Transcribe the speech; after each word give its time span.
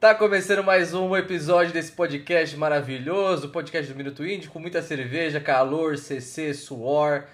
Tá 0.00 0.14
começando 0.14 0.64
mais 0.64 0.94
um 0.94 1.14
episódio 1.14 1.74
desse 1.74 1.92
podcast 1.92 2.56
maravilhoso, 2.56 3.50
podcast 3.50 3.92
do 3.92 3.94
Minuto 3.94 4.26
Indie, 4.26 4.48
com 4.48 4.58
muita 4.58 4.80
cerveja, 4.80 5.38
calor, 5.38 5.98
CC, 5.98 6.54
suor, 6.54 7.24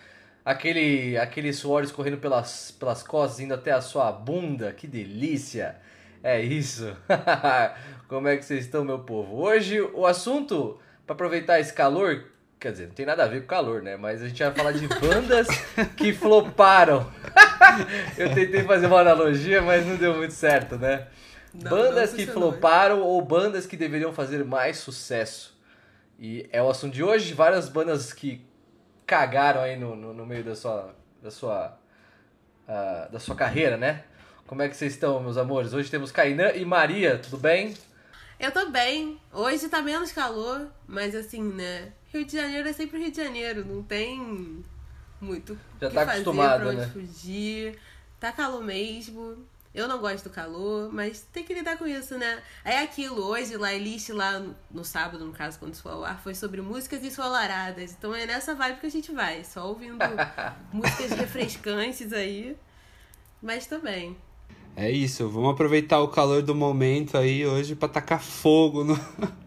aquele, 0.44 1.16
aquele 1.16 1.52
suor 1.52 1.84
escorrendo 1.84 2.16
pelas, 2.16 2.72
pelas 2.72 3.04
costas, 3.04 3.38
indo 3.38 3.54
até 3.54 3.70
a 3.70 3.80
sua 3.80 4.10
bunda, 4.10 4.72
que 4.72 4.88
delícia! 4.88 5.76
É 6.24 6.40
isso! 6.40 6.92
Como 8.08 8.26
é 8.26 8.36
que 8.36 8.44
vocês 8.44 8.64
estão, 8.64 8.84
meu 8.84 8.98
povo? 8.98 9.36
Hoje 9.36 9.80
o 9.80 10.04
assunto, 10.04 10.76
para 11.06 11.14
aproveitar 11.14 11.60
esse 11.60 11.72
calor, 11.72 12.24
quer 12.58 12.72
dizer, 12.72 12.88
não 12.88 12.94
tem 12.94 13.06
nada 13.06 13.22
a 13.22 13.28
ver 13.28 13.42
com 13.42 13.46
calor, 13.46 13.80
né? 13.80 13.96
Mas 13.96 14.20
a 14.20 14.26
gente 14.26 14.42
vai 14.42 14.52
falar 14.52 14.72
de 14.72 14.88
bandas 14.88 15.46
que 15.96 16.12
floparam. 16.12 17.08
Eu 18.18 18.34
tentei 18.34 18.64
fazer 18.64 18.86
uma 18.86 19.02
analogia, 19.02 19.62
mas 19.62 19.86
não 19.86 19.94
deu 19.94 20.16
muito 20.16 20.34
certo, 20.34 20.76
né? 20.76 21.06
Não, 21.62 21.70
bandas 21.70 22.10
não 22.10 22.18
que 22.18 22.26
floparam 22.26 23.02
ou 23.02 23.20
bandas 23.22 23.66
que 23.66 23.76
deveriam 23.76 24.12
fazer 24.12 24.44
mais 24.44 24.78
sucesso. 24.78 25.56
E 26.18 26.48
é 26.50 26.62
o 26.62 26.70
assunto 26.70 26.94
de 26.94 27.02
hoje, 27.02 27.34
várias 27.34 27.68
bandas 27.68 28.12
que 28.12 28.44
cagaram 29.06 29.60
aí 29.60 29.76
no, 29.76 29.94
no, 29.94 30.14
no 30.14 30.26
meio 30.26 30.42
da 30.42 30.54
sua, 30.54 30.94
da 31.22 31.30
sua, 31.30 31.78
ah, 32.66 33.08
da 33.12 33.18
sua 33.18 33.34
carreira, 33.34 33.76
né? 33.76 34.04
Como 34.46 34.62
é 34.62 34.68
que 34.68 34.76
vocês 34.76 34.92
estão, 34.92 35.20
meus 35.20 35.36
amores? 35.36 35.72
Hoje 35.72 35.90
temos 35.90 36.12
Kainan 36.12 36.52
e 36.52 36.64
Maria, 36.64 37.18
tudo 37.18 37.36
bem? 37.36 37.74
Eu 38.38 38.52
tô 38.52 38.70
bem. 38.70 39.20
Hoje 39.32 39.68
tá 39.68 39.82
menos 39.82 40.12
calor, 40.12 40.68
mas 40.86 41.14
assim, 41.14 41.42
né? 41.42 41.92
Rio 42.12 42.24
de 42.24 42.32
Janeiro 42.32 42.68
é 42.68 42.72
sempre 42.72 42.98
Rio 42.98 43.10
de 43.10 43.16
Janeiro, 43.16 43.64
não 43.64 43.82
tem 43.82 44.64
muito 45.20 45.58
Já 45.80 45.88
que 45.88 45.94
tá 45.94 46.06
fazer, 46.06 46.20
acostumada, 46.20 46.60
pra 46.60 46.68
onde 46.68 46.80
né? 46.80 46.86
fugir. 46.86 47.78
Tá 48.20 48.32
calor 48.32 48.62
mesmo. 48.62 49.46
Eu 49.76 49.86
não 49.86 49.98
gosto 49.98 50.24
do 50.24 50.30
calor, 50.30 50.90
mas 50.90 51.20
tem 51.30 51.44
que 51.44 51.52
lidar 51.52 51.76
com 51.76 51.86
isso, 51.86 52.16
né? 52.16 52.42
É 52.64 52.78
aquilo, 52.78 53.22
hoje, 53.22 53.58
lá, 53.58 53.74
list 53.74 54.08
lá 54.08 54.42
no, 54.70 54.82
sábado, 54.82 55.22
no 55.22 55.32
caso, 55.34 55.58
quando 55.58 55.74
isso 55.74 55.82
for 55.82 55.92
ao 55.92 56.02
ar, 56.02 56.18
foi 56.18 56.34
sobre 56.34 56.62
músicas 56.62 57.04
ensolaradas. 57.04 57.92
Então 57.92 58.14
é 58.14 58.24
nessa 58.24 58.54
vibe 58.54 58.80
que 58.80 58.86
a 58.86 58.90
gente 58.90 59.12
vai, 59.12 59.44
só 59.44 59.68
ouvindo 59.68 59.98
músicas 60.72 61.10
refrescantes 61.10 62.10
aí. 62.14 62.56
Mas 63.42 63.66
também. 63.66 64.16
É 64.74 64.90
isso, 64.90 65.28
vamos 65.28 65.50
aproveitar 65.50 66.00
o 66.00 66.08
calor 66.08 66.40
do 66.40 66.54
momento 66.54 67.18
aí 67.18 67.46
hoje 67.46 67.76
pra 67.76 67.86
tacar 67.86 68.22
fogo 68.22 68.82
no. 68.82 68.98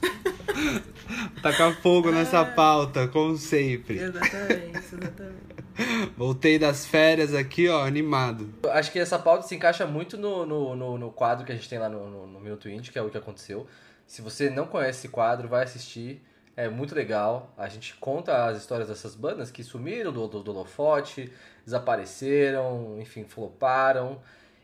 tacar 1.42 1.74
fogo 1.80 2.10
nessa 2.10 2.44
pauta, 2.44 3.08
como 3.08 3.36
sempre. 3.36 3.98
Exatamente, 3.98 4.76
exatamente. 4.76 5.49
Voltei 6.16 6.58
das 6.58 6.86
férias 6.86 7.34
aqui, 7.34 7.68
ó, 7.68 7.84
animado. 7.84 8.52
Acho 8.70 8.92
que 8.92 8.98
essa 8.98 9.18
pauta 9.18 9.46
se 9.46 9.54
encaixa 9.54 9.86
muito 9.86 10.16
no, 10.16 10.46
no, 10.46 10.76
no, 10.76 10.98
no 10.98 11.10
quadro 11.10 11.44
que 11.44 11.52
a 11.52 11.54
gente 11.54 11.68
tem 11.68 11.78
lá 11.78 11.88
no, 11.88 12.08
no, 12.08 12.26
no 12.26 12.40
Minuto 12.40 12.68
Indie, 12.68 12.90
que 12.90 12.98
é 12.98 13.02
o 13.02 13.10
que 13.10 13.18
aconteceu. 13.18 13.66
Se 14.06 14.22
você 14.22 14.50
não 14.50 14.66
conhece 14.66 15.00
esse 15.00 15.08
quadro, 15.08 15.48
vai 15.48 15.64
assistir. 15.64 16.22
É 16.56 16.68
muito 16.68 16.94
legal. 16.94 17.54
A 17.56 17.68
gente 17.68 17.94
conta 17.94 18.46
as 18.46 18.58
histórias 18.58 18.88
dessas 18.88 19.14
bandas 19.14 19.50
que 19.50 19.62
sumiram 19.62 20.12
do, 20.12 20.26
do, 20.26 20.42
do 20.42 20.50
holofote, 20.50 21.32
desapareceram, 21.64 22.98
enfim, 23.00 23.24
floparam. 23.24 24.20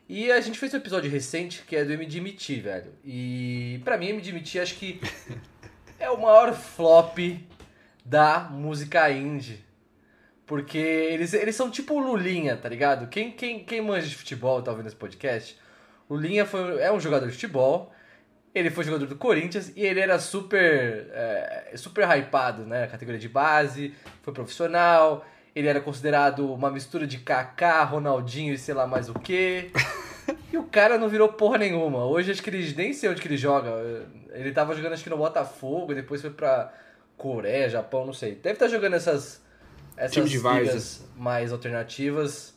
E 0.08 0.30
a 0.30 0.40
gente 0.40 0.58
fez 0.58 0.72
um 0.74 0.76
episódio 0.76 1.10
recente 1.10 1.62
que 1.66 1.74
é 1.74 1.84
do 1.84 1.92
MDMT, 1.92 2.60
velho. 2.60 2.92
E 3.04 3.80
pra 3.84 3.96
mim, 3.96 4.12
MDMT 4.12 4.60
acho 4.60 4.74
que 4.76 5.00
é 5.98 6.10
o 6.10 6.20
maior 6.20 6.52
flop 6.52 7.18
da 8.04 8.40
música 8.50 9.10
indie. 9.10 9.65
Porque 10.46 10.78
eles, 10.78 11.34
eles 11.34 11.56
são 11.56 11.70
tipo 11.70 11.94
o 11.94 11.98
Lulinha, 11.98 12.56
tá 12.56 12.68
ligado? 12.68 13.08
Quem, 13.08 13.32
quem, 13.32 13.64
quem 13.64 13.80
manja 13.80 14.06
de 14.06 14.14
futebol 14.14 14.62
tá 14.62 14.70
ouvindo 14.70 14.86
esse 14.86 14.94
podcast, 14.94 15.58
Lulinha 16.08 16.46
foi, 16.46 16.80
é 16.80 16.92
um 16.92 17.00
jogador 17.00 17.26
de 17.26 17.32
futebol, 17.32 17.92
ele 18.54 18.70
foi 18.70 18.84
jogador 18.84 19.06
do 19.06 19.16
Corinthians 19.16 19.72
e 19.76 19.84
ele 19.84 19.98
era 19.98 20.18
super, 20.20 21.08
é, 21.12 21.72
super 21.74 22.08
hypado, 22.08 22.64
né? 22.64 22.86
Categoria 22.86 23.20
de 23.20 23.28
base, 23.28 23.92
foi 24.22 24.32
profissional, 24.32 25.26
ele 25.54 25.66
era 25.66 25.80
considerado 25.80 26.52
uma 26.52 26.70
mistura 26.70 27.06
de 27.06 27.18
Kaká, 27.18 27.82
Ronaldinho 27.82 28.54
e 28.54 28.58
sei 28.58 28.74
lá 28.74 28.86
mais 28.86 29.08
o 29.08 29.14
que. 29.14 29.70
E 30.52 30.58
o 30.58 30.64
cara 30.64 30.98
não 30.98 31.08
virou 31.08 31.28
porra 31.28 31.58
nenhuma. 31.58 32.04
Hoje 32.04 32.32
acho 32.32 32.42
que 32.42 32.50
ele 32.50 32.74
nem 32.74 32.92
sei 32.92 33.10
onde 33.10 33.20
que 33.20 33.28
ele 33.28 33.36
joga. 33.36 33.70
Ele 34.32 34.50
tava 34.50 34.74
jogando 34.74 34.94
acho 34.94 35.04
que 35.04 35.10
no 35.10 35.16
Botafogo, 35.16 35.94
depois 35.94 36.20
foi 36.20 36.30
pra 36.30 36.72
Coreia, 37.16 37.68
Japão, 37.68 38.04
não 38.06 38.12
sei. 38.12 38.34
Deve 38.34 38.54
estar 38.54 38.66
jogando 38.66 38.94
essas 38.94 39.44
essas 39.96 40.12
Time 40.12 40.28
de 40.28 40.38
várzea. 40.38 40.64
ligas 40.64 41.04
mais 41.16 41.52
alternativas. 41.52 42.54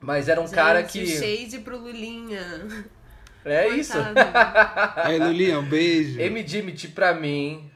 Mas 0.00 0.28
era 0.28 0.40
um 0.40 0.48
cara 0.48 0.82
que. 0.82 1.06
Shade 1.06 1.60
pro 1.60 1.78
Lulinha. 1.78 2.66
É 3.44 3.68
isso. 3.68 3.92
Coitado. 3.92 5.00
Aí, 5.06 5.18
Lulinha, 5.18 5.58
um 5.58 5.68
beijo. 5.68 6.18
MDMT 6.20 6.88
pra 6.88 7.14
mim. 7.14 7.70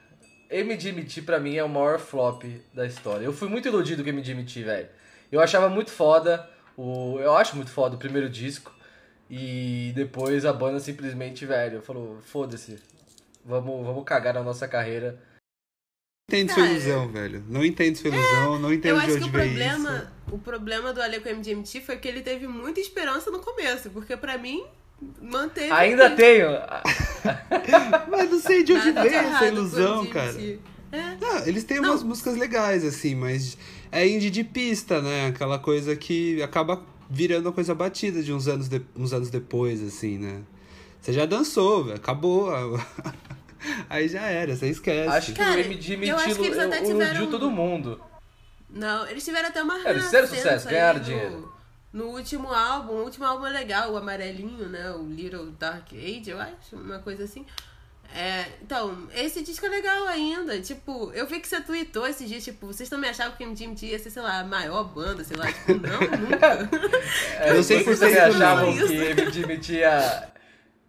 MDMT 0.51 1.23
pra 1.23 1.39
mim 1.39 1.57
é 1.57 1.63
o 1.63 1.69
maior 1.69 1.99
flop 1.99 2.43
da 2.75 2.85
história. 2.85 3.25
Eu 3.25 3.33
fui 3.33 3.49
muito 3.49 3.69
iludido 3.69 4.03
com 4.03 4.11
MDMT, 4.11 4.65
velho. 4.65 4.89
Eu 5.31 5.41
achava 5.41 5.69
muito 5.69 5.91
foda. 5.93 6.49
O, 6.77 7.19
eu 7.21 7.37
acho 7.37 7.55
muito 7.57 7.71
foda 7.71 7.95
o 7.95 7.99
primeiro 7.99 8.29
disco. 8.29 8.75
E 9.31 9.93
depois 9.95 10.45
a 10.45 10.53
banda 10.53 10.81
simplesmente, 10.81 11.47
velho, 11.47 11.81
falou: 11.81 12.19
foda-se. 12.21 12.79
Vamos, 13.45 13.87
vamos 13.87 14.05
cagar 14.05 14.35
na 14.35 14.43
nossa 14.43 14.67
carreira. 14.67 15.19
Não 16.31 16.39
entendo 16.39 16.49
sua 16.53 16.63
Cara. 16.63 16.73
ilusão, 16.73 17.09
velho. 17.09 17.45
Não 17.49 17.65
entendo 17.65 17.97
sua 17.97 18.09
ilusão, 18.11 18.59
não 18.59 18.73
entendo 18.73 18.93
Eu 18.95 19.01
de 19.01 19.07
acho 19.07 19.15
que 19.19 19.21
onde 19.25 19.29
o 19.29 19.33
veio 19.33 19.49
problema, 19.49 19.97
isso. 19.97 20.35
o 20.35 20.39
problema 20.39 20.93
do 20.93 21.03
Ale 21.03 21.21
com 21.21 21.29
o 21.29 21.33
MGMT 21.33 21.81
foi 21.81 21.97
que 21.97 22.07
ele 22.09 22.21
teve 22.21 22.47
muita 22.47 22.79
esperança 22.81 23.31
no 23.31 23.41
começo, 23.41 23.91
porque 23.91 24.17
pra 24.17 24.39
mim 24.39 24.63
manteve. 25.21 25.71
Ainda 25.73 26.07
aqui. 26.07 26.17
tenho. 26.17 26.49
Mas 28.11 28.31
não 28.31 28.41
sei 28.41 28.63
de 28.63 28.73
onde 28.73 28.93
veio 28.93 29.15
essa 29.15 29.47
ilusão, 29.47 30.07
cara. 30.07 30.35
É. 30.93 31.17
Não, 31.21 31.47
eles 31.47 31.65
têm 31.65 31.81
Não. 31.81 31.91
umas 31.91 32.03
músicas 32.03 32.37
legais, 32.37 32.85
assim, 32.85 33.15
mas 33.15 33.57
é 33.93 34.09
indie 34.09 34.29
de 34.29 34.43
pista, 34.43 35.01
né? 35.01 35.29
Aquela 35.29 35.57
coisa 35.57 35.95
que 35.95 36.43
acaba 36.43 36.83
virando 37.09 37.47
uma 37.47 37.53
coisa 37.53 37.73
batida 37.77 38.23
de 38.25 38.33
uns 38.33 38.49
anos, 38.49 38.69
de- 38.69 38.83
uns 38.97 39.13
anos 39.13 39.31
depois, 39.31 39.81
assim, 39.83 40.19
né? 40.19 40.41
Você 41.01 41.13
já 41.13 41.27
dançou, 41.27 41.93
acabou. 41.93 42.51
Aí 43.91 44.09
já 44.09 44.23
era, 44.23 44.55
você 44.57 44.69
esquece. 44.69 45.09
Acho 45.09 45.33
que 45.33 45.39
Cara, 45.39 45.57
o 45.57 45.61
até 45.61 46.79
iludiu 46.79 47.01
tiveram- 47.01 47.27
todo 47.31 47.51
mundo. 47.51 48.01
Não, 48.69 49.07
eles 49.09 49.25
tiveram 49.25 49.49
até 49.49 49.63
uma 49.63 49.79
É, 49.87 49.91
eles 49.91 50.05
fizeram 50.05 50.29
sucesso, 50.29 50.69
ganharam 50.69 50.99
no- 50.99 51.05
dinheiro. 51.05 51.53
No 51.93 52.05
último 52.11 52.49
álbum, 52.53 52.93
o 52.93 53.03
último 53.05 53.25
álbum 53.25 53.47
é 53.47 53.51
legal, 53.51 53.91
o 53.93 53.97
amarelinho, 53.97 54.69
né? 54.69 54.93
O 54.93 55.03
Little 55.03 55.47
Dark 55.59 55.93
Age, 55.93 56.31
eu 56.31 56.41
acho, 56.41 56.77
uma 56.77 57.01
coisa 57.01 57.25
assim. 57.25 57.45
É, 58.15 58.45
então, 58.63 59.09
esse 59.15 59.43
disco 59.43 59.67
é 59.67 59.69
legal 59.69 60.07
ainda. 60.07 60.61
Tipo, 60.61 61.11
eu 61.15 61.27
vi 61.27 61.41
que 61.41 61.49
você 61.49 61.61
tweetou 61.61 62.07
esses 62.07 62.29
dias, 62.29 62.43
tipo, 62.45 62.67
vocês 62.69 62.89
também 62.89 63.11
achavam 63.11 63.37
que 63.37 63.45
o 63.45 63.49
MGMT 63.49 63.87
ia 63.87 63.99
ser, 63.99 64.11
sei 64.11 64.23
lá, 64.23 64.39
a 64.41 64.45
maior 64.45 64.85
banda, 64.85 65.23
sei 65.25 65.37
lá. 65.37 65.47
Tipo, 65.47 65.75
não, 65.75 66.01
nunca. 66.31 66.69
É, 67.41 67.51
Eu 67.51 67.63
sei 67.65 67.83
vocês 67.83 67.85
por 67.85 67.93
que 67.95 67.99
também 68.01 68.15
você 68.15 68.21
achavam 68.45 68.73
que 68.77 69.15
MDMT 69.45 69.73
ia... 69.75 70.29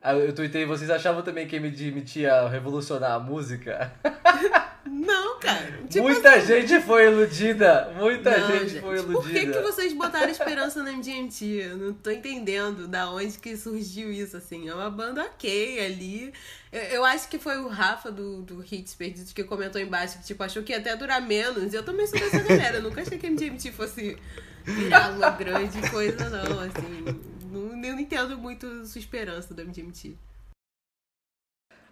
Ah, 0.02 0.14
Eu 0.16 0.34
tuitei, 0.34 0.66
vocês 0.66 0.90
achavam 0.90 1.22
também 1.22 1.48
que 1.48 1.60
MDMT 1.60 2.22
ia 2.22 2.48
revolucionar 2.48 3.12
a 3.12 3.20
música? 3.20 3.94
Não, 4.84 5.40
cara. 5.40 5.84
Tipo, 5.88 6.06
muita 6.06 6.40
gente 6.42 6.82
foi 6.82 7.06
iludida, 7.06 7.94
muita 7.96 8.36
Não, 8.36 8.48
gente, 8.48 8.70
gente, 8.70 8.82
foi 8.82 8.98
iludida. 8.98 9.22
Por 9.22 9.30
que, 9.30 9.46
que 9.48 9.60
vocês 9.60 9.94
botaram 9.94 10.30
esperança 10.30 10.82
no 10.82 10.92
MGMT? 10.92 11.46
Eu 11.46 11.78
não 11.78 11.94
tô 11.94 12.10
entendendo 12.10 12.88
da 12.88 13.10
onde 13.12 13.38
que 13.38 13.56
surgiu 13.56 14.12
isso, 14.12 14.36
assim. 14.36 14.68
É 14.68 14.74
uma 14.74 14.90
banda 14.90 15.22
ok 15.24 15.86
ali. 15.86 16.34
Eu, 16.72 16.82
eu 16.82 17.06
acho 17.06 17.30
que 17.30 17.38
foi 17.38 17.58
o 17.58 17.68
Rafa 17.68 18.12
do, 18.12 18.42
do 18.42 18.66
Hits 18.70 18.96
Perdidos 18.96 19.32
que 19.32 19.44
comentou 19.44 19.80
embaixo 19.80 20.18
que, 20.18 20.26
tipo, 20.26 20.44
achou 20.44 20.64
que 20.64 20.72
ia 20.72 20.80
até 20.80 20.96
durar 20.96 21.22
menos. 21.22 21.74
Eu 21.74 21.84
também 21.84 22.08
sou 22.08 22.20
dessa 22.20 22.40
galera. 22.40 22.78
Eu 22.78 22.84
nunca 22.84 23.02
achei 23.02 23.18
que 23.20 23.28
a 23.28 23.30
MGMT 23.30 23.72
fosse 23.72 24.18
virar 24.66 25.12
uma 25.12 25.30
grande 25.30 25.90
coisa, 25.90 26.30
não, 26.30 26.60
assim. 26.60 27.32
Não, 27.52 27.70
eu 27.70 27.76
não 27.76 28.00
entendo 28.00 28.38
muito 28.38 28.86
sua 28.86 29.00
esperança 29.00 29.54
do 29.54 29.62
MGMT. 29.62 30.16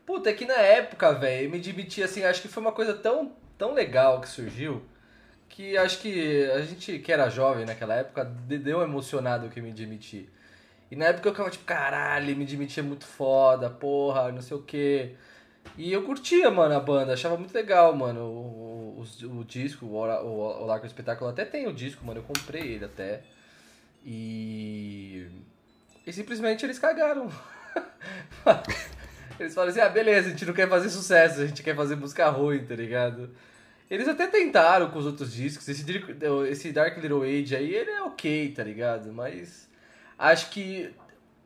Puta, 0.06 0.30
é 0.30 0.34
que 0.34 0.46
na 0.46 0.56
época, 0.56 1.12
velho, 1.14 1.50
MDMT, 1.54 2.02
assim, 2.04 2.24
acho 2.24 2.42
que 2.42 2.48
foi 2.48 2.62
uma 2.64 2.72
coisa 2.72 2.94
tão, 2.94 3.34
tão 3.58 3.74
legal 3.74 4.22
que 4.22 4.30
surgiu 4.30 4.82
que 5.50 5.78
acho 5.78 6.00
que 6.02 6.46
a 6.52 6.62
gente 6.62 7.00
que 7.00 7.12
era 7.12 7.30
jovem 7.30 7.66
naquela 7.66 7.96
época 7.96 8.26
de- 8.26 8.58
deu 8.60 8.82
emocionado 8.82 9.50
com 9.50 9.60
MDMT. 9.60 10.30
E 10.92 10.96
na 10.96 11.06
época 11.08 11.30
eu 11.30 11.34
ficava 11.34 11.50
tipo, 11.52 11.66
caralho, 11.66 12.32
MDMT 12.32 12.80
é 12.82 12.84
muito 12.84 13.06
foda, 13.06 13.70
porra, 13.70 14.32
não 14.32 14.42
sei 14.42 14.58
o 14.58 14.64
quê. 14.64 15.16
E 15.78 15.92
eu 15.94 16.04
curtia, 16.06 16.52
mano, 16.52 16.76
a 16.76 16.80
banda, 16.80 17.14
achava 17.14 17.38
muito 17.38 17.54
legal, 17.54 17.96
mano, 17.96 18.22
o, 18.22 19.06
o, 19.24 19.40
o 19.40 19.46
disco, 19.46 19.86
o, 19.88 19.96
o, 19.96 20.68
o 20.68 20.86
Espetáculo 20.86 21.30
até 21.32 21.46
tem 21.46 21.68
o 21.68 21.74
disco, 21.74 22.06
mano, 22.06 22.20
eu 22.22 22.24
comprei 22.24 22.64
ele 22.76 22.86
até. 22.86 23.24
E. 24.06 25.28
E 26.10 26.14
simplesmente 26.14 26.66
eles 26.66 26.80
cagaram. 26.80 27.32
Eles 29.40 29.54
falaram 29.54 29.72
assim, 29.72 29.80
ah, 29.80 29.88
beleza, 29.88 30.28
a 30.28 30.32
gente 30.32 30.46
não 30.46 30.54
quer 30.54 30.68
fazer 30.68 30.90
sucesso, 30.90 31.40
a 31.40 31.46
gente 31.46 31.64
quer 31.64 31.74
fazer 31.74 31.96
música 31.96 32.28
ruim, 32.30 32.66
tá 32.66 32.76
ligado? 32.76 33.30
Eles 33.90 34.08
até 34.08 34.28
tentaram 34.28 34.90
com 34.90 35.00
os 35.00 35.06
outros 35.06 35.32
discos, 35.32 35.70
esse, 35.70 35.86
esse 36.50 36.72
Dark 36.74 36.98
Little 36.98 37.22
Age 37.22 37.56
aí, 37.56 37.74
ele 37.74 37.92
é 37.92 38.02
ok, 38.02 38.52
tá 38.54 38.64
ligado? 38.64 39.14
Mas 39.14 39.70
acho 40.18 40.50
que 40.50 40.94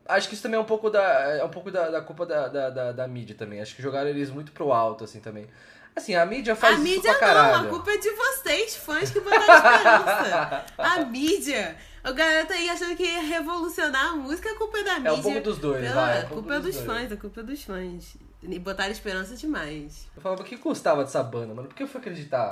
acho 0.06 0.28
que 0.28 0.34
isso 0.34 0.42
também 0.42 0.58
é 0.58 0.60
um 0.60 0.66
pouco 0.66 0.90
da, 0.90 1.02
é 1.38 1.44
um 1.44 1.50
pouco 1.50 1.70
da, 1.70 1.90
da 1.90 2.00
culpa 2.00 2.26
da, 2.26 2.48
da, 2.48 2.70
da, 2.70 2.92
da 2.92 3.06
mídia 3.06 3.36
também. 3.36 3.60
Acho 3.60 3.76
que 3.76 3.82
jogaram 3.82 4.08
eles 4.08 4.30
muito 4.30 4.50
pro 4.50 4.72
alto, 4.72 5.04
assim, 5.04 5.20
também. 5.20 5.46
Assim, 5.94 6.16
a 6.16 6.26
mídia 6.26 6.56
faz 6.56 6.74
a 6.74 6.82
isso 6.82 6.84
mídia 6.84 7.14
pra 7.14 7.28
não, 7.28 7.34
caralho. 7.34 7.66
a 7.66 7.70
culpa 7.70 7.90
é 7.92 7.98
de 7.98 8.10
vocês, 8.10 8.76
fãs 8.76 9.10
que 9.10 9.20
botaram 9.20 9.44
esperança. 9.44 10.64
a 10.78 11.04
mídia. 11.04 11.76
O 12.04 12.12
garoto 12.12 12.52
aí 12.52 12.68
achando 12.68 12.94
que 12.96 13.02
ia 13.02 13.22
revolucionar 13.22 14.12
a 14.12 14.16
música, 14.16 14.50
a 14.50 14.58
culpa 14.58 14.78
é 14.78 14.82
da 14.84 14.94
mídia. 14.96 15.08
É 15.08 15.12
um 15.12 15.22
pouco 15.22 15.40
dos 15.40 15.58
dois, 15.58 15.80
Pela- 15.80 15.94
vai, 15.94 16.18
é 16.18 16.20
A 16.20 16.26
culpa 16.26 16.54
é 16.54 16.60
dos 16.60 16.76
dos 16.76 16.84
fãs, 16.84 17.12
a 17.12 17.16
culpa 17.16 17.40
é 17.40 17.42
dos 17.42 17.62
fãs. 17.64 18.16
E 18.42 18.58
botaram 18.58 18.92
esperança 18.92 19.34
demais. 19.36 20.06
Eu 20.14 20.20
falava, 20.20 20.42
o 20.42 20.44
que 20.44 20.58
custava 20.58 21.02
dessa 21.02 21.22
banda, 21.22 21.54
mano? 21.54 21.66
Por 21.66 21.74
que 21.74 21.82
eu 21.82 21.88
fui 21.88 21.98
acreditar 22.00 22.50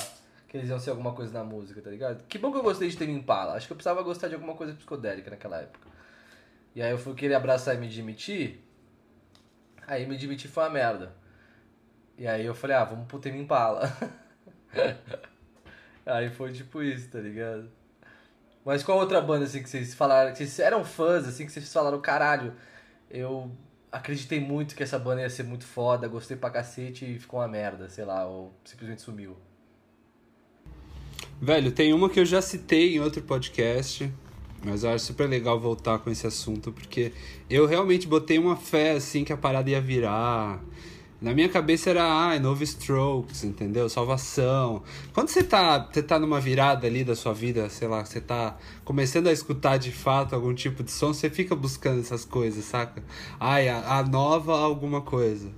que 0.49 0.57
eles 0.57 0.71
iam 0.71 0.79
ser 0.79 0.91
alguma 0.91 1.13
coisa 1.13 1.33
na 1.35 1.45
música, 1.45 1.83
tá 1.83 1.91
ligado? 1.91 2.25
Que 2.27 2.39
bom 2.39 2.51
que 2.51 2.57
eu 2.59 2.63
gostei 2.63 2.89
de 2.89 2.97
ter 2.97 3.09
Impala. 3.09 3.55
Acho 3.55 3.67
que 3.67 3.73
eu 3.73 3.77
precisava 3.77 4.03
gostar 4.03 4.29
de 4.29 4.35
alguma 4.35 4.55
coisa 4.55 4.73
psicodélica 4.73 5.31
naquela 5.31 5.59
época. 5.61 5.87
E 6.75 6.81
aí 6.81 6.91
eu 6.91 6.99
fui 6.99 7.15
querer 7.15 7.35
abraçar 7.35 7.75
e 7.75 7.79
me 7.79 7.87
admitir. 7.87 8.65
Aí 9.87 10.07
me 10.07 10.15
admitir 10.15 10.51
foi 10.51 10.63
uma 10.65 10.71
merda. 10.71 11.15
E 12.17 12.27
aí 12.27 12.47
eu 12.47 12.55
falei, 12.55 12.77
ah, 12.77 12.85
vamos 12.85 13.07
pro 13.07 13.19
Tame 13.19 13.39
Impala. 13.39 13.91
aí 16.07 16.31
foi 16.31 16.53
tipo 16.53 16.83
isso, 16.83 17.11
tá 17.11 17.19
ligado? 17.19 17.71
Mas 18.65 18.83
qual 18.83 18.99
outra 18.99 19.21
banda 19.21 19.45
assim 19.45 19.63
que 19.63 19.69
vocês 19.69 19.93
falaram, 19.95 20.31
que 20.33 20.39
vocês 20.39 20.59
eram 20.61 20.85
fãs, 20.85 21.27
assim, 21.27 21.45
que 21.47 21.53
vocês 21.53 21.73
falaram, 21.73 22.01
caralho, 22.01 22.55
eu 23.11 23.51
acreditei 23.91 24.41
muito 24.41 24.75
que 24.75 24.83
essa 24.83 24.99
banda 24.99 25.21
ia 25.21 25.31
ser 25.31 25.43
muito 25.43 25.65
foda, 25.65 26.07
gostei 26.09 26.37
pra 26.37 26.49
cacete 26.49 27.05
e 27.05 27.19
ficou 27.19 27.41
uma 27.41 27.49
merda, 27.49 27.89
sei 27.89 28.05
lá, 28.05 28.25
ou 28.27 28.53
simplesmente 28.65 29.03
sumiu. 29.03 29.37
Velho, 31.41 31.73
tem 31.73 31.93
uma 31.93 32.09
que 32.09 32.21
eu 32.21 32.25
já 32.25 32.41
citei 32.41 32.97
em 32.97 33.01
outro 33.01 33.21
podcast, 33.23 34.11
mas 34.65 34.85
eu 34.85 34.91
acho 34.91 35.07
super 35.07 35.29
legal 35.29 35.59
voltar 35.59 35.99
com 35.99 36.09
esse 36.09 36.25
assunto, 36.25 36.71
porque 36.71 37.13
eu 37.51 37.67
realmente 37.67 38.07
botei 38.07 38.39
uma 38.39 38.57
fé, 38.57 38.93
assim, 38.93 39.25
que 39.25 39.33
a 39.33 39.37
parada 39.37 39.69
ia 39.69 39.81
virar. 39.81 40.63
Na 41.23 41.33
minha 41.33 41.49
cabeça 41.49 41.89
era, 41.89 42.03
ah, 42.03 42.37
novo 42.41 42.65
Strokes, 42.65 43.45
entendeu? 43.45 43.89
Salvação. 43.89 44.83
Quando 45.15 45.29
você 45.29 45.45
tá, 45.45 45.79
você 45.79 46.03
tá 46.03 46.19
numa 46.19 46.41
virada 46.41 46.85
ali 46.85 47.05
da 47.05 47.15
sua 47.15 47.33
vida, 47.33 47.71
sei 47.71 47.87
lá, 47.87 48.05
você 48.05 48.21
tá 48.21 48.59
começando 48.85 49.29
a 49.29 49.33
escutar 49.33 49.77
de 49.77 49.93
fato 49.93 50.35
algum 50.35 50.53
tipo 50.53 50.83
de 50.83 50.91
som, 50.91 51.15
você 51.15 51.31
fica 51.31 51.55
buscando 51.55 52.01
essas 52.01 52.25
coisas, 52.25 52.65
saca? 52.65 53.05
Ai, 53.39 53.69
a, 53.69 53.99
a 53.99 54.03
nova 54.03 54.59
alguma 54.59 55.01
coisa. 55.01 55.49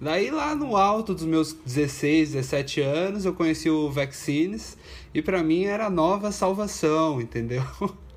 Daí 0.00 0.30
lá 0.30 0.54
no 0.54 0.76
alto 0.76 1.12
dos 1.12 1.24
meus 1.24 1.52
16, 1.52 2.34
17 2.34 2.80
anos, 2.80 3.24
eu 3.24 3.34
conheci 3.34 3.68
o 3.68 3.90
Vaccines 3.90 4.78
e 5.12 5.20
pra 5.20 5.42
mim 5.42 5.64
era 5.64 5.86
a 5.86 5.90
nova 5.90 6.30
salvação, 6.30 7.20
entendeu? 7.20 7.64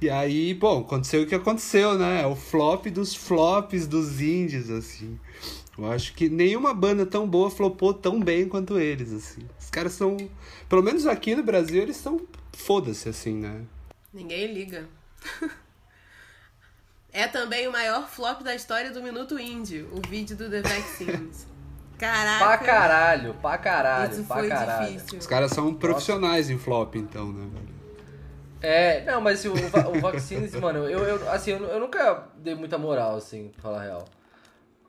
E 0.00 0.08
aí, 0.08 0.54
bom, 0.54 0.80
aconteceu 0.80 1.22
o 1.22 1.26
que 1.26 1.34
aconteceu, 1.34 1.98
né? 1.98 2.22
É 2.22 2.26
o 2.26 2.34
flop 2.34 2.86
dos 2.86 3.14
flops 3.14 3.86
dos 3.86 4.18
indies, 4.20 4.70
assim. 4.70 5.18
Eu 5.76 5.90
acho 5.90 6.14
que 6.14 6.28
nenhuma 6.28 6.72
banda 6.72 7.04
tão 7.04 7.28
boa 7.28 7.50
flopou 7.50 7.92
tão 7.92 8.20
bem 8.20 8.48
quanto 8.48 8.78
eles, 8.78 9.12
assim. 9.12 9.46
Os 9.58 9.70
caras 9.70 9.92
são. 9.92 10.16
Pelo 10.68 10.82
menos 10.82 11.06
aqui 11.06 11.34
no 11.34 11.42
Brasil, 11.42 11.82
eles 11.82 11.96
são. 11.96 12.20
Foda-se, 12.52 13.08
assim, 13.08 13.34
né? 13.34 13.62
Ninguém 14.12 14.52
liga. 14.52 14.88
é 17.12 17.26
também 17.26 17.66
o 17.66 17.72
maior 17.72 18.08
flop 18.08 18.42
da 18.42 18.54
história 18.54 18.92
do 18.92 19.02
Minuto 19.02 19.38
Indie, 19.38 19.82
o 19.90 20.00
vídeo 20.08 20.36
do 20.36 20.48
The 20.48 20.62
Vaccines. 20.62 21.46
Caraca. 21.98 22.44
Pra 22.44 22.58
caralho, 22.58 23.34
pra 23.34 23.58
caralho, 23.58 24.12
Isso 24.12 24.24
pra 24.24 24.36
foi 24.38 24.48
caralho. 24.48 24.92
difícil. 24.92 25.18
Os 25.18 25.26
caras 25.26 25.52
são 25.52 25.72
profissionais 25.74 26.50
em 26.50 26.58
flop, 26.58 26.96
então, 26.96 27.32
né, 27.32 27.48
velho? 27.52 27.74
É, 28.60 29.04
não, 29.04 29.20
mas 29.20 29.44
o, 29.44 29.52
o 29.52 30.00
Vaccines, 30.00 30.54
mano, 30.58 30.88
eu, 30.88 30.98
eu, 31.00 31.30
assim, 31.30 31.52
eu, 31.52 31.62
eu 31.64 31.78
nunca 31.78 32.28
dei 32.36 32.54
muita 32.54 32.78
moral, 32.78 33.16
assim, 33.16 33.48
pra 33.48 33.62
falar 33.62 33.80
a 33.80 33.84
real. 33.84 34.04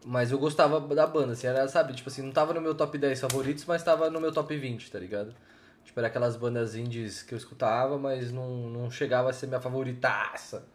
Mas 0.05 0.31
eu 0.31 0.37
gostava 0.37 0.79
da 0.93 1.07
banda, 1.07 1.33
assim, 1.33 1.47
era, 1.47 1.67
sabe, 1.67 1.93
tipo 1.93 2.09
assim, 2.09 2.21
não 2.21 2.31
tava 2.31 2.53
no 2.53 2.61
meu 2.61 2.75
top 2.75 2.95
10 2.95 3.19
favoritos, 3.19 3.65
mas 3.65 3.83
tava 3.83 4.07
no 4.09 4.21
meu 4.21 4.31
top 4.31 4.55
20, 4.55 4.91
tá 4.91 4.99
ligado? 4.99 5.33
Tipo, 5.83 5.99
era 5.99 6.07
aquelas 6.07 6.35
bandas 6.35 6.75
indies 6.75 7.23
que 7.23 7.33
eu 7.33 7.37
escutava, 7.37 7.97
mas 7.97 8.31
não, 8.31 8.69
não 8.69 8.91
chegava 8.91 9.31
a 9.31 9.33
ser 9.33 9.47
minha 9.47 9.59
favoritaça. 9.59 10.67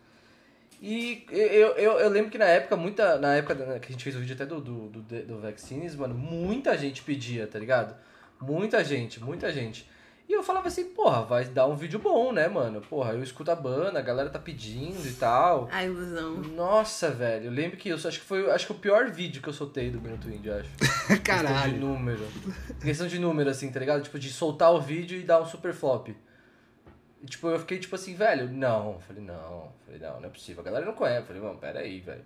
E 0.82 1.26
eu, 1.30 1.68
eu, 1.76 1.92
eu 2.00 2.08
lembro 2.08 2.30
que 2.30 2.38
na 2.38 2.46
época, 2.46 2.74
muita. 2.76 3.18
Na 3.18 3.34
época 3.34 3.54
que 3.80 3.88
a 3.88 3.92
gente 3.92 4.02
fez 4.02 4.16
o 4.16 4.18
vídeo 4.20 4.34
até 4.34 4.46
do, 4.46 4.60
do, 4.60 4.88
do, 4.88 5.02
do 5.02 5.40
Vaccines, 5.40 5.94
mano, 5.94 6.14
muita 6.14 6.76
gente 6.78 7.02
pedia, 7.02 7.46
tá 7.46 7.58
ligado? 7.58 7.94
Muita 8.40 8.82
gente, 8.82 9.22
muita 9.22 9.52
gente. 9.52 9.88
E 10.30 10.32
eu 10.32 10.44
falava 10.44 10.68
assim, 10.68 10.84
porra, 10.90 11.22
vai 11.22 11.44
dar 11.44 11.66
um 11.66 11.74
vídeo 11.74 11.98
bom, 11.98 12.30
né, 12.30 12.46
mano? 12.46 12.80
Porra, 12.80 13.14
eu 13.14 13.22
escuto 13.24 13.50
a 13.50 13.56
banda, 13.56 13.98
a 13.98 14.02
galera 14.02 14.30
tá 14.30 14.38
pedindo 14.38 15.04
e 15.04 15.12
tal. 15.14 15.68
A 15.72 15.84
ilusão. 15.84 16.36
Nossa, 16.36 17.10
velho, 17.10 17.46
eu 17.46 17.50
lembro 17.50 17.76
que 17.76 17.88
eu 17.88 17.96
acho 17.96 18.10
que 18.12 18.20
foi 18.20 18.48
acho 18.48 18.64
que 18.64 18.70
o 18.70 18.76
pior 18.76 19.10
vídeo 19.10 19.42
que 19.42 19.48
eu 19.48 19.52
soltei 19.52 19.90
do 19.90 20.00
Minuto 20.00 20.30
Indie, 20.30 20.52
acho. 20.52 20.70
Questão 20.78 21.16
de 21.16 21.22
Caralho. 21.22 21.76
número. 21.78 22.24
Questão 22.80 23.08
de 23.08 23.18
número, 23.18 23.50
assim, 23.50 23.72
tá 23.72 23.80
ligado? 23.80 24.04
Tipo, 24.04 24.20
de 24.20 24.30
soltar 24.30 24.72
o 24.72 24.80
vídeo 24.80 25.18
e 25.18 25.24
dar 25.24 25.40
um 25.40 25.46
super 25.46 25.72
flop. 25.72 26.10
E, 26.10 27.26
tipo, 27.26 27.48
eu 27.48 27.58
fiquei 27.58 27.80
tipo 27.80 27.96
assim, 27.96 28.14
velho, 28.14 28.48
não. 28.52 29.00
Falei, 29.00 29.24
não. 29.24 29.72
Falei, 29.84 30.00
não, 30.00 30.20
não 30.20 30.28
é 30.28 30.30
possível. 30.30 30.60
A 30.60 30.64
galera 30.64 30.86
não 30.86 30.94
conhece. 30.94 31.26
Falei, 31.26 31.42
mano, 31.42 31.58
pera 31.58 31.80
aí, 31.80 31.98
velho. 31.98 32.24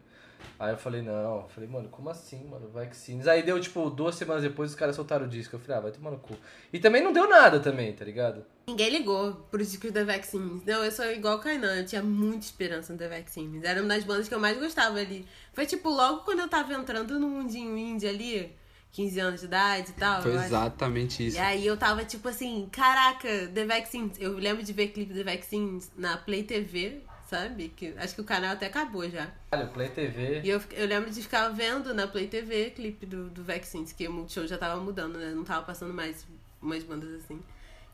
Aí 0.58 0.73
eu 0.73 0.79
falei, 0.79 1.02
não. 1.02 1.43
Eu 1.43 1.49
Falei, 1.49 1.69
mano, 1.69 1.88
como 1.88 2.11
assim, 2.11 2.44
mano? 2.44 2.69
Vaccines. 2.70 3.26
Aí 3.26 3.43
deu, 3.43 3.61
tipo, 3.61 3.91
duas 3.91 4.14
semanas 4.14 4.43
depois 4.43 4.70
os 4.70 4.76
caras 4.76 4.96
soltaram 4.96 5.26
o 5.26 5.29
disco. 5.29 5.56
Eu 5.56 5.61
falei, 5.61 5.76
ah, 5.76 5.81
vai 5.81 5.93
tomar 5.93 6.11
no 6.11 6.19
cu. 6.19 6.35
E 6.73 6.79
também 6.79 7.02
não 7.02 7.12
deu 7.12 7.29
nada 7.29 7.61
também, 7.61 7.93
tá 7.93 8.05
ligado? 8.05 8.44
Ninguém 8.67 8.91
ligou 8.91 9.35
pros 9.50 9.70
discos 9.70 9.93
da 9.93 10.05
Vaccines. 10.05 10.64
Não, 10.64 10.85
eu 10.85 10.91
sou 10.91 11.05
igual 11.06 11.37
o 11.37 11.41
Kainan, 11.41 11.76
eu 11.76 11.87
tinha 11.87 12.02
muita 12.02 12.46
esperança 12.46 12.93
no 12.93 12.99
The 12.99 13.08
Vaccines. 13.08 13.62
Era 13.62 13.81
uma 13.81 13.88
das 13.88 14.05
bandas 14.05 14.29
que 14.29 14.35
eu 14.35 14.41
mais 14.41 14.58
gostava 14.58 14.99
ali. 14.99 15.26
Foi 15.52 15.67
tipo 15.67 15.88
logo 15.91 16.20
quando 16.25 16.41
eu 16.41 16.49
tava 16.49 16.73
entrando 16.73 17.19
no 17.19 17.29
mundinho 17.29 17.76
indie 17.76 18.08
ali, 18.08 18.56
15 18.93 19.20
anos 19.20 19.40
de 19.40 19.47
idade 19.47 19.90
e 19.90 19.94
tal. 19.94 20.23
Foi 20.23 20.32
eu 20.32 20.37
acho. 20.38 20.47
exatamente 20.47 21.26
isso. 21.26 21.37
E 21.37 21.40
aí 21.40 21.67
eu 21.67 21.76
tava 21.76 22.05
tipo 22.05 22.29
assim, 22.29 22.69
caraca, 22.73 23.29
The 23.52 23.67
Vaccines. 23.67 24.17
Eu 24.19 24.32
lembro 24.35 24.62
de 24.62 24.73
ver 24.73 24.88
clipe 24.88 25.12
The 25.12 25.25
Vaccines 25.25 25.90
na 25.97 26.17
Play 26.17 26.44
TV, 26.44 27.02
sabe? 27.26 27.69
Que, 27.69 27.94
acho 27.97 28.15
que 28.15 28.21
o 28.21 28.25
canal 28.25 28.53
até 28.53 28.67
acabou 28.67 29.09
já. 29.09 29.31
Olha, 29.53 29.67
Play 29.67 29.88
TV. 29.88 30.43
E 30.43 30.49
eu, 30.49 30.61
eu 30.73 30.87
lembro 30.87 31.11
de 31.11 31.23
ficar 31.23 31.49
vendo 31.49 31.94
na 31.94 32.06
Play 32.06 32.29
TV 32.29 32.71
clipe 32.71 33.06
do, 33.06 33.31
do 33.31 33.43
Vaccines, 33.43 33.93
que 33.93 34.06
o 34.06 34.12
Multishow 34.12 34.47
já 34.47 34.59
tava 34.59 34.81
mudando, 34.81 35.19
né? 35.19 35.32
Não 35.35 35.44
tava 35.44 35.65
passando 35.65 35.93
mais 35.93 36.26
umas 36.61 36.82
bandas 36.82 37.12
assim. 37.15 37.41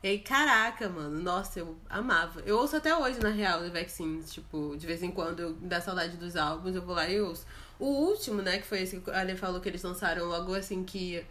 E 0.03 0.07
aí, 0.07 0.19
caraca, 0.19 0.89
mano, 0.89 1.21
nossa, 1.21 1.59
eu 1.59 1.77
amava. 1.87 2.41
Eu 2.41 2.57
ouço 2.57 2.75
até 2.75 2.95
hoje, 2.95 3.19
na 3.19 3.29
real, 3.29 3.61
do 3.61 3.71
Vaccines. 3.71 4.33
Tipo, 4.33 4.75
de 4.75 4.87
vez 4.87 5.03
em 5.03 5.11
quando 5.11 5.55
me 5.61 5.67
dá 5.67 5.79
saudade 5.79 6.17
dos 6.17 6.35
álbuns, 6.35 6.75
eu 6.75 6.81
vou 6.81 6.95
lá 6.95 7.07
e 7.07 7.21
ouço. 7.21 7.45
O 7.79 7.85
último, 7.85 8.41
né, 8.41 8.57
que 8.57 8.65
foi 8.65 8.81
esse 8.81 8.99
que 8.99 9.11
a 9.11 9.19
Ale 9.19 9.35
falou 9.35 9.61
que 9.61 9.69
eles 9.69 9.83
lançaram 9.83 10.25
logo 10.25 10.55
assim 10.55 10.83
que 10.83 11.23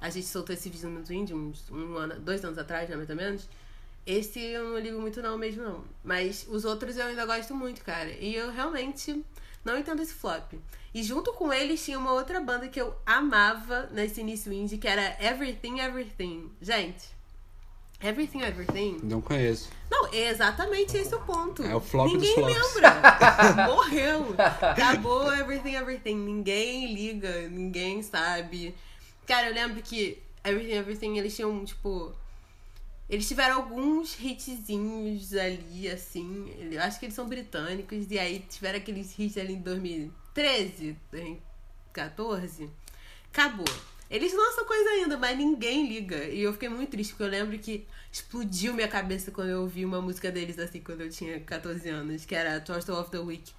a 0.00 0.10
gente 0.10 0.26
soltou 0.26 0.54
esse 0.54 0.68
vídeo 0.68 0.88
no 0.88 1.02
Twin, 1.04 1.24
uns 1.32 1.70
um 1.70 1.96
ano, 1.96 2.18
dois 2.20 2.44
anos 2.44 2.58
atrás, 2.58 2.88
né, 2.88 2.96
mais 2.96 3.08
ou 3.08 3.16
menos. 3.16 3.48
Esse 4.06 4.40
eu 4.40 4.64
não 4.70 4.78
ligo 4.78 5.00
muito 5.00 5.20
não 5.20 5.36
mesmo, 5.36 5.64
não. 5.64 5.84
Mas 6.04 6.46
os 6.48 6.64
outros 6.64 6.96
eu 6.96 7.06
ainda 7.06 7.26
gosto 7.26 7.54
muito, 7.54 7.82
cara. 7.82 8.10
E 8.20 8.34
eu 8.34 8.52
realmente 8.52 9.24
não 9.64 9.76
entendo 9.76 10.00
esse 10.00 10.14
flop. 10.14 10.52
E 10.94 11.02
junto 11.02 11.32
com 11.32 11.52
eles 11.52 11.84
tinha 11.84 11.98
uma 11.98 12.12
outra 12.12 12.40
banda 12.40 12.68
que 12.68 12.80
eu 12.80 12.94
amava 13.04 13.88
nesse 13.92 14.20
início 14.20 14.52
indie, 14.52 14.78
que 14.78 14.86
era 14.86 15.16
Everything 15.20 15.80
Everything. 15.80 16.50
Gente, 16.62 17.16
Everything 18.00 18.42
Everything. 18.42 19.00
Não 19.02 19.20
conheço. 19.20 19.70
Não, 19.90 20.06
é 20.12 20.28
exatamente 20.28 20.96
esse 20.96 21.14
o 21.14 21.20
ponto. 21.20 21.62
É 21.62 21.74
o 21.74 21.80
flop 21.80 22.12
Ninguém 22.12 22.36
lembra. 22.36 22.94
Morreu. 23.66 24.34
Acabou 24.38 25.32
Everything 25.34 25.74
Everything. 25.74 26.16
Ninguém 26.16 26.94
liga, 26.94 27.48
ninguém 27.48 28.02
sabe. 28.02 28.74
Cara, 29.26 29.48
eu 29.48 29.54
lembro 29.54 29.82
que 29.82 30.22
Everything 30.44 30.74
Everything 30.74 31.18
eles 31.18 31.34
tinham, 31.34 31.64
tipo. 31.64 32.14
Eles 33.08 33.28
tiveram 33.28 33.56
alguns 33.56 34.18
hitzinhos 34.20 35.32
ali, 35.34 35.88
assim. 35.88 36.52
Eu 36.70 36.82
acho 36.82 36.98
que 36.98 37.06
eles 37.06 37.14
são 37.14 37.28
britânicos. 37.28 38.10
E 38.10 38.18
aí 38.18 38.40
tiveram 38.48 38.78
aqueles 38.78 39.16
hits 39.18 39.36
ali 39.38 39.54
em 39.54 39.60
2013, 39.60 40.96
2014. 41.10 42.68
Acabou. 43.32 43.66
Eles 44.10 44.32
lançam 44.32 44.64
coisa 44.64 44.88
ainda, 44.90 45.16
mas 45.16 45.36
ninguém 45.36 45.88
liga. 45.88 46.24
E 46.24 46.40
eu 46.40 46.52
fiquei 46.52 46.68
muito 46.68 46.90
triste, 46.90 47.10
porque 47.10 47.24
eu 47.24 47.28
lembro 47.28 47.58
que 47.58 47.86
explodiu 48.10 48.72
minha 48.72 48.88
cabeça 48.88 49.30
quando 49.30 49.50
eu 49.50 49.62
ouvi 49.62 49.84
uma 49.84 50.00
música 50.00 50.30
deles, 50.30 50.58
assim, 50.58 50.80
quando 50.80 51.00
eu 51.00 51.10
tinha 51.10 51.40
14 51.40 51.88
anos, 51.88 52.24
que 52.24 52.34
era 52.34 52.60
Torture 52.60 52.98
of 52.98 53.10
the 53.10 53.18
Week. 53.18 53.52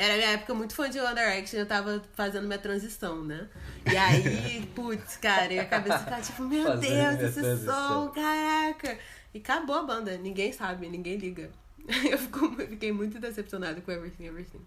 Era 0.00 0.16
minha 0.16 0.30
época 0.30 0.54
muito 0.54 0.74
fã 0.74 0.88
de 0.88 0.98
One 0.98 1.14
Direction, 1.14 1.58
eu 1.58 1.66
tava 1.66 2.02
fazendo 2.14 2.46
minha 2.46 2.58
transição, 2.58 3.22
né? 3.22 3.46
E 3.84 3.94
aí, 3.94 4.64
putz, 4.74 5.18
cara, 5.18 5.52
e 5.52 5.58
a 5.58 5.66
cabeça 5.66 5.98
ficava 5.98 6.22
tipo, 6.22 6.42
meu 6.44 6.64
Fazendo 6.64 7.18
Deus, 7.18 7.30
esse 7.30 7.40
transição. 7.42 8.06
som, 8.06 8.08
caraca! 8.08 8.98
E 9.34 9.38
acabou 9.40 9.76
a 9.76 9.82
banda, 9.82 10.16
ninguém 10.16 10.52
sabe, 10.52 10.88
ninguém 10.88 11.18
liga. 11.18 11.50
Eu 12.10 12.16
fiquei 12.66 12.92
muito 12.92 13.18
decepcionada 13.18 13.78
com 13.82 13.92
Everything 13.92 14.24
Everything. 14.24 14.66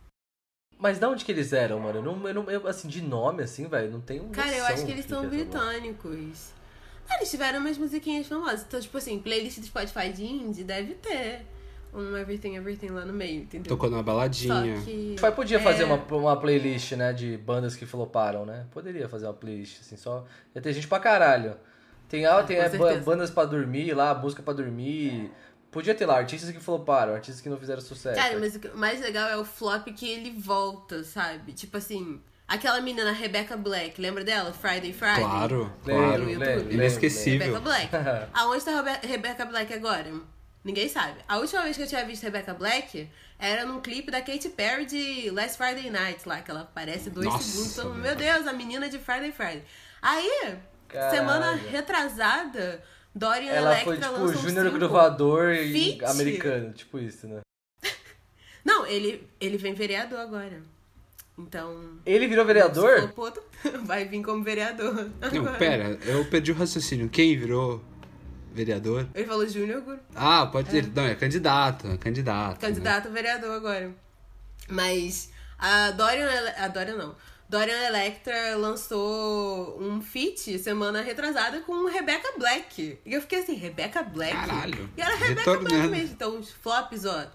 Mas 0.77 0.99
de 0.99 1.05
onde 1.07 1.25
que 1.25 1.31
eles 1.31 1.51
eram, 1.51 1.79
mano? 1.79 1.97
Eu 1.97 2.03
não, 2.03 2.27
eu 2.27 2.33
não, 2.35 2.51
eu, 2.51 2.67
assim, 2.67 2.87
de 2.87 3.01
nome, 3.01 3.41
assim, 3.41 3.67
velho, 3.67 3.89
não 3.89 4.01
tenho 4.01 4.29
Cara, 4.29 4.55
eu 4.55 4.65
acho 4.65 4.85
que 4.85 4.91
eles 4.91 5.05
que 5.05 5.09
são 5.09 5.21
que 5.21 5.29
britânicos. 5.29 6.51
Ah, 7.09 7.15
eles 7.15 7.31
tiveram 7.31 7.59
umas 7.59 7.77
musiquinhas 7.79 8.27
famosas. 8.27 8.65
Então, 8.67 8.79
tipo 8.79 8.97
assim, 8.99 9.17
playlist 9.17 9.59
do 9.59 9.65
Spotify 9.65 10.11
de 10.13 10.25
indie 10.25 10.63
deve 10.63 10.93
ter. 10.93 11.43
Um 11.93 12.17
Everything 12.17 12.55
Everything 12.55 12.89
lá 12.89 13.05
no 13.05 13.13
meio, 13.13 13.41
entendeu? 13.41 13.69
Tocou 13.69 13.89
numa 13.89 14.03
baladinha. 14.03 14.77
Só 15.17 15.29
que. 15.29 15.35
Podia 15.35 15.59
fazer 15.59 15.83
é, 15.83 15.85
uma, 15.85 15.95
uma 15.95 16.35
playlist, 16.37 16.93
né, 16.93 17.13
de 17.13 17.37
bandas 17.37 17.75
que 17.75 17.85
floparam, 17.85 18.45
né? 18.45 18.65
Poderia 18.71 19.07
fazer 19.07 19.25
uma 19.25 19.33
playlist, 19.33 19.81
assim, 19.81 19.95
só... 19.97 20.25
Ia 20.55 20.61
ter 20.61 20.73
gente 20.73 20.87
pra 20.87 20.99
caralho. 20.99 21.55
Tem, 22.07 22.25
ah, 22.25 22.43
tem 22.43 22.57
é, 22.57 22.69
bandas 22.99 23.31
pra 23.31 23.45
dormir 23.45 23.93
lá, 23.93 24.13
música 24.13 24.43
pra 24.43 24.53
dormir. 24.53 25.31
Podia 25.71 25.95
ter 25.95 26.05
lá, 26.05 26.17
artistas 26.17 26.51
que 26.51 26.59
floparam, 26.59 27.15
artistas 27.15 27.41
que 27.41 27.49
não 27.49 27.57
fizeram 27.57 27.81
sucesso. 27.81 28.15
Cara, 28.15 28.39
mas 28.39 28.55
o 28.55 28.77
mais 28.77 29.01
legal 29.01 29.27
é 29.27 29.35
o 29.35 29.43
flop 29.43 29.87
que 29.87 30.07
ele 30.07 30.29
volta, 30.29 31.03
sabe? 31.03 31.51
Tipo 31.53 31.77
assim, 31.77 32.21
aquela 32.47 32.79
menina 32.79 33.11
Rebecca 33.11 33.57
Black, 33.57 33.99
lembra 33.99 34.23
dela? 34.23 34.53
Friday 34.53 34.93
Friday? 34.93 35.23
Claro, 35.23 35.73
claro. 35.83 36.29
YouTube. 36.29 36.35
lembro, 36.35 36.55
lembro, 36.59 36.73
Inesquecível. 36.73 37.47
Rebecca 37.47 37.59
Black. 37.59 37.89
Aonde 38.33 38.63
tá 38.63 38.71
a 38.71 38.83
Rebe- 38.83 39.07
Rebecca 39.07 39.45
Black 39.45 39.73
agora? 39.73 40.13
Ninguém 40.63 40.87
sabe. 40.87 41.19
A 41.27 41.37
última 41.37 41.61
vez 41.63 41.75
que 41.75 41.83
eu 41.83 41.87
tinha 41.87 42.05
visto 42.05 42.23
Rebecca 42.23 42.53
Black 42.53 43.09
era 43.37 43.65
num 43.65 43.81
clipe 43.81 44.09
da 44.09 44.21
Katy 44.21 44.49
Perry 44.49 44.85
de 44.85 45.29
Last 45.29 45.57
Friday 45.57 45.89
Night, 45.89 46.27
lá, 46.27 46.41
que 46.41 46.49
ela 46.49 46.61
aparece 46.61 47.09
dois 47.09 47.25
Nossa, 47.25 47.43
segundos. 47.43 47.75
Todo 47.75 47.95
meu 47.95 48.15
Deus, 48.15 48.47
a 48.47 48.53
menina 48.53 48.87
de 48.87 48.97
Friday 48.97 49.33
Friday. 49.33 49.63
Aí, 50.01 50.55
Caralho. 50.87 51.15
semana 51.15 51.51
retrasada, 51.55 52.81
Dorian 53.13 53.51
Ela 53.51 53.71
Electra 53.73 53.85
foi 53.85 53.97
tipo 53.97 54.09
o 54.09 54.11
lançou 54.11 54.39
um 54.39 54.41
Júnior 54.41 55.53
e 55.53 55.73
Feat. 55.73 56.05
americano, 56.05 56.71
tipo 56.71 56.97
isso, 56.97 57.27
né? 57.27 57.41
Não, 58.63 58.85
ele, 58.85 59.27
ele 59.41 59.57
vem 59.57 59.73
vereador 59.73 60.19
agora. 60.19 60.61
Então. 61.37 61.99
Ele 62.05 62.27
virou 62.27 62.45
vereador? 62.45 63.11
Vai 63.83 64.05
vir 64.05 64.23
como 64.23 64.43
vereador. 64.43 65.11
Não, 65.19 65.27
agora. 65.27 65.57
pera, 65.57 65.99
eu 66.05 66.23
perdi 66.25 66.51
o 66.51 66.55
raciocínio. 66.55 67.09
Quem 67.09 67.37
virou 67.37 67.83
vereador? 68.53 69.07
Ele 69.13 69.25
falou 69.25 69.47
Júnior 69.47 69.81
Guru. 69.81 69.99
Ah, 70.15 70.45
pode 70.45 70.69
ser. 70.69 70.87
Não, 70.93 71.03
é 71.05 71.15
candidato, 71.15 71.87
é 71.87 71.97
candidato. 71.97 72.53
né? 72.61 72.67
Candidato 72.67 73.07
a 73.07 73.11
vereador 73.11 73.51
agora. 73.51 73.91
Mas 74.69 75.29
a 75.57 75.91
Dorian. 75.91 76.29
A 76.57 76.67
Dorian 76.67 76.95
não. 76.95 77.15
Dorian 77.49 77.85
Electra 77.85 78.55
lançou 78.55 79.79
um 79.79 80.01
feat 80.01 80.57
semana 80.57 81.01
retrasada 81.01 81.59
com 81.61 81.85
Rebecca 81.87 82.29
Black. 82.37 82.97
E 83.05 83.13
eu 83.13 83.21
fiquei 83.21 83.39
assim, 83.43 83.53
Rebecca 83.53 84.01
Black? 84.01 84.33
Caralho, 84.33 84.89
E 84.97 85.01
era 85.01 85.15
Rebecca 85.15 85.57
Black 85.57 85.87
mesmo. 85.87 86.13
Então 86.13 86.39
os 86.39 86.49
flops, 86.51 87.05
ó, 87.05 87.27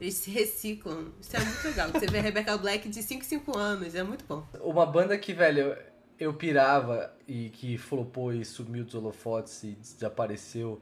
eles 0.00 0.14
se 0.14 0.30
reciclam. 0.30 1.12
Isso 1.20 1.36
é 1.36 1.40
muito 1.40 1.62
legal. 1.64 1.88
Você 1.90 2.06
vê 2.06 2.18
a 2.18 2.22
Rebecca 2.22 2.56
Black 2.58 2.88
de 2.88 3.00
5 3.02 3.20
em 3.22 3.24
5 3.28 3.58
anos. 3.58 3.94
É 3.94 4.02
muito 4.02 4.24
bom. 4.24 4.44
Uma 4.60 4.86
banda 4.86 5.16
que, 5.16 5.32
velho, 5.32 5.76
eu, 6.20 6.34
pirava 6.34 7.10
e 7.26 7.48
que 7.48 7.78
flopou 7.78 8.32
e 8.32 8.44
sumiu 8.44 8.84
dos 8.84 8.94
holofotes 8.94 9.64
e 9.64 9.72
desapareceu. 9.72 10.80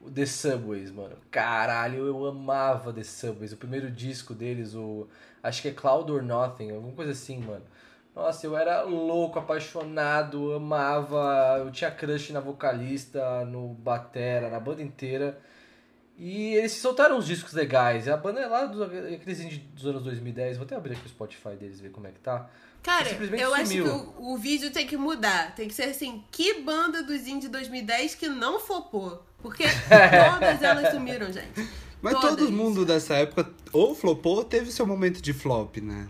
o 0.00 0.10
The 0.10 0.26
Subways, 0.26 0.90
mano. 0.90 1.16
Caralho, 1.30 2.06
eu 2.06 2.26
amava 2.26 2.92
The 2.92 3.04
Subways. 3.04 3.52
O 3.52 3.56
primeiro 3.56 3.90
disco 3.90 4.34
deles, 4.34 4.74
o. 4.74 5.06
Acho 5.42 5.62
que 5.62 5.68
é 5.68 5.72
Cloud 5.72 6.10
or 6.10 6.22
Nothing, 6.22 6.72
alguma 6.72 6.92
coisa 6.94 7.12
assim, 7.12 7.38
mano. 7.38 7.64
Nossa, 8.14 8.46
eu 8.46 8.56
era 8.56 8.82
louco, 8.82 9.38
apaixonado, 9.38 10.52
amava. 10.54 11.58
Eu 11.58 11.70
tinha 11.70 11.90
crush 11.90 12.32
na 12.32 12.40
vocalista, 12.40 13.44
no 13.44 13.68
batera, 13.68 14.50
na 14.50 14.60
banda 14.60 14.82
inteira. 14.82 15.38
E 16.18 16.54
eles 16.54 16.72
soltaram 16.72 17.18
uns 17.18 17.26
discos 17.26 17.52
legais. 17.52 18.08
A 18.08 18.16
banda 18.16 18.40
é 18.40 18.46
lá 18.46 18.66
dos 18.66 18.82
aqueles 18.82 19.58
dos 19.58 19.86
anos 19.86 20.02
2010. 20.04 20.56
Vou 20.58 20.66
até 20.66 20.76
abrir 20.76 20.94
aqui 20.94 21.06
o 21.06 21.08
Spotify 21.08 21.56
deles 21.56 21.80
ver 21.80 21.90
como 21.90 22.06
é 22.06 22.12
que 22.12 22.20
tá. 22.20 22.50
Cara, 22.82 23.08
eu 23.10 23.26
sumiu. 23.26 23.54
acho 23.54 23.70
que 23.70 23.80
o, 23.80 24.32
o 24.32 24.36
vídeo 24.36 24.70
tem 24.70 24.86
que 24.86 24.96
mudar. 24.96 25.54
Tem 25.54 25.68
que 25.68 25.74
ser 25.74 25.84
assim, 25.84 26.24
que 26.32 26.60
banda 26.62 27.02
dos 27.02 27.26
indie 27.26 27.48
2010 27.48 28.14
que 28.16 28.28
não 28.28 28.58
flopou? 28.58 29.24
Porque 29.40 29.64
todas 29.88 30.62
elas 30.62 30.92
sumiram, 30.92 31.32
gente. 31.32 31.68
Mas 32.00 32.14
Todas. 32.14 32.30
todo 32.36 32.50
mundo 32.50 32.84
dessa 32.84 33.14
época 33.14 33.48
ou 33.72 33.94
flopou 33.94 34.36
ou 34.38 34.44
teve 34.44 34.72
seu 34.72 34.84
momento 34.84 35.22
de 35.22 35.32
flop, 35.32 35.76
né? 35.76 36.08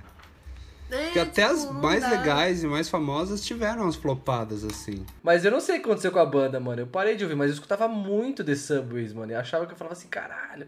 É, 0.90 1.04
Porque 1.04 1.18
até 1.18 1.48
tipo, 1.48 1.54
as 1.54 1.70
mais 1.70 2.02
dá. 2.02 2.10
legais 2.10 2.62
e 2.62 2.66
mais 2.66 2.88
famosas 2.88 3.42
tiveram 3.44 3.86
as 3.86 3.96
flopadas, 3.96 4.64
assim. 4.64 5.04
Mas 5.22 5.44
eu 5.44 5.50
não 5.50 5.60
sei 5.60 5.76
o 5.76 5.80
que 5.80 5.86
aconteceu 5.86 6.10
com 6.12 6.18
a 6.18 6.26
banda, 6.26 6.60
mano. 6.60 6.82
Eu 6.82 6.86
parei 6.86 7.16
de 7.16 7.24
ouvir, 7.24 7.34
mas 7.34 7.48
eu 7.48 7.54
escutava 7.54 7.88
muito 7.88 8.42
The 8.44 8.54
Subways, 8.54 9.12
mano. 9.12 9.32
E 9.32 9.34
achava 9.34 9.66
que 9.66 9.72
eu 9.72 9.76
falava 9.76 9.94
assim, 9.94 10.08
caralho, 10.08 10.66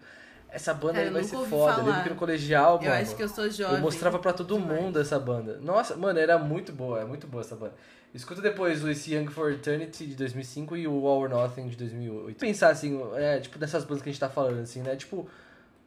essa 0.55 0.73
banda 0.73 0.95
Cara, 0.95 1.03
aí 1.03 1.09
eu 1.09 1.13
vai 1.13 1.25
ser 1.25 1.37
foda. 1.37 1.73
Eu 1.73 1.77
falar. 1.77 1.83
lembro 1.83 2.03
que 2.05 2.09
no 2.11 2.15
colegial, 2.17 2.77
Eu 2.83 2.89
mano. 2.91 3.03
acho 3.03 3.17
que 3.17 3.23
eu 3.23 3.29
sou 3.29 3.51
jovem. 3.51 3.77
Eu 3.77 3.83
mostrava 3.83 4.19
pra 4.19 4.33
todo 4.33 4.57
demais. 4.59 4.81
mundo 4.81 5.01
essa 5.01 5.19
banda. 5.19 5.59
Nossa, 5.63 5.97
mano, 5.97 6.19
era 6.19 6.39
muito 6.39 6.73
boa, 6.73 7.01
é 7.01 7.05
muito 7.05 7.27
boa 7.27 7.43
essa 7.43 7.57
banda. 7.57 7.75
Escuta 8.15 8.41
depois 8.41 8.85
o 8.85 8.89
Esse 8.89 9.13
Young 9.13 9.27
for 9.27 9.51
Eternity 9.53 10.07
de 10.07 10.15
2005 10.15 10.77
e 10.77 10.87
o 10.87 11.05
All 11.07 11.23
or 11.23 11.29
Nothing 11.29 11.67
de 11.69 11.77
2008. 11.77 12.39
Pensar 12.39 12.69
assim, 12.69 13.01
é, 13.17 13.41
tipo, 13.41 13.59
dessas 13.59 13.85
bandas 13.85 14.03
que 14.03 14.09
a 14.09 14.13
gente 14.13 14.21
tá 14.21 14.29
falando, 14.29 14.61
assim, 14.61 14.83
né? 14.83 14.95
Tipo, 14.95 15.29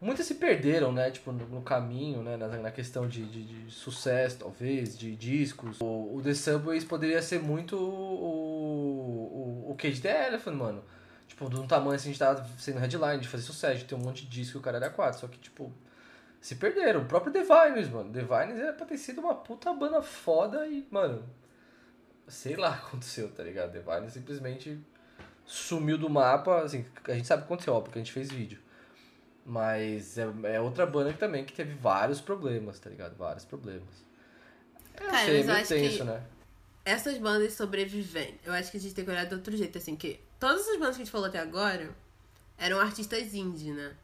muitas 0.01 0.25
se 0.25 0.35
perderam, 0.35 0.91
né? 0.91 1.09
Tipo, 1.09 1.31
no, 1.31 1.45
no 1.47 1.61
caminho, 1.61 2.21
né? 2.21 2.35
Na, 2.35 2.47
na 2.49 2.69
questão 2.69 3.07
de, 3.07 3.23
de, 3.25 3.43
de 3.43 3.71
sucesso, 3.73 4.39
talvez, 4.39 4.97
de 4.97 5.15
discos. 5.15 5.79
O, 5.79 6.15
o 6.17 6.21
The 6.21 6.33
Subways 6.33 6.83
poderia 6.83 7.21
ser 7.21 7.39
muito 7.39 7.77
o, 7.77 9.67
o, 9.67 9.71
o 9.71 9.75
Cage 9.75 10.01
the 10.01 10.27
Elephant, 10.27 10.55
mano. 10.55 10.83
Tipo, 11.37 11.51
de 11.51 11.55
um 11.59 11.67
tamanho 11.67 11.91
assim, 11.95 12.09
a 12.09 12.11
gente 12.13 12.19
tava 12.19 12.49
sendo 12.57 12.79
headline, 12.79 13.19
de 13.21 13.27
fazer 13.27 13.43
sucesso, 13.43 13.77
de 13.77 13.85
ter 13.85 13.93
um 13.93 13.99
monte 13.99 14.25
de 14.25 14.29
disco 14.29 14.57
e 14.57 14.59
o 14.59 14.61
cara 14.61 14.77
era 14.77 14.89
quatro. 14.89 15.19
Só 15.19 15.27
que, 15.27 15.37
tipo, 15.37 15.71
se 16.41 16.55
perderam. 16.55 17.01
O 17.03 17.05
próprio 17.05 17.31
The 17.31 17.43
Vines, 17.43 17.89
mano. 17.89 18.11
The 18.11 18.21
Vines 18.23 18.59
era 18.59 18.73
pra 18.73 18.87
ter 18.87 18.97
sido 18.97 19.21
uma 19.21 19.35
puta 19.35 19.71
banda 19.71 20.01
foda 20.01 20.65
e, 20.67 20.87
mano, 20.89 21.23
sei 22.27 22.55
lá 22.55 22.71
o 22.73 22.73
que 22.79 22.85
aconteceu, 22.87 23.29
tá 23.31 23.43
ligado? 23.43 23.71
The 23.71 23.81
Vines 23.81 24.13
simplesmente 24.13 24.79
sumiu 25.45 25.95
do 25.95 26.09
mapa, 26.09 26.61
assim, 26.63 26.83
a 27.07 27.13
gente 27.13 27.27
sabe 27.27 27.43
o 27.43 27.45
que 27.45 27.53
aconteceu, 27.53 27.75
ó, 27.75 27.81
porque 27.81 27.99
a 27.99 28.01
gente 28.01 28.11
fez 28.11 28.31
vídeo. 28.31 28.59
Mas 29.45 30.17
é, 30.17 30.27
é 30.55 30.59
outra 30.59 30.87
banda 30.87 31.13
que 31.13 31.19
também 31.19 31.45
que 31.45 31.53
teve 31.53 31.75
vários 31.75 32.19
problemas, 32.19 32.79
tá 32.79 32.89
ligado? 32.89 33.15
Vários 33.15 33.45
problemas. 33.45 33.87
Não 34.99 35.05
Cara, 35.07 35.25
sei, 35.25 35.41
é 35.41 35.43
meio 35.43 35.67
tenso, 35.67 35.97
que- 35.99 36.03
né? 36.03 36.23
Essas 36.83 37.17
bandas 37.19 37.53
sobreviventes, 37.53 38.39
eu 38.43 38.53
acho 38.53 38.71
que 38.71 38.77
a 38.77 38.79
gente 38.79 38.95
tem 38.95 39.05
que 39.05 39.11
olhar 39.11 39.25
de 39.25 39.35
outro 39.35 39.55
jeito, 39.55 39.77
assim, 39.77 39.95
que 39.95 40.19
todas 40.39 40.61
essas 40.61 40.79
bandas 40.79 40.95
que 40.95 41.01
a 41.01 41.05
gente 41.05 41.11
falou 41.11 41.27
até 41.27 41.39
agora 41.39 41.95
eram 42.57 42.79
artistas 42.79 43.33
indie, 43.33 43.71
né? 43.71 43.95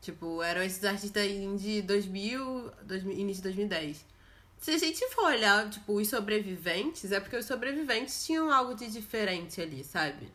Tipo, 0.00 0.42
eram 0.42 0.62
esses 0.62 0.84
artistas 0.84 1.26
indie 1.26 1.82
2000, 1.82 2.70
2000 2.82 3.18
início 3.18 3.42
de 3.42 3.48
2010. 3.48 4.04
Se 4.60 4.72
a 4.72 4.78
gente 4.78 5.06
for 5.10 5.26
olhar, 5.26 5.70
tipo, 5.70 5.94
os 5.94 6.08
sobreviventes, 6.08 7.12
é 7.12 7.20
porque 7.20 7.36
os 7.36 7.46
sobreviventes 7.46 8.24
tinham 8.26 8.52
algo 8.52 8.74
de 8.74 8.90
diferente 8.90 9.60
ali, 9.60 9.84
sabe? 9.84 10.30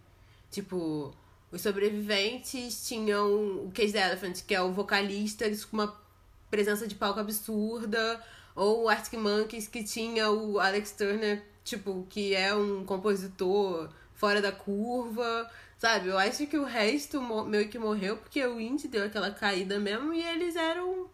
Tipo, 0.49 1.13
os 1.51 1.61
sobreviventes 1.61 2.87
tinham 2.87 3.65
o 3.65 3.71
Case 3.71 3.97
Elephant, 3.97 4.41
que 4.45 4.55
é 4.55 4.61
o 4.61 4.71
vocalista, 4.71 5.45
com 5.69 5.77
uma 5.77 6.01
presença 6.49 6.87
de 6.87 6.95
palco 6.95 7.19
absurda, 7.19 8.23
ou 8.55 8.83
o 8.83 8.89
Arctic 8.89 9.19
Monkeys, 9.19 9.67
que 9.67 9.83
tinha 9.83 10.31
o 10.31 10.59
Alex 10.59 10.91
Turner, 10.91 11.43
tipo, 11.63 12.05
que 12.09 12.33
é 12.33 12.53
um 12.55 12.85
compositor 12.85 13.89
fora 14.15 14.41
da 14.41 14.51
curva, 14.51 15.49
sabe? 15.77 16.07
Eu 16.09 16.17
acho 16.17 16.47
que 16.47 16.57
o 16.57 16.63
resto 16.65 17.21
meio 17.45 17.67
que 17.67 17.77
morreu 17.79 18.17
porque 18.17 18.45
o 18.45 18.59
indie 18.59 18.87
deu 18.87 19.05
aquela 19.05 19.31
caída 19.31 19.79
mesmo 19.79 20.13
e 20.13 20.21
eles 20.23 20.55
eram 20.55 21.07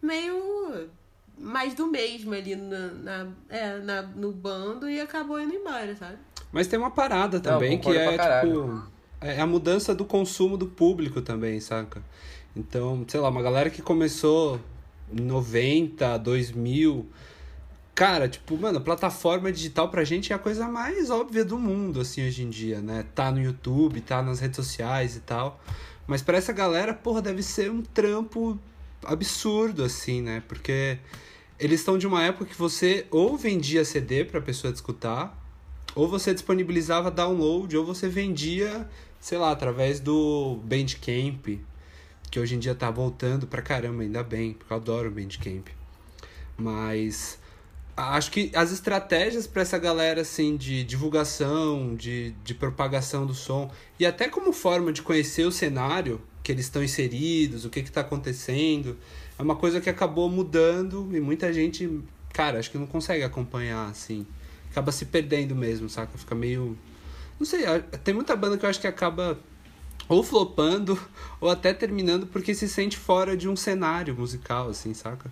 meio 0.00 0.88
mais 1.38 1.74
do 1.74 1.86
mesmo 1.86 2.34
ali 2.34 2.54
na, 2.56 2.78
na- 2.88 3.28
é, 3.48 3.78
na- 3.78 4.02
no 4.02 4.32
bando 4.32 4.88
e 4.88 5.00
acabou 5.00 5.40
indo 5.40 5.54
embora, 5.54 5.94
sabe? 5.96 6.18
Mas 6.52 6.66
tem 6.66 6.78
uma 6.78 6.90
parada 6.90 7.40
também 7.40 7.78
que 7.78 7.84
concordo 7.86 8.22
é, 8.22 8.40
tipo, 8.42 8.82
é 9.20 9.40
a 9.40 9.46
mudança 9.46 9.94
do 9.94 10.04
consumo 10.04 10.56
do 10.56 10.66
público 10.66 11.22
também, 11.22 11.58
saca? 11.60 12.02
Então, 12.54 13.04
sei 13.08 13.18
lá, 13.18 13.30
uma 13.30 13.40
galera 13.42 13.70
que 13.70 13.80
começou 13.80 14.60
em 15.10 15.22
90, 15.22 16.18
2000, 16.18 17.06
cara, 18.02 18.28
tipo, 18.28 18.58
mano, 18.58 18.80
plataforma 18.80 19.52
digital 19.52 19.88
pra 19.88 20.02
gente 20.02 20.32
é 20.32 20.34
a 20.34 20.38
coisa 20.38 20.66
mais 20.66 21.08
óbvia 21.08 21.44
do 21.44 21.56
mundo, 21.56 22.00
assim, 22.00 22.26
hoje 22.26 22.42
em 22.42 22.50
dia, 22.50 22.80
né? 22.80 23.06
Tá 23.14 23.30
no 23.30 23.40
YouTube, 23.40 24.00
tá 24.00 24.20
nas 24.20 24.40
redes 24.40 24.56
sociais 24.56 25.14
e 25.14 25.20
tal. 25.20 25.62
Mas 26.04 26.20
pra 26.20 26.36
essa 26.36 26.52
galera, 26.52 26.92
porra, 26.92 27.22
deve 27.22 27.44
ser 27.44 27.70
um 27.70 27.80
trampo 27.80 28.58
absurdo, 29.04 29.84
assim, 29.84 30.20
né? 30.20 30.42
Porque 30.48 30.98
eles 31.60 31.78
estão 31.78 31.96
de 31.96 32.04
uma 32.04 32.24
época 32.24 32.46
que 32.46 32.58
você 32.58 33.06
ou 33.08 33.36
vendia 33.36 33.84
CD 33.84 34.24
pra 34.24 34.40
pessoa 34.40 34.72
escutar, 34.72 35.40
ou 35.94 36.08
você 36.08 36.34
disponibilizava 36.34 37.08
download, 37.08 37.76
ou 37.76 37.86
você 37.86 38.08
vendia, 38.08 38.90
sei 39.20 39.38
lá, 39.38 39.52
através 39.52 40.00
do 40.00 40.58
Bandcamp, 40.64 41.46
que 42.32 42.40
hoje 42.40 42.56
em 42.56 42.58
dia 42.58 42.74
tá 42.74 42.90
voltando 42.90 43.46
pra 43.46 43.62
caramba, 43.62 44.02
ainda 44.02 44.24
bem, 44.24 44.54
porque 44.54 44.72
eu 44.72 44.76
adoro 44.76 45.06
o 45.08 45.12
Bandcamp. 45.12 45.68
Mas 46.58 47.40
acho 47.96 48.30
que 48.30 48.50
as 48.54 48.72
estratégias 48.72 49.46
para 49.46 49.62
essa 49.62 49.78
galera 49.78 50.22
assim 50.22 50.56
de 50.56 50.82
divulgação, 50.84 51.94
de, 51.94 52.34
de 52.44 52.54
propagação 52.54 53.26
do 53.26 53.34
som 53.34 53.70
e 53.98 54.06
até 54.06 54.28
como 54.28 54.52
forma 54.52 54.92
de 54.92 55.02
conhecer 55.02 55.44
o 55.44 55.52
cenário 55.52 56.20
que 56.42 56.50
eles 56.50 56.64
estão 56.64 56.82
inseridos, 56.82 57.64
o 57.64 57.70
que 57.70 57.80
está 57.80 58.00
acontecendo, 58.00 58.96
é 59.38 59.42
uma 59.42 59.56
coisa 59.56 59.80
que 59.80 59.88
acabou 59.88 60.28
mudando 60.28 61.08
e 61.12 61.20
muita 61.20 61.52
gente, 61.52 62.00
cara, 62.32 62.58
acho 62.58 62.70
que 62.70 62.78
não 62.78 62.86
consegue 62.86 63.22
acompanhar 63.22 63.88
assim. 63.88 64.26
Acaba 64.70 64.90
se 64.90 65.04
perdendo 65.04 65.54
mesmo, 65.54 65.88
saca? 65.88 66.16
Fica 66.16 66.34
meio. 66.34 66.76
Não 67.38 67.46
sei, 67.46 67.64
tem 68.02 68.14
muita 68.14 68.34
banda 68.34 68.56
que 68.56 68.64
eu 68.64 68.70
acho 68.70 68.80
que 68.80 68.86
acaba 68.86 69.38
ou 70.08 70.22
flopando, 70.22 70.98
ou 71.40 71.48
até 71.48 71.72
terminando 71.72 72.26
porque 72.26 72.54
se 72.54 72.68
sente 72.68 72.96
fora 72.96 73.36
de 73.36 73.48
um 73.48 73.56
cenário 73.56 74.14
musical, 74.14 74.68
assim, 74.68 74.94
saca? 74.94 75.30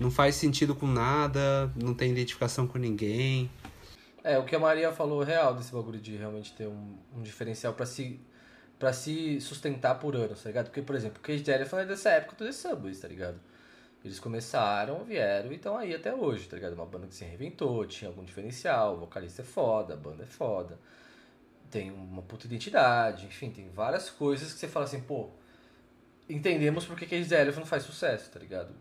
Não 0.00 0.10
faz 0.10 0.34
sentido 0.34 0.74
com 0.74 0.86
nada, 0.86 1.70
não 1.76 1.92
tem 1.92 2.10
identificação 2.10 2.66
com 2.66 2.78
ninguém. 2.78 3.50
É, 4.24 4.38
o 4.38 4.44
que 4.44 4.56
a 4.56 4.58
Maria 4.58 4.90
falou 4.92 5.22
real 5.22 5.54
desse 5.54 5.72
bagulho 5.72 6.00
de 6.00 6.16
realmente 6.16 6.54
ter 6.54 6.66
um, 6.66 6.96
um 7.14 7.22
diferencial 7.22 7.74
para 7.74 7.84
se 7.84 8.18
para 8.78 8.94
se 8.94 9.38
sustentar 9.42 9.96
por 9.96 10.16
anos, 10.16 10.42
tá 10.42 10.48
ligado? 10.48 10.66
Porque, 10.66 10.80
por 10.80 10.96
exemplo, 10.96 11.18
o 11.18 11.20
Cage 11.20 11.44
Elephant 11.50 11.82
é 11.82 11.84
dessa 11.84 12.08
época 12.08 12.34
do 12.34 12.46
The 12.46 12.52
Subways, 12.52 12.98
tá 12.98 13.08
ligado? 13.08 13.38
Eles 14.02 14.18
começaram, 14.18 15.04
vieram 15.04 15.52
e 15.52 15.56
estão 15.56 15.76
aí 15.76 15.94
até 15.94 16.14
hoje, 16.14 16.48
tá 16.48 16.56
ligado? 16.56 16.72
Uma 16.72 16.86
banda 16.86 17.06
que 17.06 17.14
se 17.14 17.22
reinventou, 17.22 17.84
tinha 17.84 18.08
algum 18.08 18.24
diferencial, 18.24 18.94
o 18.94 19.00
vocalista 19.00 19.42
é 19.42 19.44
foda, 19.44 19.92
a 19.92 19.96
banda 19.98 20.22
é 20.22 20.26
foda, 20.26 20.78
tem 21.70 21.90
uma 21.90 22.22
puta 22.22 22.46
identidade, 22.46 23.26
enfim, 23.26 23.50
tem 23.50 23.68
várias 23.68 24.08
coisas 24.08 24.50
que 24.50 24.58
você 24.58 24.66
fala 24.66 24.86
assim, 24.86 25.02
pô, 25.02 25.28
entendemos 26.26 26.86
porque 26.86 27.04
Cage 27.04 27.28
the 27.28 27.38
Elephant 27.38 27.66
faz 27.66 27.82
sucesso, 27.82 28.30
tá 28.30 28.38
ligado? 28.40 28.74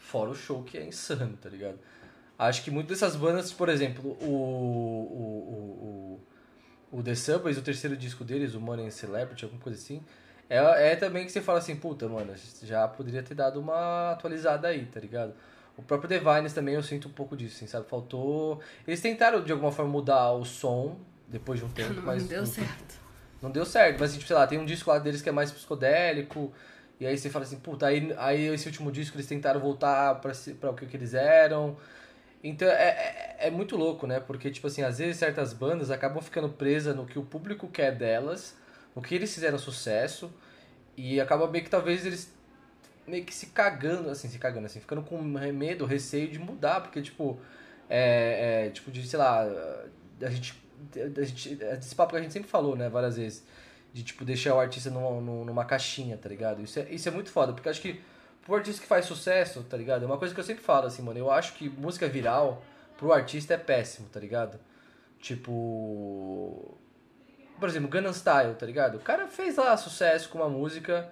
Fora 0.00 0.30
o 0.30 0.34
show 0.34 0.62
que 0.62 0.76
é 0.78 0.84
insano, 0.84 1.36
tá 1.40 1.48
ligado? 1.48 1.78
Acho 2.38 2.64
que 2.64 2.70
muitas 2.70 2.98
dessas 2.98 3.14
bandas, 3.16 3.52
por 3.52 3.68
exemplo, 3.68 4.16
o, 4.20 4.24
o, 4.26 6.20
o, 6.92 6.98
o 6.98 7.02
The 7.02 7.14
Subways, 7.14 7.58
o 7.58 7.62
terceiro 7.62 7.96
disco 7.96 8.24
deles, 8.24 8.54
o 8.54 8.60
Money 8.60 8.86
and 8.86 8.90
Celebrity, 8.90 9.44
alguma 9.44 9.62
coisa 9.62 9.78
assim, 9.78 10.02
é, 10.48 10.92
é 10.92 10.96
também 10.96 11.24
que 11.26 11.30
você 11.30 11.40
fala 11.40 11.58
assim, 11.58 11.76
puta, 11.76 12.08
mano, 12.08 12.32
já 12.62 12.88
poderia 12.88 13.22
ter 13.22 13.34
dado 13.34 13.60
uma 13.60 14.12
atualizada 14.12 14.68
aí, 14.68 14.86
tá 14.86 14.98
ligado? 14.98 15.34
O 15.76 15.82
próprio 15.82 16.08
Divines 16.08 16.52
também 16.52 16.74
eu 16.74 16.82
sinto 16.82 17.08
um 17.08 17.12
pouco 17.12 17.36
disso, 17.36 17.56
assim, 17.56 17.66
sabe? 17.66 17.86
Faltou. 17.88 18.60
Eles 18.86 19.00
tentaram 19.00 19.42
de 19.42 19.52
alguma 19.52 19.70
forma 19.70 19.90
mudar 19.90 20.32
o 20.32 20.44
som 20.44 20.98
depois 21.28 21.60
de 21.60 21.66
um 21.66 21.68
tempo, 21.72 21.94
Não, 21.94 22.02
mas. 22.02 22.22
não 22.22 22.28
deu 22.28 22.46
certo. 22.46 23.00
Não 23.40 23.50
deu 23.50 23.64
certo, 23.64 23.98
mas 24.00 24.12
tipo, 24.12 24.26
sei 24.26 24.36
lá, 24.36 24.46
tem 24.46 24.58
um 24.58 24.64
disco 24.66 24.90
lá 24.90 24.98
deles 24.98 25.22
que 25.22 25.28
é 25.28 25.32
mais 25.32 25.52
psicodélico. 25.52 26.52
E 27.00 27.06
aí 27.06 27.16
você 27.16 27.30
fala 27.30 27.44
assim, 27.46 27.58
puta, 27.58 27.86
aí, 27.86 28.14
aí 28.18 28.46
esse 28.48 28.66
último 28.66 28.92
disco 28.92 29.16
eles 29.16 29.26
tentaram 29.26 29.58
voltar 29.58 30.20
pra 30.20 30.70
o 30.70 30.74
que, 30.74 30.86
que 30.86 30.96
eles 30.96 31.14
eram. 31.14 31.76
Então 32.44 32.68
é, 32.68 32.72
é, 32.72 33.36
é 33.48 33.50
muito 33.50 33.76
louco, 33.76 34.06
né? 34.06 34.20
Porque, 34.20 34.50
tipo 34.50 34.66
assim, 34.66 34.82
às 34.82 34.98
vezes 34.98 35.16
certas 35.16 35.52
bandas 35.54 35.90
acabam 35.90 36.22
ficando 36.22 36.50
presas 36.50 36.94
no 36.94 37.06
que 37.06 37.18
o 37.18 37.22
público 37.24 37.68
quer 37.68 37.96
delas, 37.96 38.54
no 38.94 39.00
que 39.00 39.14
eles 39.14 39.32
fizeram 39.34 39.58
sucesso, 39.58 40.30
e 40.96 41.20
acaba 41.20 41.48
meio 41.48 41.64
que 41.64 41.70
talvez 41.70 42.04
eles 42.04 42.32
meio 43.06 43.24
que 43.24 43.34
se 43.34 43.46
cagando, 43.46 44.10
assim, 44.10 44.28
se 44.28 44.38
cagando, 44.38 44.66
assim, 44.66 44.80
ficando 44.80 45.02
com 45.02 45.20
medo, 45.20 45.84
receio 45.84 46.28
de 46.28 46.38
mudar, 46.38 46.80
porque, 46.80 47.02
tipo, 47.02 47.38
é, 47.88 48.66
é, 48.66 48.70
tipo, 48.70 48.90
de, 48.90 49.06
sei 49.06 49.18
lá, 49.18 49.42
a 50.22 50.30
gente, 50.30 50.54
a 50.94 51.22
gente, 51.24 51.58
esse 51.78 51.94
papo 51.94 52.12
que 52.12 52.18
a 52.18 52.22
gente 52.22 52.32
sempre 52.32 52.48
falou, 52.48 52.76
né, 52.76 52.88
várias 52.88 53.16
vezes, 53.16 53.44
de, 53.92 54.02
tipo, 54.02 54.24
deixar 54.24 54.54
o 54.54 54.60
artista 54.60 54.90
numa, 54.90 55.20
numa 55.20 55.64
caixinha, 55.64 56.16
tá 56.16 56.28
ligado? 56.28 56.62
Isso 56.62 56.78
é, 56.78 56.86
isso 56.90 57.08
é 57.08 57.12
muito 57.12 57.30
foda, 57.30 57.52
porque 57.52 57.68
acho 57.68 57.80
que 57.80 58.00
pro 58.42 58.54
artista 58.54 58.80
que 58.82 58.86
faz 58.86 59.04
sucesso, 59.04 59.62
tá 59.64 59.76
ligado? 59.76 60.02
É 60.02 60.06
uma 60.06 60.18
coisa 60.18 60.32
que 60.34 60.40
eu 60.40 60.44
sempre 60.44 60.62
falo, 60.62 60.86
assim, 60.86 61.02
mano, 61.02 61.18
eu 61.18 61.30
acho 61.30 61.54
que 61.54 61.68
música 61.68 62.08
viral 62.08 62.62
pro 62.96 63.12
artista 63.12 63.54
é 63.54 63.56
péssimo, 63.56 64.08
tá 64.08 64.20
ligado? 64.20 64.58
Tipo... 65.18 66.76
Por 67.58 67.68
exemplo, 67.68 67.88
Gangnam 67.88 68.12
Style, 68.12 68.54
tá 68.54 68.64
ligado? 68.64 68.96
O 68.96 69.00
cara 69.00 69.28
fez 69.28 69.56
lá 69.56 69.76
sucesso 69.76 70.30
com 70.30 70.38
uma 70.38 70.48
música 70.48 71.10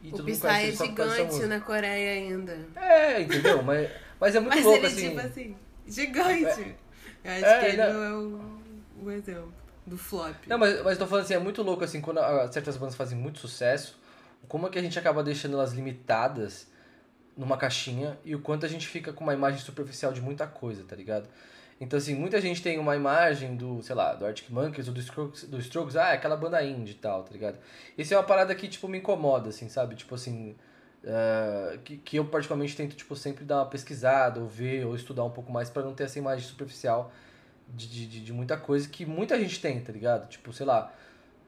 e 0.00 0.08
O 0.08 0.12
todo 0.12 0.20
mundo 0.20 0.30
Psy 0.32 0.40
conhece 0.40 0.82
é 0.82 0.86
gigante 0.86 1.46
na 1.46 1.60
Coreia 1.60 2.12
ainda. 2.12 2.58
É, 2.76 3.20
entendeu? 3.20 3.62
Mas, 3.62 3.90
mas 4.18 4.34
é 4.34 4.40
muito 4.40 4.54
Mas 4.54 4.64
louco, 4.64 4.78
ele 4.78 4.86
é 4.86 4.88
assim. 4.88 5.08
tipo 5.08 5.20
assim, 5.20 5.56
gigante. 5.86 6.76
Eu 7.24 7.32
acho 7.32 7.44
É, 7.44 7.60
que 7.60 7.66
ele 7.66 7.76
não. 7.76 8.02
é 8.02 8.12
o, 8.14 8.58
o 9.02 9.10
exemplo 9.10 9.57
do 9.88 9.98
flop. 9.98 10.34
Não, 10.46 10.58
mas, 10.58 10.82
mas 10.82 10.98
tô 10.98 11.06
falando 11.06 11.24
assim, 11.24 11.34
é 11.34 11.38
muito 11.38 11.62
louco, 11.62 11.84
assim, 11.84 12.00
quando 12.00 12.18
ah, 12.18 12.50
certas 12.50 12.76
bandas 12.76 12.94
fazem 12.94 13.18
muito 13.18 13.38
sucesso, 13.38 13.98
como 14.46 14.66
é 14.66 14.70
que 14.70 14.78
a 14.78 14.82
gente 14.82 14.98
acaba 14.98 15.22
deixando 15.22 15.54
elas 15.54 15.72
limitadas 15.72 16.68
numa 17.36 17.56
caixinha 17.56 18.18
e 18.24 18.34
o 18.34 18.40
quanto 18.40 18.66
a 18.66 18.68
gente 18.68 18.86
fica 18.86 19.12
com 19.12 19.24
uma 19.24 19.34
imagem 19.34 19.60
superficial 19.60 20.12
de 20.12 20.20
muita 20.20 20.46
coisa, 20.46 20.84
tá 20.84 20.96
ligado? 20.96 21.28
Então, 21.80 21.96
assim, 21.96 22.14
muita 22.14 22.40
gente 22.40 22.60
tem 22.60 22.78
uma 22.78 22.96
imagem 22.96 23.54
do, 23.54 23.80
sei 23.82 23.94
lá, 23.94 24.12
do 24.14 24.26
Arctic 24.26 24.50
Monkeys 24.50 24.88
ou 24.88 24.94
do 24.94 25.00
Strokes, 25.00 25.44
do 25.44 25.58
Strokes 25.58 25.96
ah, 25.96 26.08
é 26.08 26.14
aquela 26.14 26.36
banda 26.36 26.62
indie 26.62 26.92
e 26.92 26.96
tal, 26.96 27.22
tá 27.22 27.32
ligado? 27.32 27.56
Isso 27.96 28.12
é 28.12 28.16
uma 28.16 28.24
parada 28.24 28.52
que, 28.54 28.66
tipo, 28.66 28.88
me 28.88 28.98
incomoda, 28.98 29.50
assim, 29.50 29.68
sabe? 29.68 29.94
Tipo 29.94 30.16
assim, 30.16 30.56
ah, 31.06 31.78
que, 31.84 31.96
que 31.98 32.16
eu 32.16 32.24
particularmente 32.24 32.76
tento, 32.76 32.96
tipo, 32.96 33.14
sempre 33.14 33.44
dar 33.44 33.58
uma 33.58 33.66
pesquisada, 33.66 34.40
ou 34.40 34.48
ver, 34.48 34.84
ou 34.84 34.96
estudar 34.96 35.22
um 35.24 35.30
pouco 35.30 35.52
mais 35.52 35.70
pra 35.70 35.82
não 35.82 35.94
ter 35.94 36.04
essa 36.04 36.18
imagem 36.18 36.46
superficial 36.46 37.12
de, 37.74 37.86
de, 37.88 38.20
de- 38.20 38.32
muita 38.32 38.56
coisa 38.56 38.88
que 38.88 39.04
muita 39.06 39.38
gente 39.38 39.60
tem, 39.60 39.80
tá 39.80 39.92
ligado? 39.92 40.28
Tipo, 40.28 40.52
sei 40.52 40.66
lá, 40.66 40.92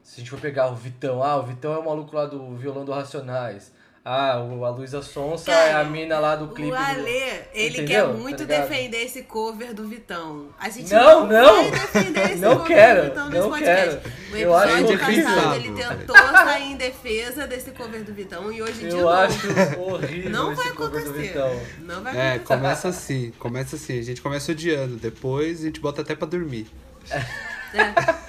se 0.03 0.15
a 0.15 0.19
gente 0.19 0.29
for 0.29 0.39
pegar 0.39 0.67
o 0.71 0.75
Vitão, 0.75 1.21
ah, 1.23 1.37
o 1.37 1.43
Vitão 1.43 1.73
é 1.73 1.77
o 1.77 1.85
maluco 1.85 2.15
lá 2.15 2.25
do 2.25 2.55
violão 2.55 2.85
do 2.85 2.91
Racionais. 2.91 3.71
Ah, 4.03 4.39
o, 4.39 4.65
a 4.65 4.69
Luísa 4.71 4.99
Sonsa 5.03 5.51
é 5.51 5.73
a 5.73 5.83
mina 5.83 6.17
lá 6.17 6.35
do 6.35 6.47
clipe. 6.47 6.71
O 6.71 6.75
do- 6.75 6.81
Alê, 6.81 7.33
ele 7.53 7.81
Entendeu? 7.83 8.07
quer 8.07 8.17
muito 8.17 8.39
Tá 8.39 8.45
defender 8.45 8.97
esse 9.03 9.21
cover 9.21 9.75
do 9.75 9.87
Vitão. 9.87 10.47
A 10.59 10.69
gente 10.69 10.91
Não, 10.91 11.27
não! 11.27 11.69
vai 11.69 11.71
defender 11.79 12.25
esse 12.31 12.35
Não 12.41 12.51
cover 12.57 12.67
quero, 12.67 13.01
do 13.01 13.09
Vitão 13.09 13.25
nesse 13.29 13.39
não 13.41 13.49
podcast. 13.51 13.97
quero. 13.97 14.15
No 14.31 14.37
Eu 14.37 14.55
acho 14.55 14.73
episódio 14.73 15.03
horrível. 15.05 15.25
passado 15.35 15.55
ele 15.55 15.71
tentou 15.71 16.15
sair 16.17 16.71
em 16.71 16.77
defesa 16.77 17.45
desse 17.45 17.71
cover 17.71 18.03
do 18.03 18.11
Vitão 18.13 18.51
e 18.51 18.59
hoje 18.63 18.73
de 18.79 18.89
Eu 18.89 18.97
novo. 18.97 19.09
acho 19.09 19.47
horrível 19.79 20.31
Não 20.31 20.51
esse 20.51 20.63
vai 20.63 20.71
cover 20.73 21.03
do 21.03 21.09
acontecer. 21.09 21.27
Vitão. 21.27 21.61
Não 21.81 22.01
vai 22.01 22.17
É, 22.17 22.27
acontecer. 22.33 22.47
começa 22.47 22.87
assim, 22.87 23.33
começa 23.37 23.75
assim. 23.75 23.99
A 23.99 24.03
gente 24.03 24.21
começa 24.21 24.51
odiando, 24.51 24.95
depois 24.95 25.59
a 25.61 25.65
gente 25.65 25.79
bota 25.79 26.01
até 26.01 26.15
pra 26.15 26.27
dormir. 26.27 26.65
É. 27.73 28.21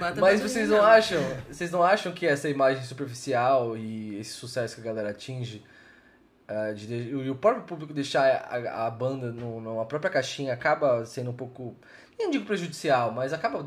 Mas 0.20 0.40
vocês 0.40 0.68
não 0.68 0.82
acham, 0.82 1.20
vocês 1.48 1.70
não 1.70 1.82
acham 1.82 2.12
que 2.12 2.26
essa 2.26 2.48
imagem 2.48 2.82
superficial 2.84 3.76
e 3.76 4.18
esse 4.18 4.30
sucesso 4.30 4.76
que 4.76 4.80
a 4.80 4.84
galera 4.84 5.10
atinge 5.10 5.62
ah, 6.48 6.72
de, 6.72 6.86
de- 6.86 7.10
e 7.10 7.30
o 7.30 7.34
próprio 7.34 7.64
público 7.64 7.92
deixar 7.92 8.24
a, 8.50 8.86
a 8.86 8.90
banda 8.90 9.30
no- 9.30 9.60
numa 9.60 9.84
própria 9.84 10.10
caixinha 10.10 10.52
acaba 10.54 11.04
sendo 11.04 11.30
um 11.30 11.34
pouco, 11.34 11.76
nem 12.18 12.30
digo 12.30 12.46
prejudicial, 12.46 13.12
mas 13.12 13.32
acaba 13.32 13.66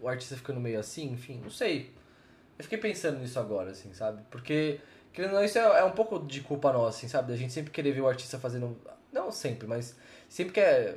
o 0.00 0.08
artista 0.08 0.36
ficando 0.36 0.60
meio 0.60 0.78
assim, 0.78 1.12
enfim, 1.12 1.40
não 1.42 1.50
sei. 1.50 1.92
Eu 2.58 2.62
fiquei 2.64 2.78
pensando 2.78 3.18
nisso 3.18 3.38
agora, 3.40 3.70
assim, 3.72 3.92
sabe? 3.92 4.22
Porque, 4.30 4.78
querendo 5.12 5.32
ou 5.32 5.38
não, 5.38 5.44
isso 5.44 5.58
é, 5.58 5.62
é 5.80 5.84
um 5.84 5.90
pouco 5.90 6.20
de 6.20 6.40
culpa 6.42 6.72
nossa, 6.72 6.98
assim, 6.98 7.08
sabe? 7.08 7.30
Da 7.32 7.36
gente 7.36 7.52
sempre 7.52 7.70
querer 7.72 7.92
ver 7.92 8.02
o 8.02 8.08
artista 8.08 8.38
fazendo. 8.38 8.76
Não 9.12 9.30
sempre, 9.32 9.66
mas 9.66 9.96
sempre 10.28 10.52
quer 10.54 10.96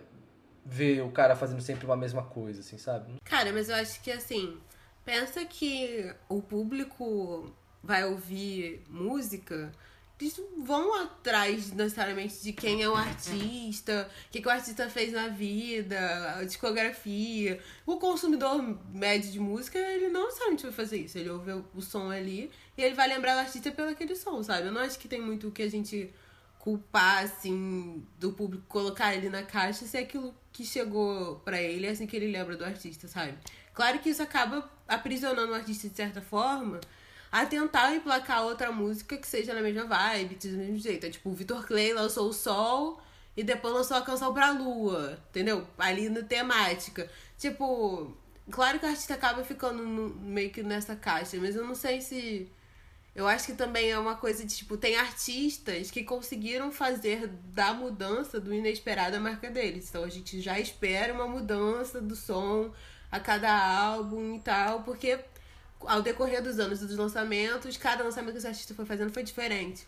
ver 0.65 1.01
o 1.01 1.12
cara 1.12 1.36
fazendo 1.36 1.62
sempre 1.62 1.86
uma 1.86 1.95
mesma 1.95 2.23
coisa, 2.23 2.62
assim, 2.62 2.78
sabe? 2.78 3.13
Cara, 3.23 3.54
mas 3.54 3.69
eu 3.69 3.75
acho 3.75 4.01
que 4.01 4.12
assim, 4.12 4.58
pensa 5.06 5.45
que 5.45 6.12
o 6.28 6.41
público 6.41 7.54
vai 7.84 8.04
ouvir 8.04 8.84
música, 8.89 9.71
eles 10.19 10.41
vão 10.58 11.04
atrás 11.04 11.71
necessariamente 11.71 12.41
de 12.41 12.54
quem 12.54 12.82
é 12.82 12.89
o 12.89 12.95
artista, 12.95 14.10
o 14.28 14.32
que, 14.32 14.41
que 14.41 14.47
o 14.47 14.51
artista 14.51 14.89
fez 14.89 15.12
na 15.12 15.28
vida, 15.28 16.36
a 16.38 16.43
discografia. 16.43 17.60
O 17.86 17.97
consumidor 17.97 18.80
médio 18.93 19.30
de 19.30 19.39
música, 19.39 19.78
ele 19.78 20.08
não 20.08 20.25
necessariamente 20.25 20.63
vai 20.63 20.71
fazer 20.71 20.97
isso. 20.97 21.17
Ele 21.17 21.30
ouve 21.30 21.51
o 21.75 21.82
som 21.82 22.10
ali 22.10 22.49
e 22.78 22.82
ele 22.82 22.95
vai 22.95 23.10
lembrar 23.10 23.34
do 23.34 23.41
artista 23.41 23.71
pelo 23.71 23.89
aquele 23.89 24.15
som, 24.15 24.41
sabe? 24.41 24.67
Eu 24.67 24.71
não 24.71 24.82
acho 24.82 24.97
que 24.97 25.08
tem 25.08 25.21
muito 25.21 25.49
o 25.49 25.51
que 25.51 25.63
a 25.63 25.69
gente 25.69 26.13
culpar, 26.65 27.23
assim, 27.23 28.04
do 28.19 28.34
público, 28.34 28.65
colocar 28.67 29.13
ele 29.15 29.30
na 29.30 29.43
caixa 29.43 29.86
se 29.86 29.95
é 29.95 30.01
aquilo 30.01 30.34
que 30.51 30.65
chegou 30.65 31.36
pra 31.45 31.62
ele 31.62 31.86
é 31.86 31.91
assim 31.91 32.08
que 32.08 32.15
ele 32.15 32.32
lembra 32.32 32.58
do 32.58 32.65
artista, 32.65 33.08
sabe? 33.08 33.38
Claro 33.71 33.99
que 33.99 34.10
isso 34.10 34.23
acaba 34.23 34.67
aprisionando 34.88 35.51
o 35.51 35.56
artista 35.56 35.88
de 35.88 35.95
certa 35.95 36.21
forma 36.23 36.82
a 37.32 37.45
tentar 37.45 37.93
emplacar 37.93 38.43
outra 38.43 38.71
música 38.71 39.15
que 39.15 39.28
seja 39.28 39.54
na 39.54 39.62
mesma 39.62 39.86
vibe, 39.86 40.36
do 40.36 40.58
mesmo 40.58 40.78
jeito. 40.78 41.06
É 41.06 41.10
tipo, 41.12 41.30
o 41.30 41.34
Vitor 41.34 41.67
Clay 41.67 41.93
lançou 41.93 42.30
o 42.30 42.34
Sol 42.34 42.99
e 43.38 43.43
depois 43.43 43.71
lançou 43.73 43.97
a 43.97 44.01
canção 44.01 44.34
pra 44.34 44.49
Lua, 44.51 45.19
entendeu? 45.30 45.67
Ali 45.78 46.10
na 46.10 46.23
temática. 46.23 47.08
Tipo, 47.38 48.17
claro 48.49 48.80
que 48.80 48.86
o 48.86 48.89
artista 48.89 49.13
acaba 49.13 49.43
ficando 49.43 49.84
no- 49.84 50.15
meio 50.15 50.49
que 50.49 50.63
nessa 50.63 50.95
caixa, 50.95 51.38
mas 51.38 51.56
eu 51.56 51.63
não 51.67 51.75
sei 51.75 52.01
se. 52.01 52.49
Eu 53.15 53.28
acho 53.28 53.45
que 53.45 53.54
também 53.54 53.89
é 53.89 53.97
uma 53.97 54.15
coisa 54.15 54.43
de, 54.43 54.54
tipo, 54.54 54.75
tem 54.75 54.97
artistas 54.97 55.89
que 55.89 56.04
conseguiram 56.04 56.69
fazer 56.69 57.28
da 57.54 57.73
mudança 57.73 58.41
do 58.41 58.54
inesperado 58.54 59.15
a 59.15 59.19
marca 59.21 59.49
deles. 59.49 59.88
Então 59.89 60.04
a 60.04 60.10
gente 60.10 60.41
já 60.41 60.60
espera 60.60 61.13
uma 61.13 61.25
mudança 61.25 62.01
do 62.01 62.13
som 62.13 62.73
a 63.10 63.19
cada 63.19 63.49
álbum 63.49 64.36
e 64.36 64.39
tal, 64.39 64.84
porque 64.84 65.17
ao 65.80 66.01
decorrer 66.01 66.43
dos 66.43 66.60
anos 66.60 66.82
dos 66.82 66.97
lançamentos, 66.97 67.78
cada 67.78 68.04
lançamento 68.04 68.34
que 68.34 68.39
esse 68.39 68.47
artista 68.47 68.73
foi 68.73 68.86
fazendo 68.86 69.13
foi 69.13 69.23
diferente. 69.23 69.88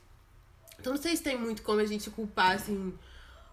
Então 0.80 0.94
não 0.94 1.02
sei 1.02 1.18
se 1.18 1.24
tem 1.24 1.38
muito 1.38 1.64
como 1.64 1.82
a 1.82 1.86
gente 1.86 2.10
culpar, 2.10 2.56
assim, 2.56 2.94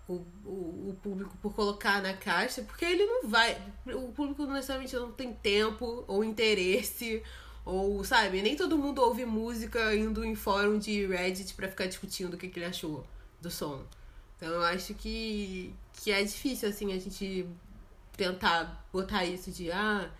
o, 0.06 0.24
o, 0.44 0.90
o 0.90 0.98
público 1.02 1.36
por 1.40 1.52
colocar 1.54 2.02
na 2.02 2.14
caixa, 2.14 2.62
porque 2.62 2.84
ele 2.84 3.04
não 3.04 3.28
vai. 3.28 3.60
O 3.86 4.12
público 4.12 4.46
necessariamente 4.46 4.94
não 4.94 5.10
tem 5.10 5.32
tempo 5.32 6.04
ou 6.06 6.22
interesse, 6.22 7.22
ou, 7.64 8.04
sabe, 8.04 8.42
nem 8.42 8.56
todo 8.56 8.76
mundo 8.76 9.00
ouve 9.00 9.24
música 9.24 9.94
indo 9.94 10.24
em 10.24 10.34
fórum 10.34 10.78
de 10.78 11.06
Reddit 11.06 11.54
pra 11.54 11.68
ficar 11.68 11.86
discutindo 11.86 12.34
o 12.34 12.36
que, 12.36 12.48
que 12.48 12.58
ele 12.58 12.66
achou 12.66 13.04
do 13.40 13.50
som. 13.50 13.82
Então 14.36 14.48
eu 14.48 14.62
acho 14.62 14.94
que, 14.94 15.74
que 15.94 16.10
é 16.10 16.22
difícil, 16.22 16.68
assim, 16.68 16.92
a 16.92 16.98
gente 16.98 17.46
tentar 18.16 18.86
botar 18.92 19.24
isso 19.24 19.50
de 19.50 19.70
ah, 19.72 20.10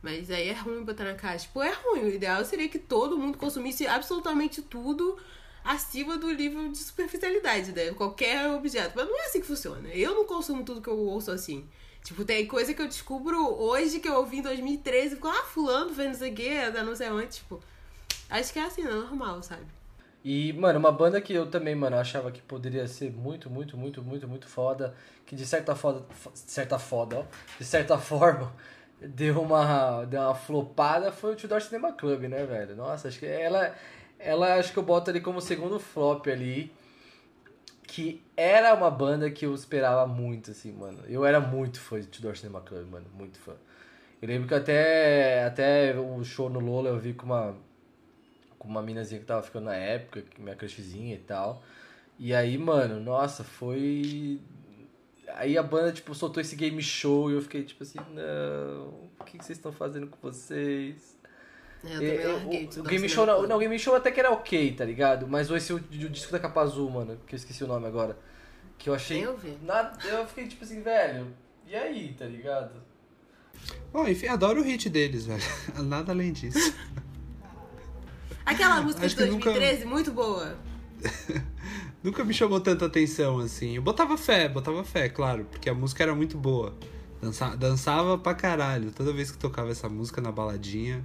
Mas 0.00 0.30
aí 0.30 0.48
é 0.48 0.52
ruim 0.52 0.84
botar 0.84 1.04
na 1.04 1.14
caixa. 1.14 1.48
Pô, 1.52 1.62
é 1.62 1.72
ruim. 1.72 2.04
O 2.04 2.14
ideal 2.14 2.44
seria 2.44 2.68
que 2.68 2.78
todo 2.78 3.18
mundo 3.18 3.38
consumisse 3.38 3.86
absolutamente 3.86 4.62
tudo 4.62 5.18
acima 5.64 6.18
do 6.18 6.30
nível 6.32 6.70
de 6.70 6.78
superficialidade, 6.78 7.72
né? 7.72 7.92
Qualquer 7.92 8.50
objeto. 8.50 8.92
Mas 8.94 9.06
não 9.06 9.18
é 9.20 9.26
assim 9.26 9.40
que 9.40 9.46
funciona. 9.46 9.88
Eu 9.88 10.14
não 10.14 10.24
consumo 10.24 10.64
tudo 10.64 10.80
que 10.80 10.88
eu 10.88 10.98
ouço 10.98 11.30
assim. 11.30 11.68
Tipo, 12.04 12.24
tem 12.24 12.46
coisa 12.46 12.74
que 12.74 12.82
eu 12.82 12.88
descubro 12.88 13.38
hoje 13.60 14.00
que 14.00 14.08
eu 14.08 14.14
ouvi 14.14 14.38
em 14.38 14.42
2013 14.42 15.06
e 15.06 15.10
fico, 15.16 15.28
ah, 15.28 15.44
fulano 15.44 15.94
fez 15.94 16.08
não 16.08 16.14
sei 16.14 16.32
quê, 16.32 16.70
não 16.84 16.96
sei 16.96 17.10
onde, 17.10 17.28
tipo. 17.28 17.60
Acho 18.28 18.52
que 18.52 18.58
é 18.58 18.64
assim, 18.64 18.82
é 18.82 18.90
normal, 18.90 19.42
sabe? 19.42 19.66
E, 20.24 20.52
mano, 20.52 20.78
uma 20.78 20.92
banda 20.92 21.20
que 21.20 21.32
eu 21.32 21.46
também, 21.50 21.74
mano, 21.74 21.96
achava 21.96 22.30
que 22.30 22.40
poderia 22.40 22.86
ser 22.86 23.10
muito, 23.12 23.50
muito, 23.50 23.76
muito, 23.76 24.02
muito, 24.02 24.28
muito 24.28 24.48
foda, 24.48 24.94
que 25.26 25.34
de 25.34 25.44
certa 25.44 25.74
foda, 25.74 26.04
certa 26.34 26.78
foda, 26.78 27.18
ó, 27.18 27.24
de 27.58 27.64
certa 27.64 27.98
forma, 27.98 28.52
deu 29.00 29.40
uma, 29.40 30.04
deu 30.04 30.20
uma 30.20 30.34
flopada, 30.34 31.10
foi 31.10 31.32
o 31.32 31.36
Tudor 31.36 31.60
Cinema 31.60 31.92
Club, 31.92 32.22
né, 32.22 32.44
velho? 32.46 32.76
Nossa, 32.76 33.08
acho 33.08 33.18
que 33.18 33.26
ela, 33.26 33.74
ela 34.22 34.54
acho 34.56 34.72
que 34.72 34.78
eu 34.78 34.82
boto 34.82 35.10
ali 35.10 35.20
como 35.20 35.40
segundo 35.40 35.78
flop 35.78 36.26
ali, 36.28 36.72
que 37.86 38.22
era 38.36 38.74
uma 38.74 38.90
banda 38.90 39.30
que 39.30 39.44
eu 39.44 39.54
esperava 39.54 40.06
muito, 40.06 40.50
assim, 40.50 40.72
mano. 40.72 41.00
Eu 41.08 41.24
era 41.24 41.40
muito 41.40 41.80
fã 41.80 42.00
de 42.00 42.06
Tudor 42.06 42.36
Cinema 42.36 42.60
Club, 42.60 42.88
mano, 42.90 43.06
muito 43.14 43.38
fã. 43.38 43.54
Eu 44.20 44.28
lembro 44.28 44.48
que 44.48 44.54
até, 44.54 45.44
até 45.44 45.98
o 45.98 46.22
show 46.24 46.48
no 46.48 46.60
Lola 46.60 46.88
eu 46.90 46.98
vi 46.98 47.12
com 47.12 47.26
uma 47.26 47.56
com 48.62 48.68
uma 48.68 48.80
minazinha 48.80 49.20
que 49.20 49.26
tava 49.26 49.42
ficando 49.42 49.64
na 49.64 49.74
época, 49.74 50.22
minha 50.38 50.54
crushzinha 50.54 51.16
e 51.16 51.18
tal. 51.18 51.64
E 52.16 52.32
aí, 52.32 52.56
mano, 52.56 53.00
nossa, 53.00 53.42
foi. 53.42 54.40
Aí 55.34 55.58
a 55.58 55.62
banda, 55.64 55.90
tipo, 55.90 56.14
soltou 56.14 56.40
esse 56.40 56.54
game 56.54 56.80
show 56.80 57.28
e 57.28 57.34
eu 57.34 57.42
fiquei 57.42 57.64
tipo 57.64 57.82
assim, 57.82 57.98
não, 58.14 59.10
o 59.18 59.24
que, 59.24 59.36
vocês 59.38 59.58
estão 59.58 59.72
fazendo 59.72 60.06
com 60.06 60.16
vocês? 60.22 61.11
É, 61.84 62.26
eu 62.26 62.40
também 62.40 62.68
o, 62.76 62.80
o 62.80 62.82
game 62.84 63.08
show 63.08 63.26
não, 63.26 63.46
não, 63.46 63.56
o 63.56 63.58
game 63.58 63.78
show 63.78 63.94
até 63.94 64.10
que 64.10 64.20
era 64.20 64.30
ok, 64.30 64.72
tá 64.72 64.84
ligado? 64.84 65.26
Mas 65.26 65.50
esse 65.50 65.72
o, 65.72 65.76
o 65.76 65.80
disco 65.80 66.30
da 66.30 66.38
capa 66.38 66.60
azul, 66.60 66.88
mano, 66.88 67.18
que 67.26 67.34
eu 67.34 67.36
esqueci 67.36 67.64
o 67.64 67.66
nome 67.66 67.86
agora. 67.86 68.16
Que 68.78 68.88
eu 68.88 68.94
achei. 68.94 69.24
Eu 69.24 69.36
vi. 69.36 69.58
Nada, 69.62 69.96
eu 70.06 70.26
fiquei 70.26 70.46
tipo 70.46 70.64
assim, 70.64 70.80
velho, 70.80 71.26
e 71.66 71.74
aí, 71.74 72.14
tá 72.16 72.24
ligado? 72.24 72.72
Bom, 73.92 74.06
enfim, 74.06 74.26
adoro 74.26 74.60
o 74.60 74.64
hit 74.64 74.88
deles, 74.88 75.26
velho. 75.26 75.42
Nada 75.84 76.12
além 76.12 76.32
disso. 76.32 76.74
Aquela 78.44 78.80
música 78.80 79.06
de 79.08 79.16
2013, 79.16 79.84
nunca... 79.84 79.90
muito 79.90 80.12
boa. 80.12 80.56
nunca 82.02 82.24
me 82.24 82.34
chamou 82.34 82.60
tanta 82.60 82.86
atenção 82.86 83.38
assim. 83.38 83.76
Eu 83.76 83.82
botava 83.82 84.16
fé, 84.16 84.48
botava 84.48 84.84
fé, 84.84 85.08
claro, 85.08 85.46
porque 85.50 85.68
a 85.68 85.74
música 85.74 86.02
era 86.02 86.14
muito 86.14 86.36
boa. 86.36 86.74
Dança... 87.22 87.56
Dançava 87.56 88.18
pra 88.18 88.34
caralho. 88.34 88.90
Toda 88.90 89.12
vez 89.12 89.30
que 89.30 89.38
tocava 89.38 89.70
essa 89.70 89.88
música 89.88 90.20
na 90.20 90.32
baladinha, 90.32 91.04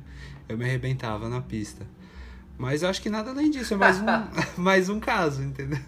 eu 0.50 0.58
me 0.58 0.66
arrebentava 0.66 1.30
na 1.30 1.42
pista. 1.42 1.86
Mas 2.58 2.82
eu 2.82 2.90
acho 2.90 3.00
que 3.04 3.10
nada 3.10 3.30
além 3.30 3.52
disso, 3.52 3.76
é 3.76 3.78
mais 3.78 4.00
um, 4.02 4.06
mais 4.58 4.90
um 4.90 5.00
caso, 5.00 5.44
entendeu? 5.44 5.80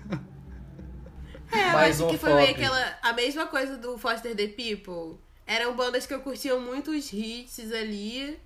É, 1.51 1.69
eu 1.69 1.73
mais 1.73 1.95
acho 1.95 2.05
um 2.05 2.11
que 2.11 2.17
foi 2.19 2.33
meio 2.35 2.51
aquela. 2.51 2.97
A 3.01 3.11
mesma 3.13 3.47
coisa 3.47 3.75
do 3.75 3.97
Foster 3.97 4.35
the 4.35 4.47
People. 4.47 5.19
Eram 5.47 5.75
bandas 5.75 6.05
que 6.05 6.13
eu 6.13 6.19
curtia 6.19 6.55
muito 6.59 6.91
os 6.91 7.11
hits 7.11 7.71
ali. 7.73 8.39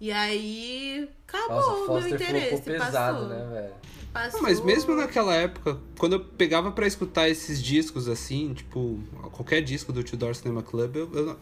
E 0.00 0.12
aí 0.12 1.08
acabou 1.26 1.56
Nossa, 1.56 1.92
o 1.92 2.00
meu 2.00 2.08
interesse. 2.14 2.62
Pesado, 2.62 2.90
passou. 2.90 3.28
né, 3.28 3.46
velho? 3.50 3.74
Passou. 4.16 4.40
Não, 4.40 4.48
mas 4.48 4.64
mesmo 4.64 4.94
naquela 4.94 5.34
época, 5.34 5.78
quando 5.98 6.14
eu 6.14 6.20
pegava 6.20 6.72
para 6.72 6.86
escutar 6.86 7.28
esses 7.28 7.62
discos 7.62 8.08
assim, 8.08 8.54
tipo, 8.54 8.98
qualquer 9.30 9.60
disco 9.60 9.92
do 9.92 10.02
Tudor 10.02 10.34
Cinema 10.34 10.62
Club, 10.62 10.96
eu, 10.96 11.12
eu, 11.12 11.36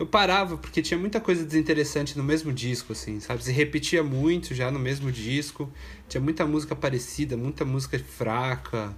eu, 0.00 0.06
parava, 0.06 0.58
porque 0.58 0.82
tinha 0.82 0.98
muita 1.00 1.18
coisa 1.20 1.42
desinteressante 1.42 2.18
no 2.18 2.22
mesmo 2.22 2.52
disco, 2.52 2.92
assim, 2.92 3.18
sabe? 3.18 3.42
Se 3.42 3.50
repetia 3.50 4.02
muito 4.02 4.54
já 4.54 4.70
no 4.70 4.78
mesmo 4.78 5.10
disco, 5.10 5.72
tinha 6.06 6.20
muita 6.20 6.44
música 6.44 6.76
parecida, 6.76 7.34
muita 7.34 7.64
música 7.64 7.98
fraca. 7.98 8.94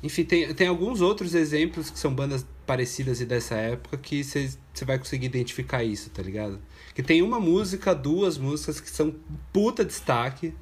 Enfim, 0.00 0.22
tem, 0.22 0.54
tem 0.54 0.68
alguns 0.68 1.00
outros 1.00 1.34
exemplos 1.34 1.90
que 1.90 1.98
são 1.98 2.14
bandas 2.14 2.46
parecidas 2.64 3.20
e 3.20 3.24
dessa 3.24 3.56
época 3.56 3.96
que 3.96 4.22
você 4.22 4.56
vai 4.84 4.96
conseguir 4.96 5.26
identificar 5.26 5.82
isso, 5.82 6.08
tá 6.10 6.22
ligado? 6.22 6.60
Que 6.94 7.02
tem 7.02 7.20
uma 7.20 7.40
música, 7.40 7.92
duas 7.92 8.38
músicas 8.38 8.80
que 8.80 8.90
são 8.90 9.12
puta 9.52 9.84
destaque 9.84 10.54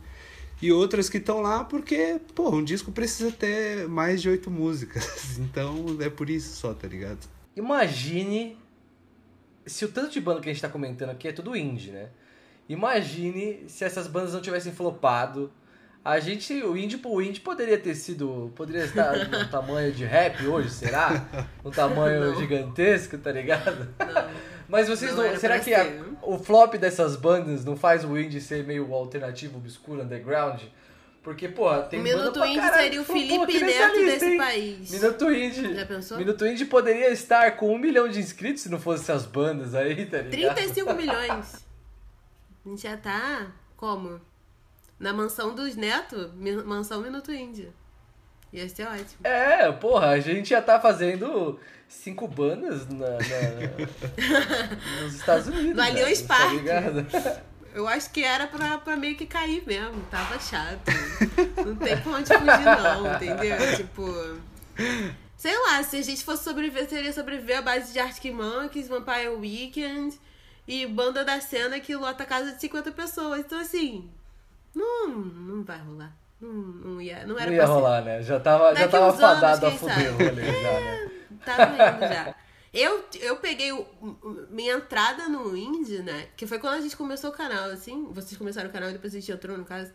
e 0.63 0.71
outras 0.71 1.09
que 1.09 1.19
estão 1.19 1.41
lá 1.41 1.65
porque, 1.65 2.21
pô, 2.35 2.51
um 2.51 2.63
disco 2.63 2.93
precisa 2.93 3.33
ter 3.33 3.89
mais 3.89 4.21
de 4.21 4.29
oito 4.29 4.51
músicas. 4.51 5.39
Então 5.41 5.97
é 6.01 6.11
por 6.11 6.29
isso 6.29 6.55
só, 6.57 6.75
tá 6.75 6.87
ligado? 6.87 7.27
Imagine 7.57 8.57
se 9.67 9.85
o 9.85 9.89
tanto 9.89 10.11
de 10.11 10.21
banda 10.21 10.41
que 10.41 10.49
a 10.49 10.53
gente 10.53 10.63
tá 10.63 10.69
comentando 10.69 11.11
aqui 11.11 11.29
é 11.29 11.33
tudo 11.33 11.57
indie, 11.57 11.91
né? 11.91 12.09
Imagine 12.69 13.65
se 13.69 13.85
essas 13.85 14.07
bandas 14.07 14.33
não 14.33 14.41
tivessem 14.41 14.73
flopado. 14.73 15.51
A 16.05 16.19
gente, 16.21 16.53
o 16.63 16.77
indie, 16.77 17.01
o 17.05 17.21
indie 17.21 17.41
poderia 17.41 17.79
ter 17.79 17.95
sido, 17.95 18.53
poderia 18.55 18.85
estar 18.85 19.13
no 19.29 19.49
tamanho 19.49 19.93
de 19.93 20.05
rap 20.05 20.47
hoje, 20.47 20.71
será? 20.71 21.49
Um 21.65 21.71
tamanho 21.71 22.27
não. 22.27 22.37
gigantesco, 22.37 23.19
tá 23.19 23.33
ligado? 23.33 23.89
Não. 23.99 24.50
Mas 24.71 24.89
vocês 24.89 25.15
não, 25.15 25.25
não 25.25 25.37
será 25.37 25.59
que 25.59 25.75
a, 25.75 25.85
o 26.23 26.39
flop 26.39 26.75
dessas 26.75 27.17
bandas 27.17 27.65
não 27.65 27.77
faz 27.77 28.05
o 28.05 28.17
indie 28.17 28.41
ser 28.41 28.65
meio 28.65 28.95
alternativo, 28.95 29.59
obscuro, 29.59 30.03
underground? 30.03 30.63
Porque, 31.23 31.49
pô, 31.49 31.71
tem 31.83 32.01
o 32.01 32.03
Minuto 32.03 32.43
Indie 32.45 32.61
caralho, 32.61 32.83
seria 32.83 33.03
o 33.03 33.05
Felipe 33.05 33.61
Neto 33.61 33.97
lista, 33.99 34.07
desse 34.07 34.25
hein? 34.25 34.39
país. 34.39 34.91
Minuto 34.91 35.31
Indie. 35.31 35.75
Já 35.75 35.87
pensou? 35.87 36.19
Minuto 36.19 36.47
Indie 36.47 36.65
poderia 36.65 37.11
estar 37.11 37.57
com 37.57 37.75
um 37.75 37.79
milhão 37.79 38.09
de 38.09 38.19
inscritos 38.19 38.63
se 38.63 38.71
não 38.71 38.81
fossem 38.81 39.03
essas 39.03 39.27
bandas 39.27 39.75
aí, 39.75 40.07
tá 40.07 40.23
ligado? 40.23 40.55
35 40.55 40.95
milhões. 40.95 41.67
A 42.65 42.69
gente 42.69 42.83
já 42.83 42.97
tá 42.97 43.53
como? 43.77 44.19
Na 44.99 45.13
mansão 45.13 45.55
dos 45.55 45.77
netos, 45.77 46.31
mansão 46.65 47.03
Minuto 47.03 47.31
Indie. 47.33 47.69
Ia 48.53 48.69
ser 48.69 48.87
ótimo. 48.87 49.19
É, 49.23 49.71
porra, 49.73 50.09
a 50.09 50.21
gente 50.21 50.51
já 50.51 50.63
tá 50.63 50.81
fazendo 50.81 51.61
cinco 51.91 52.29
bandas 52.29 52.89
na, 52.89 53.11
na 53.11 55.03
nos 55.03 55.15
Estados 55.15 55.49
Unidos. 55.49 55.75
No 55.75 55.83
Allianz 55.83 56.23
Parque. 56.23 56.65
Tá 56.65 57.43
eu 57.75 57.87
acho 57.87 58.11
que 58.11 58.25
era 58.25 58.47
pra, 58.47 58.79
pra 58.79 58.97
meio 58.97 59.17
que 59.17 59.27
cair 59.27 59.63
mesmo. 59.67 60.01
Tava 60.11 60.39
chato. 60.39 60.81
Não 61.65 61.77
tem 61.77 61.97
pra 61.97 62.13
onde 62.13 62.27
fugir, 62.27 62.65
não, 62.65 63.15
entendeu? 63.15 63.77
Tipo. 63.77 64.05
Sei 65.37 65.59
lá, 65.59 65.83
se 65.83 65.97
a 65.97 66.03
gente 66.03 66.25
fosse 66.25 66.45
sobreviver, 66.45 66.89
seria 66.89 67.13
sobreviver 67.13 67.59
à 67.59 67.63
base 67.63 67.93
de 67.93 67.99
Arctic 67.99 68.33
Monkeys, 68.33 68.89
Vampire 68.89 69.29
Weekend 69.29 70.19
e 70.69 70.87
banda 70.87 71.25
da 71.25 71.41
cena 71.41 71.81
que 71.81 71.95
lota 71.97 72.25
casa 72.25 72.53
de 72.53 72.61
50 72.61 72.93
pessoas. 72.93 73.41
Então, 73.41 73.59
assim, 73.59 74.11
não, 74.75 75.09
não 75.09 75.65
vai 75.65 75.79
rolar. 75.79 76.13
Não, 76.41 76.53
não 76.53 77.01
ia, 77.01 77.27
não 77.27 77.39
era 77.39 77.51
não 77.51 77.57
ia 77.57 77.67
rolar, 77.67 78.03
né? 78.03 78.23
Já 78.23 78.41
tava, 78.41 78.75
já 78.75 78.89
tava 78.89 79.13
fadado 79.13 79.67
a 79.67 79.71
fuder 79.71 80.15
o 80.15 80.19
rolê 80.19 80.63
já, 80.63 80.81
né? 80.81 81.20
Tava 81.45 81.73
indo 81.73 82.01
já. 82.01 82.35
Eu, 82.73 83.05
eu 83.21 83.37
peguei 83.37 83.73
o, 83.73 83.87
minha 84.51 84.75
entrada 84.75 85.29
no 85.29 85.57
indie, 85.57 86.03
né? 86.03 86.29
Que 86.37 86.47
foi 86.47 86.59
quando 86.59 86.75
a 86.75 86.81
gente 86.81 86.97
começou 86.97 87.31
o 87.31 87.33
canal, 87.33 87.71
assim. 87.71 88.09
Vocês 88.13 88.37
começaram 88.37 88.71
o 88.71 88.73
canal 88.73 88.91
e 88.91 88.93
depois 88.93 89.13
a 89.15 89.19
gente 89.19 89.33
entrou, 89.33 89.59
no 89.59 89.65
caso. 89.65 89.93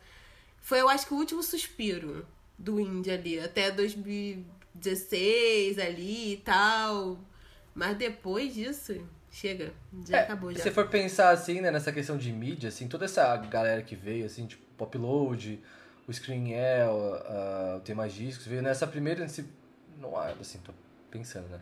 Foi, 0.60 0.81
eu 0.81 0.89
acho 0.89 1.08
que 1.08 1.13
o 1.13 1.17
último 1.17 1.41
suspiro 1.41 2.27
do 2.58 2.77
indie 2.79 3.12
ali. 3.12 3.39
Até 3.39 3.71
2016 3.71 5.79
ali 5.79 6.34
e 6.34 6.38
tal. 6.38 7.17
Mas 7.73 7.97
depois 7.97 8.53
disso, 8.53 9.01
chega. 9.31 9.73
Já 10.05 10.17
é, 10.17 10.23
acabou 10.23 10.53
já. 10.53 10.63
Se 10.63 10.71
for 10.71 10.89
pensar 10.89 11.29
assim, 11.29 11.62
né, 11.62 11.71
nessa 11.71 11.93
questão 11.93 12.17
de 12.17 12.31
mídia, 12.31 12.69
assim, 12.69 12.88
toda 12.88 13.05
essa 13.05 13.36
galera 13.38 13.81
que 13.81 13.95
veio, 13.95 14.25
assim, 14.25 14.45
tipo, 14.47 14.63
Popload 14.77 15.62
o 16.08 16.13
Screen 16.13 16.53
é, 16.53 16.88
o, 16.88 17.77
o 17.77 17.79
Tem 17.81 17.95
Mais 17.95 18.13
Discos, 18.13 18.45
veio 18.45 18.62
nessa 18.62 18.86
primeira, 18.86 19.21
nesse, 19.21 19.45
não 19.99 20.15
assim, 20.17 20.60
tô 20.60 20.71
pensando, 21.17 21.47
né? 21.49 21.60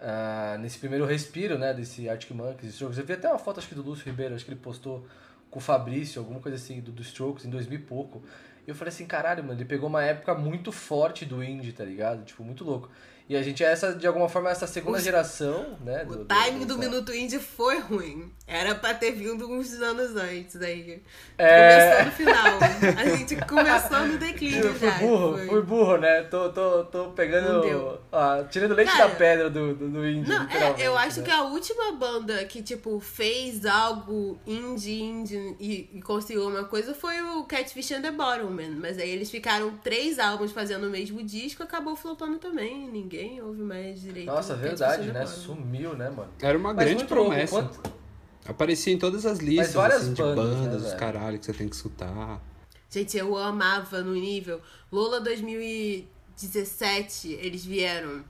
Uh, 0.00 0.58
nesse 0.60 0.78
primeiro 0.78 1.04
respiro, 1.04 1.58
né, 1.58 1.74
desse 1.74 2.08
Arctic 2.08 2.30
Monkeys, 2.30 2.74
Strokes. 2.74 2.98
Eu 2.98 3.04
vi 3.04 3.12
até 3.14 3.28
uma 3.28 3.38
foto, 3.38 3.58
acho 3.58 3.68
que 3.68 3.74
do 3.74 3.82
Lúcio 3.82 4.04
Ribeiro, 4.04 4.34
acho 4.34 4.44
que 4.44 4.50
ele 4.50 4.60
postou 4.60 5.06
com 5.50 5.58
o 5.58 5.62
Fabrício, 5.62 6.20
alguma 6.20 6.40
coisa 6.40 6.56
assim, 6.56 6.80
do, 6.80 6.92
do 6.92 7.02
Strokes, 7.02 7.44
em 7.44 7.50
2000 7.50 7.78
e 7.78 7.82
pouco. 7.82 8.22
E 8.66 8.70
eu 8.70 8.74
falei 8.74 8.92
assim, 8.92 9.06
caralho, 9.06 9.42
mano, 9.42 9.58
ele 9.58 9.64
pegou 9.64 9.88
uma 9.88 10.04
época 10.04 10.34
muito 10.34 10.70
forte 10.70 11.24
do 11.24 11.42
indie, 11.42 11.72
tá 11.72 11.84
ligado? 11.84 12.24
Tipo, 12.24 12.44
muito 12.44 12.64
louco. 12.64 12.90
E 13.28 13.36
a 13.36 13.42
gente 13.42 13.62
é 13.62 13.70
essa, 13.70 13.92
de 13.92 14.06
alguma 14.06 14.26
forma, 14.26 14.48
essa 14.48 14.66
segunda 14.66 14.98
geração, 14.98 15.76
né? 15.84 16.02
O 16.08 16.16
do, 16.16 16.24
timing 16.24 16.60
do, 16.60 16.76
do, 16.76 16.78
Minuto 16.78 17.12
Indie 17.12 17.38
foi 17.38 17.78
ruim. 17.78 18.32
Era 18.46 18.74
pra 18.74 18.94
ter 18.94 19.10
vindo 19.10 19.46
uns 19.46 19.74
anos 19.74 20.16
antes 20.16 20.56
aí. 20.62 21.02
É... 21.36 21.90
Começou 21.90 22.04
no 22.06 22.12
final. 22.12 22.58
A 22.96 23.16
gente 23.16 23.36
começou 23.44 24.06
no 24.06 24.16
declínio 24.16 24.64
eu 24.64 24.74
fui 24.74 24.88
já. 24.88 24.96
Burro, 24.96 25.36
foi. 25.36 25.46
Fui 25.46 25.62
burro, 25.62 25.96
né? 25.98 26.22
Tô, 26.22 26.48
tô, 26.48 26.84
tô 26.84 27.10
pegando. 27.10 28.00
Ah, 28.10 28.42
tirando 28.50 28.74
leite 28.74 28.90
Cara, 28.90 29.08
da 29.08 29.14
pedra 29.14 29.50
do, 29.50 29.74
do, 29.74 29.88
do 29.90 30.08
indie. 30.08 30.26
Não, 30.26 30.48
é, 30.48 30.74
eu 30.78 30.96
acho 30.96 31.20
né? 31.20 31.26
que 31.26 31.30
a 31.30 31.42
última 31.42 31.92
banda 31.92 32.42
que, 32.46 32.62
tipo, 32.62 32.98
fez 32.98 33.66
algo 33.66 34.40
indie, 34.46 35.02
indie 35.02 35.54
e, 35.60 35.90
e 35.92 36.00
conseguiu 36.00 36.48
uma 36.48 36.64
coisa 36.64 36.94
foi 36.94 37.20
o 37.20 37.44
Catfish 37.44 37.92
and 37.92 38.00
the 38.00 38.10
Bottleman. 38.10 38.70
Mas 38.70 38.96
aí 38.96 39.10
eles 39.10 39.30
ficaram 39.30 39.76
três 39.84 40.18
álbuns 40.18 40.50
fazendo 40.50 40.86
o 40.86 40.90
mesmo 40.90 41.22
disco 41.22 41.62
acabou 41.62 41.94
flopando 41.94 42.38
também. 42.38 42.88
Ninguém 42.88 43.17
ninguém 43.18 43.42
ouve 43.42 43.62
mais 43.62 44.00
direito. 44.00 44.26
Nossa, 44.26 44.54
verdade, 44.54 45.10
né? 45.12 45.26
Sumiu, 45.26 45.96
né, 45.96 46.08
mano? 46.10 46.30
Era 46.40 46.56
uma 46.56 46.72
Mas 46.72 46.86
grande 46.86 47.04
promessa. 47.04 47.62
Quanto... 47.62 47.98
Aparecia 48.46 48.94
em 48.94 48.98
todas 48.98 49.26
as 49.26 49.40
listas, 49.40 49.74
várias 49.74 50.02
assim, 50.02 50.14
de 50.14 50.22
bandas, 50.22 50.44
né, 50.44 50.54
bandas, 50.54 50.82
os 50.82 50.88
velho? 50.88 50.98
caralho, 50.98 51.38
que 51.38 51.44
você 51.44 51.52
tem 51.52 51.68
que 51.68 51.76
escutar. 51.76 52.40
Gente, 52.88 53.18
eu 53.18 53.36
amava 53.36 54.00
no 54.00 54.14
nível. 54.14 54.62
Lola 54.90 55.20
2017, 55.20 57.32
eles 57.32 57.62
vieram. 57.64 58.24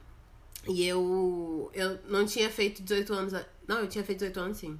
E 0.66 0.84
eu. 0.84 1.70
Eu 1.72 2.00
não 2.08 2.26
tinha 2.26 2.50
feito 2.50 2.82
18 2.82 3.12
anos. 3.12 3.32
Não, 3.66 3.78
eu 3.78 3.86
tinha 3.86 4.02
feito 4.02 4.18
18 4.18 4.40
anos 4.40 4.56
sim. 4.56 4.76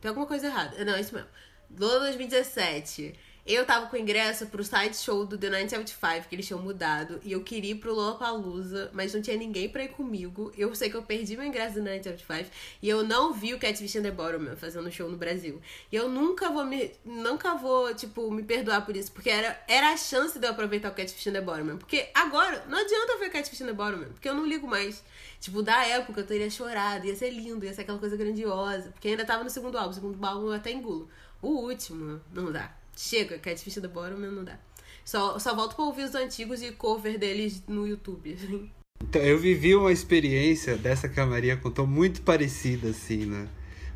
Tem 0.00 0.10
alguma 0.10 0.26
coisa 0.26 0.48
errada. 0.48 0.84
Não, 0.84 0.94
é 0.94 1.00
isso 1.00 1.14
mesmo. 1.14 1.30
Lola 1.78 2.00
2017. 2.00 3.14
Eu 3.48 3.64
tava 3.64 3.86
com 3.86 3.96
ingresso 3.96 4.46
pro 4.46 4.64
side 4.64 4.96
show 4.96 5.24
do 5.24 5.38
The 5.38 5.48
975, 5.48 6.28
que 6.28 6.34
eles 6.34 6.48
tinham 6.48 6.60
mudado. 6.60 7.20
E 7.22 7.30
eu 7.30 7.44
queria 7.44 7.70
ir 7.70 7.74
pro 7.76 7.94
Lollapalooza, 7.94 8.90
mas 8.92 9.14
não 9.14 9.22
tinha 9.22 9.36
ninguém 9.36 9.68
pra 9.68 9.84
ir 9.84 9.90
comigo. 9.90 10.50
Eu 10.58 10.74
sei 10.74 10.90
que 10.90 10.96
eu 10.96 11.02
perdi 11.04 11.36
meu 11.36 11.46
ingresso 11.46 11.74
do 11.74 11.82
975. 11.82 12.50
E 12.82 12.88
eu 12.88 13.04
não 13.04 13.32
vi 13.32 13.54
o 13.54 13.58
Catfish 13.60 13.94
and 13.94 14.02
the 14.02 14.10
Bottom 14.10 14.56
fazendo 14.56 14.90
show 14.90 15.08
no 15.08 15.16
Brasil. 15.16 15.62
E 15.92 15.94
eu 15.94 16.08
nunca 16.08 16.50
vou 16.50 16.64
me... 16.64 16.90
Nunca 17.04 17.54
vou, 17.54 17.94
tipo, 17.94 18.28
me 18.32 18.42
perdoar 18.42 18.84
por 18.84 18.96
isso. 18.96 19.12
Porque 19.12 19.30
era, 19.30 19.56
era 19.68 19.92
a 19.92 19.96
chance 19.96 20.36
de 20.40 20.44
eu 20.44 20.50
aproveitar 20.50 20.90
o 20.90 20.94
Catfish 20.96 21.28
and 21.28 21.34
the 21.34 21.40
Bottom. 21.40 21.76
Porque 21.76 22.08
agora, 22.14 22.64
não 22.68 22.78
adianta 22.78 23.16
ver 23.18 23.30
Catfish 23.30 23.60
and 23.60 23.66
the 23.66 23.72
Bottom, 23.74 24.06
porque 24.06 24.28
eu 24.28 24.34
não 24.34 24.44
ligo 24.44 24.66
mais. 24.66 25.04
Tipo, 25.38 25.62
da 25.62 25.86
época 25.86 26.22
eu 26.22 26.26
teria 26.26 26.50
chorado, 26.50 27.06
ia 27.06 27.14
ser 27.14 27.30
lindo, 27.30 27.64
ia 27.64 27.72
ser 27.72 27.82
aquela 27.82 28.00
coisa 28.00 28.16
grandiosa. 28.16 28.90
Porque 28.90 29.06
ainda 29.06 29.24
tava 29.24 29.44
no 29.44 29.50
segundo 29.50 29.78
álbum. 29.78 29.90
O 29.90 29.94
segundo 29.94 30.24
álbum 30.24 30.46
eu 30.46 30.52
até 30.52 30.72
engulo. 30.72 31.08
O 31.40 31.50
último, 31.60 32.20
não 32.34 32.50
dá. 32.50 32.74
Chega, 32.96 33.38
Catfish 33.38 33.76
and 33.76 33.82
the 33.82 33.88
Bottom 33.88 34.16
não 34.16 34.42
dá. 34.42 34.58
Só, 35.04 35.38
só 35.38 35.54
volto 35.54 35.76
pra 35.76 35.84
ouvir 35.84 36.04
os 36.04 36.14
antigos 36.14 36.62
e 36.62 36.72
cover 36.72 37.18
deles 37.18 37.62
no 37.68 37.86
YouTube. 37.86 38.32
assim. 38.32 38.70
Então, 39.02 39.22
eu 39.22 39.38
vivi 39.38 39.76
uma 39.76 39.92
experiência 39.92 40.76
dessa 40.76 41.08
que 41.08 41.20
a 41.20 41.26
Maria 41.26 41.56
contou 41.56 41.86
muito 41.86 42.22
parecida, 42.22 42.88
assim, 42.88 43.26
né? 43.26 43.48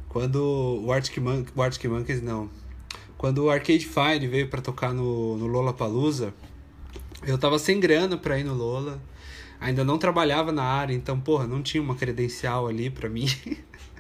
Quando 0.08 0.82
o 0.84 0.92
Arctic, 0.92 1.18
Mon 1.18 1.44
o 1.56 1.62
Arctic 1.62 1.90
Monkeys, 1.90 2.22
não. 2.22 2.50
Quando 3.16 3.44
o 3.44 3.50
Arcade 3.50 3.86
Fire 3.86 4.26
veio 4.26 4.48
pra 4.48 4.60
tocar 4.60 4.92
no, 4.92 5.36
no 5.36 5.46
Lollapalooza, 5.46 6.34
eu 7.26 7.38
tava 7.38 7.58
sem 7.58 7.80
grana 7.80 8.16
pra 8.16 8.38
ir 8.38 8.44
no 8.44 8.54
Lola. 8.54 9.00
Ainda 9.58 9.84
não 9.84 9.98
trabalhava 9.98 10.52
na 10.52 10.62
área, 10.62 10.94
então, 10.94 11.20
porra, 11.20 11.46
não 11.46 11.62
tinha 11.62 11.82
uma 11.82 11.94
credencial 11.94 12.66
ali 12.66 12.88
pra 12.88 13.08
mim. 13.08 13.26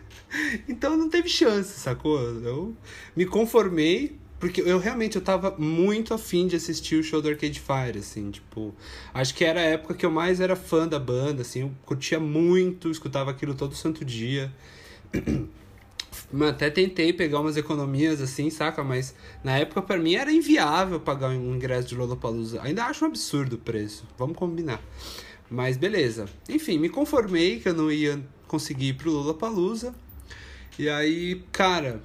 então 0.68 0.96
não 0.96 1.08
teve 1.08 1.28
chance, 1.28 1.78
sacou? 1.80 2.18
Eu 2.18 2.76
me 3.14 3.26
conformei, 3.26 4.19
porque 4.40 4.62
eu 4.62 4.78
realmente 4.78 5.16
eu 5.16 5.22
tava 5.22 5.54
muito 5.58 6.14
afim 6.14 6.46
de 6.46 6.56
assistir 6.56 6.96
o 6.96 7.02
show 7.02 7.20
do 7.20 7.28
Arcade 7.28 7.60
Fire, 7.60 7.98
assim, 7.98 8.30
tipo, 8.30 8.74
acho 9.12 9.34
que 9.34 9.44
era 9.44 9.60
a 9.60 9.64
época 9.64 9.92
que 9.92 10.04
eu 10.04 10.10
mais 10.10 10.40
era 10.40 10.56
fã 10.56 10.88
da 10.88 10.98
banda, 10.98 11.42
assim, 11.42 11.60
eu 11.60 11.70
curtia 11.84 12.18
muito, 12.18 12.90
escutava 12.90 13.30
aquilo 13.30 13.54
todo 13.54 13.74
santo 13.74 14.02
dia. 14.02 14.50
Até 16.48 16.70
tentei 16.70 17.12
pegar 17.12 17.40
umas 17.40 17.56
economias 17.56 18.20
assim, 18.20 18.50
saca? 18.50 18.82
Mas 18.82 19.14
na 19.44 19.58
época 19.58 19.82
pra 19.82 19.98
mim 19.98 20.14
era 20.14 20.32
inviável 20.32 21.00
pagar 21.00 21.30
um 21.30 21.54
ingresso 21.54 21.88
de 21.88 21.96
Lollapalooza. 21.96 22.62
Ainda 22.62 22.84
acho 22.84 23.04
um 23.04 23.08
absurdo 23.08 23.54
o 23.54 23.58
preço, 23.58 24.04
vamos 24.16 24.36
combinar. 24.36 24.80
Mas 25.50 25.76
beleza. 25.76 26.26
Enfim, 26.48 26.78
me 26.78 26.88
conformei 26.88 27.58
que 27.58 27.68
eu 27.68 27.74
não 27.74 27.90
ia 27.90 28.20
conseguir 28.46 28.88
ir 28.88 28.94
pro 28.94 29.10
Lollapalooza. 29.10 29.92
E 30.78 30.88
aí, 30.88 31.42
cara, 31.50 32.00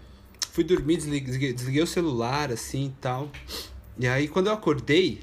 fui 0.56 0.63
dormir, 0.63 0.96
desliguei, 0.96 1.52
desliguei 1.52 1.84
o 1.84 1.88
celular 1.88 2.50
assim 2.50 2.86
e 2.86 3.02
tal. 3.02 3.30
E 4.00 4.08
aí 4.08 4.26
quando 4.26 4.48
eu 4.48 4.54
acordei, 4.54 5.20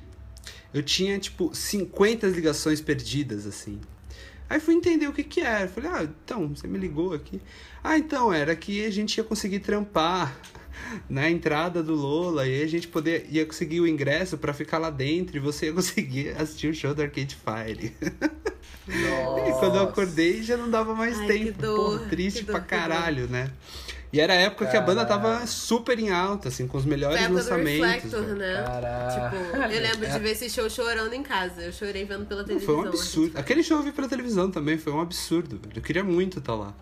eu 0.75 0.83
tinha 0.83 1.19
tipo 1.19 1.55
50 1.55 2.27
ligações 2.27 2.83
perdidas 2.83 3.47
assim. 3.47 3.81
Aí 4.51 4.61
fui 4.61 4.75
entender 4.75 5.07
o 5.07 5.13
que 5.15 5.25
que 5.25 5.41
era. 5.41 5.67
Falei, 5.67 5.91
ah, 5.91 6.03
então, 6.05 6.49
você 6.49 6.67
me 6.67 6.79
ligou 6.79 7.15
aqui. 7.15 7.41
Ah, 7.83 7.97
então, 7.97 8.31
era 8.31 8.55
que 8.55 8.85
a 8.85 8.91
gente 8.91 9.17
ia 9.17 9.25
conseguir 9.25 9.61
trampar 9.61 10.39
na 11.09 11.31
entrada 11.31 11.83
do 11.83 11.95
Lola 11.95 12.47
e 12.47 12.63
a 12.63 12.67
gente 12.67 12.87
poder, 12.87 13.27
ia 13.31 13.47
conseguir 13.47 13.81
o 13.81 13.89
ingresso 13.89 14.37
pra 14.37 14.53
ficar 14.53 14.77
lá 14.77 14.91
dentro 14.91 15.39
e 15.39 15.41
você 15.41 15.67
ia 15.67 15.73
conseguir 15.73 16.29
assistir 16.37 16.69
o 16.69 16.75
show 16.75 16.95
do 16.95 17.01
Arcade 17.01 17.35
Fire. 17.37 17.97
E 18.85 19.53
quando 19.61 19.77
eu 19.77 19.85
acordei 19.85 20.43
já 20.43 20.57
não 20.57 20.69
dava 20.69 20.93
mais 20.93 21.17
Ai, 21.21 21.27
tempo. 21.29 21.63
dor, 21.63 22.01
Pô, 22.01 22.07
triste 22.09 22.45
pra 22.45 22.61
caralho, 22.61 23.29
né? 23.29 23.49
E 24.13 24.21
era 24.21 24.35
a 24.35 24.37
época 24.37 24.67
que 24.67 24.77
a 24.77 24.81
banda 24.81 25.07
tava 25.07 25.47
super 25.47 25.99
em 25.99 26.11
alta, 26.11 26.49
assim, 26.49 26.67
com 26.67 26.77
os 26.77 26.85
melhores 26.85 27.17
Foi 27.17 27.25
a 27.27 27.29
época 27.31 27.43
do 27.43 27.49
lançamentos. 27.51 27.87
Reflector, 27.95 28.23
velho. 28.25 28.37
né? 28.37 28.63
Caralho. 28.67 29.31
Tipo, 29.31 29.57
eu 29.73 29.81
lembro 29.83 30.11
de 30.11 30.19
ver 30.19 30.31
esse 30.33 30.51
show 30.51 30.69
chorando 30.69 31.15
em 31.15 31.23
casa. 31.23 31.63
Eu 31.63 31.73
chorei 31.73 32.05
vendo 32.05 32.27
pela 32.27 32.45
televisão. 32.45 32.75
Foi 32.75 32.85
um 32.85 32.89
absurdo. 32.89 33.39
Aquele 33.39 33.63
show 33.63 33.79
eu 33.79 33.83
vi 33.83 33.91
pela 33.93 34.09
televisão 34.09 34.51
também, 34.51 34.77
foi 34.77 34.93
um 34.93 35.01
absurdo. 35.01 35.59
velho. 35.59 35.73
Eu 35.77 35.83
queria 35.83 36.05
muito 36.05 36.41
estar 36.41 36.55
lá. 36.55 36.75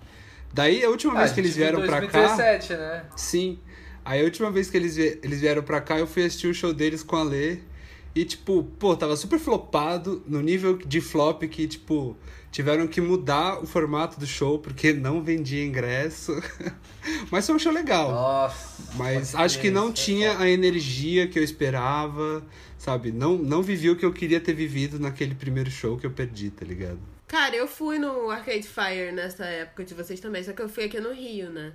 Daí, 0.53 0.83
a 0.85 0.89
última 0.91 1.15
Ah, 1.15 1.19
vez 1.19 1.31
que 1.33 1.39
eles 1.41 1.55
vieram 1.55 1.81
pra 1.83 2.01
cá. 2.09 2.35
2017, 2.37 2.73
né? 2.75 3.05
Sim. 3.17 3.61
Aí 4.05 4.21
a 4.21 4.25
última 4.25 4.51
vez 4.51 4.69
que 4.69 4.77
eles, 4.77 4.99
eles 4.99 5.41
vieram 5.41 5.63
pra 5.63 5.81
cá, 5.81 5.99
eu 6.01 6.09
fui 6.09 6.25
assistir 6.25 6.49
o 6.49 6.55
show 6.55 6.73
deles 6.75 7.05
com 7.05 7.15
a 7.15 7.23
Lê. 7.23 7.59
E, 8.15 8.25
tipo, 8.25 8.65
pô, 8.79 8.97
tava 8.97 9.17
super 9.17 9.39
flopado, 9.39 10.23
no 10.27 10.41
nível 10.41 10.77
de 10.77 11.01
flop 11.01 11.43
que, 11.45 11.69
tipo, 11.69 12.17
tiveram 12.51 12.89
que 12.89 13.01
mudar 13.01 13.63
o 13.63 13.67
formato 13.67 14.19
do 14.19 14.27
show 14.27 14.59
porque 14.59 14.93
não 14.93 15.23
vendia 15.23 15.65
ingresso. 15.65 16.33
Mas 17.31 17.47
foi 17.47 17.55
um 17.55 17.59
show 17.59 17.73
legal. 17.73 18.11
Nossa. 18.11 18.83
Mas 18.97 19.35
acho 19.35 19.61
que 19.61 19.71
não 19.71 19.91
é 19.91 19.93
tinha 19.93 20.39
a 20.39 20.49
energia 20.49 21.29
que 21.29 21.39
eu 21.39 21.45
esperava, 21.45 22.45
sabe? 22.77 23.13
Não, 23.13 23.39
não 23.39 23.63
vivi 23.63 23.91
o 23.91 23.97
que 23.97 24.05
eu 24.05 24.13
queria 24.13 24.41
ter 24.41 24.55
vivido 24.55 24.99
naquele 24.99 25.35
primeiro 25.35 25.71
show 25.71 25.97
que 25.97 26.05
eu 26.05 26.11
perdi, 26.11 26.51
tá 26.51 26.65
ligado? 26.65 26.99
Cara, 27.29 27.55
eu 27.55 27.69
fui 27.69 27.97
no 27.97 28.29
Arcade 28.29 28.67
Fire 28.67 29.13
nessa 29.13 29.45
época 29.45 29.85
de 29.85 29.95
vocês 29.95 30.19
também, 30.19 30.43
só 30.43 30.53
que 30.53 30.61
eu 30.61 30.69
fui 30.69 30.85
aqui 30.85 30.99
no 30.99 31.13
Rio, 31.13 31.49
né? 31.49 31.73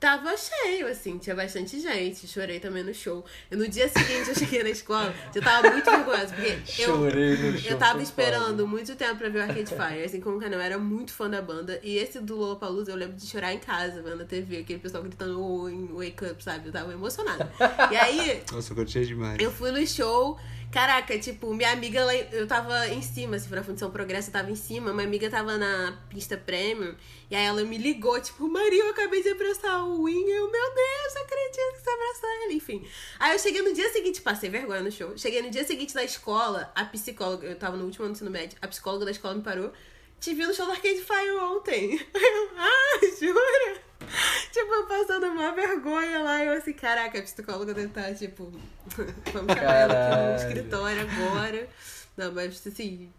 Tava 0.00 0.36
cheio, 0.36 0.86
assim, 0.86 1.16
tinha 1.16 1.34
bastante 1.34 1.80
gente. 1.80 2.26
Chorei 2.28 2.60
também 2.60 2.82
no 2.82 2.92
show. 2.92 3.24
E 3.50 3.56
no 3.56 3.66
dia 3.66 3.88
seguinte 3.88 4.28
eu 4.28 4.34
cheguei 4.34 4.62
na 4.62 4.68
escola, 4.68 5.14
eu 5.34 5.40
tava 5.40 5.70
muito 5.70 5.90
vergonhosa, 5.90 6.34
porque 6.34 6.82
eu, 6.82 6.86
Chorei 6.96 7.36
no 7.38 7.58
show. 7.58 7.70
eu 7.70 7.78
tava 7.78 8.02
esperando 8.02 8.48
foda. 8.50 8.66
muito 8.66 8.94
tempo 8.96 9.16
pra 9.16 9.28
ver 9.30 9.38
o 9.38 9.42
Arcade 9.42 9.70
Fire, 9.70 10.04
assim 10.04 10.20
como 10.20 10.36
o 10.36 10.40
canal. 10.40 10.58
Eu 10.58 10.64
era 10.64 10.78
muito 10.78 11.10
fã 11.12 11.30
da 11.30 11.40
banda. 11.40 11.80
E 11.82 11.96
esse 11.96 12.20
do 12.20 12.36
Lollapalooza 12.36 12.90
eu 12.90 12.96
lembro 12.96 13.16
de 13.16 13.26
chorar 13.26 13.54
em 13.54 13.58
casa, 13.58 14.02
vendo 14.02 14.20
a 14.22 14.26
TV, 14.26 14.58
aquele 14.58 14.78
pessoal 14.78 15.02
gritando 15.02 15.40
"Oh, 15.42 15.68
em 15.70 15.86
Wake 15.86 16.24
Up, 16.30 16.42
sabe? 16.44 16.68
Eu 16.68 16.72
tava 16.72 16.92
emocionada. 16.92 17.50
E 17.90 17.96
aí, 17.96 18.42
Nossa, 18.52 18.72
eu 18.72 18.76
curtia 18.76 19.06
demais. 19.06 19.38
eu 19.40 19.50
fui 19.50 19.70
no 19.70 19.86
show. 19.86 20.38
Caraca, 20.70 21.16
tipo, 21.18 21.54
minha 21.54 21.70
amiga, 21.70 22.00
eu 22.32 22.46
tava 22.46 22.88
em 22.88 23.00
cima, 23.00 23.36
assim, 23.36 23.54
na 23.54 23.62
Fundição 23.62 23.90
Progresso, 23.90 24.28
eu 24.28 24.32
tava 24.32 24.50
em 24.50 24.56
cima, 24.56 24.92
minha 24.92 25.06
amiga 25.06 25.30
tava 25.30 25.56
na 25.56 25.96
pista 26.08 26.36
premium, 26.36 26.94
e 27.30 27.36
aí 27.36 27.44
ela 27.44 27.62
me 27.62 27.78
ligou, 27.78 28.20
tipo, 28.20 28.48
Maria, 28.48 28.82
eu 28.82 28.90
acabei 28.90 29.22
de 29.22 29.28
abraçar 29.28 29.84
o 29.86 30.04
Win, 30.04 30.28
eu, 30.28 30.50
meu 30.50 30.74
Deus, 30.74 31.16
acredito 31.16 31.74
que 31.74 31.80
você 31.80 31.90
abraçou 31.90 32.30
ele, 32.42 32.54
enfim. 32.54 32.86
Aí 33.20 33.32
eu 33.32 33.38
cheguei 33.38 33.62
no 33.62 33.72
dia 33.72 33.88
seguinte, 33.92 34.20
passei 34.20 34.50
vergonha 34.50 34.82
no 34.82 34.90
show, 34.90 35.16
cheguei 35.16 35.42
no 35.42 35.50
dia 35.50 35.64
seguinte 35.64 35.94
da 35.94 36.02
escola, 36.02 36.72
a 36.74 36.84
psicóloga, 36.84 37.46
eu 37.46 37.56
tava 37.56 37.76
no 37.76 37.84
último 37.84 38.04
ano 38.04 38.12
do 38.12 38.16
ensino 38.16 38.30
médio, 38.30 38.58
a 38.60 38.66
psicóloga 38.66 39.04
da 39.04 39.12
escola 39.12 39.34
me 39.34 39.42
parou, 39.42 39.72
te 40.20 40.34
vi 40.34 40.46
no 40.46 40.54
show 40.54 40.66
do 40.66 40.72
Arcade 40.72 41.00
Fire 41.00 41.36
ontem. 41.36 42.00
Ah, 42.56 43.00
jura? 43.20 43.82
Tipo, 44.52 44.72
eu 44.72 44.86
passando 44.86 45.26
uma 45.26 45.52
vergonha 45.52 46.20
lá, 46.20 46.44
eu 46.44 46.52
assim, 46.52 46.72
caraca, 46.72 47.18
a 47.18 47.22
psicóloga 47.22 47.74
deve 47.74 47.88
estar, 47.88 48.14
tipo, 48.14 48.44
vamos 49.32 49.54
chamar 49.54 49.74
ela 49.74 49.94
aqui 49.94 50.44
no 50.44 50.48
escritório 50.48 51.00
agora. 51.00 51.68
Não, 52.16 52.32
mas 52.32 52.64
assim, 52.66 53.10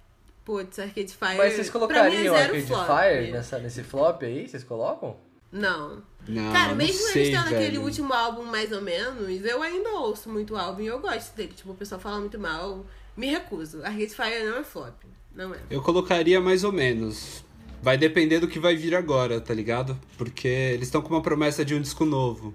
putz, 0.46 0.80
Arcade 0.80 1.14
Fire. 1.14 1.38
Mas 1.38 1.54
vocês 1.54 1.68
é 1.68 1.72
colocariam 1.72 2.36
zero 2.36 2.54
Arcade 2.56 2.68
flop. 2.68 2.88
Fire 2.88 3.32
nessa, 3.32 3.60
nesse 3.60 3.84
flop 3.84 4.24
aí? 4.24 4.48
Vocês 4.48 4.64
colocam? 4.64 5.18
Não. 5.52 6.04
Não, 6.28 6.52
Cara, 6.52 6.70
não 6.70 6.76
mesmo 6.76 7.02
sei, 7.08 7.24
eles 7.24 7.38
tendo 7.38 7.48
aquele 7.48 7.72
velho. 7.72 7.84
último 7.84 8.14
álbum 8.14 8.44
mais 8.44 8.72
ou 8.72 8.82
menos, 8.82 9.46
eu 9.46 9.62
ainda 9.62 9.90
ouço 9.92 10.30
muito 10.30 10.54
o 10.56 10.58
álbum 10.58 10.82
e 10.82 10.88
eu 10.88 11.00
gosto 11.00 11.36
dele. 11.36 11.54
Tipo, 11.54 11.72
o 11.72 11.76
pessoal 11.76 12.02
fala 12.02 12.20
muito 12.20 12.40
mal, 12.40 12.86
me 13.16 13.28
recuso. 13.28 13.84
Arcade 13.84 14.10
Fire 14.16 14.44
não 14.44 14.58
é 14.58 14.64
flop. 14.64 14.96
Não 15.34 15.54
é. 15.54 15.60
Eu 15.70 15.82
colocaria 15.82 16.40
mais 16.40 16.64
ou 16.64 16.72
menos. 16.72 17.44
Vai 17.82 17.98
depender 17.98 18.40
do 18.40 18.48
que 18.48 18.60
vai 18.60 18.76
vir 18.76 18.96
agora, 18.96 19.40
tá 19.40 19.54
ligado? 19.54 19.98
Porque 20.18 20.48
eles 20.48 20.88
estão 20.88 21.02
com 21.02 21.14
uma 21.14 21.22
promessa 21.22 21.64
de 21.64 21.76
um 21.76 21.82
disco 21.82 22.06
novo. 22.06 22.54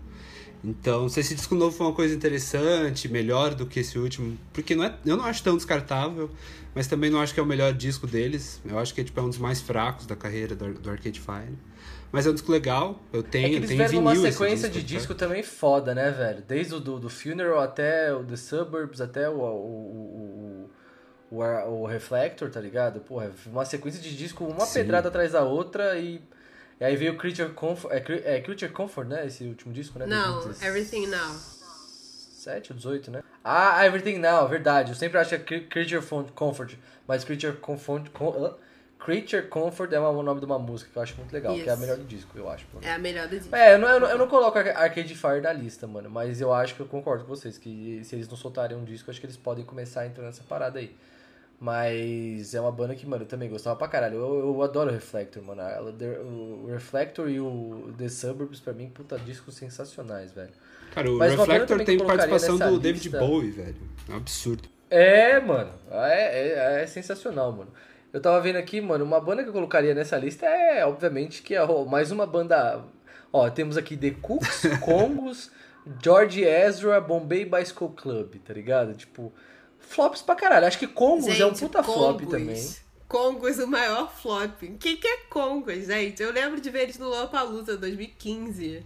Então, 0.62 1.08
se 1.08 1.20
esse 1.20 1.34
disco 1.34 1.54
novo 1.54 1.74
for 1.74 1.84
uma 1.84 1.94
coisa 1.94 2.14
interessante, 2.14 3.08
melhor 3.08 3.54
do 3.54 3.66
que 3.66 3.80
esse 3.80 3.98
último, 3.98 4.36
porque 4.52 4.74
não 4.74 4.84
é, 4.84 4.94
eu 5.06 5.16
não 5.16 5.24
acho 5.24 5.42
tão 5.42 5.56
descartável, 5.56 6.30
mas 6.74 6.86
também 6.86 7.08
não 7.08 7.20
acho 7.20 7.32
que 7.32 7.40
é 7.40 7.42
o 7.42 7.46
melhor 7.46 7.72
disco 7.72 8.06
deles. 8.06 8.60
Eu 8.64 8.78
acho 8.78 8.94
que 8.94 9.00
é, 9.00 9.04
tipo, 9.04 9.18
é 9.18 9.22
um 9.22 9.28
dos 9.28 9.38
mais 9.38 9.60
fracos 9.60 10.06
da 10.06 10.14
carreira 10.14 10.54
do, 10.54 10.74
do 10.74 10.90
Arcade 10.90 11.18
Fire. 11.18 11.56
Mas 12.12 12.26
é 12.26 12.30
um 12.30 12.34
disco 12.34 12.50
legal, 12.50 13.00
eu 13.12 13.22
tenho, 13.22 13.46
é 13.46 13.48
que 13.50 13.56
eles 13.56 13.68
tenho 13.68 13.88
vinil 13.88 14.26
esse 14.26 14.32
sequência 14.32 14.68
de 14.68 14.80
tá? 14.80 14.86
disco 14.86 15.14
também 15.14 15.44
foda, 15.44 15.94
né, 15.94 16.10
velho? 16.10 16.42
Desde 16.46 16.74
o 16.74 16.80
do, 16.80 16.98
do 16.98 17.08
Funeral 17.08 17.60
até 17.60 18.12
o 18.12 18.24
The 18.24 18.36
Suburbs, 18.36 19.00
até 19.00 19.30
o, 19.30 19.34
o, 19.34 20.66
o, 20.66 20.70
o, 21.30 21.36
o, 21.36 21.42
Ar- 21.42 21.68
o 21.68 21.86
Reflector, 21.86 22.50
tá 22.50 22.60
ligado? 22.60 23.00
Porra, 23.00 23.30
uma 23.46 23.64
sequência 23.64 24.00
de 24.00 24.16
disco, 24.16 24.44
uma 24.44 24.66
Sim. 24.66 24.74
pedrada 24.80 25.08
atrás 25.08 25.32
da 25.32 25.42
outra 25.42 25.98
e... 25.98 26.20
E 26.80 26.84
aí 26.84 26.96
veio 26.96 27.18
Creature 27.18 27.50
Comfort, 27.52 27.92
é, 27.92 28.36
é 28.36 28.40
Creature 28.40 28.72
Comfort, 28.72 29.06
né? 29.06 29.26
Esse 29.26 29.44
último 29.44 29.70
disco, 29.70 29.98
né? 29.98 30.06
Não, 30.06 30.40
2017 30.40 30.66
Everything 30.66 31.06
Now. 31.08 31.36
7 32.40 32.72
ou 32.72 32.76
18, 32.76 33.10
né? 33.10 33.22
Ah, 33.44 33.84
Everything 33.84 34.16
Now, 34.18 34.48
verdade. 34.48 34.92
Eu 34.92 34.96
sempre 34.96 35.18
acho 35.18 35.28
que 35.28 35.34
é 35.34 35.38
Cre- 35.38 35.66
Creature 35.66 36.02
Comfort, 36.34 36.74
mas 37.06 37.22
Creature 37.22 37.58
Comfort, 37.58 38.08
com? 38.10 38.54
Creature 38.98 39.46
Comfort 39.48 39.92
é 39.92 40.00
o 40.00 40.22
nome 40.22 40.40
de 40.40 40.46
uma 40.46 40.58
música 40.58 40.90
que 40.90 40.96
eu 40.96 41.02
acho 41.02 41.16
muito 41.16 41.32
legal, 41.32 41.54
que 41.54 41.60
é 41.68 41.70
a 41.70 41.74
Isso. 41.74 41.80
melhor 41.80 41.96
do 41.98 42.04
disco, 42.04 42.36
eu 42.36 42.48
acho. 42.50 42.66
É 42.82 42.92
a 42.92 42.98
melhor 42.98 43.28
do 43.28 43.38
disco. 43.38 43.54
É, 43.54 43.74
eu 43.74 43.78
não, 43.78 43.88
eu, 43.88 44.00
não, 44.00 44.08
eu 44.08 44.18
não 44.18 44.28
coloco 44.28 44.58
Ar- 44.58 44.68
Arcade 44.76 45.14
Fire 45.14 45.40
na 45.42 45.52
lista, 45.52 45.86
mano, 45.86 46.10
mas 46.10 46.40
eu 46.40 46.52
acho 46.52 46.74
que 46.74 46.80
eu 46.80 46.86
concordo 46.86 47.24
com 47.24 47.30
vocês, 47.34 47.58
que 47.58 48.02
se 48.04 48.14
eles 48.14 48.28
não 48.28 48.36
soltarem 48.36 48.76
um 48.76 48.84
disco, 48.84 49.08
eu 49.08 49.12
acho 49.12 49.20
que 49.20 49.26
eles 49.26 49.36
podem 49.36 49.64
começar 49.64 50.02
a 50.02 50.06
entrar 50.06 50.24
nessa 50.24 50.42
parada 50.44 50.78
aí. 50.78 50.94
Mas 51.60 52.54
é 52.54 52.60
uma 52.60 52.72
banda 52.72 52.94
que, 52.94 53.06
mano, 53.06 53.24
eu 53.24 53.28
também 53.28 53.50
gostava 53.50 53.76
pra 53.76 53.86
caralho. 53.86 54.16
Eu, 54.16 54.38
eu 54.38 54.62
adoro 54.62 54.88
o 54.88 54.92
Reflector, 54.94 55.42
mano. 55.42 55.60
O 56.64 56.66
Reflector 56.68 57.28
e 57.28 57.38
o 57.38 57.92
The 57.98 58.08
Suburbs, 58.08 58.60
pra 58.60 58.72
mim, 58.72 58.88
puta, 58.88 59.18
discos 59.18 59.56
sensacionais, 59.56 60.32
velho. 60.32 60.48
Cara, 60.94 61.10
o 61.10 61.18
Mas 61.18 61.34
Reflector 61.34 61.84
tem 61.84 61.98
participação 61.98 62.56
do 62.58 62.80
David 62.80 63.04
lista- 63.10 63.18
Bowie, 63.18 63.50
velho. 63.50 63.76
É 64.08 64.12
um 64.12 64.16
absurdo. 64.16 64.68
É, 64.88 65.38
mano. 65.38 65.70
É, 65.90 66.78
é, 66.78 66.82
é 66.82 66.86
sensacional, 66.86 67.52
mano. 67.52 67.70
Eu 68.10 68.22
tava 68.22 68.40
vendo 68.40 68.56
aqui, 68.56 68.80
mano, 68.80 69.04
uma 69.04 69.20
banda 69.20 69.42
que 69.42 69.50
eu 69.50 69.52
colocaria 69.52 69.94
nessa 69.94 70.16
lista 70.16 70.46
é, 70.46 70.84
obviamente, 70.86 71.42
que 71.42 71.54
é 71.54 71.60
mais 71.86 72.10
uma 72.10 72.26
banda. 72.26 72.82
Ó, 73.30 73.48
temos 73.50 73.76
aqui 73.76 73.98
The 73.98 74.12
Cooks, 74.22 74.62
Congos, 74.80 75.50
George 76.02 76.42
Ezra, 76.42 77.00
Bombay 77.02 77.44
Bicycle 77.44 77.90
Club, 77.90 78.36
tá 78.44 78.54
ligado? 78.54 78.94
Tipo, 78.94 79.30
flops 79.90 80.22
pra 80.22 80.34
caralho. 80.34 80.66
Acho 80.66 80.78
que 80.78 80.86
Congos 80.86 81.38
é 81.38 81.44
um 81.46 81.52
puta 81.52 81.82
flop 81.82 82.18
Congos. 82.20 82.30
também. 82.30 82.74
Congos, 83.08 83.58
o 83.58 83.66
maior 83.66 84.10
flop. 84.12 84.62
O 84.62 84.78
que, 84.78 84.96
que 84.96 85.06
é 85.06 85.16
Congos, 85.28 85.86
gente? 85.86 86.22
Eu 86.22 86.32
lembro 86.32 86.60
de 86.60 86.70
ver 86.70 86.82
eles 86.84 86.98
no 86.98 87.08
Lollapalooza 87.08 87.76
2015. 87.76 88.84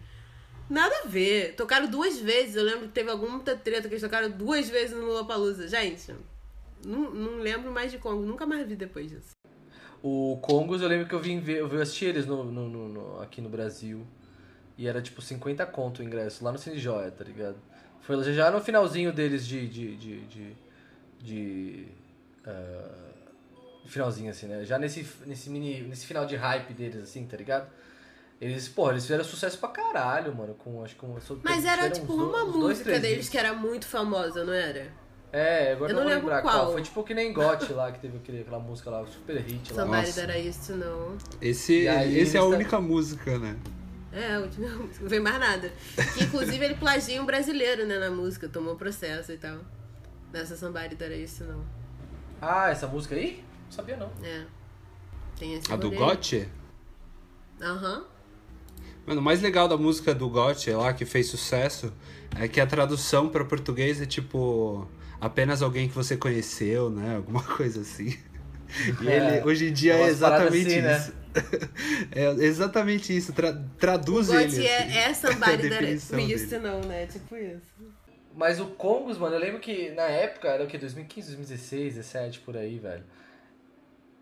Nada 0.69 0.95
a 1.05 1.07
ver. 1.07 1.55
Tocaram 1.57 1.87
duas 1.89 2.19
vezes. 2.19 2.57
Eu 2.57 2.65
lembro 2.65 2.83
que 2.89 2.95
teve 2.95 3.11
alguma 3.11 3.39
treta 3.41 3.83
que 3.83 3.95
eles 3.95 4.01
tocaram 4.03 4.31
duas 4.31 4.69
vezes 4.69 4.97
no 4.97 5.05
Lollapalooza. 5.05 5.69
Gente, 5.69 6.15
não, 6.85 7.11
não 7.11 7.39
lembro 7.39 7.71
mais 7.71 7.93
de 7.93 7.99
Congo. 7.99 8.23
Nunca 8.25 8.47
mais 8.47 8.67
vi 8.67 8.75
depois 8.77 9.11
disso. 9.11 9.31
O 10.03 10.39
Congos, 10.43 10.81
eu 10.83 10.89
lembro 10.89 11.07
que 11.07 11.15
eu 11.15 11.21
vim 11.21 11.41
ver, 11.41 11.59
eu 11.59 11.69
vi 11.69 11.81
assistir 11.81 12.07
eles 12.07 12.27
no, 12.27 12.45
no- 12.45 12.69
no- 12.69 12.89
no- 12.89 13.21
aqui 13.23 13.41
no 13.41 13.49
Brasil. 13.49 14.07
E 14.77 14.87
era 14.89 15.01
tipo 15.01 15.23
50 15.23 15.65
conto 15.67 16.01
o 16.01 16.03
ingresso, 16.03 16.43
lá 16.45 16.51
no 16.51 16.59
Cine 16.59 16.79
Joia, 16.79 17.11
tá 17.11 17.23
ligado? 17.25 17.57
Foi 18.01 18.21
já 18.35 18.51
no 18.51 18.61
finalzinho 18.61 19.13
deles 19.13 19.47
de. 19.47 19.67
de. 19.69 19.97
de. 19.97 20.21
de, 20.27 20.64
de, 21.25 21.87
ah, 22.47 23.11
finalzinho 23.87 24.31
assim, 24.31 24.47
né? 24.47 24.65
Já 24.65 24.79
nesse, 24.79 25.07
nesse 25.27 25.49
mini. 25.51 25.81
nesse 25.83 26.07
final 26.07 26.27
de 26.27 26.37
hype 26.37 26.73
deles, 26.75 27.03
assim, 27.03 27.27
tá 27.27 27.37
ligado? 27.37 27.67
Eles, 28.41 28.69
porra, 28.69 28.93
eles 28.93 29.05
fizeram 29.05 29.25
sucesso 29.25 29.59
pra 29.59 29.69
caralho, 29.71 30.35
mano. 30.35 30.55
Com, 30.55 30.85
acho 30.85 30.95
que 30.95 31.01
com, 31.01 31.17
Mas 31.43 31.65
era 31.65 31.89
tipo 31.89 32.13
uns 32.13 32.23
uma 32.23 32.45
uns 32.45 32.53
dois, 32.53 32.79
música 32.79 32.99
deles 32.99 33.21
hits. 33.21 33.29
que 33.31 33.39
era 33.39 33.55
muito 33.55 33.87
famosa, 33.87 34.45
não 34.45 34.53
era? 34.53 34.93
É, 35.33 35.73
agora 35.73 35.91
Eu 35.93 35.97
não 35.97 36.03
não 36.05 36.09
vou 36.11 36.15
lembro 36.15 36.29
lembrar 36.35 36.43
qual. 36.43 36.73
Foi 36.73 36.83
tipo 36.83 37.03
que 37.03 37.15
nem 37.15 37.33
Gotti 37.33 37.73
lá, 37.73 37.91
que 37.91 37.99
teve 38.01 38.19
aquele, 38.19 38.43
aquela 38.43 38.59
música 38.59 38.91
lá, 38.91 39.05
super 39.07 39.37
hit 39.41 39.73
lá. 39.73 39.83
Somebody 39.83 40.07
Nossa. 40.09 40.27
That 40.27 40.39
I 40.39 40.49
Used 40.49 40.67
To 40.67 40.77
Know. 40.77 41.17
Esse, 41.41 41.87
esse 41.87 42.37
é 42.37 42.41
a 42.41 42.43
tá- 42.43 42.49
única 42.49 42.81
música, 42.81 43.39
né? 43.39 43.57
É, 44.13 44.35
a 44.35 44.41
última 44.41 44.69
música. 44.77 45.03
Não 45.03 45.09
vem 45.09 45.21
mais 45.21 45.41
nada. 45.41 45.73
Que, 46.17 46.25
inclusive 46.25 46.65
ele 46.65 46.75
plagia 46.75 47.21
um 47.21 47.27
brasileiro, 47.27 47.85
né, 47.87 47.99
na 47.99 48.11
música. 48.11 48.49
Tomou 48.49 48.77
processo 48.77 49.33
e 49.33 49.37
tal. 49.39 49.59
Nessa 50.35 50.57
Somebody 50.57 50.97
That 50.97 51.15
I 51.15 51.23
Used 51.25 51.39
To 51.39 51.45
Know. 51.45 51.65
Ah, 52.43 52.69
essa 52.69 52.89
música 52.89 53.15
aí? 53.15 53.43
Não 53.67 53.71
sabia 53.73 53.97
não. 53.97 54.11
É. 54.23 54.45
Tem 55.39 55.55
esse 55.55 55.73
A 55.73 55.77
do. 55.77 55.91
Gotye? 55.93 56.49
Aham. 57.63 58.05
Mano, 59.07 59.21
o 59.21 59.25
mais 59.25 59.41
legal 59.41 59.69
da 59.69 59.77
música 59.77 60.13
do 60.15 60.29
Gotye 60.29 60.73
lá, 60.75 60.93
que 60.93 61.05
fez 61.05 61.29
sucesso, 61.29 61.93
é 62.37 62.49
que 62.49 62.61
a 62.61 62.67
tradução 62.67 63.29
para 63.29 63.45
português 63.45 64.01
é 64.01 64.07
tipo 64.07 64.89
apenas 65.21 65.63
alguém 65.63 65.89
que 65.89 65.95
você 65.95 66.17
conheceu, 66.17 66.91
né? 66.91 67.17
Alguma 67.17 67.43
coisa 67.57 67.83
assim. 67.83 68.19
E 69.03 69.09
É, 69.09 69.37
ele, 69.37 69.47
hoje 69.49 69.69
em 69.69 69.73
dia 69.73 69.95
é 69.95 70.03
é 70.03 70.07
exatamente 70.09 70.67
assim, 70.67 70.81
né? 70.81 70.99
isso. 70.99 71.13
é 72.11 72.45
exatamente 72.45 73.17
isso. 73.17 73.33
Tra- 73.33 73.63
traduz 73.79 74.27
Gotti 74.29 74.57
ele. 74.57 74.67
é, 74.67 74.79
assim. 74.83 74.99
é 74.99 75.15
somebody 75.15 75.53
A 75.53 75.57
that 75.57 75.69
definição 75.69 76.19
we 76.19 76.25
used 76.35 76.49
dele. 76.51 76.63
to 76.63 76.69
know, 76.69 76.85
né? 76.89 77.07
Tipo 77.07 77.37
isso. 77.37 77.63
Mas 78.37 78.61
o 78.61 78.67
Congos, 78.67 79.17
mano, 79.19 79.37
eu 79.37 79.41
lembro 79.41 79.61
que 79.61 79.91
na 79.91 80.03
época, 80.05 80.49
era 80.49 80.65
o 80.65 80.67
que? 80.67 80.77
2015, 80.77 81.29
2016, 81.37 81.95
17, 81.95 82.41
por 82.41 82.57
aí, 82.57 82.79
velho. 82.79 83.05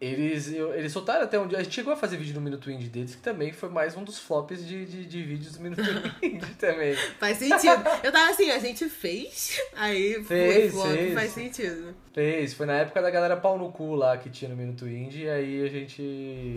Eles, 0.01 0.49
eles 0.49 0.91
soltaram 0.91 1.23
até 1.23 1.39
um 1.39 1.47
dia. 1.47 1.59
A 1.59 1.63
gente 1.63 1.77
chegou 1.77 1.93
a 1.93 1.97
fazer 1.97 2.17
vídeo 2.17 2.35
no 2.35 2.41
Minuto 2.41 2.69
Indie 2.69 2.89
deles, 2.89 3.15
que 3.15 3.23
também 3.23 3.53
foi 3.53 3.69
mais 3.69 3.97
um 3.97 4.03
dos 4.03 4.19
flops 4.19 4.67
de, 4.67 4.85
de, 4.85 5.07
de 5.07 5.23
vídeos 5.23 5.55
do 5.57 5.63
Minuto 5.63 5.81
Indie 6.21 6.55
também. 6.59 6.93
Faz 7.21 7.39
sentido. 7.39 7.85
Eu 8.03 8.11
tava 8.11 8.31
assim, 8.33 8.51
a 8.51 8.59
gente 8.59 8.89
fez, 8.89 9.61
aí 9.77 10.15
foi 10.15 10.25
Fez, 10.25 10.73
flop, 10.73 10.91
fez. 10.91 11.15
faz 11.15 11.31
sentido. 11.31 11.95
Fez, 12.13 12.53
foi 12.53 12.67
na 12.67 12.73
época 12.79 13.01
da 13.01 13.11
galera 13.13 13.37
pau 13.37 13.57
no 13.57 13.71
cu 13.71 13.95
lá 13.95 14.17
que 14.19 14.29
tinha 14.29 14.49
no 14.51 14.57
Minuto 14.57 14.89
Indie, 14.89 15.23
e 15.23 15.31
aí 15.31 15.65
a 15.65 15.69
gente. 15.69 16.57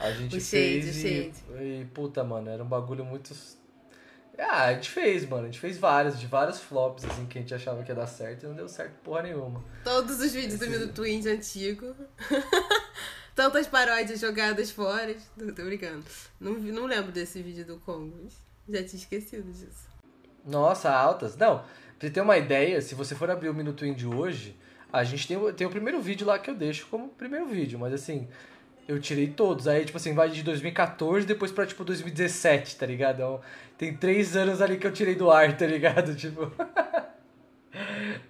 A 0.00 0.10
gente 0.10 0.34
O 0.36 0.40
shade, 0.40 0.82
fez 0.82 0.86
o 0.86 0.88
e, 0.88 1.02
shade. 1.02 1.34
e. 1.64 1.84
Puta, 1.94 2.24
mano, 2.24 2.50
era 2.50 2.64
um 2.64 2.68
bagulho 2.68 3.04
muito. 3.04 3.32
Ah, 4.38 4.66
a 4.66 4.74
gente 4.74 4.90
fez, 4.90 5.26
mano. 5.28 5.44
A 5.44 5.46
gente 5.46 5.60
fez 5.60 5.78
vários, 5.78 6.18
de 6.18 6.26
vários 6.26 6.60
flops, 6.60 7.04
assim, 7.04 7.26
que 7.26 7.38
a 7.38 7.40
gente 7.40 7.54
achava 7.54 7.82
que 7.82 7.90
ia 7.90 7.94
dar 7.94 8.06
certo 8.06 8.44
e 8.44 8.46
não 8.46 8.54
deu 8.54 8.68
certo 8.68 8.94
porra 9.02 9.22
nenhuma. 9.22 9.64
Todos 9.82 10.20
os 10.20 10.32
vídeos 10.32 10.58
do 10.58 10.66
Minuto 10.68 11.06
Indie 11.06 11.30
antigo. 11.30 11.94
Tantas 13.34 13.66
paródias 13.66 14.20
jogadas 14.20 14.70
fora. 14.70 15.14
Tô, 15.38 15.52
tô 15.52 15.64
brincando. 15.64 16.04
Não, 16.40 16.52
não 16.52 16.86
lembro 16.86 17.12
desse 17.12 17.42
vídeo 17.42 17.64
do 17.64 17.78
Congo. 17.78 18.26
Já 18.68 18.82
tinha 18.82 19.00
esquecido 19.00 19.50
disso. 19.50 19.88
Nossa, 20.44 20.90
altas. 20.90 21.36
Não, 21.36 21.58
pra 21.58 21.66
você 22.00 22.10
ter 22.10 22.20
uma 22.20 22.36
ideia, 22.36 22.80
se 22.80 22.94
você 22.94 23.14
for 23.14 23.30
abrir 23.30 23.48
o 23.48 23.54
Minuto 23.54 23.84
Indie 23.84 24.06
hoje, 24.06 24.56
a 24.92 25.04
gente 25.04 25.26
tem, 25.26 25.52
tem 25.54 25.66
o 25.66 25.70
primeiro 25.70 26.00
vídeo 26.00 26.26
lá 26.26 26.38
que 26.38 26.50
eu 26.50 26.54
deixo 26.54 26.86
como 26.86 27.08
primeiro 27.08 27.46
vídeo, 27.46 27.78
mas 27.78 27.92
assim, 27.92 28.28
eu 28.88 29.00
tirei 29.00 29.26
todos. 29.28 29.66
Aí, 29.68 29.84
tipo 29.84 29.96
assim, 29.98 30.14
vai 30.14 30.28
de 30.30 30.42
2014 30.42 31.26
depois 31.26 31.50
pra, 31.52 31.66
tipo, 31.66 31.84
2017, 31.84 32.76
tá 32.76 32.86
ligado? 32.86 33.16
Então, 33.16 33.40
tem 33.78 33.94
três 33.96 34.36
anos 34.36 34.60
ali 34.62 34.76
que 34.78 34.86
eu 34.86 34.92
tirei 34.92 35.14
do 35.14 35.30
ar, 35.30 35.56
tá 35.56 35.66
ligado? 35.66 36.14
Tipo... 36.16 36.50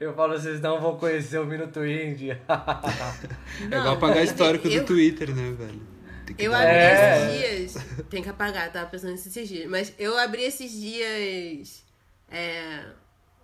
Eu 0.01 0.13
falo, 0.15 0.33
vocês 0.39 0.61
não 0.61 0.81
vão 0.81 0.97
conhecer 0.97 1.39
o 1.39 1.47
Minuto 1.47 1.85
Indie. 1.87 2.31
É 3.61 3.65
igual 3.67 3.85
Não, 3.85 3.93
apagar 3.93 4.25
histórico 4.25 4.67
eu- 4.69 4.81
do 4.81 4.87
Twitter, 4.87 5.35
né, 5.35 5.53
velho? 5.57 5.81
Tem 6.27 6.35
que 6.37 6.45
Eu 6.45 6.53
abri 6.53 6.67
É. 6.69 7.17
esses 7.23 7.73
dias. 7.75 7.85
Tem 8.11 8.23
que 8.23 8.29
apagar, 8.29 8.71
tava 8.73 8.91
pensando 8.91 9.13
nesses 9.13 9.49
dias. 9.49 9.71
Mas 9.71 9.95
eu 9.99 10.19
abri 10.19 10.43
esses 10.43 10.73
dias. 10.73 11.85
É, 12.29 12.85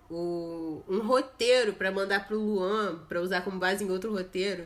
o, 0.09 0.83
um 0.89 0.99
roteiro 0.99 1.73
pra 1.73 1.89
mandar 1.91 2.27
pro 2.27 2.37
Luan, 2.37 2.99
pra 3.07 3.21
usar 3.21 3.41
como 3.41 3.57
base 3.57 3.83
em 3.85 3.89
outro 3.89 4.11
roteiro. 4.13 4.65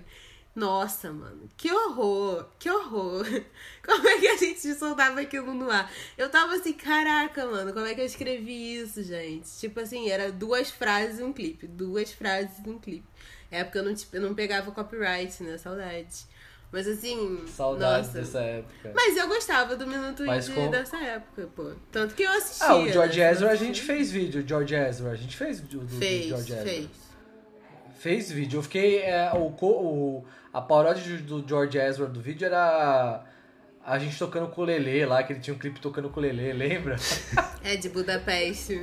Nossa, 0.58 1.14
mano, 1.14 1.48
que 1.56 1.72
horror, 1.72 2.48
que 2.58 2.68
horror. 2.68 3.24
Como 3.86 4.08
é 4.08 4.18
que 4.18 4.28
a 4.28 4.38
gente 4.38 4.74
soltava 4.74 5.22
aquilo 5.22 5.54
no 5.54 5.70
ar? 5.70 5.88
Eu 6.18 6.32
tava 6.32 6.56
assim, 6.56 6.74
caraca, 6.74 7.46
mano, 7.46 7.72
como 7.72 7.86
é 7.86 7.94
que 7.94 8.02
eu 8.02 8.06
escrevi 8.06 8.76
isso, 8.82 9.04
gente? 9.04 9.48
Tipo 9.60 9.82
assim, 9.82 10.10
era 10.10 10.32
duas 10.32 10.72
frases 10.72 11.20
e 11.20 11.24
um 11.24 11.32
clipe, 11.32 11.68
duas 11.68 12.12
frases 12.12 12.58
e 12.66 12.70
um 12.72 12.80
clipe. 12.80 13.06
É 13.52 13.64
porque 13.64 13.78
eu 13.78 13.84
não, 13.84 13.94
tipo, 13.94 14.16
eu 14.16 14.22
não 14.22 14.34
pegava 14.34 14.72
copyright, 14.72 15.44
né? 15.44 15.60
Saudade. 15.60 16.26
Mas 16.72 16.88
assim, 16.88 17.46
Saudades 17.48 18.08
nossa. 18.08 18.20
dessa 18.20 18.40
época. 18.42 18.92
Mas 18.96 19.16
eu 19.16 19.28
gostava 19.28 19.76
do 19.76 19.86
Minuto 19.86 20.26
Mas 20.26 20.50
Indie 20.50 20.60
com- 20.60 20.72
dessa 20.72 20.98
época, 20.98 21.50
pô. 21.56 21.72
Tanto 21.92 22.16
que 22.16 22.24
eu 22.24 22.32
assistia. 22.32 22.66
Ah, 22.68 22.78
o 22.78 22.90
George 22.90 23.20
né? 23.20 23.32
Ezra 23.32 23.52
a 23.52 23.56
gente 23.56 23.82
fez 23.84 24.12
vídeo, 24.12 24.44
George 24.46 24.74
Ezra. 24.74 25.12
A 25.12 25.16
gente 25.16 25.38
fez 25.38 25.62
do, 25.62 25.82
do 25.82 25.98
Fez, 26.00 26.26
George 26.26 26.52
Ezra. 26.52 26.66
fez. 26.66 26.88
Fez 28.00 28.32
vídeo. 28.32 28.58
Eu 28.58 28.64
fiquei. 28.64 29.00
é, 29.02 29.32
o, 29.34 29.48
o, 29.48 30.26
a 30.58 30.62
paródia 30.62 31.18
do 31.20 31.48
George 31.48 31.78
Ezra 31.78 32.08
do 32.08 32.20
vídeo 32.20 32.46
era 32.46 33.24
a 33.86 34.00
gente 34.00 34.18
tocando 34.18 34.48
com 34.50 34.62
o 34.62 34.66
Lelê 34.66 35.06
lá, 35.06 35.24
que 35.24 35.32
ele 35.34 35.40
tinha 35.40 35.54
um 35.54 35.58
clipe 35.60 35.80
tocando 35.80 36.10
com 36.10 36.20
o 36.20 36.24
Lelê, 36.24 36.52
lembra? 36.52 36.96
É 37.64 37.76
de 37.76 37.88
Budapeste. 37.90 38.82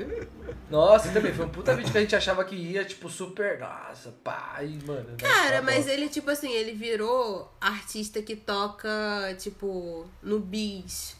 Nossa, 0.70 1.10
também 1.12 1.32
foi 1.34 1.44
um 1.44 1.48
puta 1.48 1.74
vídeo 1.74 1.90
que 1.92 1.98
a 1.98 2.00
gente 2.00 2.16
achava 2.16 2.44
que 2.44 2.54
ia, 2.54 2.84
tipo, 2.84 3.08
super. 3.10 3.58
Nossa, 3.58 4.14
e, 4.62 4.78
mano. 4.86 5.10
né, 5.10 5.16
Cara, 5.18 5.56
tá 5.56 5.62
mas 5.62 5.86
ele, 5.86 6.08
tipo 6.08 6.30
assim, 6.30 6.50
ele 6.52 6.72
virou 6.72 7.52
artista 7.60 8.22
que 8.22 8.34
toca, 8.36 8.88
tipo, 9.38 10.06
no 10.22 10.38
Bis. 10.40 11.16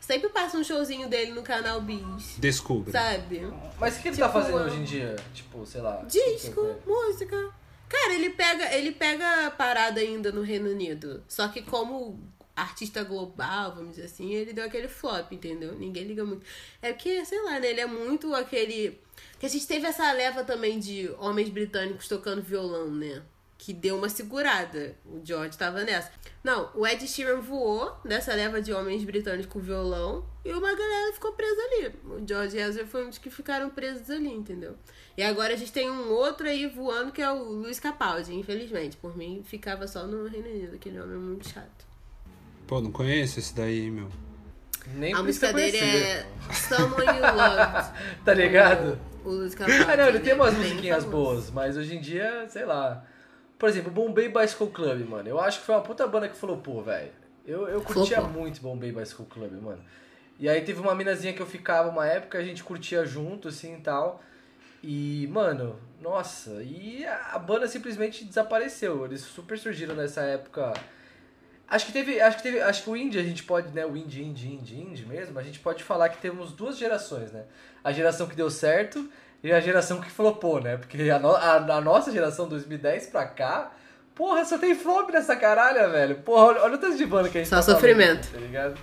Sempre 0.00 0.30
passa 0.30 0.56
um 0.56 0.64
showzinho 0.64 1.06
dele 1.08 1.32
no 1.32 1.42
canal 1.42 1.80
Bis. 1.82 2.36
Descubra. 2.38 2.90
Sabe? 2.90 3.46
Mas 3.78 3.98
o 3.98 4.02
que 4.02 4.08
ele 4.08 4.16
tá 4.16 4.26
tipo, 4.26 4.40
fazendo 4.40 4.58
eu- 4.58 4.64
hoje 4.64 4.76
em 4.78 4.84
dia? 4.84 5.16
Tipo, 5.34 5.66
sei 5.66 5.80
lá. 5.82 6.02
Disco, 6.08 6.54
super- 6.62 6.76
música. 6.86 7.50
Cara, 7.88 8.14
ele 8.14 8.30
pega, 8.30 8.74
ele 8.74 8.92
pega 8.92 9.50
parada 9.52 10.00
ainda 10.00 10.30
no 10.30 10.42
Reino 10.42 10.70
Unido. 10.70 11.24
Só 11.26 11.48
que 11.48 11.62
como 11.62 12.20
artista 12.54 13.04
global, 13.04 13.74
vamos 13.74 13.90
dizer 13.90 14.06
assim, 14.06 14.34
ele 14.34 14.52
deu 14.52 14.64
aquele 14.64 14.88
flop, 14.88 15.32
entendeu? 15.32 15.74
Ninguém 15.74 16.04
liga 16.04 16.24
muito. 16.24 16.44
É 16.82 16.92
porque, 16.92 17.24
sei 17.24 17.40
lá, 17.42 17.58
né? 17.60 17.70
Ele 17.70 17.80
é 17.80 17.86
muito 17.86 18.34
aquele. 18.34 19.00
Que 19.38 19.46
a 19.46 19.48
gente 19.48 19.66
teve 19.66 19.86
essa 19.86 20.12
leva 20.12 20.44
também 20.44 20.78
de 20.78 21.10
homens 21.18 21.48
britânicos 21.48 22.08
tocando 22.08 22.42
violão, 22.42 22.90
né? 22.90 23.22
que 23.58 23.72
deu 23.72 23.98
uma 23.98 24.08
segurada. 24.08 24.94
O 25.04 25.20
George 25.22 25.58
tava 25.58 25.82
nessa. 25.82 26.10
Não, 26.42 26.70
o 26.74 26.86
Ed 26.86 27.06
Sheeran 27.06 27.40
voou 27.40 27.98
nessa 28.04 28.32
leva 28.32 28.62
de 28.62 28.72
homens 28.72 29.02
britânicos 29.02 29.52
com 29.52 29.58
violão 29.58 30.24
e 30.48 30.52
uma 30.52 30.74
galera 30.74 31.12
ficou 31.12 31.32
presa 31.32 31.60
ali. 31.60 31.92
O 32.06 32.26
George 32.26 32.56
Ezra 32.56 32.86
foi 32.86 33.04
um 33.04 33.10
dos 33.10 33.18
que 33.18 33.28
ficaram 33.28 33.68
presos 33.68 34.08
ali, 34.08 34.32
entendeu? 34.32 34.76
E 35.14 35.22
agora 35.22 35.52
a 35.52 35.56
gente 35.56 35.70
tem 35.70 35.90
um 35.90 36.10
outro 36.10 36.46
aí 36.48 36.66
voando 36.66 37.12
que 37.12 37.20
é 37.20 37.30
o 37.30 37.42
Luiz 37.42 37.78
Capaldi, 37.78 38.34
infelizmente. 38.34 38.96
Por 38.96 39.14
mim, 39.14 39.42
ficava 39.44 39.86
só 39.86 40.06
no 40.06 40.26
Reino 40.26 40.48
Unido, 40.48 40.76
aquele 40.76 40.98
homem 40.98 41.16
é 41.16 41.18
muito 41.18 41.48
chato. 41.48 41.86
Pô, 42.66 42.80
não 42.80 42.90
conheço 42.90 43.38
esse 43.38 43.54
daí, 43.54 43.90
meu. 43.90 44.08
Nem 44.94 45.12
a 45.12 45.22
música 45.22 45.52
dele 45.52 45.78
conhecer. 45.78 45.96
é 45.96 46.26
Someone 46.54 47.18
You 47.18 47.36
Loved. 47.36 47.92
Tá 48.24 48.32
ligado? 48.32 48.98
O, 49.22 49.28
o 49.28 49.32
Luiz 49.32 49.54
Capaldi. 49.54 49.82
Ah, 49.82 49.96
não, 49.98 50.06
ele 50.06 50.20
tem 50.20 50.32
umas 50.32 50.54
é 50.54 50.56
bem 50.56 50.68
musiquinhas 50.68 51.04
boas, 51.04 51.50
mas 51.50 51.76
hoje 51.76 51.94
em 51.94 52.00
dia, 52.00 52.46
sei 52.48 52.64
lá. 52.64 53.04
Por 53.58 53.68
exemplo, 53.68 53.90
Bombay 53.90 54.28
Bicycle 54.30 54.70
Club, 54.70 55.06
mano. 55.06 55.28
Eu 55.28 55.38
acho 55.38 55.60
que 55.60 55.66
foi 55.66 55.74
uma 55.74 55.82
puta 55.82 56.06
banda 56.06 56.26
que 56.26 56.36
falou, 56.36 56.56
pô, 56.56 56.80
velho. 56.80 57.10
Eu, 57.44 57.66
eu 57.68 57.82
curtia 57.82 58.18
Flopou. 58.18 58.40
muito 58.40 58.60
Bombay 58.62 58.92
Bicycle 58.92 59.26
Club, 59.26 59.52
mano. 59.60 59.82
E 60.38 60.48
aí 60.48 60.60
teve 60.62 60.80
uma 60.80 60.94
minazinha 60.94 61.32
que 61.32 61.40
eu 61.42 61.46
ficava 61.46 61.88
uma 61.88 62.06
época, 62.06 62.38
a 62.38 62.42
gente 62.44 62.62
curtia 62.62 63.04
junto, 63.04 63.48
assim 63.48 63.74
e 63.76 63.80
tal. 63.80 64.22
E, 64.82 65.28
mano, 65.32 65.78
nossa, 66.00 66.62
e 66.62 67.04
a 67.04 67.38
banda 67.38 67.66
simplesmente 67.66 68.24
desapareceu. 68.24 69.04
Eles 69.04 69.20
super 69.22 69.58
surgiram 69.58 69.96
nessa 69.96 70.20
época. 70.22 70.72
Acho 71.66 71.86
que 71.86 71.92
teve. 71.92 72.20
Acho 72.20 72.36
que 72.36 72.42
teve. 72.44 72.60
Acho 72.60 72.84
que 72.84 72.90
o 72.90 72.96
indie 72.96 73.18
a 73.18 73.22
gente 73.24 73.42
pode, 73.42 73.74
né? 73.74 73.84
O 73.84 73.96
indie, 73.96 74.22
indie, 74.22 74.52
indie, 74.54 74.80
indie 74.80 75.04
mesmo, 75.06 75.38
a 75.38 75.42
gente 75.42 75.58
pode 75.58 75.82
falar 75.82 76.08
que 76.08 76.18
temos 76.18 76.52
duas 76.52 76.78
gerações, 76.78 77.32
né? 77.32 77.44
A 77.82 77.90
geração 77.92 78.26
que 78.28 78.36
deu 78.36 78.48
certo 78.48 79.10
e 79.42 79.52
a 79.52 79.60
geração 79.60 80.00
que 80.00 80.10
flopou, 80.10 80.60
né? 80.62 80.76
Porque 80.76 81.10
a, 81.10 81.18
no- 81.18 81.34
a, 81.34 81.56
a 81.56 81.80
nossa 81.80 82.10
geração 82.12 82.48
2010 82.48 83.08
pra 83.08 83.26
cá, 83.26 83.72
porra, 84.14 84.44
só 84.44 84.56
tem 84.56 84.74
flop 84.76 85.10
nessa 85.10 85.34
caralha, 85.36 85.88
velho. 85.88 86.16
Porra, 86.22 86.62
olha, 86.62 86.74
o 86.76 86.78
tanto 86.78 86.96
de 86.96 87.04
banda 87.04 87.28
que 87.28 87.36
a 87.38 87.40
gente 87.40 87.50
Só 87.50 87.56
tá 87.56 87.62
falando, 87.62 87.80
sofrimento. 87.80 88.30
tá 88.32 88.38
ligado? 88.38 88.80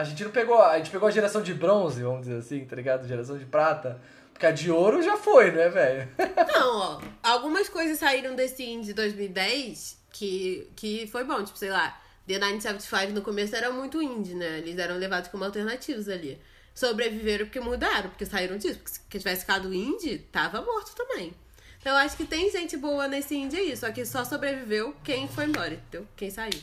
A 0.00 0.04
gente 0.04 0.24
não 0.24 0.30
pegou. 0.30 0.60
A 0.60 0.78
gente 0.78 0.90
pegou 0.90 1.08
a 1.08 1.10
geração 1.10 1.42
de 1.42 1.52
bronze, 1.52 2.02
vamos 2.02 2.22
dizer 2.22 2.38
assim, 2.38 2.64
tá 2.64 2.74
ligado? 2.74 3.06
Geração 3.06 3.36
de 3.36 3.44
prata. 3.44 4.00
Porque 4.32 4.46
a 4.46 4.50
de 4.50 4.70
ouro 4.70 5.02
já 5.02 5.16
foi, 5.18 5.50
né, 5.52 5.68
velho? 5.68 6.08
Não, 6.52 6.78
ó. 6.78 7.00
Algumas 7.22 7.68
coisas 7.68 7.98
saíram 7.98 8.34
desse 8.34 8.64
indie 8.64 8.94
2010 8.94 9.98
que, 10.10 10.70
que 10.74 11.06
foi 11.08 11.24
bom. 11.24 11.44
Tipo, 11.44 11.58
sei 11.58 11.68
lá, 11.68 12.00
The 12.26 12.38
975 12.38 13.12
no 13.12 13.22
começo 13.22 13.54
era 13.54 13.70
muito 13.70 14.00
indie, 14.00 14.34
né? 14.34 14.58
Eles 14.58 14.78
eram 14.78 14.96
levados 14.96 15.28
como 15.28 15.44
alternativos 15.44 16.08
ali. 16.08 16.40
Sobreviveram 16.74 17.46
porque 17.46 17.60
mudaram, 17.60 18.08
porque 18.08 18.24
saíram 18.24 18.56
disso. 18.56 18.78
Porque 18.78 19.18
se 19.18 19.18
tivesse 19.18 19.40
ficado 19.42 19.74
indie, 19.74 20.18
tava 20.32 20.62
morto 20.62 20.94
também. 20.94 21.34
Então 21.80 21.92
eu 21.92 21.98
acho 21.98 22.16
que 22.16 22.24
tem 22.24 22.50
gente 22.50 22.76
boa 22.76 23.08
nesse 23.08 23.34
indie 23.34 23.58
aí, 23.58 23.76
só 23.76 23.90
que 23.90 24.04
só 24.04 24.24
sobreviveu 24.24 24.94
quem 25.02 25.26
foi 25.26 25.44
embora, 25.44 25.74
entendeu? 25.74 26.06
Quem 26.16 26.30
saiu. 26.30 26.60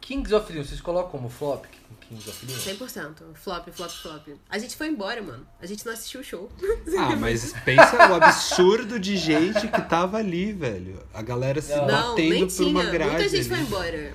Kings 0.00 0.32
of 0.34 0.50
Leon, 0.52 0.64
vocês 0.64 0.80
colocam 0.80 1.10
como 1.10 1.28
flop? 1.28 1.64
Kings 2.00 2.28
of 2.28 2.46
Leon? 2.46 2.76
100%. 2.78 3.12
Flop, 3.34 3.68
flop, 3.70 3.90
flop. 3.90 4.28
A 4.48 4.58
gente 4.58 4.76
foi 4.76 4.88
embora, 4.88 5.20
mano. 5.22 5.46
A 5.60 5.66
gente 5.66 5.84
não 5.84 5.92
assistiu 5.92 6.20
o 6.20 6.24
show. 6.24 6.50
Ah, 6.98 7.14
mas 7.16 7.52
pensa 7.64 7.96
o 8.10 8.14
absurdo 8.14 8.98
de 8.98 9.16
gente 9.16 9.68
que 9.68 9.82
tava 9.82 10.16
ali, 10.18 10.52
velho. 10.52 11.02
A 11.12 11.20
galera 11.22 11.60
se 11.60 11.74
Não, 11.76 11.86
Não, 11.86 12.14
nem 12.14 12.30
batendo 12.46 12.56
por 12.56 12.66
uma 12.66 12.80
tinha. 12.80 12.92
grade. 12.92 13.10
Muita 13.12 13.28
gente 13.28 13.40
ali. 13.40 13.48
foi 13.48 13.58
embora. 13.58 14.14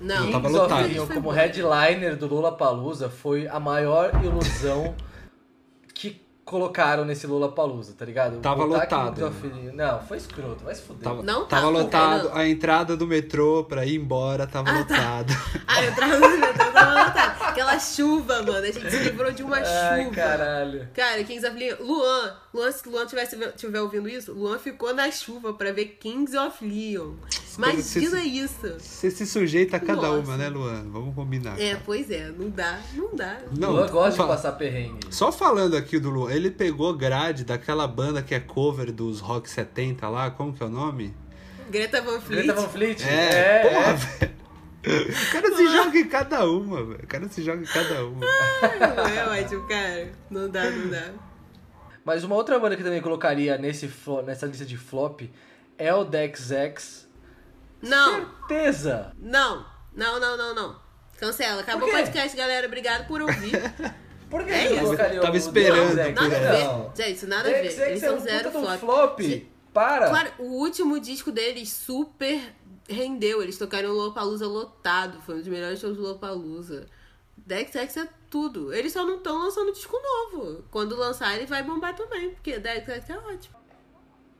Não, 0.00 0.24
Não, 0.24 0.32
tava 0.32 0.48
Kings 0.48 0.60
of 0.60 0.72
lotado. 0.72 0.88
Leon 0.88 1.06
como 1.06 1.18
embora. 1.18 1.36
headliner 1.40 2.16
do 2.16 2.26
Lollapalooza 2.26 3.10
foi 3.10 3.46
a 3.48 3.60
maior 3.60 4.12
ilusão 4.24 4.94
colocaram 6.46 7.04
nesse 7.04 7.26
Lollapalooza, 7.26 7.92
tá 7.98 8.04
ligado? 8.04 8.38
Tava 8.38 8.64
Botar 8.66 8.78
lotado, 8.84 9.20
Leon- 9.42 9.72
Não, 9.74 10.00
foi 10.02 10.16
escroto, 10.16 10.64
vai 10.64 10.74
se 10.76 10.82
fuder. 10.82 11.02
Tava, 11.02 11.22
Não 11.24 11.44
tava 11.44 11.62
tava, 11.62 11.68
lotado, 11.68 12.28
não. 12.28 12.36
a 12.36 12.48
entrada 12.48 12.96
do 12.96 13.04
metrô 13.06 13.64
pra 13.64 13.84
ir 13.84 13.96
embora 13.96 14.46
tava 14.46 14.70
Ah, 14.70 14.84
tá. 14.84 14.94
lotado. 14.94 15.34
Ah, 15.66 15.82
eu 15.84 15.94
tava 15.94 16.16
no 16.18 16.38
metrô, 16.38 16.64
tava 16.72 17.04
lotado. 17.04 17.42
Aquela 17.42 17.78
chuva, 17.80 18.42
mano. 18.42 18.58
A 18.64 18.70
gente 18.70 18.88
se 18.90 18.96
livrou 18.98 19.32
de 19.32 19.42
uma 19.42 19.56
Ai, 19.58 20.04
chuva. 20.04 20.14
caralho. 20.14 20.88
Cara, 20.94 21.24
Kings 21.24 21.44
of 21.46 21.58
Leon. 21.58 21.76
Luan, 21.80 22.34
Luan, 22.56 22.72
se 22.72 22.88
Luan 22.88 23.06
tivesse 23.06 23.36
tiver 23.54 23.80
ouvindo 23.82 24.08
isso, 24.08 24.32
Luan 24.32 24.58
ficou 24.58 24.94
na 24.94 25.10
chuva 25.10 25.52
pra 25.52 25.72
ver 25.72 25.98
Kings 26.00 26.34
of 26.34 26.64
Leon. 26.64 27.12
Imagina 27.58 28.22
isso. 28.24 28.78
Você 28.78 29.10
se 29.10 29.26
sujeita 29.26 29.76
a 29.76 29.80
cada 29.80 30.08
Nossa. 30.08 30.20
uma, 30.20 30.36
né, 30.38 30.48
Luan? 30.48 30.88
Vamos 30.90 31.14
combinar. 31.14 31.60
É, 31.60 31.76
pois 31.76 32.10
é, 32.10 32.30
não 32.30 32.48
dá, 32.48 32.80
não 32.94 33.14
dá. 33.14 33.40
Não, 33.54 33.72
Luan 33.72 33.88
gosta 33.88 34.22
de 34.22 34.28
passar 34.28 34.52
perrengue. 34.52 35.00
Só 35.10 35.30
falando 35.30 35.76
aqui 35.76 35.98
do 35.98 36.08
Luan, 36.08 36.32
ele 36.32 36.50
pegou 36.50 36.94
grade 36.94 37.44
daquela 37.44 37.86
banda 37.86 38.22
que 38.22 38.34
é 38.34 38.40
cover 38.40 38.90
dos 38.90 39.20
Rock 39.20 39.50
70 39.50 40.08
lá, 40.08 40.30
como 40.30 40.54
que 40.54 40.62
é 40.62 40.66
o 40.66 40.70
nome? 40.70 41.14
Greta 41.70 42.00
Van 42.00 42.20
Fleet. 42.20 42.42
Greta 42.42 42.60
Van 42.60 42.68
Fleet? 42.68 43.02
É, 43.04 43.32
é, 43.32 43.68
porra, 43.68 43.90
é. 43.90 43.92
velho. 43.92 44.46
O 44.86 45.32
cara 45.32 45.56
se 45.56 45.68
joga 45.68 45.98
em 45.98 46.08
cada 46.08 46.48
uma, 46.48 46.84
velho. 46.84 47.00
O 47.02 47.06
cara 47.06 47.28
se 47.28 47.42
joga 47.42 47.60
em 47.60 47.66
cada 47.66 48.06
uma. 48.06 48.20
Não 48.20 49.06
é 49.06 49.42
ótimo, 49.42 49.66
cara. 49.66 50.12
Não 50.30 50.48
dá, 50.48 50.70
não 50.70 50.88
dá. 50.88 51.25
Mas 52.06 52.22
uma 52.22 52.36
outra 52.36 52.56
banda 52.56 52.76
que 52.76 52.84
também 52.84 53.02
colocaria 53.02 53.58
nesse, 53.58 53.90
nessa 54.24 54.46
lista 54.46 54.64
de 54.64 54.76
flop 54.76 55.22
é 55.76 55.92
o 55.92 56.04
Dex 56.04 56.52
X. 56.52 57.08
Não, 57.82 58.14
Certeza! 58.48 59.12
não, 59.18 59.66
não, 59.92 60.20
não, 60.20 60.36
não, 60.36 60.54
não. 60.54 60.80
Cancela. 61.18 61.62
Acabou 61.62 61.88
o 61.88 61.90
podcast, 61.90 62.36
galera. 62.36 62.68
Obrigado 62.68 63.08
por 63.08 63.20
ouvir. 63.20 63.50
Por 64.30 64.44
que 64.44 64.52
É 64.52 64.72
isso. 64.72 64.84
colocaria 64.84 65.20
Tava 65.20 65.34
o 65.34 65.36
esperando 65.36 65.94
Dex 65.96 66.08
X? 66.08 66.14
Nada 66.14 66.36
a 66.36 66.50
ver. 66.52 66.64
Não. 66.64 66.92
Gente, 66.96 67.12
isso 67.16 67.26
nada 67.26 67.48
a 67.48 67.52
ver. 67.52 67.62
Dex 67.62 67.78
Eles 67.78 68.02
é 68.02 68.06
são 68.06 68.16
um 68.16 68.20
zero 68.20 68.50
flop. 68.52 68.78
flop. 68.80 69.20
Para! 69.72 70.08
Claro, 70.08 70.30
o 70.38 70.44
último 70.60 71.00
disco 71.00 71.32
deles 71.32 71.72
super 71.72 72.40
rendeu. 72.88 73.42
Eles 73.42 73.58
tocaram 73.58 73.90
o 73.90 73.92
Lollapalooza 73.92 74.46
lotado. 74.46 75.20
Foi 75.22 75.34
um 75.34 75.38
dos 75.38 75.48
melhores 75.48 75.80
shows 75.80 75.96
do 75.96 76.02
Lollapalooza. 76.02 76.86
Dex 77.36 77.74
X 77.74 77.96
é 77.96 78.08
tudo. 78.30 78.72
Eles 78.72 78.92
só 78.92 79.04
não 79.04 79.16
estão 79.16 79.38
lançando 79.38 79.72
disco 79.72 79.96
novo. 79.96 80.64
Quando 80.70 80.96
lançar, 80.96 81.34
ele 81.36 81.46
vai 81.46 81.62
bombar 81.62 81.94
também. 81.94 82.30
Porque 82.30 82.58
Dex 82.58 82.88
X 82.88 83.10
é 83.10 83.18
ótimo. 83.18 83.56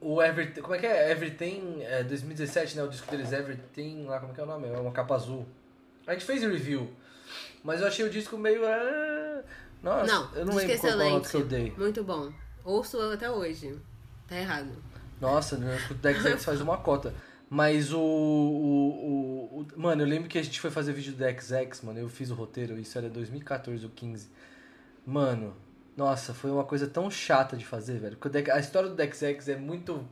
O 0.01 0.23
Everything, 0.23 0.61
como 0.61 0.75
é 0.75 0.79
que 0.79 0.87
é? 0.87 1.11
Everything, 1.11 1.83
é 1.83 2.03
2017, 2.05 2.77
né? 2.77 2.83
O 2.85 2.89
disco 2.89 3.11
deles, 3.11 3.33
Everything, 3.33 4.05
lá, 4.05 4.21
como 4.21 4.33
é 4.33 4.35
que 4.35 4.41
é 4.41 4.45
o 4.45 4.47
nome? 4.47 4.69
É 4.69 4.79
uma 4.79 4.93
capa 4.93 5.15
azul. 5.15 5.47
A 6.07 6.13
gente 6.13 6.25
fez 6.25 6.43
review, 6.43 6.93
mas 7.65 7.81
eu 7.81 7.87
achei 7.89 8.05
o 8.05 8.11
disco 8.11 8.37
meio... 8.37 8.65
ah, 8.65 9.43
Nossa, 9.83 10.07
não, 10.07 10.35
eu 10.35 10.47
não 10.47 10.55
lembro 10.55 10.79
qual 10.79 10.97
nota 10.97 11.29
que 11.29 11.37
eu 11.37 11.45
dei. 11.45 11.73
Muito 11.77 12.05
bom. 12.05 12.33
Ouço 12.65 13.01
até 13.01 13.31
hoje. 13.31 13.77
Tá 14.29 14.37
errado. 14.37 14.71
Nossa, 15.21 15.57
eu 15.57 15.75
escuto 15.77 15.95
Dex 16.01 16.45
faz 16.45 16.61
uma 16.61 16.77
cota. 16.77 17.15
Mas 17.49 17.93
o, 17.93 18.01
o, 18.01 19.61
o, 19.61 19.67
Mano, 19.81 20.03
eu 20.03 20.07
lembro 20.07 20.29
que 20.29 20.39
a 20.39 20.43
gente 20.43 20.61
foi 20.61 20.71
fazer 20.71 20.93
vídeo 20.93 21.13
do 21.13 21.19
Dex 21.19 21.53
X, 21.53 21.83
mano. 21.83 21.99
Eu 22.01 22.09
fiz 22.09 22.31
o 22.31 22.35
roteiro, 22.35 22.79
isso 22.79 22.99
era 22.99 23.09
2014 23.09 23.85
ou 23.85 23.91
15. 23.95 24.29
Mano, 25.07 25.57
nossa, 25.97 26.35
foi 26.35 26.51
uma 26.51 26.65
coisa 26.65 26.87
tão 26.89 27.11
chata 27.11 27.57
de 27.57 27.65
fazer, 27.65 27.99
velho. 28.01 28.17
Porque 28.17 28.51
a 28.51 28.59
história 28.59 28.89
do 28.89 28.97
Dex 28.97 29.23
X 29.23 29.49
é 29.49 29.57
muito. 29.57 30.07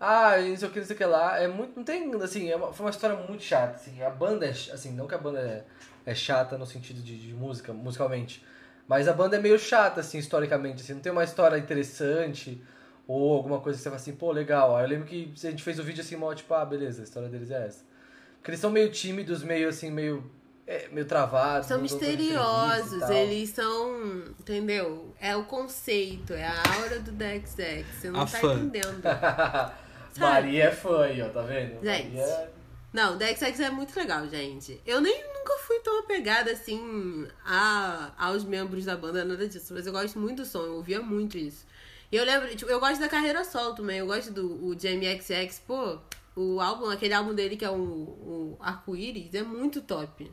Ah, 0.00 0.36
não 0.38 0.56
sei 0.56 0.68
o 0.68 0.70
que, 0.72 0.80
não 0.80 0.86
sei 0.86 0.94
o 0.96 0.98
que 0.98 1.04
lá. 1.04 1.38
É 1.38 1.46
muito. 1.48 1.76
Não 1.76 1.84
tem. 1.84 2.12
Assim, 2.22 2.50
é 2.50 2.56
uma- 2.56 2.72
foi 2.72 2.86
uma 2.86 2.90
história 2.90 3.16
muito 3.16 3.42
chata. 3.42 3.76
Assim, 3.76 4.02
a 4.02 4.10
banda 4.10 4.46
é. 4.46 4.50
Assim, 4.50 4.92
não 4.92 5.06
que 5.06 5.14
a 5.14 5.18
banda 5.18 5.38
é, 5.40 5.64
é 6.06 6.14
chata 6.14 6.58
no 6.58 6.66
sentido 6.66 7.00
de, 7.02 7.18
de 7.18 7.32
música, 7.34 7.72
musicalmente. 7.72 8.44
Mas 8.88 9.06
a 9.08 9.12
banda 9.12 9.36
é 9.36 9.40
meio 9.40 9.58
chata, 9.58 10.00
assim, 10.00 10.18
historicamente. 10.18 10.82
Assim, 10.82 10.94
não 10.94 11.00
tem 11.00 11.12
uma 11.12 11.24
história 11.24 11.56
interessante. 11.58 12.60
Ou 13.06 13.34
alguma 13.34 13.60
coisa 13.60 13.76
que 13.78 13.82
você 13.82 13.88
fala 13.90 14.00
assim, 14.00 14.12
pô, 14.14 14.30
legal. 14.32 14.76
Aí 14.76 14.84
eu 14.84 14.88
lembro 14.88 15.06
que 15.06 15.32
a 15.36 15.50
gente 15.50 15.62
fez 15.62 15.78
o 15.78 15.82
vídeo 15.82 16.00
assim, 16.02 16.16
mó, 16.16 16.32
tipo, 16.34 16.52
ah, 16.54 16.64
beleza, 16.64 17.02
a 17.02 17.04
história 17.04 17.28
deles 17.28 17.50
é 17.50 17.66
essa. 17.66 17.84
Porque 18.36 18.50
eles 18.52 18.60
são 18.60 18.70
meio 18.70 18.90
tímidos, 18.90 19.42
meio 19.42 19.68
assim, 19.68 19.90
meio. 19.90 20.28
é, 20.66 20.88
meio 20.88 21.06
travados. 21.06 21.66
São 21.68 21.80
misteriosos, 21.80 23.08
eles 23.10 23.50
são. 23.50 24.22
Entendeu? 24.38 25.14
É 25.20 25.36
o 25.36 25.44
conceito, 25.44 26.32
é 26.32 26.44
a 26.44 26.62
aura 26.76 27.00
do 27.00 27.12
Dex 27.12 27.58
X. 27.58 27.86
Você 28.00 28.10
não 28.10 28.20
A 28.20 28.26
tá 28.26 28.38
fã. 28.38 28.54
entendendo. 28.54 29.02
Maria 30.18 30.64
é 30.64 30.70
fã 30.70 31.04
aí, 31.04 31.22
ó, 31.22 31.28
tá 31.28 31.42
vendo? 31.42 31.82
Gente. 31.82 32.16
Maria... 32.16 32.50
Não, 32.92 33.16
Dex 33.16 33.40
X 33.42 33.60
é 33.60 33.70
muito 33.70 33.96
legal, 33.98 34.28
gente. 34.28 34.78
Eu 34.86 35.00
nem 35.00 35.24
nunca 35.32 35.54
fui 35.66 35.80
tão 35.80 36.00
apegada 36.00 36.50
assim 36.50 37.26
a, 37.44 38.12
aos 38.18 38.44
membros 38.44 38.84
da 38.84 38.96
banda, 38.96 39.24
nada 39.24 39.48
disso. 39.48 39.72
Mas 39.72 39.86
eu 39.86 39.92
gosto 39.92 40.18
muito 40.18 40.42
do 40.42 40.44
som, 40.44 40.60
eu 40.64 40.74
ouvia 40.74 41.00
muito 41.00 41.38
isso. 41.38 41.64
Eu 42.12 42.24
lembro, 42.24 42.54
tipo, 42.56 42.70
eu 42.70 42.78
gosto 42.80 43.00
da 43.00 43.08
carreira 43.08 43.44
solo 43.44 43.74
também. 43.74 43.98
Eu 43.98 44.06
gosto 44.06 44.32
do 44.32 44.66
o 44.66 44.78
Jamie 44.78 45.08
XX, 45.08 45.58
pô, 45.60 45.98
o 46.36 46.60
álbum, 46.60 46.90
aquele 46.90 47.14
álbum 47.14 47.34
dele 47.34 47.56
que 47.56 47.64
é 47.64 47.70
o, 47.70 47.74
o 47.76 48.56
Arco-Íris, 48.60 49.34
é 49.34 49.42
muito 49.42 49.80
top. 49.82 50.30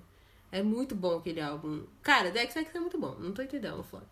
É 0.52 0.62
muito 0.64 0.96
bom 0.96 1.18
aquele 1.18 1.42
álbum. 1.42 1.86
Cara, 2.02 2.32
Dex 2.32 2.54
X 2.56 2.76
é 2.76 2.80
muito 2.80 3.00
bom, 3.00 3.16
não 3.20 3.34
tô 3.34 3.42
entendendo 3.42 3.80
o 3.80 3.84
flop. 3.84 4.04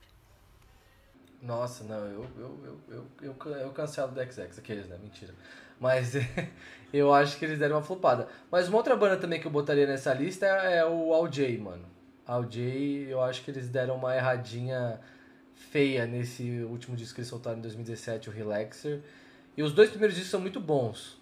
Nossa, 1.41 1.83
não, 1.83 1.97
eu, 2.07 2.25
eu, 2.37 2.59
eu, 2.65 2.79
eu, 2.89 3.05
eu, 3.21 3.33
can- 3.35 3.49
eu 3.51 3.69
cancelo 3.71 4.11
o 4.11 4.15
Dex 4.15 4.37
X, 4.39 4.57
aqueles, 4.57 4.87
né? 4.87 4.97
Mentira. 5.01 5.33
Mas 5.79 6.13
eu 6.91 7.13
acho 7.13 7.37
que 7.37 7.45
eles 7.45 7.59
deram 7.59 7.75
uma 7.75 7.83
flopada. 7.83 8.27
Mas 8.51 8.67
uma 8.67 8.77
outra 8.77 8.95
banda 8.95 9.17
também 9.17 9.39
que 9.39 9.45
eu 9.45 9.51
botaria 9.51 9.85
nessa 9.85 10.13
lista 10.13 10.45
é 10.47 10.83
o 10.85 11.13
Al 11.13 11.27
J, 11.27 11.57
mano. 11.59 11.85
Al 12.25 12.43
J, 12.45 13.07
eu 13.09 13.21
acho 13.21 13.43
que 13.43 13.51
eles 13.51 13.69
deram 13.69 13.95
uma 13.95 14.15
erradinha 14.15 14.99
feia 15.71 16.05
nesse 16.05 16.63
último 16.63 16.95
disco 16.95 17.15
que 17.15 17.21
eles 17.21 17.29
soltaram 17.29 17.57
em 17.57 17.61
2017, 17.61 18.29
o 18.29 18.31
Relaxer. 18.31 19.01
E 19.55 19.63
os 19.63 19.73
dois 19.73 19.89
primeiros 19.89 20.15
discos 20.15 20.31
são 20.31 20.39
muito 20.39 20.59
bons. 20.59 21.17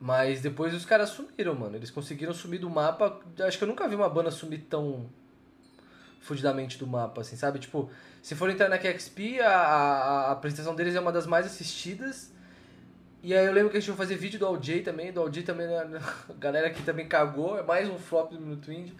Mas 0.00 0.40
depois 0.40 0.72
os 0.74 0.84
caras 0.84 1.10
sumiram, 1.10 1.54
mano. 1.54 1.76
Eles 1.76 1.90
conseguiram 1.90 2.32
sumir 2.32 2.60
do 2.60 2.70
mapa. 2.70 3.20
Acho 3.40 3.58
que 3.58 3.64
eu 3.64 3.68
nunca 3.68 3.86
vi 3.86 3.94
uma 3.94 4.08
banda 4.08 4.30
sumir 4.30 4.64
tão 4.68 5.10
fudidamente 6.20 6.78
do 6.78 6.86
mapa, 6.86 7.22
assim, 7.22 7.36
sabe? 7.36 7.58
Tipo, 7.58 7.90
se 8.22 8.34
for 8.34 8.50
entrar 8.50 8.68
na 8.68 8.78
KXP, 8.78 9.40
a, 9.40 9.50
a, 9.50 10.20
a 10.28 10.32
apresentação 10.32 10.74
deles 10.74 10.94
é 10.94 11.00
uma 11.00 11.12
das 11.12 11.26
mais 11.26 11.46
assistidas. 11.46 12.32
E 13.22 13.34
aí 13.34 13.44
eu 13.44 13.52
lembro 13.52 13.70
que 13.70 13.76
a 13.76 13.80
gente 13.80 13.88
ia 13.90 13.96
fazer 13.96 14.16
vídeo 14.16 14.38
do 14.38 14.46
AJ 14.48 14.82
também, 14.82 15.12
do 15.12 15.22
AJ 15.22 15.44
também, 15.44 15.66
né? 15.66 16.00
a 16.28 16.32
galera 16.34 16.68
aqui 16.68 16.82
também 16.82 17.06
cagou, 17.06 17.58
é 17.58 17.62
mais 17.62 17.88
um 17.88 17.98
flop 17.98 18.32
do 18.32 18.40
Minuto 18.40 18.72
Indie. 18.72 18.94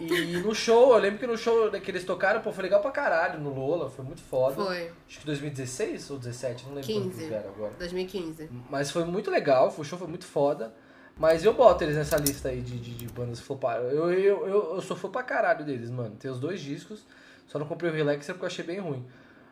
E 0.00 0.36
no 0.38 0.54
show, 0.54 0.94
eu 0.94 0.98
lembro 0.98 1.18
que 1.18 1.26
no 1.26 1.36
show 1.36 1.70
que 1.70 1.90
eles 1.90 2.04
tocaram, 2.04 2.40
pô, 2.40 2.52
foi 2.52 2.64
legal 2.64 2.80
pra 2.80 2.90
caralho 2.90 3.38
no 3.38 3.54
Lola, 3.54 3.88
foi 3.88 4.04
muito 4.04 4.20
foda. 4.20 4.56
Foi. 4.56 4.90
Acho 5.08 5.20
que 5.20 5.26
2016 5.26 6.10
ou 6.10 6.18
17, 6.18 6.66
não 6.66 6.74
lembro 6.74 6.86
15. 6.86 7.10
quando 7.10 7.32
eram 7.32 7.50
agora. 7.50 7.72
2015. 7.78 8.50
Mas 8.68 8.90
foi 8.90 9.04
muito 9.04 9.30
legal, 9.30 9.72
o 9.76 9.84
show 9.84 9.98
foi 9.98 10.08
muito 10.08 10.24
foda. 10.24 10.74
Mas 11.16 11.44
eu 11.44 11.52
boto 11.52 11.84
eles 11.84 11.94
nessa 11.94 12.16
lista 12.16 12.48
aí 12.48 12.60
de, 12.60 12.78
de, 12.78 12.94
de 12.94 13.06
bandas 13.08 13.38
que 13.38 13.46
floparam. 13.46 13.84
Eu, 13.84 14.10
eu, 14.12 14.46
eu, 14.46 14.74
eu 14.74 14.80
sou 14.80 14.96
fã 14.96 15.10
pra 15.10 15.22
caralho 15.22 15.64
deles, 15.64 15.90
mano. 15.90 16.16
Tem 16.16 16.30
os 16.30 16.40
dois 16.40 16.60
discos, 16.60 17.06
só 17.46 17.58
não 17.58 17.66
comprei 17.66 17.90
o 17.90 17.94
Relaxer 17.94 18.34
porque 18.34 18.44
eu 18.44 18.48
achei 18.48 18.64
bem 18.64 18.80
ruim. 18.80 19.04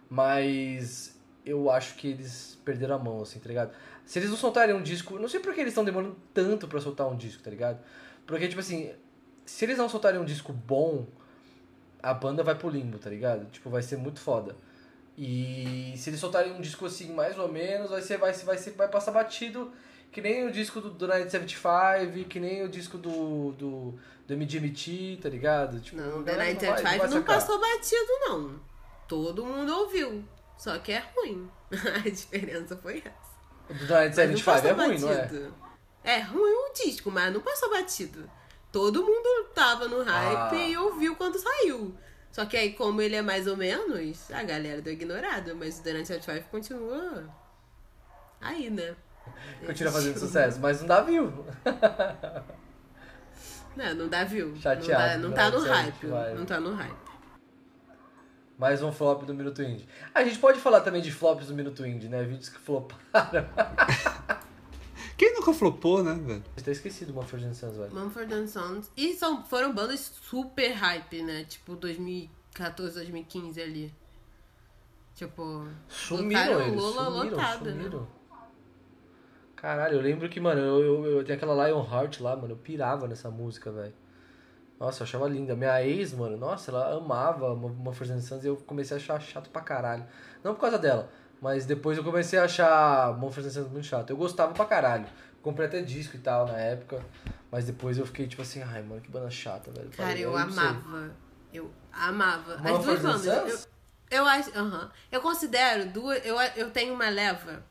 Mas 0.08 1.20
eu 1.44 1.70
acho 1.70 1.94
que 1.96 2.08
eles 2.08 2.58
perderam 2.64 2.96
a 2.96 2.98
mão, 2.98 3.22
assim, 3.22 3.38
tá 3.38 3.48
ligado? 3.48 3.72
Se 4.04 4.18
eles 4.18 4.30
não 4.30 4.36
soltarem 4.36 4.74
um 4.74 4.82
disco, 4.82 5.18
não 5.18 5.28
sei 5.28 5.38
por 5.38 5.54
que 5.54 5.60
eles 5.60 5.72
estão 5.72 5.84
demorando 5.84 6.16
tanto 6.34 6.66
pra 6.66 6.80
soltar 6.80 7.06
um 7.06 7.16
disco, 7.16 7.42
tá 7.42 7.50
ligado? 7.50 7.78
Porque, 8.26 8.48
tipo 8.48 8.60
assim, 8.60 8.90
se 9.50 9.64
eles 9.64 9.78
não 9.78 9.88
soltarem 9.88 10.20
um 10.20 10.24
disco 10.24 10.52
bom, 10.52 11.06
a 12.02 12.14
banda 12.14 12.42
vai 12.42 12.54
pro 12.54 12.68
limbo, 12.68 12.98
tá 12.98 13.10
ligado? 13.10 13.46
Tipo, 13.50 13.68
vai 13.70 13.82
ser 13.82 13.96
muito 13.96 14.20
foda. 14.20 14.56
E 15.18 15.92
se 15.96 16.08
eles 16.10 16.20
soltarem 16.20 16.52
um 16.52 16.60
disco 16.60 16.86
assim, 16.86 17.12
mais 17.12 17.38
ou 17.38 17.50
menos, 17.50 17.90
vai 17.90 18.00
ser, 18.00 18.16
vai, 18.16 18.32
ser- 18.32 18.44
vai, 18.46 18.56
ser, 18.56 18.70
vai 18.72 18.88
passar 18.88 19.10
batido 19.12 19.70
que 20.10 20.20
nem 20.20 20.46
o 20.46 20.50
disco 20.50 20.80
do, 20.80 20.90
do 20.90 21.06
Night 21.06 21.30
75, 21.30 22.28
que 22.28 22.40
nem 22.40 22.62
o 22.64 22.68
disco 22.68 22.96
do, 22.98 23.52
do, 23.52 23.94
do 24.26 24.34
MGMT, 24.34 25.18
tá 25.22 25.28
ligado? 25.28 25.80
Tipo, 25.80 25.98
Não, 26.00 26.22
The 26.24 26.32
galera 26.32 26.44
Night 26.52 26.64
vai- 26.66 26.74
at 26.94 26.98
vai 26.98 27.08
não 27.08 27.22
passou 27.22 27.60
batido, 27.60 28.12
não. 28.22 28.60
Todo 29.06 29.44
mundo 29.44 29.72
ouviu. 29.72 30.24
Só 30.56 30.78
que 30.78 30.92
é 30.92 31.02
ruim. 31.16 31.48
A 32.04 32.08
diferença 32.08 32.76
foi 32.76 32.98
essa. 33.04 33.30
O 33.68 33.74
do 33.74 33.86
Night 33.86 34.16
Mas 34.16 34.28
não 34.30 34.36
75 34.36 34.66
é 34.68 34.72
ruim, 34.72 34.98
não 34.98 35.12
é? 35.12 35.16
batido. 35.22 35.54
É 36.02 36.20
ruim 36.20 36.52
o 36.52 36.72
disco, 36.72 37.10
mas 37.10 37.32
não 37.32 37.40
passou 37.40 37.70
batido. 37.70 38.28
Todo 38.72 39.02
mundo 39.04 39.48
tava 39.54 39.88
no 39.88 40.02
hype 40.02 40.54
Ah. 40.56 40.68
e 40.68 40.76
ouviu 40.76 41.16
quando 41.16 41.38
saiu. 41.38 41.94
Só 42.30 42.44
que 42.46 42.56
aí, 42.56 42.72
como 42.74 43.02
ele 43.02 43.16
é 43.16 43.22
mais 43.22 43.46
ou 43.48 43.56
menos, 43.56 44.30
a 44.30 44.42
galera 44.44 44.80
deu 44.80 44.92
ignorado. 44.92 45.56
Mas 45.56 45.80
o 45.80 45.82
The 45.82 45.92
Night 45.94 46.12
at 46.12 46.22
Five 46.24 46.42
continua 46.50 47.28
aí, 48.40 48.70
né? 48.70 48.94
Continua 49.66 49.92
fazendo 49.92 50.18
sucesso, 50.18 50.58
mas 50.60 50.80
não 50.80 50.88
dá 50.88 51.00
view. 51.02 51.44
Não, 53.76 53.94
não 53.94 54.08
dá 54.08 54.24
view. 54.24 54.54
Chateado, 54.56 55.22
Não, 55.22 55.30
dá, 55.30 55.48
não 55.50 55.50
tá 55.52 55.58
no 55.58 55.64
hype. 55.64 56.06
vai. 56.08 56.34
Não 56.34 56.44
tá 56.44 56.60
no 56.60 56.74
hype. 56.74 57.10
Mais 58.58 58.82
um 58.82 58.90
flop 58.92 59.22
do 59.24 59.32
Minuto 59.32 59.62
Indie. 59.62 59.88
A 60.12 60.24
gente 60.24 60.38
pode 60.38 60.58
falar 60.60 60.80
também 60.80 61.00
de 61.00 61.10
flops 61.12 61.46
do 61.46 61.54
Minuto 61.54 61.86
Indie, 61.86 62.08
né? 62.08 62.22
Vídeos 62.24 62.48
que 62.48 62.58
floparam. 62.58 63.46
Quem 65.20 65.34
nunca 65.34 65.52
flopou, 65.52 66.02
né, 66.02 66.14
velho? 66.14 66.42
Você 66.56 66.64
tá 66.64 66.70
esquecido 66.70 67.12
uma 67.12 67.22
Frozen 67.22 67.52
Sons, 67.52 67.76
velho. 67.76 67.94
Mumford 67.94 68.32
and 68.32 68.46
Sons. 68.46 68.90
E 68.96 69.12
são, 69.12 69.44
foram 69.44 69.70
bandas 69.70 70.00
super 70.00 70.72
hype, 70.72 71.22
né? 71.22 71.44
Tipo 71.44 71.76
2014, 71.76 72.94
2015 72.94 73.60
ali. 73.60 73.94
Tipo. 75.14 75.68
Sumiram 75.88 76.62
eles, 76.62 76.74
Lola 76.74 77.04
sumiram, 77.04 77.36
lotada, 77.36 77.70
né? 77.70 77.82
sumiram. 77.82 78.08
Caralho, 79.54 79.96
eu 79.96 80.00
lembro 80.00 80.26
que, 80.26 80.40
mano, 80.40 80.58
eu, 80.58 80.82
eu, 80.82 81.04
eu 81.04 81.22
tinha 81.22 81.36
aquela 81.36 81.66
Lionheart 81.66 82.18
lá, 82.20 82.34
mano, 82.34 82.54
eu 82.54 82.56
pirava 82.56 83.06
nessa 83.06 83.30
música, 83.30 83.70
velho. 83.70 83.92
Nossa, 84.78 85.02
eu 85.02 85.04
achava 85.04 85.28
linda. 85.28 85.54
Minha 85.54 85.84
ex, 85.84 86.14
mano, 86.14 86.38
nossa, 86.38 86.70
ela 86.70 86.96
amava 86.96 87.52
uma 87.52 87.92
Frozen 87.92 88.22
Sons 88.22 88.42
e 88.42 88.46
eu 88.46 88.56
comecei 88.56 88.96
a 88.96 88.98
achar 88.98 89.20
chato 89.20 89.50
pra 89.50 89.60
caralho. 89.60 90.06
Não 90.42 90.54
por 90.54 90.62
causa 90.62 90.78
dela, 90.78 91.10
mas 91.40 91.64
depois 91.64 91.96
eu 91.96 92.04
comecei 92.04 92.38
a 92.38 92.44
achar 92.44 93.16
Mumford 93.16 93.50
Sons 93.50 93.68
muito 93.70 93.86
chato. 93.86 94.10
Eu 94.10 94.16
gostava 94.16 94.52
pra 94.52 94.64
caralho. 94.64 95.06
Comprei 95.42 95.66
até 95.66 95.80
disco 95.80 96.16
e 96.16 96.18
tal 96.18 96.46
na 96.46 96.58
época, 96.58 97.02
mas 97.50 97.64
depois 97.64 97.96
eu 97.96 98.04
fiquei 98.04 98.26
tipo 98.26 98.42
assim, 98.42 98.62
ai, 98.62 98.82
mano, 98.82 99.00
que 99.00 99.10
banda 99.10 99.30
chata, 99.30 99.70
velho. 99.70 99.88
Cara, 99.88 100.10
Falei, 100.10 100.24
eu 100.24 100.32
sei. 100.32 100.40
amava. 100.42 101.16
Eu 101.52 101.70
amava. 101.90 102.54
As 102.54 102.60
Mumford 102.60 103.00
duas 103.00 103.26
and 103.26 103.30
bandas. 103.32 103.68
Eu, 104.10 104.18
eu 104.18 104.26
acho. 104.26 104.58
aham. 104.58 104.90
Eu 105.10 105.20
considero 105.22 105.88
duas. 105.88 106.24
Eu, 106.26 106.36
eu 106.56 106.70
tenho 106.70 106.92
uma 106.92 107.08
leva. 107.08 107.64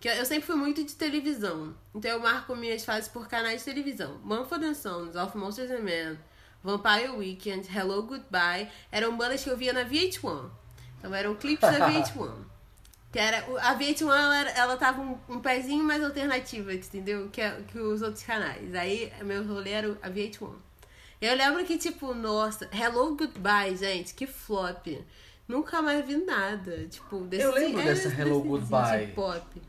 Que 0.00 0.08
eu, 0.08 0.14
eu 0.14 0.24
sempre 0.24 0.46
fui 0.46 0.56
muito 0.56 0.82
de 0.82 0.94
televisão. 0.94 1.74
Então 1.94 2.10
eu 2.10 2.20
marco 2.20 2.56
minhas 2.56 2.84
fases 2.86 3.08
por 3.08 3.28
canais 3.28 3.58
de 3.58 3.66
televisão. 3.66 4.18
And 4.26 4.74
Sons, 4.74 5.14
Of 5.14 5.36
Monsters 5.36 5.70
and 5.70 5.80
Men, 5.82 6.18
Vampire 6.62 7.10
Weekend, 7.10 7.68
Hello 7.70 8.02
Goodbye. 8.02 8.70
Eram 8.90 9.14
bandas 9.14 9.44
que 9.44 9.50
eu 9.50 9.58
via 9.58 9.74
na 9.74 9.84
VH1. 9.84 10.48
Então 10.98 11.14
eram 11.14 11.34
clipes 11.34 11.70
da 11.70 11.86
VH1. 11.90 12.49
Que 13.12 13.18
era, 13.18 13.38
a 13.60 13.76
VH1 13.76 14.02
ela, 14.02 14.50
ela 14.50 14.76
tava 14.76 15.00
um, 15.02 15.18
um 15.28 15.40
pezinho 15.40 15.82
mais 15.82 16.02
alternativa, 16.02 16.72
entendeu? 16.72 17.28
Que, 17.32 17.40
a- 17.40 17.56
que 17.66 17.78
os 17.78 18.02
outros 18.02 18.22
canais. 18.22 18.72
Aí 18.74 19.12
meu 19.22 19.44
rolê 19.44 19.70
era 19.70 19.98
a 20.02 20.08
VH1. 20.08 20.52
Eu 21.20 21.34
lembro 21.36 21.64
que, 21.64 21.76
tipo, 21.76 22.14
nossa, 22.14 22.68
Hello 22.72 23.16
Goodbye, 23.16 23.76
gente, 23.76 24.14
que 24.14 24.26
flop. 24.26 24.86
Nunca 25.48 25.82
mais 25.82 26.06
vi 26.06 26.16
nada. 26.16 26.86
Tipo, 26.86 27.18
desse 27.24 27.42
Eu 27.42 27.52
lembro 27.52 27.82
dessa 27.82 28.08
Hello 28.08 28.36
desse 28.38 28.48
Goodbye. 28.48 29.06
de 29.06 29.12
pop. 29.12 29.62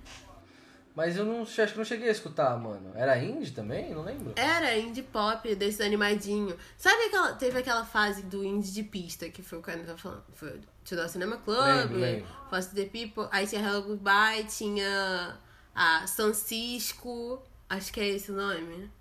Mas 0.94 1.16
eu 1.16 1.24
não, 1.24 1.44
acho 1.44 1.68
que 1.68 1.78
não 1.78 1.86
cheguei 1.86 2.10
a 2.10 2.12
escutar, 2.12 2.58
mano. 2.60 2.92
Era 2.96 3.18
indie 3.18 3.52
também? 3.52 3.94
Não 3.94 4.04
lembro. 4.04 4.34
Era 4.36 4.78
indie 4.78 5.04
pop, 5.04 5.56
desse 5.56 5.82
animadinho. 5.82 6.58
Sabe 6.78 7.06
aquela. 7.06 7.34
Teve 7.34 7.60
aquela 7.60 7.86
fase 7.86 8.24
do 8.24 8.44
indie 8.44 8.72
de 8.72 8.84
pista 8.84 9.30
que 9.30 9.42
foi 9.42 9.60
o 9.60 9.62
cara 9.62 9.80
que 9.80 9.86
tava 9.86 9.98
falando? 9.98 10.24
Foi 10.34 10.60
the 10.84 11.08
Cinema 11.08 11.38
Club, 11.38 11.66
Lembro, 11.66 11.98
lembro. 11.98 12.28
Foster 12.50 12.76
the 12.76 12.90
People. 12.90 13.30
Aí 13.32 13.48
tinha 13.48 13.62
Hello 13.62 13.84
Goodbye, 13.84 14.44
tinha 14.46 15.38
a 15.74 16.06
San 16.08 16.34
Cisco, 16.34 17.42
acho 17.70 17.94
que 17.94 18.00
é 18.02 18.10
esse 18.10 18.32
o 18.32 18.36
nome. 18.36 18.92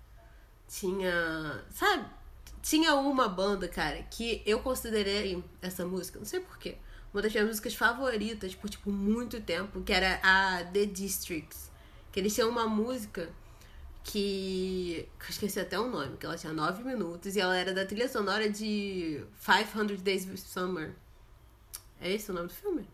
Tinha. 0.67 1.63
Sabe? 1.69 2.05
Tinha 2.61 2.95
uma 2.95 3.27
banda, 3.27 3.67
cara, 3.67 4.03
que 4.03 4.41
eu 4.45 4.59
considerei 4.59 5.43
essa 5.61 5.83
música, 5.83 6.19
não 6.19 6.25
sei 6.25 6.39
porquê, 6.39 6.77
uma 7.11 7.21
das 7.21 7.31
minhas 7.31 7.47
músicas 7.47 7.73
favoritas 7.73 8.53
por, 8.53 8.69
tipo, 8.69 8.91
muito 8.91 9.41
tempo, 9.41 9.81
que 9.81 9.91
era 9.91 10.19
a 10.21 10.63
The 10.65 10.85
Districts. 10.85 11.70
Que 12.11 12.19
eles 12.19 12.33
tinham 12.33 12.49
uma 12.49 12.67
música 12.67 13.29
que. 14.03 15.07
que 15.19 15.25
eu 15.25 15.29
esqueci 15.29 15.59
até 15.59 15.79
o 15.79 15.87
nome, 15.87 16.17
que 16.17 16.25
ela 16.25 16.37
tinha 16.37 16.53
9 16.53 16.83
minutos 16.83 17.35
e 17.35 17.39
ela 17.39 17.55
era 17.55 17.73
da 17.73 17.85
trilha 17.85 18.07
sonora 18.07 18.49
de 18.49 19.23
500 19.45 20.01
Days 20.01 20.25
of 20.25 20.37
Summer. 20.37 20.93
É 22.01 22.11
esse 22.11 22.31
o 22.31 22.33
nome 22.33 22.47
do 22.47 22.53
filme? 22.53 22.87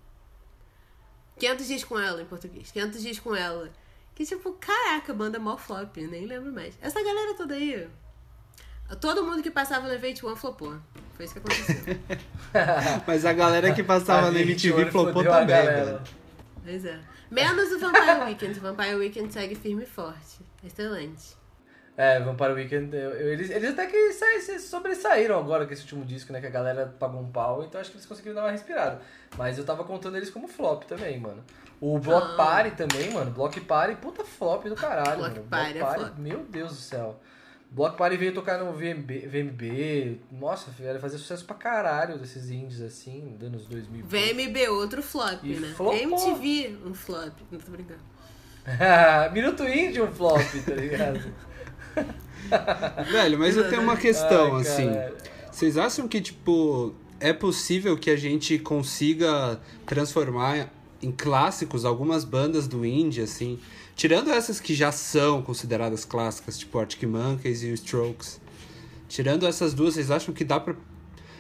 500 1.40 1.68
dias 1.68 1.84
com 1.84 2.00
ela 2.00 2.22
em 2.22 2.26
português. 2.26 2.72
500 2.72 3.02
dias 3.02 3.20
com 3.20 3.36
ela. 3.36 3.72
Que 4.14 4.26
tipo, 4.26 4.52
caraca, 4.54 5.14
banda 5.14 5.40
mó 5.40 5.56
flop, 5.58 5.96
nem 5.98 6.26
lembro 6.26 6.52
mais. 6.52 6.78
Essa 6.82 7.04
galera 7.04 7.36
toda 7.36 7.54
aí. 7.54 7.88
Todo 9.00 9.24
mundo 9.24 9.44
que 9.44 9.52
passava 9.52 9.88
no 9.88 9.94
Event 9.94 10.24
One 10.24 10.36
flopou. 10.36 10.78
Foi 11.14 11.26
isso 11.26 11.34
que 11.34 11.40
aconteceu. 11.40 11.76
Mas 13.06 13.26
a 13.26 13.34
galera 13.34 13.74
que 13.74 13.84
passava 13.84 14.30
na 14.32 14.40
MTV 14.40 14.92
flopou 14.92 15.24
também, 15.24 15.48
galera. 15.48 15.86
velho. 15.86 16.02
pois 16.64 16.86
é. 16.86 17.00
Menos 17.30 17.72
o 17.72 17.80
Vampire 17.80 18.24
Weekend. 18.26 18.58
O 18.60 18.62
Vampire 18.62 18.96
Weekend 18.96 19.34
segue 19.34 19.56
firme 19.56 19.84
e 19.84 19.86
forte. 19.86 20.40
Excelente. 20.64 21.36
É, 21.96 22.20
Vampire 22.20 22.54
Weekend, 22.54 22.96
eu- 22.96 23.10
eu- 23.12 23.34
eles, 23.34 23.50
eles 23.50 23.72
até 23.72 23.88
que 23.88 24.12
se 24.14 24.60
sobressaíram 24.60 25.40
agora 25.40 25.66
com 25.66 25.74
esse 25.74 25.82
último 25.82 26.06
disco, 26.06 26.32
né? 26.32 26.40
Que 26.40 26.46
a 26.46 26.50
galera 26.52 26.96
pagou 27.00 27.20
um 27.20 27.32
pau, 27.32 27.64
então 27.64 27.82
acho 27.82 27.90
que 27.90 27.98
eles 27.98 28.06
conseguiram 28.06 28.36
dar 28.36 28.44
uma 28.44 28.52
respirada. 28.52 29.02
Mas 29.36 29.58
eu 29.58 29.66
tava 29.66 29.84
contando 29.84 30.16
eles 30.16 30.30
como 30.30 30.48
flop 30.48 30.84
também, 30.84 31.20
mano. 31.20 31.44
O 31.82 31.98
Block 32.00 32.34
Ah. 32.34 32.36
Party 32.36 32.72
também, 32.76 33.12
mano. 33.12 33.32
Block 33.32 33.60
Party, 33.62 33.96
puta 33.96 34.24
flop 34.24 34.66
do 34.66 34.76
caralho, 34.76 35.18
Block 35.18 35.36
mano. 35.38 35.48
Party 35.50 35.78
é 35.80 35.86
flop. 35.86 36.18
meu 36.20 36.40
Deus 36.44 36.70
do 36.70 36.76
céu. 36.82 37.20
Block 37.70 37.98
Party 37.98 38.18
veio 38.18 38.34
tocar 38.34 38.58
no 38.64 38.72
VMB, 38.74 39.28
VMB. 39.28 40.20
Nossa, 40.32 40.72
velho, 40.72 41.00
fazer 41.00 41.18
sucesso 41.18 41.46
pra 41.46 41.56
caralho 41.56 42.18
desses 42.18 42.50
indies 42.50 42.82
assim, 42.82 43.36
dos 43.38 43.48
anos 43.48 43.66
2000. 43.68 44.06
VMB, 44.06 44.70
outro 44.70 45.04
flop, 45.04 45.44
E 45.44 45.56
né? 45.56 45.74
flopou. 45.76 45.96
MTV, 45.96 46.78
um 46.86 46.94
flop. 46.94 47.34
Não 47.52 47.60
tô 47.60 47.72
brincando. 47.72 48.00
Minuto 49.34 49.64
Indie 49.64 50.02
um 50.02 50.12
flop, 50.12 50.42
tá 50.66 50.74
ligado? 50.74 51.34
Velho, 53.12 53.40
mas 53.40 53.56
eu 53.58 53.70
tenho 53.70 53.82
uma 53.82 53.98
questão, 53.98 54.56
Ai, 54.56 54.62
assim. 54.62 54.90
Vocês 55.52 55.78
acham 55.78 56.08
que, 56.08 56.22
tipo, 56.22 56.94
é 57.20 57.34
possível 57.34 57.98
que 57.98 58.10
a 58.10 58.16
gente 58.16 58.60
consiga 58.60 59.60
transformar 59.86 60.70
em 61.02 61.12
clássicos 61.12 61.86
algumas 61.86 62.24
bandas 62.24 62.68
do 62.68 62.86
indie, 62.86 63.22
assim? 63.22 63.60
Tirando 63.98 64.32
essas 64.32 64.60
que 64.60 64.74
já 64.76 64.92
são 64.92 65.42
consideradas 65.42 66.06
clássicas, 66.06 66.58
tipo 66.58 66.78
Arctic 66.78 67.04
Monkeys 67.04 67.64
e 67.64 67.74
Strokes. 67.74 68.40
Tirando 69.10 69.46
essas 69.48 69.74
duas, 69.74 69.96
vocês 69.96 70.12
acham 70.12 70.34
que 70.34 70.44
dá 70.46 70.60
pra 70.60 70.76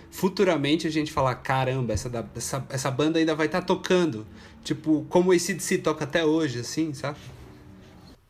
futuramente 0.09 0.87
a 0.87 0.89
gente 0.89 1.11
falar, 1.11 1.35
caramba, 1.35 1.93
essa, 1.93 2.09
da- 2.09 2.25
essa, 2.35 2.65
essa 2.69 2.89
banda 2.89 3.19
ainda 3.19 3.35
vai 3.35 3.45
estar 3.45 3.61
tocando. 3.61 4.25
Tipo, 4.63 5.05
como 5.07 5.29
o 5.29 5.33
ACDC 5.33 5.77
toca 5.77 6.03
até 6.05 6.25
hoje, 6.25 6.59
assim, 6.59 6.93
sabe? 6.95 7.19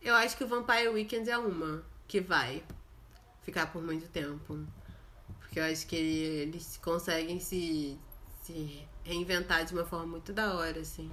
Eu 0.02 0.14
acho 0.16 0.36
que 0.36 0.44
o 0.44 0.48
Vampire 0.48 0.90
Weekend 0.90 1.30
é 1.30 1.38
uma 1.38 1.82
que 2.08 2.20
vai 2.20 2.62
ficar 3.44 3.68
por 3.72 3.82
muito 3.82 4.08
tempo. 4.10 4.60
Porque 5.40 5.58
eu 5.60 5.64
acho 5.64 5.88
que 5.88 5.96
ele- 5.96 6.42
eles 6.50 6.78
conseguem 6.84 7.40
se, 7.40 7.98
se 8.44 8.82
reinventar 9.06 9.64
de 9.64 9.74
uma 9.74 9.86
forma 9.86 10.08
muito 10.08 10.34
da 10.34 10.54
hora, 10.56 10.82
assim. 10.82 11.10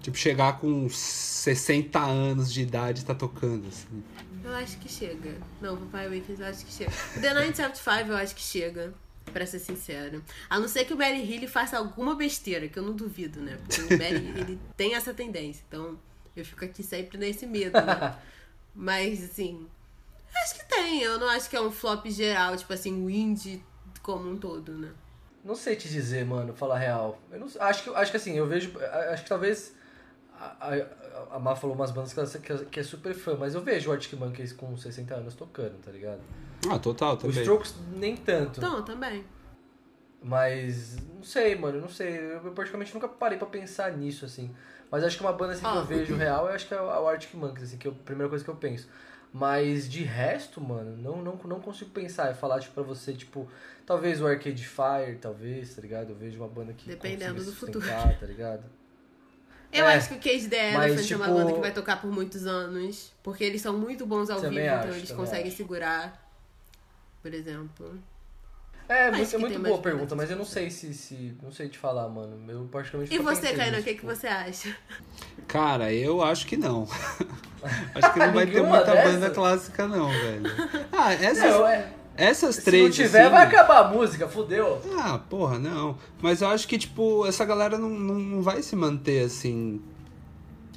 Tipo, 0.00 0.16
chegar 0.16 0.58
com 0.58 0.88
60 0.88 1.98
anos 1.98 2.52
de 2.52 2.62
idade 2.62 3.02
e 3.02 3.04
tá 3.04 3.14
tocando, 3.14 3.68
assim. 3.68 4.02
Eu 4.42 4.54
acho 4.54 4.78
que 4.78 4.88
chega. 4.88 5.36
Não, 5.60 5.76
Vampire 5.76 6.08
Weekend 6.08 6.40
eu 6.40 6.46
acho 6.46 6.64
que 6.64 6.72
chega. 6.72 6.90
O 7.16 7.20
The 7.20 7.34
975 7.34 8.10
eu 8.10 8.16
acho 8.16 8.34
que 8.34 8.42
chega. 8.42 8.94
Pra 9.32 9.46
ser 9.46 9.60
sincero. 9.60 10.24
A 10.48 10.58
não 10.58 10.66
ser 10.66 10.84
que 10.84 10.92
o 10.92 10.98
Mary 10.98 11.22
Hill 11.22 11.46
faça 11.48 11.78
alguma 11.78 12.16
besteira, 12.16 12.66
que 12.68 12.76
eu 12.76 12.82
não 12.82 12.96
duvido, 12.96 13.40
né? 13.40 13.58
Porque 13.58 13.82
o 13.82 13.98
Mary 13.98 14.26
ele 14.36 14.58
tem 14.76 14.94
essa 14.94 15.14
tendência. 15.14 15.62
Então, 15.68 15.96
eu 16.34 16.44
fico 16.44 16.64
aqui 16.64 16.82
sempre 16.82 17.16
nesse 17.16 17.46
medo, 17.46 17.74
né? 17.74 18.16
Mas, 18.74 19.22
assim, 19.22 19.68
acho 20.34 20.56
que 20.56 20.64
tem. 20.64 21.02
Eu 21.02 21.18
não 21.18 21.28
acho 21.28 21.48
que 21.48 21.54
é 21.54 21.60
um 21.60 21.70
flop 21.70 22.06
geral, 22.06 22.56
tipo 22.56 22.72
assim, 22.72 23.04
o 23.04 23.08
indie 23.08 23.62
como 24.02 24.28
um 24.28 24.36
todo, 24.36 24.72
né? 24.72 24.90
Não 25.44 25.54
sei 25.54 25.76
te 25.76 25.88
dizer, 25.88 26.24
mano, 26.24 26.52
falar 26.54 26.78
real. 26.78 27.20
Eu 27.30 27.40
não, 27.40 27.48
acho, 27.60 27.84
que, 27.84 27.90
acho 27.90 28.10
que 28.10 28.16
assim, 28.16 28.36
eu 28.36 28.46
vejo. 28.46 28.72
Acho 29.12 29.22
que 29.22 29.28
talvez. 29.28 29.74
A, 30.40 30.74
a, 30.74 31.36
a 31.36 31.38
Má 31.38 31.54
falou 31.54 31.76
umas 31.76 31.90
bandas 31.90 32.14
que, 32.14 32.18
ela, 32.18 32.28
que, 32.28 32.52
é- 32.52 32.64
que 32.64 32.80
é 32.80 32.82
super 32.82 33.14
fã, 33.14 33.36
mas 33.38 33.54
eu 33.54 33.60
vejo 33.60 33.90
o 33.90 33.92
Arctic 33.92 34.18
Monkeys 34.18 34.54
com 34.54 34.74
60 34.74 35.14
anos 35.14 35.34
tocando, 35.34 35.78
tá 35.84 35.90
ligado? 35.92 36.20
Ah, 36.70 36.78
total, 36.78 37.14
Os 37.14 37.20
também. 37.20 37.40
Strokes 37.40 37.74
nem 37.94 38.16
tanto. 38.16 38.58
Então, 38.58 38.82
também. 38.82 39.24
Mas. 40.22 40.96
Não 41.14 41.22
sei, 41.22 41.54
mano, 41.54 41.80
não 41.80 41.88
sei. 41.88 42.18
Eu 42.34 42.52
praticamente 42.52 42.92
nunca 42.94 43.08
parei 43.08 43.36
pra 43.38 43.46
pensar 43.46 43.92
nisso, 43.92 44.24
assim. 44.24 44.54
Mas 44.90 45.04
acho 45.04 45.16
que 45.16 45.22
uma 45.22 45.32
banda 45.32 45.52
assim 45.52 45.62
que 45.62 45.68
Ó. 45.68 45.76
eu 45.76 45.84
vejo 45.84 46.16
real, 46.16 46.46
eu 46.46 46.52
acho 46.52 46.66
que 46.66 46.74
é 46.74 46.80
o 46.80 47.06
Arctic 47.06 47.34
Monkeys, 47.34 47.68
assim, 47.68 47.78
que 47.78 47.86
é 47.86 47.90
a 47.90 47.94
primeira 47.94 48.28
coisa 48.28 48.44
que 48.44 48.50
eu 48.50 48.56
penso. 48.56 48.88
Mas 49.32 49.88
de 49.88 50.02
resto, 50.02 50.60
mano, 50.60 50.96
não, 50.96 51.22
não, 51.22 51.36
não 51.44 51.60
consigo 51.60 51.90
pensar. 51.90 52.30
É 52.30 52.34
falar, 52.34 52.60
tipo, 52.60 52.74
pra 52.74 52.82
você, 52.82 53.12
tipo, 53.12 53.48
talvez 53.86 54.20
o 54.20 54.26
Arcade 54.26 54.66
Fire, 54.66 55.16
talvez, 55.20 55.74
tá 55.74 55.80
ligado? 55.82 56.10
Eu 56.10 56.16
vejo 56.16 56.38
uma 56.38 56.48
banda 56.48 56.72
que. 56.72 56.88
Dependendo 56.88 57.44
do 57.44 57.52
futuro. 57.52 57.86
Tá 57.86 58.26
ligado? 58.26 58.64
Eu 59.72 59.86
É, 59.86 59.94
acho 59.94 60.08
que 60.08 60.14
o 60.14 60.18
Cage 60.18 60.48
the 60.48 60.72
mas, 60.72 60.92
Elephant 60.92 61.10
é 61.12 61.16
uma 61.16 61.24
tipo- 61.26 61.38
banda 61.38 61.52
que 61.52 61.60
vai 61.60 61.72
tocar 61.72 62.00
por 62.00 62.10
muitos 62.10 62.46
anos. 62.46 63.12
Porque 63.22 63.44
eles 63.44 63.62
são 63.62 63.76
muito 63.78 64.04
bons 64.06 64.28
ao 64.30 64.40
vivo, 64.40 64.54
acho, 64.58 64.86
então 64.86 64.96
eles 64.96 65.10
conseguem 65.12 65.46
acho. 65.48 65.56
segurar. 65.56 66.30
Por 67.22 67.32
exemplo. 67.32 67.98
É, 68.88 69.08
que 69.24 69.36
é 69.36 69.38
muito 69.38 69.60
boa 69.60 69.78
a 69.78 69.80
pergunta, 69.80 70.16
mas 70.16 70.28
eu 70.32 70.36
não 70.36 70.44
sei 70.44 70.68
se, 70.68 70.92
se. 70.92 71.36
Não 71.40 71.52
sei 71.52 71.68
te 71.68 71.78
falar, 71.78 72.08
mano. 72.08 72.36
Eu 72.50 72.64
particularmente 72.72 73.14
E 73.14 73.18
você, 73.20 73.52
Kainan, 73.52 73.78
o 73.78 73.82
que, 73.84 73.94
que 73.94 74.00
pô. 74.00 74.08
você 74.08 74.26
acha? 74.26 74.76
Cara, 75.46 75.92
eu 75.92 76.20
acho 76.24 76.44
que 76.44 76.56
não. 76.56 76.88
acho 77.94 78.12
que 78.12 78.18
não 78.18 78.32
vai 78.34 78.46
ter 78.48 78.60
muita 78.62 78.86
dessa? 78.92 79.08
banda 79.08 79.30
clássica, 79.30 79.86
não, 79.86 80.08
velho. 80.08 80.42
Ah, 80.90 81.12
essas, 81.12 81.52
Não, 81.52 81.66
é, 81.68 81.92
essas 82.24 82.56
se 82.56 82.62
três. 82.62 82.82
não 82.84 82.90
tiver, 82.90 83.22
assim, 83.22 83.30
vai 83.30 83.46
acabar 83.46 83.78
a 83.80 83.88
música, 83.88 84.28
fudeu. 84.28 84.80
Ah, 84.98 85.18
porra, 85.30 85.58
não. 85.58 85.96
Mas 86.20 86.42
eu 86.42 86.48
acho 86.48 86.66
que, 86.68 86.76
tipo, 86.78 87.26
essa 87.26 87.44
galera 87.44 87.76
não, 87.78 87.88
não, 87.90 88.14
não 88.14 88.42
vai 88.42 88.62
se 88.62 88.74
manter 88.76 89.24
assim. 89.24 89.80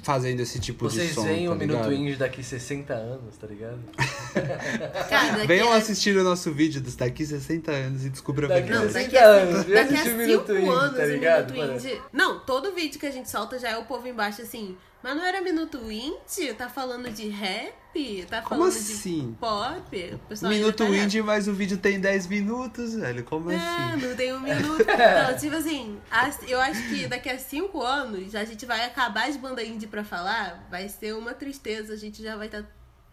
Fazendo 0.02 0.40
esse 0.40 0.58
tipo 0.58 0.86
de 0.86 0.96
Vocês 0.96 1.14
som. 1.14 1.22
veem 1.22 1.46
tá 1.46 1.52
o 1.54 1.56
Minuto? 1.56 1.90
Indie 1.90 2.16
daqui 2.16 2.42
60 2.44 2.92
anos, 2.92 3.38
tá 3.40 3.46
ligado? 3.46 3.78
Cara, 5.08 5.32
daqui 5.32 5.46
Venham 5.46 5.72
a- 5.72 5.76
assistir 5.76 6.14
o 6.14 6.22
nosso 6.22 6.52
vídeo 6.52 6.82
dos 6.82 6.94
daqui 6.94 7.24
60 7.24 7.72
anos 7.72 8.04
e 8.04 8.10
descubra 8.10 8.44
a 8.44 8.48
Daqui 8.50 8.70
Não, 8.70 8.82
verdade. 8.82 8.92
daqui 9.08 9.16
60 9.16 9.24
a, 9.26 9.30
anos, 9.30 9.64
vem 9.64 9.74
daqui 9.74 9.94
a 9.94 9.96
assistir 9.96 10.10
o 10.14 10.18
Minuto 10.18 10.52
Indie, 10.58 10.68
anos 10.68 10.96
tá 10.98 11.06
ligado, 11.06 11.52
Minuto 11.54 11.66
mano? 11.68 11.78
Indie... 11.80 12.02
Não, 12.12 12.38
todo 12.40 12.74
vídeo 12.74 13.00
que 13.00 13.06
a 13.06 13.10
gente 13.10 13.30
solta 13.30 13.58
já 13.58 13.70
é 13.70 13.78
o 13.78 13.84
povo 13.86 14.06
embaixo 14.06 14.42
assim, 14.42 14.76
mas 15.04 15.16
não 15.16 15.24
era 15.24 15.40
Minuto 15.42 15.78
Indie? 15.92 16.54
Tá 16.56 16.68
falando 16.68 17.10
de 17.10 17.28
rap? 17.28 18.26
Tá 18.28 18.40
Como 18.42 18.62
falando 18.62 18.68
assim? 18.74 19.30
de 19.30 19.36
pop? 19.36 20.18
Minuto 20.48 20.76
tá 20.78 20.84
nessa. 20.88 21.04
indie, 21.04 21.22
mas 21.22 21.46
o 21.46 21.52
vídeo 21.52 21.76
tem 21.76 22.00
10 22.00 22.26
minutos, 22.26 22.94
velho. 22.94 23.22
Como 23.22 23.50
É, 23.50 23.54
assim? 23.56 24.06
não 24.06 24.16
tem 24.16 24.32
um 24.32 24.40
minuto. 24.42 24.80
Então, 24.80 25.36
tipo 25.38 25.54
assim, 25.56 26.00
as- 26.10 26.40
eu 26.48 26.58
acho 26.60 26.82
que 26.88 27.06
daqui 27.06 27.28
a 27.28 27.38
cinco 27.38 27.82
anos 27.82 28.34
a 28.34 28.44
gente 28.44 28.64
vai 28.66 28.84
acabar 28.84 29.28
as 29.28 29.36
bandas 29.36 29.64
indie 29.68 29.86
pra 29.86 30.02
falar, 30.02 30.66
vai 30.70 30.88
ser 30.88 31.14
uma 31.14 31.34
tristeza, 31.34 31.92
a 31.92 31.96
gente 31.96 32.22
já 32.22 32.34
vai 32.34 32.46
estar 32.46 32.64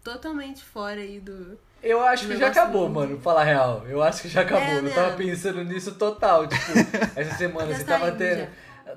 totalmente 0.04 0.64
fora 0.64 1.00
aí 1.02 1.20
do. 1.20 1.60
Eu 1.84 2.02
acho 2.04 2.28
que 2.28 2.38
já 2.38 2.48
acabou, 2.48 2.86
indie. 2.86 2.94
mano, 2.96 3.20
falar 3.20 3.44
real. 3.44 3.86
Eu 3.88 4.02
acho 4.02 4.22
que 4.22 4.30
já 4.30 4.42
acabou. 4.42 4.64
É, 4.68 4.78
eu 4.78 4.84
né? 4.84 4.92
tava 4.92 5.16
pensando 5.18 5.64
nisso 5.64 5.92
total, 5.96 6.48
tipo, 6.48 6.72
essa 7.16 7.36
semana 7.38 7.68
Já 7.72 7.76
assim, 7.78 7.86
tava 7.86 8.12
tendo. 8.14 8.48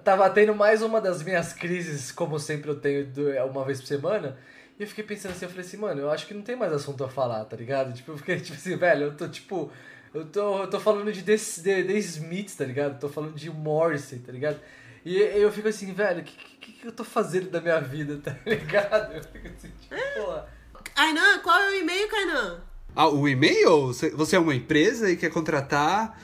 Tava 0.03 0.29
tendo 0.31 0.55
mais 0.55 0.83
uma 0.83 1.01
das 1.01 1.23
minhas 1.23 1.53
crises, 1.53 2.11
como 2.11 2.39
sempre 2.39 2.71
eu 2.71 2.75
tenho 2.81 3.07
do- 3.07 3.31
uma 3.51 3.65
vez 3.65 3.81
por 3.81 3.87
semana. 3.87 4.37
E 4.79 4.83
eu 4.83 4.89
fiquei 4.89 5.05
pensando 5.05 5.33
assim, 5.33 5.45
eu 5.45 5.51
falei 5.51 5.65
assim, 5.65 5.77
mano, 5.77 6.01
eu 6.01 6.11
acho 6.11 6.27
que 6.27 6.35
não 6.35 6.43
tem 6.43 6.57
mais 6.57 6.73
assunto 6.73 7.05
a 7.05 7.09
falar, 7.09 7.45
tá 7.45 7.57
ligado? 7.57 7.93
Tipo, 7.95 8.13
eu 8.13 8.19
fiquei 8.19 8.37
tipo 8.41 8.57
assim, 8.59 8.77
velho, 8.77 9.05
eu 9.05 9.17
tô 9.17 9.29
tipo. 9.29 9.71
Eu 10.13 10.25
tô, 10.27 10.63
eu 10.63 10.67
tô 10.69 10.79
falando 10.79 11.13
de 11.13 11.23
The, 11.23 11.37
The, 11.37 11.83
The 11.85 11.99
Smiths, 11.99 12.55
tá 12.57 12.65
ligado? 12.65 12.99
Tô 13.01 13.09
falando 13.09 13.35
de 13.35 13.51
Morrissey, 13.51 14.21
tá 14.21 14.31
ligado? 14.33 14.61
E 15.05 15.17
eu 15.21 15.51
fico 15.53 15.69
assim, 15.69 15.93
velho, 15.93 16.21
o 16.21 16.25
que, 16.25 16.37
que, 16.61 16.73
que 16.73 16.87
eu 16.87 16.93
tô 16.93 17.03
fazendo 17.05 17.51
da 17.51 17.61
minha 17.61 17.81
vida, 17.81 18.17
tá 18.23 18.37
ligado? 18.47 19.13
Eu 19.17 19.23
fico 19.25 19.49
assim, 19.49 19.71
tipo, 19.81 19.95
porra. 20.17 20.47
Kainan, 20.95 21.39
qual 21.43 21.59
é 21.61 21.71
o 21.71 21.75
e-mail, 21.81 22.09
Kainan? 22.09 22.61
Ah, 22.95 23.09
o 23.09 23.27
e-mail? 23.29 23.89
Você- 23.89 24.11
Você 24.11 24.37
é 24.37 24.39
uma 24.39 24.55
empresa 24.55 25.11
e 25.11 25.17
quer 25.17 25.31
contratar, 25.31 26.17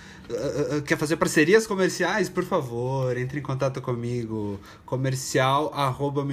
quer 0.87 0.97
fazer 0.97 1.16
parcerias 1.16 1.66
comerciais? 1.66 2.28
Por 2.28 2.45
favor, 2.45 3.16
entre 3.16 3.41
em 3.41 3.43
contato 3.43 3.81
comigo. 3.81 4.61
Comercial 4.85 5.72
arroba 5.74 6.24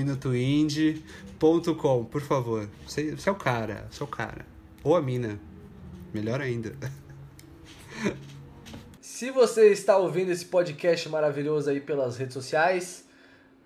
por 1.39 2.21
favor. 2.21 2.69
Você, 2.85 3.15
você 3.15 3.29
é 3.29 3.31
o 3.31 3.35
cara, 3.35 3.87
você 3.89 4.01
é 4.01 4.05
o 4.05 4.07
cara. 4.07 4.45
Ou 4.83 4.95
a 4.95 5.01
mina. 5.01 5.39
Melhor 6.13 6.41
ainda. 6.41 6.75
Se 9.01 9.31
você 9.31 9.71
está 9.71 9.97
ouvindo 9.97 10.31
esse 10.31 10.45
podcast 10.45 11.09
maravilhoso 11.09 11.69
aí 11.69 11.81
pelas 11.81 12.17
redes 12.17 12.35
sociais, 12.35 13.03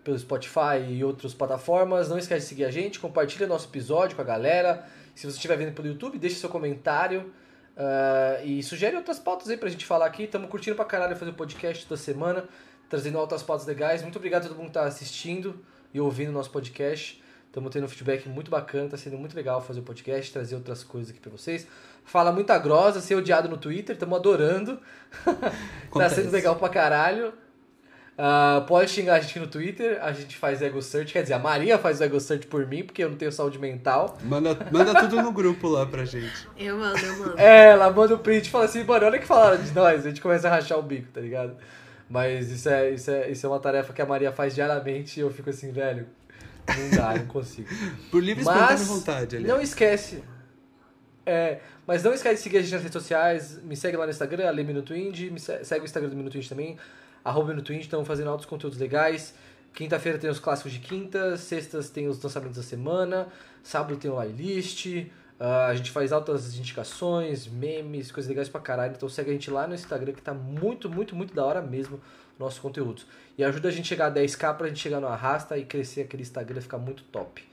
pelo 0.02 0.18
Spotify 0.18 0.80
e 0.90 1.04
outras 1.04 1.34
plataformas, 1.34 2.08
não 2.10 2.18
esquece 2.18 2.46
de 2.46 2.50
seguir 2.50 2.66
a 2.66 2.72
gente, 2.72 3.00
compartilha 3.00 3.46
nosso 3.46 3.68
episódio 3.68 4.16
com 4.16 4.22
a 4.22 4.26
galera. 4.26 4.88
Se 5.14 5.26
você 5.26 5.36
estiver 5.36 5.58
vendo 5.58 5.74
pelo 5.74 5.90
YouTube, 5.90 6.18
deixe 6.18 6.38
seu 6.38 6.50
comentário 6.50 7.34
ah, 7.78 8.40
e 8.44 8.62
sugere 8.64 8.96
outras 8.96 9.20
pautas 9.20 9.50
aí 9.50 9.58
pra 9.58 9.70
gente 9.70 9.86
falar 9.86 10.06
aqui. 10.06 10.24
Estamos 10.24 10.50
curtindo 10.50 10.76
pra 10.76 10.86
caralho 10.86 11.16
fazer 11.16 11.32
o 11.32 11.34
podcast 11.34 11.86
toda 11.86 12.00
semana, 12.00 12.46
trazendo 12.90 13.18
outras 13.18 13.44
pautas 13.44 13.66
legais. 13.66 14.02
Muito 14.02 14.18
obrigado 14.18 14.46
a 14.46 14.48
todo 14.50 14.58
mundo 14.58 14.68
que 14.68 14.74
tá 14.74 14.86
assistindo 14.86 15.60
e 15.94 16.00
ouvindo 16.00 16.30
o 16.30 16.34
nosso 16.34 16.52
podcast. 16.52 17.22
Estamos 17.48 17.70
tendo 17.72 17.84
um 17.84 17.90
feedback 17.90 18.30
muito 18.30 18.50
bacana, 18.50 18.90
tá 18.90 18.98
sendo 18.98 19.18
muito 19.18 19.36
legal 19.36 19.62
fazer 19.62 19.82
o 19.82 19.84
podcast, 19.84 20.32
trazer 20.32 20.56
outras 20.56 20.86
coisas 20.86 21.12
aqui 21.12 21.20
pra 21.20 21.32
vocês. 21.32 21.68
Fala 22.06 22.32
muita 22.32 22.58
grosa, 22.58 23.02
ser 23.02 23.16
odiado 23.16 23.50
no 23.50 23.58
Twitter, 23.58 23.94
estamos 23.94 24.18
adorando. 24.18 24.80
tá 25.94 26.10
sendo 26.10 26.32
legal 26.32 26.56
pra 26.56 26.70
caralho. 26.70 27.34
Ah, 28.24 28.64
pode 28.68 28.92
xingar 28.92 29.16
a 29.16 29.20
gente 29.20 29.40
no 29.40 29.48
Twitter, 29.48 29.98
a 30.00 30.12
gente 30.12 30.38
faz 30.38 30.62
ego 30.62 30.80
search, 30.80 31.12
quer 31.12 31.24
dizer, 31.24 31.34
a 31.34 31.40
Maria 31.40 31.80
faz 31.80 32.00
o 32.00 32.04
ego 32.04 32.20
search 32.20 32.46
por 32.46 32.68
mim, 32.68 32.84
porque 32.84 33.04
eu 33.04 33.10
não 33.10 33.18
tenho 33.18 33.32
saúde 33.32 33.58
mental. 33.58 34.16
Manda, 34.24 34.56
manda 34.72 34.94
tudo 35.00 35.20
no 35.24 35.32
grupo 35.32 35.68
lá 35.68 35.88
pra 35.88 36.06
gente. 36.06 36.32
Eu 36.56 36.78
mando, 36.78 37.00
eu 37.00 37.18
mando. 37.18 37.40
É, 37.40 37.70
ela 37.72 37.90
manda 37.90 38.14
o 38.14 38.20
print 38.20 38.46
e 38.46 38.50
fala 38.52 38.66
assim, 38.66 38.84
mano, 38.84 39.08
olha 39.08 39.18
o 39.18 39.20
que 39.20 39.26
falaram 39.26 39.60
de 39.60 39.72
nós, 39.74 40.06
a 40.06 40.10
gente 40.10 40.22
começa 40.22 40.48
a 40.48 40.52
rachar 40.52 40.78
o 40.78 40.84
bico, 40.84 41.08
tá 41.12 41.20
ligado? 41.20 41.58
Mas 42.08 42.52
isso 42.52 42.70
é, 42.70 42.92
isso 42.92 43.10
é, 43.10 43.32
isso 43.32 43.44
é 43.44 43.50
uma 43.50 43.60
tarefa 43.60 43.92
que 43.92 44.02
a 44.04 44.06
Maria 44.06 44.32
faz 44.32 44.54
diariamente 44.54 45.20
e 45.20 45.24
eu 45.24 45.32
fico 45.32 45.50
assim, 45.50 45.72
velho, 45.72 46.06
não 46.68 46.90
dá, 46.96 47.16
não 47.18 47.26
consigo. 47.26 47.70
Por 48.12 48.22
livre 48.24 48.44
Mas 48.46 48.56
espontânea 48.56 48.86
vontade, 48.86 49.36
aliás. 49.38 49.52
não 49.56 49.60
esquece. 49.64 50.24
É, 51.26 51.58
mas 51.88 52.04
não 52.04 52.14
esquece 52.14 52.36
de 52.36 52.42
seguir 52.42 52.58
a 52.58 52.62
gente 52.62 52.74
nas 52.74 52.82
redes 52.84 52.94
sociais. 53.02 53.60
Me 53.64 53.76
segue 53.76 53.98
lá 53.98 54.06
no 54.06 54.12
Instagram, 54.12 54.48
Ale 54.48 54.64
Minuto 54.64 54.96
Indie. 54.96 55.32
Me 55.32 55.40
se- 55.40 55.64
segue 55.64 55.82
o 55.82 55.86
Instagram 55.86 56.10
do 56.10 56.16
Minuto 56.16 56.38
Indie 56.38 56.50
também. 56.50 56.78
Arroba 57.24 57.50
Minuto 57.50 57.72
Indie. 57.72 57.86
Estamos 57.86 58.08
fazendo 58.08 58.30
altos 58.30 58.46
conteúdos 58.46 58.78
legais. 58.78 59.34
Quinta-feira 59.74 60.18
tem 60.18 60.30
os 60.30 60.40
clássicos 60.40 60.72
de 60.72 60.80
quinta. 60.80 61.38
Sextas 61.38 61.90
tem 61.90 62.08
os 62.08 62.22
lançamentos 62.22 62.58
da 62.58 62.64
semana. 62.64 63.28
Sábado 63.64 63.98
tem 63.98 64.10
o 64.10 64.16
playlist. 64.16 64.88
Ah, 65.44 65.68
a 65.68 65.76
gente 65.76 65.90
faz 65.90 66.12
altas 66.12 66.56
indicações, 66.56 67.48
memes, 67.48 68.12
coisas 68.12 68.30
legais 68.30 68.48
pra 68.48 68.62
caralho. 68.62 68.94
Então 68.96 69.10
segue 69.10 69.32
a 69.32 69.34
gente 69.34 69.50
lá 69.50 69.66
no 69.66 69.74
Instagram 69.74 70.14
que 70.14 70.22
tá 70.22 70.36
muito, 70.36 70.88
muito, 70.88 71.16
muito 71.16 71.34
da 71.34 71.44
hora 71.44 71.62
mesmo 71.64 72.00
nosso 72.38 72.62
conteúdo. 72.62 73.02
E 73.36 73.44
ajuda 73.44 73.70
a 73.70 73.72
gente 73.72 73.86
a 73.86 73.88
chegar 73.88 74.06
a 74.08 74.12
10k 74.12 74.56
pra 74.56 74.68
gente 74.68 74.80
chegar 74.80 75.00
no 75.00 75.08
arrasta 75.08 75.58
e 75.58 75.66
crescer 75.66 76.02
aquele 76.02 76.22
Instagram 76.22 76.62
ficar 76.62 76.78
muito 76.78 77.02
top. 77.06 77.44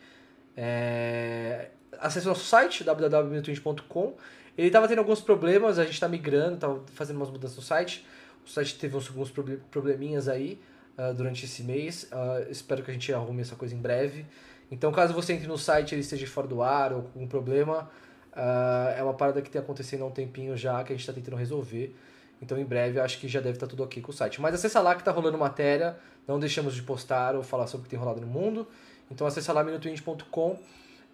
É... 0.54 1.70
Acesse 1.98 2.26
nosso 2.26 2.44
site, 2.44 2.84
www.minutoindie.com. 2.84 4.16
Ele 4.56 4.70
tava 4.70 4.86
tendo 4.86 4.98
alguns 4.98 5.22
problemas, 5.22 5.78
a 5.78 5.84
gente 5.86 5.98
tá 5.98 6.08
migrando, 6.08 6.58
tava 6.58 6.82
fazendo 6.92 7.16
umas 7.16 7.30
mudanças 7.30 7.56
no 7.56 7.62
site. 7.62 8.04
O 8.48 8.50
site 8.50 8.78
teve 8.78 8.96
uns- 8.96 9.08
alguns 9.08 9.30
proble- 9.30 9.60
probleminhas 9.70 10.26
aí 10.26 10.58
ah, 10.96 11.12
durante 11.12 11.44
esse 11.44 11.62
mês. 11.62 12.08
Ah, 12.10 12.44
espero 12.48 12.82
que 12.82 12.90
a 12.90 12.94
gente 12.94 13.12
arrume 13.12 13.42
essa 13.42 13.54
coisa 13.54 13.74
em 13.74 13.78
breve. 13.78 14.24
Então, 14.70 14.90
caso 14.90 15.12
você 15.12 15.34
entre 15.34 15.46
no 15.46 15.58
site 15.58 15.92
e 15.92 15.94
ele 15.96 16.00
esteja 16.02 16.26
fora 16.26 16.46
do 16.46 16.62
ar 16.62 16.92
ou 16.92 17.02
com 17.02 17.08
algum 17.20 17.26
problema, 17.28 17.90
ah, 18.32 18.94
é 18.96 19.02
uma 19.02 19.14
parada 19.14 19.42
que 19.42 19.50
tem 19.50 19.60
acontecendo 19.60 20.02
há 20.02 20.06
um 20.06 20.10
tempinho 20.10 20.56
já, 20.56 20.82
que 20.82 20.92
a 20.92 20.96
gente 20.96 21.06
tá 21.06 21.12
tentando 21.12 21.36
resolver. 21.36 21.94
Então 22.40 22.56
em 22.56 22.64
breve 22.64 22.98
acho 23.00 23.18
que 23.18 23.28
já 23.28 23.40
deve 23.40 23.56
estar 23.56 23.66
tudo 23.66 23.82
ok 23.82 24.00
com 24.02 24.10
o 24.12 24.14
site. 24.14 24.40
Mas 24.40 24.54
acessa 24.54 24.80
lá 24.80 24.94
que 24.94 25.02
tá 25.04 25.10
rolando 25.10 25.36
matéria, 25.36 25.96
não 26.26 26.38
deixamos 26.38 26.74
de 26.74 26.82
postar 26.82 27.34
ou 27.36 27.42
falar 27.42 27.66
sobre 27.66 27.82
o 27.82 27.84
que 27.84 27.90
tem 27.90 27.98
rolado 27.98 28.20
no 28.20 28.26
mundo. 28.28 28.66
Então 29.10 29.26
acessa 29.26 29.52
lá 29.52 29.62
minutoindie.com 29.64 30.56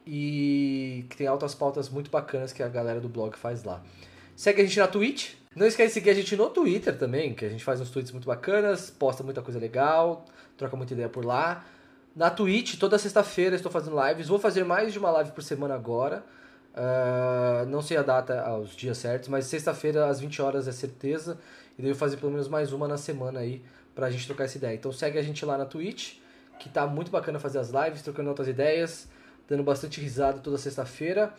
e 0.07 1.07
que 1.09 1.16
tem 1.16 1.26
altas 1.26 1.55
pautas 1.55 1.89
muito 1.89 2.11
bacanas 2.11 2.53
que 2.53 2.62
a 2.62 2.68
galera 2.68 3.01
do 3.01 3.09
blog 3.09 3.37
faz 3.37 3.64
lá. 3.64 3.82
Segue 4.37 4.61
a 4.62 4.64
gente 4.64 4.78
na 4.78 4.87
Twitch. 4.87 5.32
Não 5.55 5.66
esquece 5.66 5.88
de 5.88 5.94
seguir 5.94 6.11
a 6.11 6.14
gente 6.14 6.36
no 6.36 6.50
Twitter 6.50 6.96
também, 6.98 7.32
que 7.32 7.44
a 7.44 7.48
gente 7.48 7.62
faz 7.62 7.80
uns 7.80 7.90
tweets 7.90 8.11
muito 8.11 8.26
bacanas, 8.26 8.90
posta 8.90 9.22
muita 9.22 9.40
coisa 9.40 9.59
legal, 9.59 10.24
troca 10.57 10.76
muita 10.76 10.94
ideia 10.94 11.09
por 11.09 11.24
lá. 11.24 11.64
Na 12.14 12.30
Twitch, 12.30 12.76
toda 12.78 12.98
sexta-feira 12.98 13.57
estou 13.57 13.70
fazendo 13.70 13.96
lives. 14.09 14.28
Vou 14.28 14.38
fazer 14.38 14.64
mais 14.64 14.92
de 14.92 14.98
uma 14.98 15.11
live 15.11 15.32
por 15.32 15.42
semana 15.42 15.74
agora. 15.74 16.24
Uh, 16.74 17.66
não 17.66 17.80
sei 17.80 17.96
a 17.96 18.02
data, 18.02 18.52
os 18.57 18.74
dias 18.74 18.98
certos, 18.98 19.28
mas 19.28 19.46
sexta-feira 19.46 20.07
às 20.07 20.18
20 20.18 20.42
horas 20.42 20.66
é 20.66 20.72
certeza. 20.72 21.38
E 21.78 21.82
devo 21.82 21.96
fazer 21.96 22.16
pelo 22.16 22.32
menos 22.32 22.48
mais 22.48 22.72
uma 22.72 22.88
na 22.88 22.96
semana 22.96 23.40
aí 23.40 23.62
pra 23.94 24.11
gente 24.11 24.26
trocar 24.26 24.44
essa 24.44 24.59
ideia. 24.59 24.74
Então 24.74 24.92
segue 24.92 25.18
a 25.18 25.22
gente 25.22 25.44
lá 25.44 25.57
na 25.57 25.64
Twitch, 25.64 26.14
que 26.59 26.68
tá 26.68 26.86
muito 26.86 27.11
bacana 27.11 27.38
fazer 27.38 27.59
as 27.59 27.70
lives, 27.70 28.02
trocando 28.02 28.28
outras 28.28 28.48
ideias, 28.48 29.09
dando 29.48 29.62
bastante 29.62 30.00
risada 30.00 30.38
toda 30.38 30.59
sexta-feira. 30.59 31.32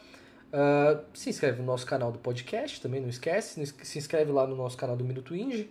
Uh, 0.53 1.03
se 1.13 1.29
inscreve 1.29 1.59
no 1.59 1.65
nosso 1.65 1.85
canal 1.85 2.11
do 2.11 2.19
podcast 2.19 2.81
também, 2.81 3.01
não 3.01 3.09
esquece. 3.09 3.65
Se 3.65 3.97
inscreve 3.97 4.31
lá 4.31 4.47
no 4.47 4.55
nosso 4.55 4.77
canal 4.77 4.95
do 4.95 5.03
Minuto 5.03 5.35
Indie. 5.35 5.69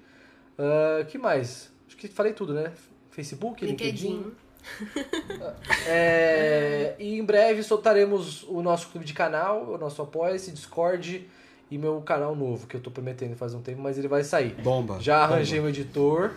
Uh, 0.59 1.05
que 1.07 1.18
mais? 1.18 1.72
Acho 1.87 1.97
que 1.97 2.09
falei 2.09 2.33
tudo, 2.33 2.53
né? 2.55 2.72
Facebook, 3.11 3.64
LinkedIn. 3.64 4.09
LinkedIn. 4.09 4.33
é, 5.87 6.95
e 6.99 7.18
em 7.18 7.25
breve 7.25 7.62
soltaremos 7.62 8.45
o 8.45 8.62
nosso 8.62 8.89
clube 8.89 9.07
de 9.07 9.12
canal, 9.12 9.64
o 9.70 9.79
nosso 9.79 10.01
apoia-se, 10.03 10.51
Discord 10.53 11.29
e 11.70 11.79
meu 11.79 12.01
canal 12.01 12.35
novo, 12.35 12.66
que 12.66 12.77
eu 12.77 12.81
tô 12.81 12.91
prometendo 12.91 13.37
faz 13.37 13.55
um 13.55 13.61
tempo, 13.61 13.81
mas 13.81 13.99
ele 13.99 14.09
vai 14.09 14.25
sair. 14.25 14.55
Bomba. 14.62 14.99
Já 15.01 15.18
arranjei 15.25 15.59
Bomba. 15.59 15.68
um 15.68 15.70
editor, 15.70 16.31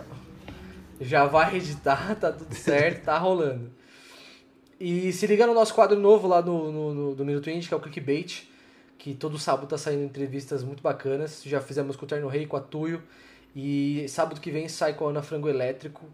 já 1.00 1.26
vai 1.26 1.58
editar, 1.58 2.16
tá 2.20 2.32
tudo 2.32 2.54
certo, 2.54 3.06
tá 3.06 3.18
rolando. 3.18 3.72
E 4.80 5.12
se 5.12 5.26
liga 5.26 5.48
no 5.48 5.54
nosso 5.54 5.74
quadro 5.74 6.00
novo 6.00 6.28
lá 6.28 6.42
no, 6.42 6.72
no, 6.72 6.94
no, 6.94 7.16
do 7.16 7.26
Minuto 7.26 7.50
Indie, 7.50 7.68
que 7.68 7.74
é 7.74 7.78
o 7.78 7.80
Clickbait, 7.80 8.48
que 8.98 9.14
todo 9.14 9.40
sábado 9.40 9.68
tá 9.68 9.78
saindo 9.78 10.04
entrevistas 10.04 10.64
muito 10.64 10.84
bacanas. 10.84 11.42
Já 11.44 11.60
fizemos 11.60 11.96
com 11.96 12.06
o 12.06 12.08
Terno 12.08 12.28
Rei, 12.28 12.46
com 12.46 12.58
a 12.58 12.60
Tuyo. 12.60 13.02
E 13.56 14.06
sábado 14.08 14.40
que 14.40 14.52
vem 14.52 14.68
sai 14.68 14.94
com 14.94 15.08
a 15.08 15.10
Ana 15.10 15.24
Frango 15.24 15.50
Elétrico, 15.50 16.06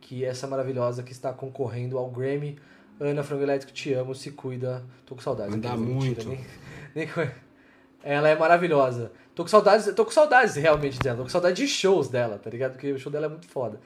que 0.00 0.24
é 0.24 0.28
essa 0.28 0.48
maravilhosa 0.48 1.02
que 1.02 1.12
está 1.12 1.32
concorrendo 1.32 1.96
ao 1.96 2.10
Grammy. 2.10 2.58
Ana 2.98 3.22
Frango 3.22 3.44
Elétrico, 3.44 3.72
te 3.72 3.92
amo, 3.92 4.14
se 4.14 4.32
cuida. 4.32 4.82
Tô 5.06 5.14
com 5.14 5.20
saudades. 5.20 5.54
Manda 5.54 5.76
muito. 5.76 6.26
nem, 6.28 6.40
nem... 6.94 7.08
Ela 8.02 8.28
é 8.30 8.36
maravilhosa. 8.36 9.12
Tô 9.32 9.44
com 9.44 9.48
saudades, 9.48 9.94
tô 9.94 10.04
com 10.04 10.10
saudades 10.10 10.56
realmente 10.56 10.98
dela. 10.98 11.18
Tô 11.18 11.22
com 11.22 11.28
saudades 11.28 11.58
de 11.58 11.68
shows 11.68 12.08
dela, 12.08 12.38
tá 12.38 12.50
ligado? 12.50 12.72
Porque 12.72 12.90
o 12.90 12.98
show 12.98 13.12
dela 13.12 13.26
é 13.26 13.28
muito 13.28 13.46
foda. 13.46 13.80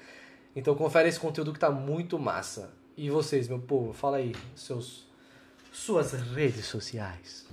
Então 0.56 0.74
confere 0.74 1.08
esse 1.08 1.20
conteúdo 1.20 1.52
que 1.52 1.58
tá 1.58 1.70
muito 1.70 2.18
massa. 2.18 2.70
E 3.02 3.10
vocês, 3.10 3.48
meu 3.48 3.58
povo, 3.58 3.92
fala 3.92 4.18
aí, 4.18 4.32
seus 4.54 5.08
suas 5.72 6.12
redes 6.12 6.66
sociais. 6.66 7.44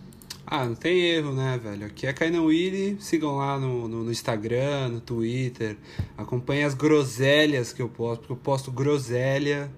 Ah, 0.45 0.63
não 0.63 0.75
tem 0.75 1.01
erro, 1.01 1.33
né, 1.33 1.57
velho? 1.57 1.87
Aqui 1.87 2.05
é 2.05 2.13
Kainan 2.13 2.43
Willy, 2.43 2.97
sigam 2.99 3.37
lá 3.37 3.57
no, 3.57 3.87
no, 3.87 4.03
no, 4.03 4.11
Instagram, 4.11 4.89
no 4.89 5.01
Twitter, 5.01 5.75
acompanhem 6.15 6.65
as 6.65 6.75
groselhas 6.75 7.73
que 7.73 7.81
eu 7.81 7.89
posto, 7.89 8.19
porque 8.19 8.33
eu 8.33 8.37
posto 8.37 8.71
groselha, 8.71 9.71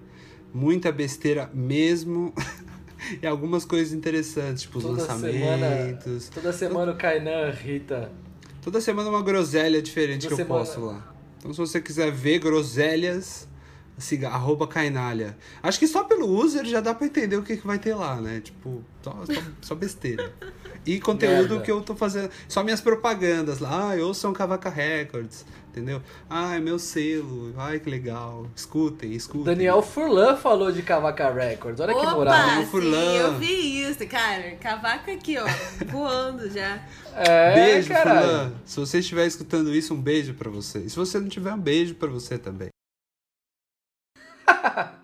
muita 0.52 0.92
besteira 0.92 1.50
mesmo, 1.54 2.34
e 3.22 3.26
algumas 3.26 3.64
coisas 3.64 3.94
interessantes, 3.94 4.64
tipo 4.64 4.76
os 4.76 4.84
toda 4.84 5.00
lançamentos. 5.00 6.24
Semana, 6.24 6.30
toda 6.34 6.52
semana 6.52 6.92
o 6.92 6.96
Kainan 6.98 7.50
Rita. 7.50 8.12
Toda 8.60 8.78
semana 8.78 9.08
uma 9.08 9.22
groselha 9.22 9.80
diferente 9.80 10.28
toda 10.28 10.36
que 10.36 10.42
semana... 10.42 10.60
eu 10.60 10.66
posto 10.66 10.84
lá. 10.84 11.14
Então 11.38 11.50
se 11.50 11.58
você 11.58 11.80
quiser 11.80 12.12
ver 12.12 12.40
groselhas, 12.40 13.48
siga, 13.98 14.28
arroba 14.28 14.66
Cainalha. 14.66 15.36
Acho 15.62 15.78
que 15.78 15.86
só 15.86 16.04
pelo 16.04 16.26
user 16.28 16.64
já 16.64 16.80
dá 16.80 16.94
pra 16.94 17.06
entender 17.06 17.36
o 17.36 17.42
que, 17.42 17.56
que 17.56 17.66
vai 17.66 17.78
ter 17.78 17.94
lá, 17.94 18.20
né? 18.20 18.40
Tipo, 18.40 18.82
só, 19.02 19.24
só, 19.24 19.40
só 19.60 19.74
besteira. 19.74 20.32
E 20.84 20.98
conteúdo 20.98 21.50
Merda. 21.50 21.60
que 21.60 21.70
eu 21.70 21.80
tô 21.80 21.94
fazendo. 21.94 22.30
Só 22.48 22.64
minhas 22.64 22.80
propagandas 22.80 23.60
lá. 23.60 23.90
Ah, 23.90 23.96
eu 23.96 24.12
sou 24.12 24.30
um 24.30 24.34
Cavaca 24.34 24.68
Records. 24.68 25.44
Entendeu? 25.68 26.02
Ah, 26.28 26.56
é 26.56 26.60
meu 26.60 26.78
selo. 26.78 27.54
Ai, 27.56 27.78
que 27.78 27.88
legal. 27.88 28.46
Escutem, 28.54 29.12
escutem. 29.12 29.44
Daniel 29.44 29.80
Furlan 29.80 30.36
falou 30.36 30.70
de 30.70 30.82
Cavaca 30.82 31.32
Records. 31.32 31.80
Olha 31.80 31.94
Opa, 31.94 32.06
que 32.06 32.14
moral. 32.14 32.34
Daniel 32.34 32.66
Furlan. 32.66 33.12
Sim, 33.12 33.16
eu 33.16 33.38
vi 33.38 33.82
isso, 33.82 34.06
cara. 34.06 34.56
Cavaca 34.60 35.12
aqui, 35.12 35.38
ó. 35.38 35.46
voando 35.86 36.50
já. 36.50 36.84
É, 37.14 37.54
beijo, 37.54 37.88
caralho. 37.88 38.26
Furlan. 38.26 38.52
Se 38.66 38.80
você 38.80 38.98
estiver 38.98 39.26
escutando 39.26 39.74
isso, 39.74 39.94
um 39.94 40.00
beijo 40.00 40.34
para 40.34 40.50
você. 40.50 40.80
E 40.80 40.90
se 40.90 40.96
você 40.96 41.18
não 41.18 41.28
tiver, 41.28 41.54
um 41.54 41.60
beijo 41.60 41.94
para 41.94 42.08
você 42.08 42.36
também. 42.36 42.71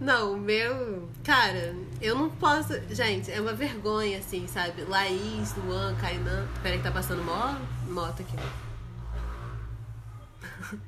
Não, 0.00 0.36
meu. 0.38 1.08
Cara, 1.22 1.76
eu 2.00 2.16
não 2.16 2.30
posso. 2.30 2.72
Gente, 2.88 3.30
é 3.30 3.38
uma 3.38 3.52
vergonha, 3.52 4.18
assim, 4.18 4.46
sabe? 4.48 4.82
Laís, 4.84 5.54
Luan, 5.56 5.94
Kainan. 5.96 6.48
Peraí 6.62 6.78
que 6.78 6.84
tá 6.84 6.90
passando 6.90 7.22
mó 7.22 7.54
moto 7.86 8.22
aqui. 8.22 8.34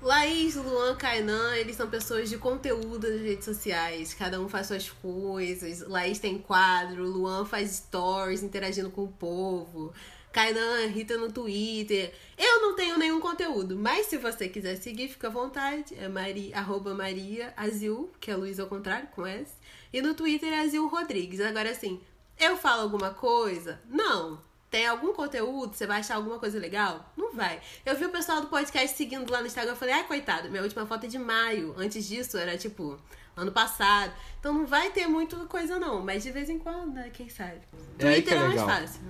Laís, 0.00 0.54
Luan, 0.54 0.94
Kainan, 0.94 1.56
eles 1.56 1.74
são 1.74 1.90
pessoas 1.90 2.28
de 2.30 2.38
conteúdo 2.38 3.10
nas 3.10 3.20
redes 3.20 3.44
sociais. 3.44 4.14
Cada 4.14 4.40
um 4.40 4.48
faz 4.48 4.68
suas 4.68 4.88
coisas. 4.88 5.80
Laís 5.80 6.20
tem 6.20 6.38
quadro, 6.38 7.04
Luan 7.04 7.44
faz 7.44 7.70
stories 7.72 8.44
interagindo 8.44 8.90
com 8.90 9.02
o 9.02 9.08
povo. 9.08 9.92
Kainan, 10.38 10.86
Rita 10.86 11.16
no 11.18 11.32
Twitter. 11.32 12.14
Eu 12.38 12.62
não 12.62 12.76
tenho 12.76 12.96
nenhum 12.96 13.18
conteúdo, 13.18 13.76
mas 13.76 14.06
se 14.06 14.16
você 14.16 14.48
quiser 14.48 14.76
seguir, 14.76 15.08
fica 15.08 15.26
à 15.26 15.30
vontade. 15.30 15.96
É 15.98 16.06
Maria, 16.06 16.56
arroba 16.56 16.94
Maria 16.94 17.52
Azil, 17.56 18.08
que 18.20 18.30
é 18.30 18.36
Luiz 18.36 18.60
ao 18.60 18.68
contrário, 18.68 19.08
com 19.08 19.26
S. 19.26 19.52
E 19.92 20.00
no 20.00 20.14
Twitter 20.14 20.52
é 20.52 20.60
Azil 20.60 20.86
Rodrigues. 20.86 21.40
Agora, 21.40 21.70
assim, 21.70 22.00
eu 22.38 22.56
falo 22.56 22.82
alguma 22.82 23.10
coisa? 23.10 23.80
Não. 23.90 24.40
Tem 24.70 24.86
algum 24.86 25.12
conteúdo? 25.12 25.74
Você 25.74 25.88
vai 25.88 25.98
achar 25.98 26.14
alguma 26.14 26.38
coisa 26.38 26.56
legal? 26.56 27.12
Não 27.16 27.32
vai. 27.32 27.60
Eu 27.84 27.96
vi 27.96 28.04
o 28.04 28.10
pessoal 28.10 28.40
do 28.40 28.46
podcast 28.46 28.96
seguindo 28.96 29.28
lá 29.32 29.40
no 29.40 29.48
Instagram. 29.48 29.72
Eu 29.72 29.76
falei, 29.76 29.94
ai, 29.94 30.06
coitado, 30.06 30.48
minha 30.50 30.62
última 30.62 30.86
foto 30.86 31.06
é 31.06 31.08
de 31.08 31.18
maio. 31.18 31.74
Antes 31.76 32.06
disso 32.06 32.38
era 32.38 32.56
tipo 32.56 32.96
ano 33.36 33.50
passado. 33.50 34.12
Então 34.38 34.54
não 34.54 34.66
vai 34.66 34.90
ter 34.90 35.08
muita 35.08 35.36
coisa, 35.46 35.80
não. 35.80 36.00
Mas 36.00 36.22
de 36.22 36.30
vez 36.30 36.48
em 36.48 36.60
quando, 36.60 36.94
né? 36.94 37.10
Quem 37.12 37.28
sabe? 37.28 37.58
É 37.98 38.02
Twitter 38.04 38.34
é, 38.34 38.36
é 38.36 38.48
mais 38.48 38.62
fácil. 38.62 39.00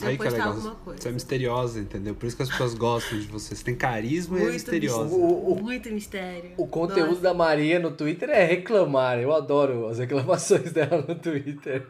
Aí 0.00 0.16
que 0.16 0.26
é 0.26 0.30
legal. 0.30 0.54
Você 0.54 1.08
é 1.08 1.12
misteriosa, 1.12 1.78
entendeu? 1.78 2.14
Por 2.14 2.26
isso 2.26 2.36
que 2.36 2.42
as 2.42 2.48
pessoas 2.48 2.74
gostam 2.74 3.18
de 3.18 3.26
você. 3.26 3.54
Você 3.54 3.64
tem 3.64 3.74
carisma 3.74 4.36
Muito 4.36 4.46
e 4.46 4.50
é 4.50 4.52
misteriosa. 4.52 5.14
O, 5.14 5.52
o, 5.52 5.62
Muito 5.62 5.88
mistério. 5.90 6.52
O 6.56 6.66
conteúdo 6.66 7.10
Nossa. 7.10 7.20
da 7.20 7.34
Maria 7.34 7.78
no 7.78 7.90
Twitter 7.90 8.30
é 8.30 8.44
reclamar. 8.44 9.18
Eu 9.18 9.32
adoro 9.32 9.88
as 9.88 9.98
reclamações 9.98 10.72
dela 10.72 11.04
no 11.06 11.14
Twitter. 11.14 11.84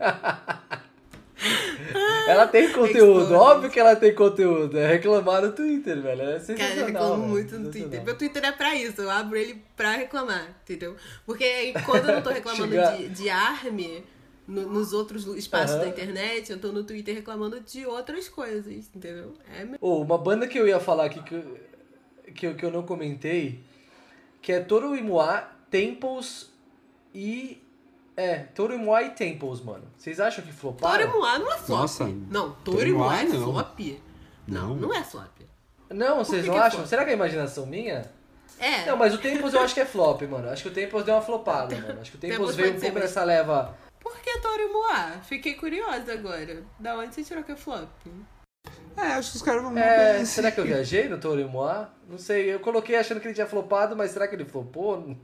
ela 2.26 2.46
tem 2.46 2.72
conteúdo, 2.72 3.34
óbvio 3.34 3.70
que 3.70 3.78
ela 3.78 3.96
tem 3.96 4.14
conteúdo. 4.14 4.78
É 4.78 4.86
reclamar 4.86 5.42
no 5.42 5.52
Twitter, 5.52 6.00
velho. 6.02 6.22
É 6.22 6.40
sensacional. 6.40 6.68
Cara, 6.68 6.80
eu 6.80 6.86
reclamo 6.86 7.28
muito 7.28 7.58
no 7.58 7.70
Twitter. 7.70 8.04
Meu 8.04 8.16
Twitter 8.16 8.44
é 8.44 8.52
pra 8.52 8.74
isso, 8.74 9.00
eu 9.00 9.10
abro 9.10 9.36
ele 9.36 9.62
pra 9.76 9.92
reclamar, 9.92 10.48
entendeu? 10.62 10.96
Porque 11.24 11.72
quando 11.86 12.08
eu 12.08 12.16
não 12.16 12.22
tô 12.22 12.30
reclamando 12.30 12.74
de, 12.96 13.08
de 13.08 13.30
arme 13.30 14.04
no, 14.46 14.68
nos 14.68 14.92
outros 14.92 15.26
espaços 15.36 15.76
uhum. 15.76 15.82
da 15.82 15.88
internet, 15.88 16.50
eu 16.50 16.58
tô 16.58 16.72
no 16.72 16.84
Twitter 16.84 17.14
reclamando 17.14 17.60
de 17.60 17.86
outras 17.86 18.28
coisas, 18.28 18.90
entendeu? 18.94 19.34
É 19.48 19.66
oh, 19.80 20.02
uma 20.02 20.18
banda 20.18 20.46
que 20.46 20.58
eu 20.58 20.66
ia 20.66 20.80
falar 20.80 21.06
aqui 21.06 21.22
que, 21.22 21.34
eu, 21.34 21.60
que, 22.34 22.46
eu, 22.46 22.54
que 22.54 22.64
eu 22.64 22.70
não 22.70 22.82
comentei, 22.82 23.62
que 24.40 24.52
é 24.52 24.60
Toro 24.60 24.96
Imoa, 24.96 25.48
Temples 25.70 26.50
e. 27.14 27.62
É, 28.14 28.40
Toro 28.40 28.74
Imoa 28.74 29.02
e 29.02 29.10
Temples, 29.10 29.60
mano. 29.60 29.84
Vocês 29.96 30.20
acham 30.20 30.44
que 30.44 30.52
floparam? 30.52 31.06
Toro 31.06 31.18
Imoa 31.18 31.38
não 31.38 31.52
é 31.52 31.58
flop. 31.58 31.80
Nossa, 31.80 32.06
não, 32.30 32.52
Toro 32.64 32.86
Imoa 32.86 33.20
é 33.20 33.26
flop. 33.26 33.80
Não, 34.46 34.68
não, 34.68 34.76
não 34.76 34.94
é 34.94 35.02
flop. 35.02 35.40
Não, 35.88 36.18
vocês 36.18 36.46
não 36.46 36.56
é 36.56 36.60
acham? 36.60 36.82
É 36.82 36.86
Será 36.86 37.04
que 37.04 37.10
é 37.10 37.14
imaginação 37.14 37.66
minha? 37.66 38.10
É. 38.58 38.86
Não, 38.86 38.96
mas 38.96 39.14
o 39.14 39.18
Tempos 39.18 39.54
eu 39.54 39.60
acho 39.60 39.74
que 39.74 39.80
é 39.80 39.84
flop, 39.86 40.22
mano. 40.22 40.48
Acho 40.48 40.62
que 40.62 40.68
o 40.68 40.72
Tempos 40.72 41.04
deu 41.04 41.14
uma 41.14 41.22
flopada, 41.22 41.74
mano. 41.80 42.00
Acho 42.00 42.10
que 42.10 42.16
o 42.16 42.20
Tempos 42.20 42.54
veio 42.54 42.76
um 42.76 42.80
pouco 42.80 42.98
nessa 42.98 43.24
leva 43.24 43.74
por 44.12 44.20
que 44.20 44.38
Tori 44.40 44.66
Moá? 44.66 45.20
Fiquei 45.22 45.54
curiosa 45.54 46.12
agora. 46.12 46.62
Da 46.78 46.96
onde 46.96 47.14
você 47.14 47.24
tirou 47.24 47.42
que 47.42 47.52
é 47.52 47.56
flop? 47.56 47.88
É, 48.96 49.00
acho 49.14 49.30
que 49.30 49.36
os 49.38 49.42
caras 49.42 49.62
vão 49.62 49.76
é, 49.76 50.16
assim. 50.16 50.26
Será 50.26 50.50
que 50.50 50.60
eu 50.60 50.64
viajei 50.64 51.08
no 51.08 51.18
Tori 51.18 51.44
Moá? 51.44 51.88
Não 52.08 52.18
sei, 52.18 52.52
eu 52.52 52.60
coloquei 52.60 52.96
achando 52.96 53.20
que 53.20 53.26
ele 53.26 53.34
tinha 53.34 53.46
flopado, 53.46 53.96
mas 53.96 54.10
será 54.10 54.28
que 54.28 54.34
ele 54.34 54.44
flopou? 54.44 55.16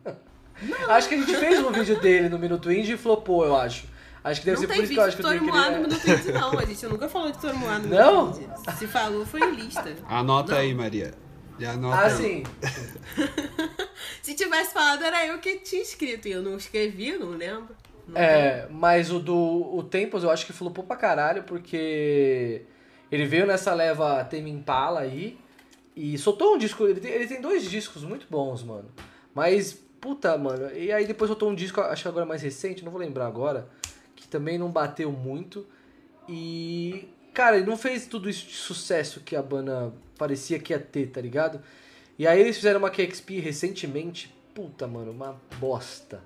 Não. 0.63 0.91
Acho 0.91 1.09
que 1.09 1.15
a 1.15 1.19
gente 1.19 1.37
fez 1.37 1.59
um 1.61 1.71
vídeo 1.71 2.01
dele 2.01 2.29
no 2.29 2.39
Minuto 2.39 2.73
Indie 2.73 2.95
e 2.95 2.97
flopou, 2.97 3.45
eu 3.45 3.55
acho. 3.55 3.87
Acho 4.25 4.41
que 4.41 4.47
deve 4.47 4.61
não 4.61 4.69
ser 4.69 4.75
por 4.75 4.83
isso 4.83 4.93
que 4.93 4.99
eu 4.99 5.05
acho 5.05 5.17
que 5.17 5.23
eu 5.23 5.29
tenho 5.29 5.45
que... 5.45 5.51
Não 5.51 5.73
no 5.73 5.81
Minuto 5.83 6.11
Indie, 6.11 6.33
não. 6.33 6.59
A 6.59 6.65
gente 6.65 6.87
nunca 6.87 7.09
falou 7.09 7.31
de 7.31 7.39
Tori 7.39 7.57
Moá 7.57 7.79
no 7.79 7.89
não? 7.89 8.33
Minuto 8.33 8.41
Indie. 8.43 8.79
Se 8.79 8.87
falou, 8.87 9.27
foi 9.27 9.41
em 9.41 9.55
lista. 9.55 9.95
Anota 10.09 10.53
não. 10.53 10.61
aí, 10.61 10.75
Maria. 10.75 11.15
Já 11.59 11.73
anota 11.73 11.97
ah, 11.97 12.07
aí. 12.07 12.17
sim. 12.17 12.43
Se 14.23 14.35
tivesse 14.35 14.73
falado, 14.73 15.05
era 15.05 15.27
eu 15.27 15.39
que 15.39 15.57
tinha 15.59 15.83
escrito. 15.83 16.29
E 16.29 16.33
eu 16.33 16.43
não 16.43 16.57
escrevi, 16.57 17.17
não 17.19 17.31
lembro. 17.31 17.75
É, 18.15 18.67
mas 18.71 19.11
o 19.11 19.19
do 19.19 19.37
o 19.37 19.83
Tempos 19.83 20.25
eu 20.25 20.31
acho 20.31 20.47
que 20.47 20.53
flopou 20.53 20.85
pra 20.85 20.97
caralho, 20.97 21.43
porque 21.43 22.63
Ele 23.11 23.27
veio 23.27 23.47
nessa 23.47 23.75
leva 23.75 24.25
Tame 24.25 24.51
Impala 24.51 25.01
aí 25.01 25.39
e 25.97 26.17
soltou 26.19 26.55
um 26.55 26.59
disco. 26.59 26.87
Ele 26.87 27.01
tem, 27.01 27.11
ele 27.11 27.27
tem 27.27 27.41
dois 27.41 27.65
discos 27.69 28.05
muito 28.05 28.27
bons, 28.31 28.63
mano. 28.63 28.89
Mas, 29.35 29.73
puta, 30.01 30.37
mano. 30.39 30.71
E 30.75 30.93
aí 30.93 31.07
depois 31.07 31.29
soltou 31.29 31.51
um 31.51 31.55
disco, 31.55 31.81
acho 31.81 32.03
que 32.03 32.09
agora 32.09 32.27
mais 32.27 32.43
recente, 32.43 32.85
não 32.85 32.93
vou 32.93 33.01
lembrar 33.01 33.27
agora, 33.27 33.69
que 34.15 34.29
também 34.29 34.59
não 34.59 34.71
bateu 34.71 35.11
muito. 35.11 35.67
E, 36.29 37.09
cara, 37.33 37.57
ele 37.57 37.67
não 37.67 37.77
fez 37.77 38.07
tudo 38.07 38.29
isso 38.29 38.47
de 38.47 38.55
sucesso 38.55 39.21
que 39.21 39.35
a 39.35 39.43
banda 39.43 39.93
parecia 40.19 40.59
que 40.59 40.73
ia 40.73 40.79
ter, 40.79 41.09
tá 41.09 41.21
ligado? 41.21 41.61
E 42.19 42.27
aí 42.27 42.41
eles 42.41 42.57
fizeram 42.57 42.79
uma 42.79 42.91
KXP 42.91 43.41
recentemente. 43.41 44.35
Puta, 44.55 44.87
mano, 44.87 45.13
uma 45.13 45.41
bosta. 45.59 46.21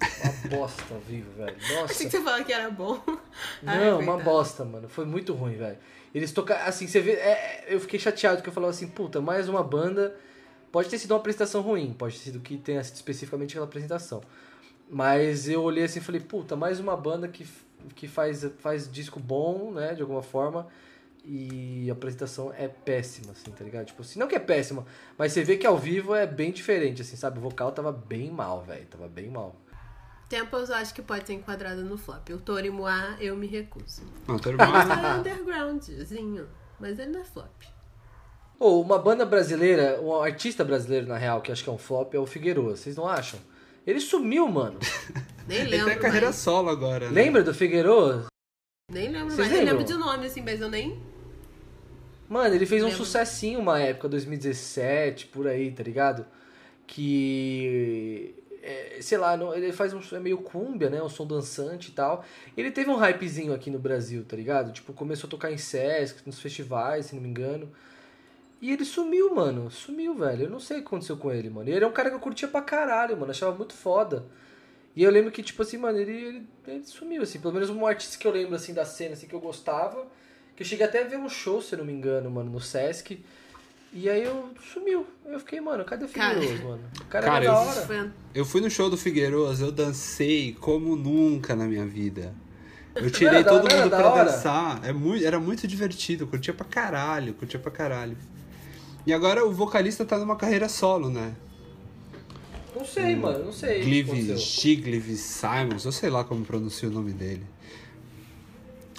Uma 0.00 0.56
bosta 0.58 0.94
ao 0.94 1.00
vivo, 1.00 1.30
velho. 1.36 1.56
Nossa. 1.74 1.84
Achei 1.92 2.06
que 2.06 2.12
você 2.12 2.22
falou 2.22 2.44
que 2.44 2.52
era 2.52 2.70
bom. 2.70 3.02
Ai, 3.66 3.90
Não, 3.90 3.98
uma 4.00 4.14
coitado. 4.14 4.24
bosta, 4.24 4.64
mano. 4.64 4.88
Foi 4.88 5.04
muito 5.04 5.34
ruim, 5.34 5.56
velho. 5.56 5.78
Eles 6.14 6.32
tocaram. 6.32 6.66
Assim, 6.66 6.86
você 6.86 7.00
vê. 7.00 7.12
é, 7.12 7.64
eu 7.68 7.80
fiquei 7.80 7.98
chateado 7.98 8.36
porque 8.36 8.48
eu 8.48 8.54
falava 8.54 8.70
assim, 8.70 8.88
puta, 8.88 9.20
mais 9.20 9.48
uma 9.48 9.62
banda. 9.62 10.14
Pode 10.70 10.88
ter 10.88 10.98
sido 10.98 11.12
uma 11.12 11.18
apresentação 11.18 11.62
ruim, 11.62 11.94
pode 11.94 12.14
ter 12.18 12.24
sido 12.24 12.40
que 12.40 12.58
tenha 12.58 12.84
sido 12.84 12.96
especificamente 12.96 13.52
aquela 13.52 13.64
apresentação. 13.64 14.22
Mas 14.90 15.48
eu 15.48 15.62
olhei 15.62 15.84
assim 15.84 15.98
e 15.98 16.02
falei, 16.02 16.20
puta, 16.20 16.54
mais 16.56 16.78
uma 16.78 16.94
banda 16.96 17.26
que, 17.26 17.46
que 17.94 18.06
faz, 18.06 18.44
faz 18.58 18.90
disco 18.90 19.18
bom, 19.18 19.72
né, 19.72 19.94
de 19.94 20.02
alguma 20.02 20.22
forma. 20.22 20.66
E 21.24 21.86
a 21.88 21.92
apresentação 21.94 22.52
é 22.56 22.68
péssima, 22.68 23.32
assim, 23.32 23.50
tá 23.50 23.64
ligado? 23.64 23.86
Tipo 23.86 24.02
assim, 24.02 24.18
não 24.18 24.26
que 24.28 24.34
é 24.34 24.38
péssima, 24.38 24.86
mas 25.16 25.32
você 25.32 25.42
vê 25.42 25.56
que 25.56 25.66
ao 25.66 25.76
vivo 25.76 26.14
é 26.14 26.26
bem 26.26 26.52
diferente, 26.52 27.00
assim, 27.02 27.16
sabe? 27.16 27.38
O 27.38 27.42
vocal 27.42 27.72
tava 27.72 27.90
bem 27.92 28.30
mal, 28.30 28.62
velho. 28.62 28.86
Tava 28.86 29.08
bem 29.08 29.28
mal. 29.28 29.56
Temples 30.28 30.68
eu 30.68 30.74
acho 30.76 30.92
que 30.94 31.00
pode 31.00 31.26
ser 31.26 31.32
enquadrado 31.34 31.82
no 31.84 31.96
flop. 31.96 32.28
O 32.30 32.38
Torimuá 32.38 33.16
eu 33.20 33.34
me 33.36 33.46
recuso. 33.46 34.02
Não. 34.26 34.36
Mas 34.58 34.90
é 34.90 35.18
undergroundzinho. 35.18 36.48
Mas 36.78 36.98
ele 36.98 37.12
não 37.12 37.20
é 37.20 37.24
flop. 37.24 37.48
Ou 38.58 38.82
uma 38.82 38.98
banda 38.98 39.24
brasileira, 39.24 40.00
um 40.02 40.20
artista 40.20 40.64
brasileiro, 40.64 41.06
na 41.06 41.16
real, 41.16 41.40
que 41.40 41.50
acho 41.52 41.62
que 41.64 41.70
é 41.70 41.72
um 41.72 41.78
flop, 41.78 42.12
é 42.14 42.18
o 42.18 42.26
Figueroa. 42.26 42.76
Vocês 42.76 42.96
não 42.96 43.06
acham? 43.06 43.38
Ele 43.86 44.00
sumiu, 44.00 44.46
mano. 44.48 44.78
Nem 45.46 45.60
Ele 45.60 45.70
lembro. 45.70 45.86
tem 45.90 45.98
carreira 45.98 46.26
mais. 46.26 46.36
solo 46.36 46.68
agora, 46.68 47.06
né? 47.08 47.12
Lembra 47.22 47.42
do 47.42 47.54
Figueroa? 47.54 48.26
Nem 48.92 49.08
lembro 49.08 49.30
Vocês 49.34 49.48
mais. 49.48 49.52
Eu 49.52 49.58
lembro 49.64 49.78
lembram? 49.78 49.96
de 49.98 50.04
nome, 50.04 50.26
assim, 50.26 50.42
mas 50.42 50.60
eu 50.60 50.68
nem. 50.68 51.00
Mano, 52.28 52.54
ele 52.54 52.66
fez 52.66 52.82
um 52.82 52.86
Lembro. 52.88 53.04
sucessinho 53.04 53.58
uma 53.60 53.78
época, 53.80 54.08
2017, 54.10 55.28
por 55.28 55.46
aí, 55.46 55.70
tá 55.70 55.82
ligado? 55.82 56.26
Que. 56.86 58.34
É, 58.68 58.98
sei 59.02 59.18
lá, 59.18 59.36
não- 59.36 59.54
ele 59.54 59.72
faz 59.72 59.92
um. 59.94 60.00
É 60.16 60.20
meio 60.20 60.38
cúmbia, 60.38 60.90
né? 60.90 61.02
Um 61.02 61.08
som 61.08 61.26
dançante 61.26 61.90
e 61.90 61.92
tal. 61.92 62.24
Ele 62.56 62.70
teve 62.70 62.90
um 62.90 62.96
hypezinho 62.96 63.52
aqui 63.54 63.70
no 63.70 63.78
Brasil, 63.78 64.24
tá 64.24 64.36
ligado? 64.36 64.72
Tipo, 64.72 64.92
começou 64.92 65.26
a 65.28 65.30
tocar 65.30 65.50
em 65.52 65.58
Sesc, 65.58 66.26
nos 66.26 66.40
festivais, 66.40 67.06
se 67.06 67.14
não 67.14 67.22
me 67.22 67.28
engano. 67.28 67.70
E 68.60 68.72
ele 68.72 68.84
sumiu, 68.84 69.34
mano. 69.34 69.70
Sumiu, 69.70 70.14
velho. 70.14 70.44
Eu 70.44 70.50
não 70.50 70.60
sei 70.60 70.78
o 70.78 70.80
que 70.80 70.86
aconteceu 70.88 71.16
com 71.16 71.30
ele, 71.32 71.48
mano. 71.50 71.68
E 71.68 71.72
ele 71.72 71.84
é 71.84 71.88
um 71.88 71.92
cara 71.92 72.10
que 72.10 72.16
eu 72.16 72.20
curtia 72.20 72.48
pra 72.48 72.60
caralho, 72.62 73.16
mano. 73.16 73.30
Achava 73.30 73.56
muito 73.56 73.72
foda. 73.74 74.24
E 74.96 75.02
eu 75.04 75.10
lembro 75.10 75.30
que, 75.30 75.42
tipo 75.42 75.62
assim, 75.62 75.76
mano, 75.78 75.98
ele, 75.98 76.12
ele, 76.12 76.46
ele 76.66 76.84
sumiu, 76.84 77.22
assim. 77.22 77.40
Pelo 77.40 77.54
menos 77.54 77.70
um 77.70 77.86
artista 77.86 78.18
que 78.18 78.26
eu 78.26 78.32
lembro, 78.32 78.54
assim, 78.56 78.74
da 78.74 78.84
cena, 78.84 79.12
assim, 79.14 79.28
que 79.28 79.34
eu 79.34 79.40
gostava. 79.40 80.06
Que 80.56 80.62
eu 80.62 80.66
cheguei 80.66 80.84
até 80.86 81.02
a 81.02 81.06
ver 81.06 81.18
um 81.18 81.28
show, 81.28 81.62
se 81.62 81.74
eu 81.74 81.78
não 81.78 81.84
me 81.86 81.92
engano, 81.92 82.28
mano, 82.30 82.50
no 82.50 82.60
Sesc. 82.60 83.22
E 83.92 84.08
aí 84.08 84.22
eu 84.24 84.50
sumiu. 84.72 85.06
Eu 85.26 85.38
fiquei, 85.40 85.60
mano, 85.60 85.84
cadê 85.84 86.04
o 86.04 86.08
Cara. 86.08 86.34
Figueiredo, 86.40 86.68
mano? 86.68 86.82
O 87.00 87.04
cara, 87.06 87.24
Cara, 87.26 87.44
era 87.44 87.52
da 87.54 87.60
eu- 87.62 87.68
hora. 87.68 88.12
Eu 88.34 88.44
fui 88.44 88.60
no 88.60 88.70
show 88.70 88.90
do 88.90 88.96
Figueiroas, 88.96 89.60
eu 89.60 89.72
dancei 89.72 90.56
como 90.60 90.94
nunca 90.94 91.56
na 91.56 91.64
minha 91.66 91.86
vida. 91.86 92.34
Eu 92.94 93.10
tirei 93.10 93.44
todo 93.44 93.62
mundo 93.62 93.88
pra 93.90 94.24
dançar. 94.24 94.80
É 94.84 94.92
muito, 94.92 95.24
era 95.24 95.38
muito 95.38 95.66
divertido, 95.66 96.24
eu 96.24 96.28
curtia 96.28 96.52
pra 96.52 96.64
caralho, 96.66 97.32
curtia 97.34 97.58
pra 97.58 97.70
caralho. 97.70 98.16
E 99.06 99.12
agora 99.12 99.44
o 99.46 99.52
vocalista 99.52 100.04
tá 100.04 100.18
numa 100.18 100.36
carreira 100.36 100.68
solo, 100.68 101.08
né? 101.08 101.34
Não 102.76 102.84
sei, 102.84 103.16
mano, 103.16 103.46
não 103.46 103.52
sei. 103.52 103.82
Glive. 103.82 104.36
Stiglitz 104.38 105.20
Simons, 105.20 105.84
eu 105.84 105.92
sei 105.92 106.10
lá 106.10 106.24
como 106.24 106.44
pronuncia 106.44 106.88
o 106.88 106.92
nome 106.92 107.12
dele. 107.12 107.44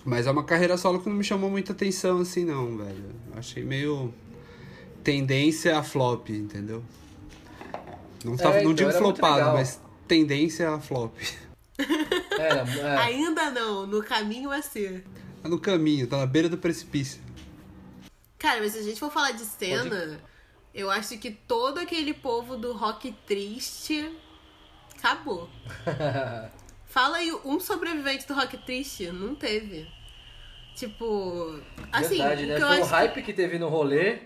Mas 0.04 0.26
é 0.28 0.32
uma 0.32 0.44
carreira 0.44 0.78
solo 0.78 1.00
que 1.02 1.10
não 1.10 1.16
me 1.16 1.24
chamou 1.24 1.50
muita 1.50 1.74
atenção 1.74 2.20
assim 2.20 2.44
não, 2.46 2.78
velho. 2.78 3.12
Eu 3.32 3.38
Achei 3.40 3.64
meio 3.64 4.14
tendência 5.04 5.78
a 5.78 5.84
flop, 5.84 6.30
entendeu? 6.30 6.84
Não, 8.24 8.36
tava, 8.36 8.58
É, 8.58 8.64
não 8.64 8.72
então, 8.72 8.88
digo 8.88 8.92
flopado, 8.92 9.54
mas 9.54 9.82
tendência 10.08 10.70
a 10.70 10.80
flop. 10.80 11.16
Era, 12.38 12.62
é. 12.80 12.98
Ainda 12.98 13.50
não, 13.52 13.88
no 13.88 14.04
caminho 14.04 14.52
a 14.52 14.62
ser. 14.62 15.06
Tá 15.42 15.48
no 15.48 15.60
caminho, 15.60 16.08
tá 16.08 16.18
na 16.18 16.26
beira 16.26 16.50
do 16.50 16.58
precipício. 16.58 17.22
Cara, 18.38 18.60
mas 18.60 18.74
se 18.74 18.80
a 18.80 18.84
gente 18.84 19.00
for 19.00 19.12
falar 19.12 19.32
de 19.32 19.44
cena, 19.46 20.20
eu 20.74 20.90
acho 20.90 21.18
que 21.18 21.32
todo 21.32 21.78
aquele 21.80 22.14
povo 22.14 22.58
do 22.58 22.74
rock 22.74 23.12
triste 23.26 24.14
acabou. 24.98 25.50
Fala 26.86 27.18
aí, 27.18 27.32
um 27.46 27.60
sobrevivente 27.60 28.28
do 28.28 28.34
rock 28.34 28.58
triste 28.58 29.12
não 29.12 29.36
teve. 29.36 29.88
Tipo, 30.76 31.60
assim, 31.92 32.18
Verdade, 32.18 32.44
o 32.44 32.48
né? 32.48 32.56
que 32.56 32.64
eu 32.64 32.68
Foi 32.68 32.80
o 32.82 32.86
hype 32.86 33.22
que 33.22 33.34
teve 33.34 33.60
no 33.60 33.68
rolê. 33.68 34.20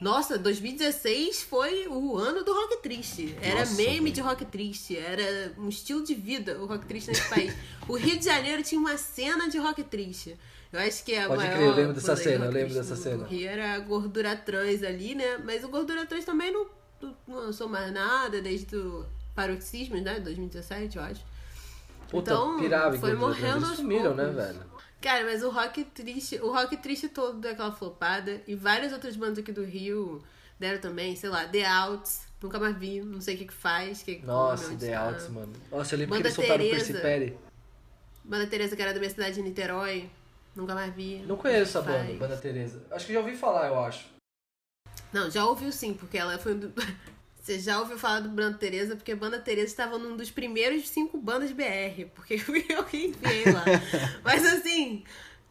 Nossa, 0.00 0.38
2016 0.38 1.42
foi 1.42 1.86
o 1.88 2.16
ano 2.16 2.42
do 2.42 2.54
rock 2.54 2.78
triste. 2.82 3.36
Era 3.42 3.60
Nossa, 3.60 3.74
meme 3.74 4.10
de 4.10 4.20
rock 4.22 4.44
triste, 4.46 4.96
era 4.96 5.52
um 5.58 5.68
estilo 5.68 6.02
de 6.02 6.14
vida 6.14 6.58
o 6.58 6.64
rock 6.66 6.86
triste 6.86 7.08
nesse 7.08 7.28
país. 7.28 7.54
O 7.86 7.96
Rio 7.96 8.18
de 8.18 8.24
Janeiro 8.24 8.62
tinha 8.62 8.80
uma 8.80 8.96
cena 8.96 9.48
de 9.50 9.58
rock 9.58 9.82
triste. 9.84 10.38
Eu 10.72 10.80
acho 10.80 11.04
que 11.04 11.14
a 11.16 11.26
Pode 11.26 11.42
maior 11.42 11.54
crer, 11.54 11.66
eu 11.66 11.74
lembro 11.74 11.92
dessa 11.94 12.16
cena, 12.16 12.46
eu 12.46 12.52
lembro 12.52 12.72
dessa 12.74 12.96
cena. 12.96 13.26
Rio 13.26 13.48
era 13.48 13.74
a 13.74 13.78
Gordura 13.80 14.36
Trans 14.36 14.82
ali, 14.82 15.14
né? 15.14 15.38
Mas 15.44 15.64
o 15.64 15.68
Gordura 15.68 16.06
Trans 16.06 16.24
também 16.24 16.52
não, 16.52 16.66
não 17.02 17.14
lançou 17.36 17.68
mais 17.68 17.92
nada 17.92 18.40
desde 18.40 18.76
o 18.76 19.04
Paroxismo, 19.34 20.00
né? 20.00 20.20
2017, 20.20 20.96
eu 20.96 21.02
acho. 21.02 21.24
Puta, 22.08 22.32
Então, 22.32 22.58
pirava 22.58 22.96
foi 22.98 23.14
morrendo 23.14 23.56
aos 23.56 23.64
Eles 23.66 23.76
sumiram, 23.76 24.14
né, 24.14 24.24
poucos. 24.24 24.44
velho? 24.44 24.69
Cara, 25.00 25.24
mas 25.24 25.42
o 25.42 25.48
rock 25.48 25.84
triste, 25.84 26.36
o 26.36 26.52
rock 26.52 26.76
triste 26.76 27.08
todo 27.08 27.38
daquela 27.38 27.72
flopada 27.72 28.42
e 28.46 28.54
várias 28.54 28.92
outras 28.92 29.16
bandas 29.16 29.38
aqui 29.38 29.50
do 29.50 29.64
Rio 29.64 30.22
deram 30.58 30.78
também, 30.78 31.16
sei 31.16 31.30
lá, 31.30 31.46
The 31.48 31.66
Outs, 31.66 32.26
nunca 32.42 32.58
mais 32.58 32.76
vi, 32.76 33.00
não 33.00 33.20
sei 33.20 33.34
o 33.34 33.38
que 33.38 33.46
que 33.46 33.52
faz, 33.54 34.02
que 34.02 34.18
Nossa, 34.18 34.64
come, 34.66 34.76
The 34.76 34.92
tá. 34.92 35.04
Outs, 35.06 35.28
mano. 35.28 35.52
Nossa, 35.70 35.94
eu 35.94 35.98
lembro 36.00 36.16
Banda 36.16 36.22
que 36.22 36.26
eles 36.28 36.34
soltaram 36.34 36.64
o. 36.64 36.70
Percy 36.70 36.92
Perry. 36.92 37.38
Banda 38.22 38.46
Teresa, 38.46 38.76
que 38.76 38.82
era 38.82 38.92
da 38.92 38.98
minha 38.98 39.10
cidade 39.10 39.34
de 39.34 39.42
Niterói, 39.42 40.10
nunca 40.54 40.74
mais 40.74 40.94
vi. 40.94 41.24
Não 41.26 41.36
conheço 41.36 41.78
essa 41.78 41.82
banda, 41.82 42.12
Banda 42.14 42.36
Teresa. 42.36 42.84
Acho 42.90 43.06
que 43.06 43.14
já 43.14 43.20
ouvi 43.20 43.34
falar, 43.34 43.68
eu 43.68 43.80
acho. 43.80 44.06
Não, 45.12 45.30
já 45.30 45.46
ouviu 45.46 45.72
sim, 45.72 45.94
porque 45.94 46.18
ela 46.18 46.38
foi 46.38 46.54
um. 46.54 46.72
Você 47.40 47.58
já 47.58 47.80
ouviu 47.80 47.98
falar 47.98 48.20
do 48.20 48.28
Banda 48.28 48.58
Teresa, 48.58 48.94
porque 48.94 49.12
a 49.12 49.16
Banda 49.16 49.38
Teresa 49.38 49.66
estava 49.66 49.98
num 49.98 50.16
dos 50.16 50.30
primeiros 50.30 50.88
cinco 50.88 51.16
bandas 51.18 51.50
BR, 51.52 52.06
porque 52.14 52.34
eu 52.68 52.84
que 52.84 53.06
enviei 53.06 53.44
lá. 53.52 53.64
Mas 54.22 54.44
assim, 54.44 55.02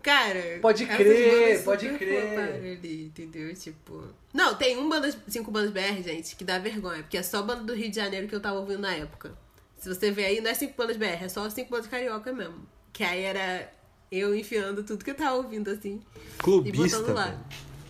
cara. 0.01 0.59
Pode 0.61 0.85
crer, 0.85 1.63
pode 1.63 1.89
crer. 1.97 2.39
Ali, 2.39 3.05
entendeu? 3.05 3.53
Tipo. 3.55 4.03
Não, 4.31 4.55
tem 4.55 4.77
um 4.77 4.87
bandas, 4.87 5.17
cinco 5.27 5.49
bandas 5.49 5.71
BR, 5.71 6.03
gente, 6.03 6.35
que 6.35 6.43
dá 6.43 6.59
vergonha, 6.59 7.01
porque 7.01 7.17
é 7.17 7.23
só 7.23 7.41
banda 7.41 7.63
do 7.63 7.73
Rio 7.73 7.89
de 7.89 7.95
Janeiro 7.95 8.27
que 8.27 8.35
eu 8.35 8.39
tava 8.39 8.59
ouvindo 8.59 8.81
na 8.81 8.93
época. 8.93 9.35
Se 9.77 9.89
você 9.89 10.11
ver 10.11 10.25
aí, 10.25 10.41
não 10.41 10.51
é 10.51 10.53
cinco 10.53 10.75
bandas 10.77 10.97
BR, 10.97 11.23
é 11.23 11.29
só 11.29 11.49
cinco 11.49 11.71
bandas 11.71 11.87
carioca 11.87 12.31
mesmo. 12.31 12.67
Que 12.93 13.03
aí 13.03 13.23
era 13.23 13.71
eu 14.11 14.35
enfiando 14.35 14.83
tudo 14.83 15.03
que 15.03 15.11
eu 15.11 15.15
tava 15.15 15.37
ouvindo, 15.37 15.69
assim. 15.69 16.01
Clubista, 16.37 16.99
botando 16.99 17.15
lá. 17.15 17.39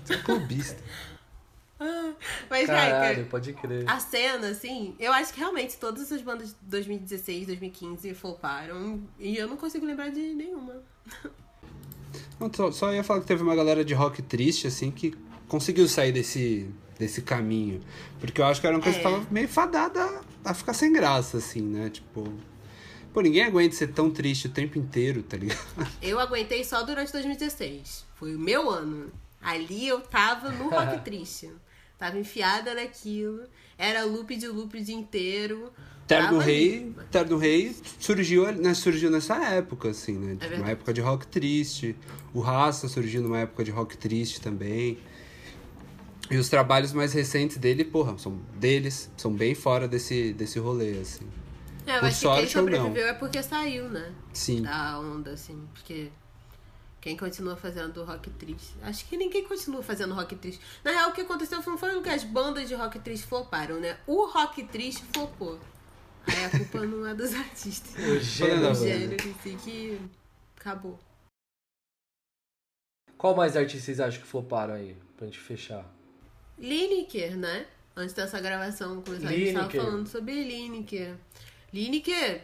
Você 0.05 0.13
é 0.13 0.17
clubista. 0.17 0.83
Mas, 2.49 2.67
cara, 2.67 2.91
Caralho, 2.91 3.25
pode 3.27 3.53
crer. 3.53 3.89
A 3.89 3.99
cena, 3.99 4.49
assim, 4.49 4.95
eu 4.99 5.11
acho 5.13 5.33
que 5.33 5.39
realmente 5.39 5.77
todas 5.77 6.03
essas 6.03 6.21
bandas 6.21 6.49
de 6.49 6.55
2016, 6.63 7.47
2015 7.47 8.13
floparam. 8.13 9.01
E 9.17 9.37
eu 9.37 9.47
não 9.47 9.55
consigo 9.57 9.85
lembrar 9.85 10.09
de 10.09 10.19
nenhuma. 10.33 10.83
Não, 12.39 12.51
só, 12.53 12.71
só 12.71 12.93
ia 12.93 13.03
falar 13.03 13.21
que 13.21 13.27
teve 13.27 13.43
uma 13.43 13.55
galera 13.55 13.83
de 13.83 13.93
rock 13.93 14.21
triste, 14.21 14.67
assim, 14.67 14.91
que 14.91 15.15
conseguiu 15.47 15.87
sair 15.87 16.11
desse, 16.11 16.69
desse 16.97 17.21
caminho. 17.21 17.81
Porque 18.19 18.41
eu 18.41 18.45
acho 18.45 18.59
que 18.61 18.67
era 18.67 18.75
uma 18.75 18.81
coisa 18.83 18.97
É. 18.97 19.01
que 19.01 19.07
tava 19.09 19.25
meio 19.31 19.47
fadada 19.47 20.21
a 20.43 20.53
ficar 20.53 20.73
sem 20.73 20.91
graça, 20.91 21.37
assim, 21.37 21.61
né? 21.61 21.89
Tipo. 21.89 22.31
Pô, 23.13 23.21
ninguém 23.21 23.43
aguenta 23.43 23.75
ser 23.75 23.87
tão 23.87 24.11
triste 24.11 24.47
o 24.47 24.51
tempo 24.51 24.77
inteiro, 24.77 25.23
tá 25.23 25.35
ligado? 25.35 25.59
Eu 26.01 26.19
aguentei 26.19 26.63
só 26.63 26.83
durante 26.83 27.11
2016. 27.11 28.05
Foi 28.15 28.35
o 28.35 28.39
meu 28.39 28.69
ano. 28.69 29.11
Ali 29.41 29.87
eu 29.87 29.99
tava 30.01 30.49
no 30.51 30.69
rock 30.69 30.99
triste. 31.03 31.49
Tava 31.99 32.17
enfiada 32.17 32.73
naquilo. 32.73 33.43
Era 33.77 34.03
loop 34.05 34.35
de 34.35 34.47
loop 34.47 34.75
o 34.77 34.83
dia 34.83 34.95
inteiro. 34.95 35.71
Terno 36.07 36.39
Rei. 36.39 36.95
Terno 37.11 37.37
Rei 37.37 37.75
surgiu, 37.99 38.51
né, 38.53 38.73
surgiu 38.73 39.11
nessa 39.11 39.35
época, 39.53 39.89
assim, 39.89 40.13
né? 40.13 40.37
Tipo, 40.39 40.55
uma 40.55 40.69
época 40.71 40.91
de 40.91 41.01
rock 41.01 41.27
triste. 41.27 41.95
O 42.33 42.39
Raça 42.39 42.87
surgiu 42.87 43.21
numa 43.21 43.39
época 43.39 43.63
de 43.63 43.69
rock 43.69 43.95
triste 43.95 44.41
também. 44.41 44.97
E 46.31 46.37
os 46.37 46.47
trabalhos 46.49 46.93
mais 46.93 47.11
recentes 47.13 47.57
dele, 47.57 47.83
porra, 47.83 48.17
são 48.17 48.39
deles, 48.55 49.09
são 49.17 49.31
bem 49.33 49.53
fora 49.53 49.87
desse, 49.87 50.31
desse 50.33 50.57
rolê, 50.59 50.99
assim. 50.99 51.27
É, 51.85 51.95
eu 51.95 51.99
Por 51.99 52.05
acho 52.07 52.19
que 52.19 52.25
quem 52.27 52.47
sorte 52.47 52.57
ou 52.57 52.65
não. 52.65 52.71
sobreviveu 52.77 53.07
é 53.07 53.13
porque 53.13 53.43
saiu, 53.43 53.89
né? 53.89 54.11
Sim. 54.31 54.61
Da 54.61 54.99
onda, 54.99 55.31
assim. 55.31 55.59
Porque 55.73 56.09
Quem 57.01 57.15
continua 57.15 57.55
fazendo 57.55 58.03
rock 58.03 58.29
triste? 58.31 58.75
Acho 58.81 59.05
que 59.05 59.15
ninguém 59.15 59.43
continua 59.45 59.81
fazendo 59.81 60.13
rock 60.13 60.35
triste. 60.35 60.61
Na 60.83 60.91
real, 60.91 61.09
o 61.09 61.13
que 61.13 61.21
aconteceu 61.21 61.61
não 61.65 61.77
foi 61.77 62.01
que 62.01 62.09
as 62.09 62.23
bandas 62.23 62.67
de 62.67 62.75
rock 62.75 62.99
triste 62.99 63.25
floparam, 63.25 63.79
né? 63.79 63.97
O 64.05 64.25
rock 64.25 64.63
triste 64.65 65.03
flopou. 65.13 65.59
Aí 66.27 66.45
a 66.45 66.49
culpa 66.49 66.85
não 66.85 67.07
é 67.07 67.13
dos 67.13 67.33
artistas. 67.33 67.95
O 67.95 68.19
gênero. 68.19 68.71
O 68.71 68.75
gênero 68.75 69.27
em 69.27 69.33
si 69.35 69.57
que 69.63 70.01
acabou. 70.57 70.99
Qual 73.17 73.35
mais 73.35 73.55
artistas 73.55 73.83
vocês 73.83 73.99
acham 73.99 74.21
que 74.21 74.27
floparam 74.27 74.73
aí? 74.73 74.95
Pra 75.15 75.25
gente 75.25 75.39
fechar. 75.39 75.85
Lineker, 76.57 77.37
né? 77.37 77.65
Antes 77.95 78.13
dessa 78.13 78.39
gravação 78.39 79.01
começar, 79.01 79.29
a 79.29 79.31
gente 79.31 79.53
tava 79.53 79.69
falando 79.69 80.07
sobre 80.07 80.43
Lineker. 80.43 81.15
Lineker, 81.73 82.43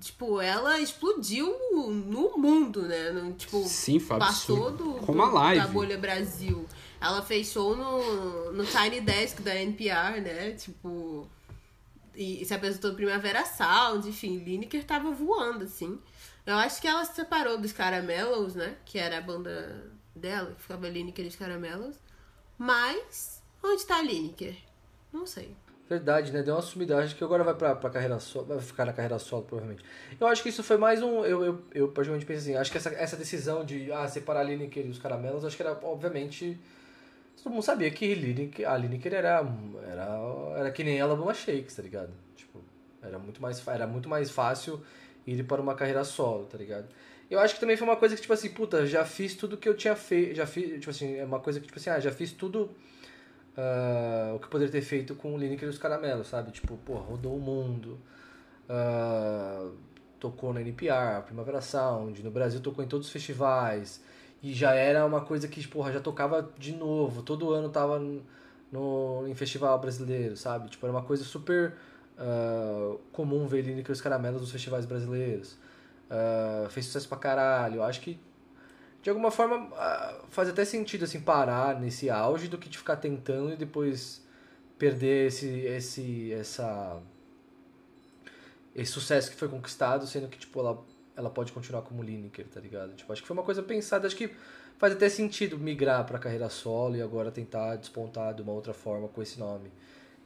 tipo, 0.00 0.40
ela 0.40 0.78
explodiu 0.80 1.46
no 1.72 2.36
mundo, 2.38 2.82
né? 2.82 3.10
No, 3.10 3.32
tipo, 3.32 3.64
Sim, 3.66 3.98
foi 3.98 4.18
passou 4.18 4.70
do, 4.72 4.94
Com 4.94 5.06
do- 5.06 5.12
uma 5.12 5.30
live. 5.30 5.60
da 5.62 5.68
bolha 5.68 5.98
Brasil. 5.98 6.66
Ela 7.00 7.22
fez 7.22 7.48
show 7.52 7.76
no, 7.76 8.52
no 8.52 8.64
Tiny 8.64 9.00
Desk 9.00 9.40
da 9.42 9.54
NPR, 9.54 10.20
né? 10.20 10.52
Tipo. 10.52 11.28
E, 12.14 12.40
e 12.42 12.44
se 12.46 12.54
apresentou 12.54 12.90
no 12.90 12.96
Primavera 12.96 13.44
Sound, 13.44 14.08
enfim, 14.08 14.38
Lineker 14.38 14.84
tava 14.84 15.10
voando, 15.10 15.64
assim. 15.64 15.98
Eu 16.46 16.56
acho 16.56 16.80
que 16.80 16.88
ela 16.88 17.04
se 17.04 17.14
separou 17.14 17.58
dos 17.58 17.72
Caramelos, 17.72 18.54
né? 18.54 18.76
Que 18.86 18.98
era 18.98 19.18
a 19.18 19.20
banda 19.20 19.90
dela, 20.14 20.52
que 20.54 20.62
ficava 20.62 20.88
Lineker 20.88 21.24
e 21.24 21.28
os 21.28 21.36
Caramelos. 21.36 21.96
Mas, 22.56 23.42
onde 23.62 23.84
tá 23.84 23.96
a 23.98 24.02
Lineker? 24.02 24.56
Não 25.12 25.26
sei. 25.26 25.54
Verdade, 25.88 26.32
né? 26.32 26.42
Deu 26.42 26.54
uma 26.54 26.62
sumida. 26.62 26.98
Acho 26.98 27.14
que 27.14 27.22
agora 27.22 27.44
vai 27.44 27.54
pra, 27.54 27.76
pra 27.76 27.90
carreira 27.90 28.18
solo. 28.18 28.46
Vai 28.46 28.60
ficar 28.60 28.84
na 28.84 28.92
carreira 28.92 29.18
solo, 29.20 29.44
provavelmente. 29.44 29.84
Eu 30.18 30.26
acho 30.26 30.42
que 30.42 30.48
isso 30.48 30.62
foi 30.64 30.76
mais 30.76 31.00
um. 31.00 31.24
Eu, 31.24 31.44
eu, 31.44 31.62
eu 31.72 31.88
particularmente 31.88 32.26
penso 32.26 32.40
assim. 32.40 32.56
Acho 32.56 32.72
que 32.72 32.76
essa, 32.76 32.90
essa 32.90 33.16
decisão 33.16 33.64
de 33.64 33.92
ah, 33.92 34.08
separar 34.08 34.40
a 34.40 34.42
Lineker 34.42 34.84
e 34.84 34.88
os 34.88 34.98
caramelos, 34.98 35.44
acho 35.44 35.56
que 35.56 35.62
era, 35.62 35.78
obviamente. 35.82 36.58
Todo 37.40 37.52
mundo 37.52 37.62
sabia 37.62 37.88
que 37.90 38.14
Lineker, 38.14 38.68
a 38.68 38.76
Lineker 38.76 39.14
era, 39.14 39.46
era. 39.86 40.56
Era 40.56 40.70
que 40.72 40.82
nem 40.82 40.98
ela 40.98 41.14
Bomba 41.14 41.32
Shakes, 41.32 41.76
tá 41.76 41.82
ligado? 41.82 42.12
Tipo, 42.34 42.60
era 43.00 43.18
muito 43.18 43.40
mais, 43.40 43.64
era 43.68 43.86
muito 43.86 44.08
mais 44.08 44.28
fácil 44.28 44.82
ir 45.24 45.44
para 45.44 45.62
uma 45.62 45.76
carreira 45.76 46.02
solo, 46.02 46.46
tá 46.46 46.58
ligado? 46.58 46.88
Eu 47.30 47.38
acho 47.38 47.54
que 47.54 47.60
também 47.60 47.76
foi 47.76 47.86
uma 47.86 47.96
coisa 47.96 48.16
que, 48.16 48.22
tipo 48.22 48.32
assim, 48.32 48.48
puta, 48.48 48.86
já 48.86 49.04
fiz 49.04 49.34
tudo 49.36 49.56
que 49.56 49.68
eu 49.68 49.76
tinha 49.76 49.94
feito. 49.94 50.34
Já 50.34 50.46
fiz, 50.46 50.80
tipo 50.80 50.90
assim, 50.90 51.16
é 51.16 51.24
uma 51.24 51.38
coisa 51.38 51.60
que, 51.60 51.66
tipo 51.66 51.78
assim, 51.78 51.90
ah, 51.90 52.00
já 52.00 52.10
fiz 52.10 52.32
tudo 52.32 52.74
ah, 53.56 54.32
o 54.34 54.38
que 54.38 54.48
poderia 54.48 54.70
ter 54.72 54.82
feito 54.82 55.14
com 55.14 55.34
o 55.34 55.38
Lineker 55.38 55.66
e 55.66 55.70
os 55.70 55.78
caramelos, 55.78 56.28
sabe? 56.28 56.50
Tipo, 56.52 56.76
pô, 56.78 56.94
rodou 56.94 57.36
o 57.36 57.40
mundo. 57.40 57.98
ah, 58.68 59.70
tocou 60.20 60.52
na 60.52 60.60
NPR, 60.60 61.22
Primavera 61.24 61.60
Sound, 61.60 62.22
no 62.24 62.30
Brasil 62.30 62.60
tocou 62.60 62.84
em 62.84 62.88
todos 62.88 63.06
os 63.06 63.12
festivais. 63.12 64.02
E 64.42 64.52
já 64.54 64.74
era 64.74 65.04
uma 65.06 65.20
coisa 65.22 65.48
que, 65.48 65.66
porra, 65.68 65.92
já 65.92 66.00
tocava 66.00 66.50
de 66.58 66.72
novo. 66.72 67.22
Todo 67.22 67.52
ano 67.52 67.68
tava 67.70 67.98
no, 68.72 69.26
em 69.28 69.34
festival 69.34 69.78
brasileiro, 69.78 70.36
sabe? 70.36 70.68
Tipo, 70.70 70.86
era 70.86 70.92
uma 70.92 71.02
coisa 71.02 71.24
super 71.24 71.74
ah, 72.18 72.96
comum 73.12 73.46
ver 73.46 73.62
Lineker 73.62 73.90
e 73.90 73.92
os 73.92 74.00
caramelos 74.00 74.40
nos 74.40 74.50
festivais 74.52 74.86
brasileiros. 74.86 75.56
Ah, 76.10 76.66
fez 76.70 76.86
sucesso 76.86 77.08
pra 77.08 77.18
caralho. 77.18 77.82
Acho 77.82 78.00
que 78.00 78.18
de 79.06 79.10
alguma 79.10 79.30
forma 79.30 79.72
ah, 79.76 80.20
faz 80.30 80.48
até 80.48 80.64
sentido 80.64 81.04
assim 81.04 81.20
parar 81.20 81.78
nesse 81.78 82.10
auge 82.10 82.48
do 82.48 82.58
que 82.58 82.68
de 82.68 82.76
ficar 82.76 82.96
tentando 82.96 83.52
e 83.52 83.56
depois 83.56 84.20
perder 84.76 85.28
esse 85.28 85.46
esse 85.60 86.32
essa 86.32 87.00
esse 88.74 88.90
sucesso 88.90 89.30
que 89.30 89.36
foi 89.36 89.48
conquistado, 89.48 90.08
sendo 90.08 90.26
que 90.26 90.36
tipo 90.36 90.58
ela 90.58 90.84
ela 91.16 91.30
pode 91.30 91.52
continuar 91.52 91.82
como 91.82 92.02
Lineker, 92.02 92.48
tá 92.48 92.58
ligado? 92.58 92.94
Tipo, 92.96 93.12
acho 93.12 93.22
que 93.22 93.28
foi 93.28 93.36
uma 93.36 93.44
coisa 93.44 93.62
pensada, 93.62 94.08
acho 94.08 94.16
que 94.16 94.28
faz 94.76 94.92
até 94.92 95.08
sentido 95.08 95.56
migrar 95.56 96.04
pra 96.04 96.18
carreira 96.18 96.48
solo 96.48 96.96
e 96.96 97.00
agora 97.00 97.30
tentar 97.30 97.76
despontar 97.76 98.34
de 98.34 98.42
uma 98.42 98.52
outra 98.52 98.74
forma 98.74 99.06
com 99.06 99.22
esse 99.22 99.38
nome 99.38 99.70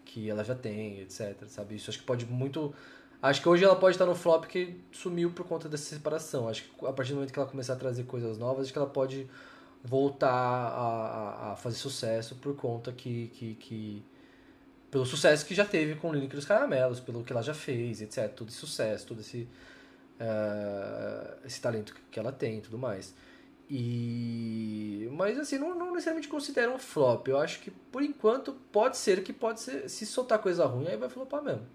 que 0.07 0.31
ela 0.31 0.43
já 0.43 0.55
tem, 0.55 1.01
etc, 1.01 1.37
sabe? 1.49 1.77
Isso 1.77 1.91
acho 1.91 1.99
que 1.99 2.07
pode 2.07 2.25
muito 2.25 2.75
Acho 3.23 3.43
que 3.43 3.49
hoje 3.49 3.65
ela 3.65 3.77
pode 3.77 3.95
estar 3.95 4.07
no 4.07 4.15
flop 4.15 4.47
que 4.47 4.81
sumiu 4.91 5.31
por 5.31 5.47
conta 5.47 5.69
dessa 5.69 5.95
separação. 5.95 6.49
Acho 6.49 6.65
que 6.65 6.87
a 6.87 6.93
partir 6.93 7.11
do 7.13 7.17
momento 7.17 7.33
que 7.33 7.39
ela 7.39 7.49
começar 7.49 7.75
a 7.75 7.77
trazer 7.77 8.05
coisas 8.05 8.39
novas, 8.39 8.65
acho 8.65 8.73
que 8.73 8.79
ela 8.79 8.89
pode 8.89 9.29
voltar 9.85 10.31
a, 10.31 11.53
a- 11.53 11.57
fazer 11.57 11.77
sucesso 11.77 12.37
por 12.37 12.55
conta 12.57 12.93
que, 12.93 13.29
que, 13.29 13.55
que- 13.57 14.03
pelo 14.91 15.07
sucesso 15.07 15.47
que 15.47 15.55
já 15.55 15.65
teve 15.67 15.97
com 15.97 16.11
o 16.11 16.15
Lineker 16.15 16.37
e 16.37 16.39
os 16.41 16.47
Caramelos, 16.47 17.01
pelo 17.01 17.25
que 17.25 17.33
ela 17.33 17.43
já 17.43 17.55
fez, 17.55 18.03
etc. 18.03 18.35
Todo 18.35 18.49
esse 18.49 18.59
sucesso, 18.59 19.07
todo 19.07 19.21
esse, 19.21 19.49
eh, 20.21 21.37
esse 21.45 21.61
talento 21.61 21.95
que 22.11 22.19
ela 22.21 22.33
tem 22.33 22.59
e 22.59 22.61
tudo 22.63 22.79
mais. 22.79 23.15
E 23.71 25.09
mas 25.13 25.39
assim, 25.39 25.59
não, 25.59 25.75
não 25.79 25.93
necessariamente 25.93 26.29
considero 26.29 26.73
um 26.75 26.79
flop. 26.79 27.29
Eu 27.29 27.39
acho 27.39 27.61
que 27.61 27.71
por 27.71 28.03
enquanto 28.03 28.53
pode 28.73 28.97
ser 28.97 29.23
que 29.25 29.33
pode 29.33 29.61
ser 29.61 29.89
se 29.89 30.07
soltar 30.07 30.39
coisa 30.41 30.67
ruim 30.67 30.89
aí 30.89 30.97
vai 30.97 31.09
flopar 31.09 31.43
mesmo. 31.43 31.67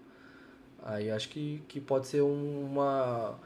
Aí 0.82 1.10
acho 1.10 1.28
que, 1.28 1.62
que 1.68 1.80
pode 1.80 2.06
ser 2.06 2.20
uma. 2.20 3.38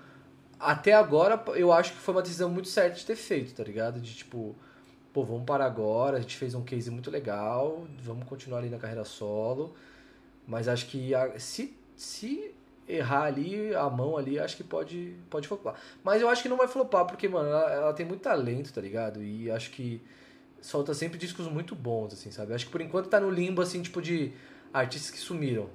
Até 0.59 0.93
agora, 0.93 1.43
eu 1.55 1.73
acho 1.73 1.93
que 1.93 1.99
foi 1.99 2.15
uma 2.15 2.23
decisão 2.23 2.51
muito 2.51 2.69
certa 2.69 2.97
de 2.97 3.07
ter 3.07 3.17
feito, 3.17 3.55
tá 3.55 3.65
ligado? 3.65 4.01
De 4.01 4.15
tipo, 4.15 4.55
pô, 5.13 5.25
vamos 5.25 5.45
parar 5.45 5.67
agora, 5.67 6.19
a 6.19 6.21
gente 6.21 6.37
fez 6.37 6.55
um 6.55 6.63
case 6.63 6.91
muito 6.91 7.11
legal, 7.11 7.87
vamos 8.03 8.27
continuar 8.29 8.59
ali 8.59 8.69
na 8.69 8.79
carreira 8.79 9.05
solo. 9.05 9.75
Mas 10.47 10.69
acho 10.69 10.87
que 10.87 11.13
se, 11.39 11.75
se 11.97 12.53
errar 12.89 13.25
ali, 13.25 13.75
a 13.75 13.89
mão 13.89 14.17
ali, 14.17 14.39
acho 14.39 14.57
que 14.57 14.65
pode, 14.65 15.17
pode 15.31 15.47
flopar. 15.49 15.77
Mas 16.03 16.21
eu 16.21 16.29
acho 16.29 16.43
que 16.43 16.49
não 16.49 16.57
vai 16.57 16.69
flopar, 16.69 17.07
porque, 17.07 17.29
mano, 17.29 17.49
ela, 17.49 17.71
ela 17.73 17.93
tem 17.93 18.05
muito 18.05 18.23
talento, 18.23 18.73
tá 18.73 18.81
ligado? 18.81 19.23
E 19.23 19.51
acho 19.51 19.71
que 19.71 20.03
solta 20.61 20.93
sempre 20.93 21.19
discos 21.19 21.47
muito 21.47 21.75
bons, 21.75 22.13
assim, 22.13 22.31
sabe? 22.31 22.53
Acho 22.53 22.67
que 22.67 22.73
por 22.73 22.81
enquanto 22.81 23.09
tá 23.09 23.21
no 23.21 23.31
limbo, 23.31 23.63
assim, 23.63 23.81
tipo, 23.81 24.03
de 24.03 24.33
artistas 24.73 25.11
que 25.11 25.19
sumiram. 25.19 25.69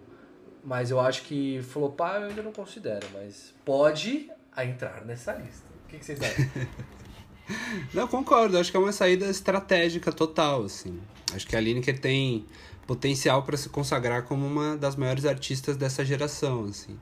Mas 0.65 0.89
eu 0.89 0.99
acho 0.99 1.21
que 1.23 1.61
flopar 1.61 2.21
eu 2.21 2.29
ainda 2.29 2.41
não 2.41 2.51
considero, 2.51 3.07
mas 3.13 3.53
pode 3.63 4.29
entrar 4.57 5.05
nessa 5.05 5.33
lista. 5.33 5.67
O 5.85 5.87
que, 5.87 5.99
que 5.99 6.05
vocês 6.05 6.19
acham? 6.19 6.45
Não, 7.93 8.07
concordo. 8.07 8.57
Acho 8.57 8.71
que 8.71 8.77
é 8.77 8.79
uma 8.79 8.91
saída 8.91 9.27
estratégica 9.27 10.11
total, 10.11 10.63
assim. 10.63 10.99
Acho 11.31 11.45
que 11.45 11.55
a 11.55 11.59
Lineker 11.59 11.99
tem 11.99 12.43
potencial 12.87 13.43
para 13.43 13.55
se 13.55 13.69
consagrar 13.69 14.23
como 14.23 14.45
uma 14.45 14.75
das 14.75 14.95
maiores 14.95 15.25
artistas 15.25 15.77
dessa 15.77 16.03
geração, 16.03 16.65
assim. 16.65 16.97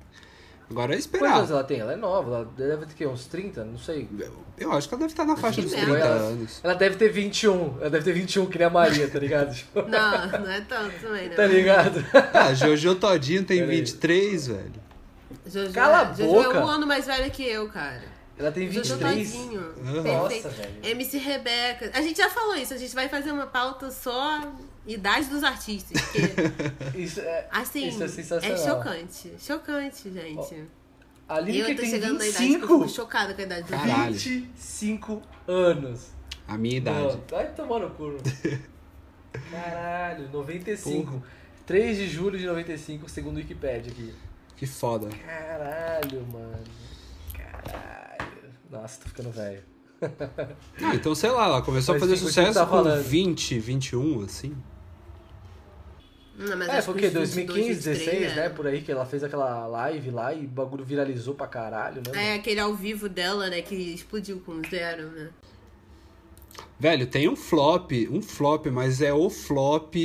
Agora 0.74 0.92
é 0.94 0.96
Quantos 0.96 1.06
esperar. 1.06 1.38
anos 1.38 1.52
ela 1.52 1.64
tem? 1.64 1.80
Ela 1.80 1.94
é 1.94 1.96
nova, 1.96 2.30
ela 2.36 2.46
deve 2.58 2.86
ter 2.88 2.94
que, 2.96 3.08
uns 3.08 3.26
30? 3.28 3.64
Não 3.64 3.78
sei. 3.78 4.08
Eu 4.58 4.72
acho 4.72 4.88
que 4.90 4.94
ela 4.94 5.00
deve 5.00 5.14
estar 5.14 5.26
na 5.26 5.38
faixa 5.38 5.62
que 5.62 5.68
dos 5.68 5.72
merda. 5.76 5.92
30 5.92 6.06
Ela- 6.08 6.16
anos. 6.22 6.60
Ela 6.64 6.74
deve 6.76 6.96
ter 6.98 7.10
21. 7.10 7.78
Ela 7.80 7.90
deve 7.90 8.04
ter 8.06 8.14
21, 8.14 8.46
que 8.48 8.58
nem 8.58 8.68
a 8.68 8.70
Maria, 8.70 9.08
tá 9.10 9.20
ligado? 9.20 9.54
Tipo, 9.56 9.82
Não, 9.84 10.28
não 10.42 10.52
é 10.52 10.62
tanto 10.62 11.00
também, 11.02 11.30
né? 11.30 11.36
tá 11.36 11.46
ligado? 11.46 12.06
Ah, 12.34 12.54
Jojo 12.54 12.96
Todinho 12.96 13.44
tem 13.44 13.60
Pera 13.60 13.72
aí. 13.72 13.78
23, 13.78 14.48
velho. 14.48 14.74
Jojo, 15.46 15.72
Cala 15.74 16.02
a 16.10 16.14
Jojo 16.14 16.26
boca. 16.30 16.58
é 16.58 16.64
um 16.64 16.68
ano 16.68 16.88
mais 16.88 17.06
velha 17.06 17.30
que 17.30 17.44
eu, 17.48 17.68
cara. 17.70 18.02
Ela 18.38 18.52
tem 18.52 18.72
Jojo 18.72 18.96
23. 18.96 19.32
todinho. 19.32 19.74
Nossa, 20.04 20.50
velho. 20.50 20.70
MC 20.84 21.18
Rebeca. 21.18 21.92
A 21.94 22.02
gente 22.02 22.18
já 22.18 22.30
falou 22.30 22.56
isso, 22.56 22.74
a 22.74 22.78
gente 22.78 22.96
vai 22.96 23.08
fazer 23.08 23.32
uma 23.32 23.46
pauta 23.46 23.92
só 23.92 24.42
idade 24.86 25.28
dos 25.28 25.44
artistas. 25.44 26.02
Porque, 26.02 26.20
Isso 26.98 27.20
é, 27.22 27.48
assim, 27.52 27.88
isso 27.88 28.02
é 28.02 28.06
é 28.06 28.10
sensacional. 28.10 28.58
chocante. 28.58 29.32
Chocante, 29.40 30.12
gente. 30.12 30.64
A 31.28 31.40
eu 31.40 31.46
Lineker 31.46 31.76
tô 31.76 31.82
tem 31.82 31.90
chegando 31.92 32.18
na 32.20 32.28
idade 32.28 32.38
que 32.38 32.44
eu 32.44 32.60
25. 32.60 32.78
fico 32.80 32.90
chocada 32.90 33.34
com 33.34 33.42
a 33.42 33.46
idade 33.46 33.64
do 33.64 33.70
Caralho. 33.70 34.14
25 34.14 35.22
anos. 35.48 36.08
A 36.48 36.58
minha 36.58 36.78
idade. 36.78 37.18
Pô, 37.28 37.36
vai 37.36 37.48
tomar 37.54 37.80
no 37.80 37.90
cu. 37.92 38.18
Caralho, 39.50 40.30
95. 40.32 41.24
3 41.66 41.98
de 41.98 42.08
julho 42.10 42.38
de 42.38 42.46
95, 42.46 43.10
segundo 43.10 43.36
o 43.38 43.40
Wikipedia 43.40 43.92
aqui. 43.92 44.14
Que 44.58 44.68
foda. 44.68 45.08
Caralho, 45.26 46.28
mano. 46.32 46.64
Caralho. 47.34 48.32
Nossa, 48.70 49.00
tô 49.02 49.08
ficando 49.10 49.32
velho. 49.32 49.64
Ah, 50.82 50.94
então 50.94 51.16
sei 51.16 51.32
lá, 51.32 51.46
ela 51.46 51.62
começou 51.62 51.96
Mas 51.96 52.04
a 52.04 52.06
fazer 52.06 52.18
você 52.20 52.26
sucesso 52.26 52.54
tá 52.60 52.66
com 52.66 52.72
falando. 52.72 53.02
20, 53.04 53.60
21, 53.60 54.26
assim. 54.26 54.54
Não, 56.38 56.58
mas 56.58 56.68
É, 56.68 56.78
acho 56.78 56.86
foi 56.86 56.94
o 56.96 56.98
que 56.98 57.10
quê? 57.12 57.18
uns 57.20 57.34
22, 57.34 57.66
2015, 57.66 57.90
16, 57.90 58.10
23, 58.10 58.36
né? 58.36 58.50
Por 58.50 58.66
aí 58.68 58.82
que 58.82 58.92
ela 58.92 59.06
fez 59.06 59.24
aquela 59.24 59.68
live 59.68 60.10
lá 60.12 60.34
e 60.34 60.46
o 60.46 60.48
bagulho 60.48 60.84
viralizou 60.84 61.36
pra 61.36 61.46
caralho, 61.48 62.02
né? 62.12 62.32
É, 62.32 62.34
aquele 62.36 62.60
ao 62.60 62.74
vivo 62.74 63.08
dela, 63.08 63.50
né, 63.50 63.62
que 63.62 63.76
explodiu 63.76 64.40
com 64.46 64.60
zero, 64.70 65.10
né? 65.12 65.30
Velho, 66.80 67.06
tem 67.08 67.30
um 67.30 67.36
flop, 67.36 67.92
um 68.12 68.22
flop, 68.22 68.66
mas 68.68 69.02
é 69.02 69.14
o 69.14 69.30
flop 69.30 69.96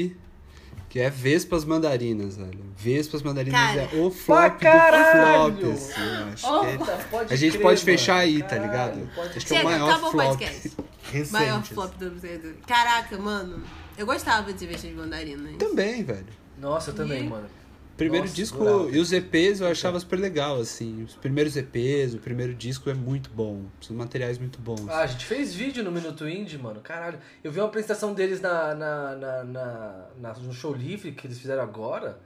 que 0.88 0.98
é 1.00 1.10
Vespas 1.10 1.64
Mandarinas, 1.66 2.36
velho. 2.36 2.60
Vespas 2.76 3.22
Mandarinas 3.22 3.60
Cara, 3.60 3.82
é 3.92 3.96
o 4.00 4.10
flop 4.10 4.54
do 4.54 4.60
flop, 4.60 5.72
assim, 5.72 6.00
eu 6.00 6.24
acho 6.32 6.46
Oh, 6.46 6.60
que 6.60 6.66
é- 6.66 7.34
A 7.34 7.36
gente 7.36 7.52
crer, 7.52 7.62
pode 7.62 7.80
mano. 7.80 7.98
fechar 7.98 8.16
aí, 8.16 8.40
tá 8.42 8.48
Caralho, 8.48 8.66
ligado? 8.94 9.14
pode 9.14 9.36
Acho 9.36 9.46
que 9.46 9.54
é 9.54 9.60
o 9.60 9.64
maior 9.64 9.90
acabou 9.90 10.08
o 10.08 10.12
flop 10.12 10.28
podcast. 10.28 10.72
recente. 11.12 11.32
Maior 11.32 11.62
flop 11.64 11.92
do 11.96 12.66
Caraca, 12.66 13.18
mano. 13.18 13.62
Eu 13.98 14.06
gostava 14.06 14.52
de 14.52 14.66
Vestas 14.66 14.90
de 14.90 14.96
Mandarina. 14.96 15.50
hein? 15.50 15.58
Também, 15.58 16.02
velho. 16.04 16.26
Nossa, 16.58 16.90
eu 16.90 16.94
também, 16.94 17.24
E- 17.26 17.28
mano. 17.28 17.48
primeiro 17.96 18.24
Nossa, 18.26 18.36
disco 18.36 18.62
adorava. 18.62 18.90
e 18.96 18.98
os 19.00 19.12
EPs 19.12 19.60
eu 19.60 19.66
achava 19.66 19.98
super 19.98 20.18
legal, 20.18 20.60
assim. 20.60 21.02
Os 21.02 21.14
primeiros 21.16 21.56
EPs, 21.56 22.14
o 22.14 22.18
primeiro 22.18 22.54
disco 22.54 22.88
é 22.88 22.94
muito 22.94 23.28
bom. 23.30 23.64
São 23.80 23.96
materiais 23.96 24.38
muito 24.38 24.60
bons. 24.60 24.88
Ah, 24.88 25.00
a 25.00 25.06
gente 25.06 25.24
fez 25.26 25.52
vídeo 25.54 25.82
no 25.82 25.90
Minuto 25.90 26.28
Indie, 26.28 26.56
mano. 26.58 26.80
Caralho. 26.80 27.18
Eu 27.42 27.50
vi 27.50 27.58
uma 27.60 27.66
apresentação 27.66 28.14
deles 28.14 28.40
na, 28.40 28.72
na, 28.74 29.16
na, 29.16 29.44
na, 29.44 30.06
na- 30.20 30.34
no 30.34 30.52
show 30.52 30.72
livre 30.72 31.10
que 31.12 31.26
eles 31.26 31.38
fizeram 31.40 31.62
agora. 31.62 32.20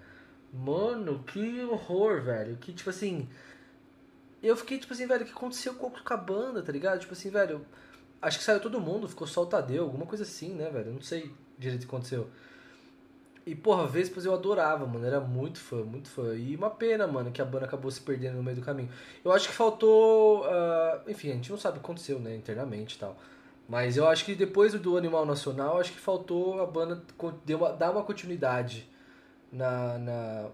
Mano, 0.53 1.25
que 1.27 1.63
horror, 1.65 2.21
velho. 2.23 2.57
Que, 2.57 2.73
tipo 2.75 2.91
assim. 2.91 3.27
Eu 4.43 4.57
fiquei, 4.57 4.77
tipo 4.79 4.93
assim, 4.93 5.07
velho, 5.07 5.23
o 5.23 5.25
que 5.27 5.33
aconteceu 5.33 5.73
com 5.75 5.89
com 5.91 6.13
a 6.15 6.17
banda, 6.17 6.63
tá 6.63 6.71
ligado? 6.73 6.99
Tipo 7.01 7.13
assim, 7.15 7.31
velho. 7.31 7.65
Acho 8.21 8.39
que 8.39 8.45
saiu 8.45 8.61
todo 8.61 8.81
mundo, 8.81 9.09
ficou 9.09 9.27
só 9.27 9.43
o 9.43 9.47
Tadeu, 9.47 9.83
alguma 9.85 10.05
coisa 10.07 10.23
assim, 10.25 10.53
né, 10.55 10.69
velho? 10.71 10.89
Eu 10.89 10.95
não 10.95 11.01
sei 11.01 11.31
direito 11.59 11.83
que 11.83 11.87
aconteceu. 11.87 12.29
E, 13.45 13.55
porra, 13.57 13.87
Vespas 13.87 14.25
eu 14.25 14.33
adorava, 14.33 14.87
mano. 14.87 15.05
Era 15.05 15.21
muito 15.21 15.59
fã, 15.59 15.83
muito 15.83 16.09
fã. 16.09 16.35
E 16.35 16.55
uma 16.55 16.71
pena, 16.71 17.07
mano, 17.07 17.33
que 17.33 17.43
a 17.43 17.45
banda 17.45 17.65
acabou 17.65 17.91
se 17.91 18.01
perdendo 18.01 18.37
no 18.37 18.43
meio 18.43 18.57
do 18.57 18.63
caminho. 18.63 18.89
Eu 19.25 19.33
acho 19.33 19.49
que 19.49 19.55
faltou. 19.55 20.45
ah, 20.45 21.03
enfim, 21.09 21.31
a 21.31 21.35
gente 21.35 21.51
não 21.51 21.59
sabe 21.59 21.79
o 21.79 21.81
que 21.81 21.85
aconteceu, 21.87 22.19
né, 22.21 22.37
internamente 22.37 22.97
e 22.97 22.99
tal. 22.99 23.17
Mas 23.69 23.97
eu 23.97 24.07
acho 24.07 24.25
que 24.25 24.35
depois 24.35 24.75
do 24.75 24.97
Animal 24.97 25.25
Nacional, 25.27 25.79
acho 25.81 25.93
que 25.93 25.99
faltou 25.99 26.61
a 26.63 26.67
banda 26.67 27.03
uma- 27.49 27.73
dar 27.73 27.91
uma 27.91 28.03
continuidade 28.05 28.89
na, 29.51 29.99
na- 29.99 30.49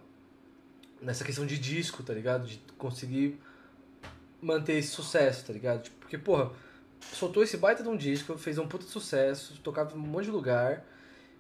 nessa 1.03 1.25
questão 1.25 1.45
de 1.45 1.59
disco, 1.59 2.03
tá 2.03 2.13
ligado? 2.15 2.47
De 2.47 2.59
conseguir 2.79 3.39
manter 4.41 4.75
esse 4.75 4.91
sucesso, 4.91 5.47
tá 5.47 5.53
ligado? 5.53 5.83
Tipo, 5.83 5.97
porque, 6.01 6.17
porra, 6.19 6.51
soltou 7.01 7.43
esse 7.43 7.57
baita 7.57 7.83
de 7.83 7.89
um 7.89 7.97
disco, 7.97 8.37
fez 8.37 8.59
um 8.59 8.67
puta 8.67 8.85
sucesso, 8.85 9.59
tocava 9.63 9.97
em 9.97 10.01
um 10.01 10.07
monte 10.07 10.25
de 10.25 10.31
lugar. 10.31 10.85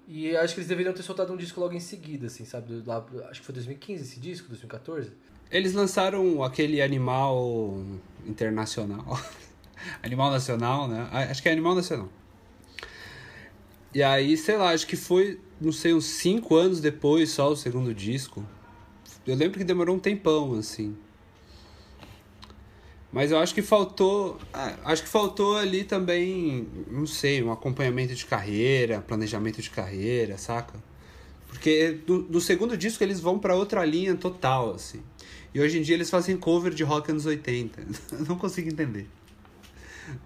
E 0.06 0.34
acho 0.36 0.54
que 0.54 0.60
eles 0.60 0.68
deveriam 0.68 0.94
ter 0.94 1.02
soltado 1.02 1.32
um 1.32 1.36
disco 1.36 1.60
logo 1.60 1.74
em 1.74 1.80
seguida, 1.80 2.26
assim, 2.28 2.44
sabe? 2.44 2.82
Lá, 2.86 3.04
acho 3.28 3.40
que 3.40 3.46
foi 3.46 3.52
2015 3.54 4.02
esse 4.02 4.18
disco, 4.18 4.48
2014. 4.48 5.12
Eles 5.50 5.74
lançaram 5.74 6.42
aquele 6.42 6.80
Animal 6.80 7.82
Internacional. 8.26 9.20
Animal 10.02 10.30
Nacional, 10.30 10.88
né? 10.88 11.08
Acho 11.12 11.42
que 11.42 11.48
é 11.48 11.52
Animal 11.52 11.74
Nacional. 11.74 12.08
E 13.94 14.02
aí, 14.02 14.36
sei 14.36 14.56
lá, 14.56 14.70
acho 14.70 14.86
que 14.86 14.96
foi, 14.96 15.40
não 15.60 15.72
sei, 15.72 15.94
uns 15.94 16.04
5 16.06 16.54
anos 16.56 16.80
depois 16.80 17.30
só 17.30 17.50
o 17.50 17.56
segundo 17.56 17.94
disco. 17.94 18.44
Eu 19.26 19.36
lembro 19.36 19.58
que 19.58 19.64
demorou 19.64 19.96
um 19.96 19.98
tempão, 19.98 20.54
assim. 20.54 20.96
Mas 23.18 23.32
eu 23.32 23.38
acho 23.40 23.52
que 23.52 23.62
faltou. 23.62 24.38
ah, 24.54 24.76
acho 24.84 25.02
que 25.02 25.08
faltou 25.08 25.56
ali 25.56 25.82
também, 25.82 26.68
não 26.88 27.04
sei, 27.04 27.42
um 27.42 27.50
acompanhamento 27.50 28.14
de 28.14 28.24
carreira, 28.24 29.00
planejamento 29.00 29.60
de 29.60 29.70
carreira, 29.70 30.38
saca? 30.38 30.74
Porque 31.48 31.98
do, 32.06 32.22
do 32.22 32.40
segundo 32.40 32.76
disco 32.76 33.02
eles 33.02 33.18
vão 33.18 33.36
pra 33.36 33.56
outra 33.56 33.84
linha 33.84 34.14
total, 34.14 34.72
assim. 34.74 35.02
E 35.52 35.60
hoje 35.60 35.80
em 35.80 35.82
dia 35.82 35.96
eles 35.96 36.08
fazem 36.08 36.36
cover 36.36 36.72
de 36.72 36.84
rock 36.84 37.10
anos 37.10 37.26
80. 37.26 37.80
Eu 38.12 38.24
não 38.30 38.38
consigo 38.38 38.68
entender. 38.68 39.08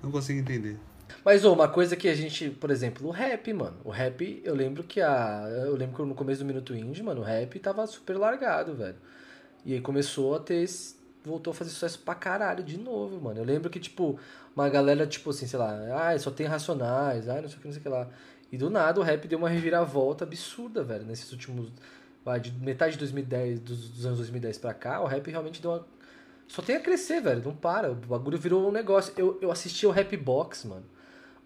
Não 0.03 0.11
consigo 0.11 0.39
entender. 0.41 0.77
Mas 1.25 1.47
ô, 1.47 1.55
uma 1.55 1.69
coisa 1.69 1.97
que 1.97 2.09
a 2.09 2.15
gente, 2.15 2.51
por 2.51 2.71
exemplo, 2.71 3.09
o 3.09 3.11
rap, 3.11 3.51
mano. 3.55 3.79
O 3.85 3.91
rap, 3.91 4.43
eu 4.45 4.55
lembro 4.55 4.85
que 4.85 5.01
a. 5.01 5.47
Eu 5.65 5.77
lembro 5.77 5.97
que 5.97 6.03
no 6.03 6.15
começo 6.15 6.41
do 6.41 6.47
Minuto 6.47 6.77
Indie, 6.77 7.03
mano, 7.03 7.23
o 7.23 7.25
rap 7.25 7.59
tava 7.59 7.87
super 7.87 8.19
largado, 8.19 8.75
velho. 8.75 8.97
E 9.65 9.73
aí 9.73 9.81
começou 9.81 10.35
a 10.35 10.41
ter. 10.41 10.63
esse- 10.65 11.01
Voltou 11.25 11.53
a 11.53 11.55
fazer 11.55 11.71
sucesso 11.71 11.99
pra 12.01 12.15
caralho 12.15 12.65
de 12.65 12.77
novo, 12.79 13.21
mano. 13.21 13.39
Eu 13.41 13.45
lembro 13.45 13.71
que, 13.71 13.79
tipo, 13.79 14.19
uma 14.55 14.69
galera, 14.69 15.07
tipo 15.07 15.31
assim, 15.31 15.47
sei 15.47 15.59
lá, 15.59 16.11
ah, 16.11 16.19
só 16.19 16.31
tem 16.31 16.47
racionais, 16.47 17.29
ah, 17.29 17.41
não 17.41 17.49
sei 17.49 17.59
o 17.59 17.61
que, 17.61 17.67
não 17.67 17.73
sei 17.73 17.81
o 17.81 17.83
que 17.83 17.89
lá. 17.89 18.09
E 18.51 18.59
do 18.59 18.69
nada 18.69 19.01
o 19.01 19.03
rap 19.03 19.27
deu 19.27 19.39
uma 19.39 19.49
reviravolta 19.49 20.25
absurda, 20.25 20.85
velho, 20.85 21.05
nesses 21.05 21.31
últimos. 21.33 21.71
Vai, 22.25 22.39
de 22.39 22.53
metade 22.53 22.93
de 22.93 22.99
2010, 22.99 23.61
dos, 23.61 23.89
dos 23.89 24.07
anos 24.07 24.19
2010 24.19 24.59
pra 24.59 24.75
cá, 24.75 25.01
o 25.01 25.07
rap 25.07 25.29
realmente 25.31 25.61
deu 25.61 25.71
uma. 25.73 25.87
Só 26.53 26.61
tem 26.61 26.77
a 26.77 26.81
crescer, 26.81 27.21
velho, 27.21 27.43
não 27.43 27.55
para. 27.55 27.91
O 27.91 27.95
bagulho 27.95 28.37
virou 28.37 28.69
um 28.69 28.71
negócio. 28.71 29.15
Eu, 29.17 29.39
eu 29.41 29.51
assisti 29.51 29.87
o 29.87 29.91
Rap 29.91 30.15
Box, 30.19 30.67
mano. 30.67 30.85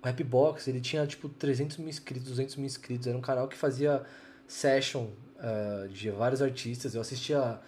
O 0.03 0.07
Rap 0.07 0.23
Box, 0.25 0.69
ele 0.69 0.81
tinha 0.81 1.07
tipo 1.07 1.29
300 1.29 1.77
mil 1.77 1.89
inscritos, 1.89 2.29
200 2.29 2.57
mil 2.57 2.67
inscritos. 2.67 3.07
Era 3.07 3.17
um 3.17 3.21
canal 3.21 3.47
que 3.47 3.57
fazia 3.57 4.03
session 4.49 5.11
ah, 5.39 5.87
de 5.89 6.11
vários 6.11 6.43
artistas. 6.43 6.97
Eu 6.97 7.01
assistia. 7.01 7.61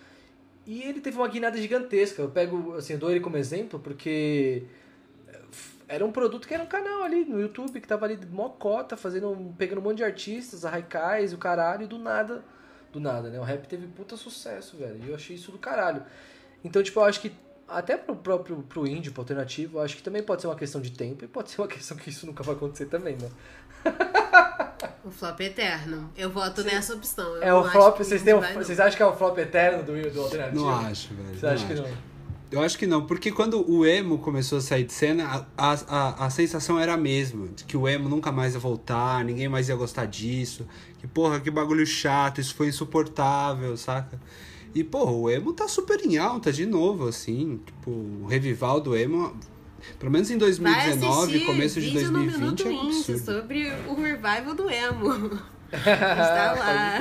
E 0.69 0.83
ele 0.83 1.01
teve 1.01 1.17
uma 1.17 1.27
guinada 1.27 1.57
gigantesca. 1.57 2.21
Eu 2.21 2.29
pego, 2.29 2.75
assim, 2.75 2.93
eu 2.93 2.99
dou 2.99 3.11
ele 3.11 3.21
como 3.21 3.39
exemplo 3.39 3.81
porque 3.81 4.65
era 5.89 6.05
um 6.05 6.13
produto 6.13 6.47
que 6.47 6.53
era 6.53 6.63
um 6.63 6.67
canal 6.67 7.03
ali 7.03 7.25
no 7.25 7.41
YouTube 7.41 7.81
que 7.81 7.89
tava 7.89 8.05
ali 8.05 8.19
mocota, 8.31 8.95
fazendo, 8.95 9.55
pegando 9.57 9.79
um 9.79 9.85
monte 9.85 9.97
de 9.97 10.05
artistas, 10.05 10.67
a 10.67 10.71
Raikais, 10.71 11.33
o 11.33 11.39
caralho, 11.39 11.85
e 11.85 11.87
do 11.87 11.97
nada, 11.97 12.45
do 12.93 13.01
nada, 13.01 13.31
né? 13.31 13.41
O 13.41 13.43
rap 13.43 13.67
teve 13.67 13.87
puta 13.87 14.15
sucesso, 14.15 14.77
velho. 14.77 15.03
E 15.03 15.09
eu 15.09 15.15
achei 15.15 15.37
isso 15.37 15.51
do 15.51 15.59
caralho. 15.59 16.03
Então, 16.63 16.83
tipo, 16.83 17.01
eu 17.01 17.05
acho 17.05 17.23
que 17.23 17.33
até 17.67 17.97
pro 17.97 18.15
próprio 18.15 18.63
pro 18.63 18.87
indie, 18.87 19.11
pro 19.11 19.23
alternativo, 19.23 19.79
eu 19.79 19.83
acho 19.83 19.97
que 19.97 20.03
também 20.03 20.23
pode 20.23 20.43
ser 20.43 20.49
uma 20.49 20.57
questão 20.57 20.83
de 20.83 20.91
tempo 20.91 21.25
e 21.25 21.29
pode 21.29 21.51
ser 21.51 21.63
uma 21.63 21.69
questão 21.73 21.97
que 21.97 22.11
isso 22.11 22.27
nunca 22.27 22.43
vai 22.43 22.55
acontecer 22.55 22.87
também, 22.87 23.17
né? 23.17 23.31
O 25.05 25.11
flop 25.11 25.41
eterno. 25.41 26.11
Eu 26.17 26.31
voto 26.31 26.63
nessa 26.63 26.95
opção. 26.95 27.37
Eu 27.37 27.43
É 27.43 27.55
o 27.55 27.65
flop, 27.71 27.99
vocês, 27.99 28.23
têm 28.23 28.35
um- 28.35 28.41
vocês 28.55 28.79
acham 28.81 28.97
que 28.97 29.03
é 29.03 29.07
o 29.07 29.17
flop 29.17 29.39
eterno 29.39 29.83
do, 29.83 30.11
do 30.11 30.21
alternativo? 30.23 30.61
Não 30.65 30.69
acho, 30.69 31.15
velho. 31.15 31.39
Você 31.39 31.47
não 31.47 31.53
acha 31.53 31.67
que 31.67 31.73
acho. 31.73 31.83
não? 31.83 32.09
Eu 32.51 32.63
acho 32.63 32.79
que 32.79 32.87
não, 32.87 33.05
porque 33.07 33.31
quando 33.31 33.71
o 33.71 33.85
emo 33.85 34.19
começou 34.21 34.57
a 34.57 34.61
sair 34.63 34.85
de 34.85 34.93
cena, 34.95 35.47
a, 35.57 35.73
a, 35.87 36.25
a 36.27 36.31
sensação 36.31 36.79
era 36.81 36.95
a 36.95 36.97
mesma, 36.97 37.47
de 37.49 37.65
que 37.65 37.77
o 37.77 37.87
emo 37.87 38.09
nunca 38.09 38.33
mais 38.33 38.55
ia 38.55 38.59
voltar, 38.61 39.23
ninguém 39.23 39.51
mais 39.51 39.69
ia 39.69 39.77
gostar 39.77 40.07
disso, 40.07 40.67
que 40.99 41.07
porra, 41.07 41.41
que 41.41 41.51
bagulho 41.51 41.85
chato, 41.87 42.41
isso 42.41 42.55
foi 42.55 42.69
insuportável, 42.69 43.77
saca? 43.77 44.19
E, 44.75 44.83
porra, 44.83 45.11
o 45.13 45.29
emo 45.29 45.53
tá 45.53 45.69
super 45.69 46.01
em 46.03 46.17
alta 46.17 46.51
de 46.51 46.65
novo, 46.65 47.07
assim, 47.09 47.61
tipo, 47.67 47.91
o 47.91 48.27
revival 48.27 48.81
do 48.81 48.97
emo, 48.97 49.37
pelo 49.99 50.11
menos 50.11 50.31
em 50.31 50.39
Vai 50.39 50.49
2019, 50.51 51.23
assistir 51.23 51.47
começo 51.47 51.81
de 51.81 51.87
vídeo 51.91 52.11
no 52.11 52.25
2020, 52.25 52.41
Minuto 52.41 52.69
é 52.69 52.71
um 52.71 52.89
absurdo. 52.89 53.25
sobre 53.25 53.73
o 53.87 53.95
revival 53.95 54.55
do 54.55 54.71
emo. 54.71 55.41
Está 55.73 56.53
lá. 56.53 56.99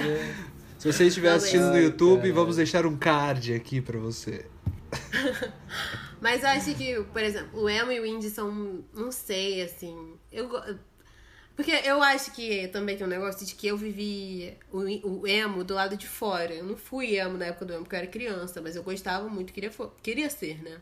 Se 0.77 0.91
você 0.91 1.07
estiver 1.07 1.29
Valeu. 1.29 1.37
assistindo 1.37 1.67
no 1.71 1.77
YouTube, 1.77 2.17
caralho. 2.17 2.35
vamos 2.35 2.55
deixar 2.57 2.85
um 2.85 2.95
card 2.95 3.53
aqui 3.53 3.81
pra 3.81 3.97
você. 3.97 4.45
Mas 6.21 6.43
eu 6.43 6.49
acho 6.49 6.75
que, 6.75 7.03
por 7.11 7.21
exemplo, 7.21 7.61
o 7.61 7.69
emo 7.69 7.91
e 7.91 7.99
o 7.99 8.05
indie 8.05 8.29
são, 8.29 8.83
não 8.93 9.11
sei, 9.11 9.61
assim. 9.61 10.13
Eu, 10.31 10.49
porque 11.55 11.71
eu 11.71 12.01
acho 12.03 12.31
que 12.33 12.67
também 12.67 12.95
tem 12.95 13.05
um 13.05 13.09
negócio 13.09 13.45
de 13.45 13.55
que 13.55 13.67
eu 13.67 13.75
vivi 13.75 14.55
o, 14.71 15.21
o 15.21 15.27
emo 15.27 15.63
do 15.63 15.73
lado 15.73 15.97
de 15.97 16.07
fora. 16.07 16.53
Eu 16.53 16.63
não 16.63 16.77
fui 16.77 17.17
emo 17.17 17.35
na 17.35 17.45
época 17.45 17.65
do 17.65 17.73
emo, 17.73 17.81
porque 17.83 17.95
eu 17.95 17.99
era 17.99 18.07
criança, 18.07 18.61
mas 18.61 18.75
eu 18.75 18.83
gostava 18.83 19.27
muito, 19.27 19.51
queria, 19.51 19.71
queria 20.03 20.29
ser, 20.29 20.61
né? 20.63 20.77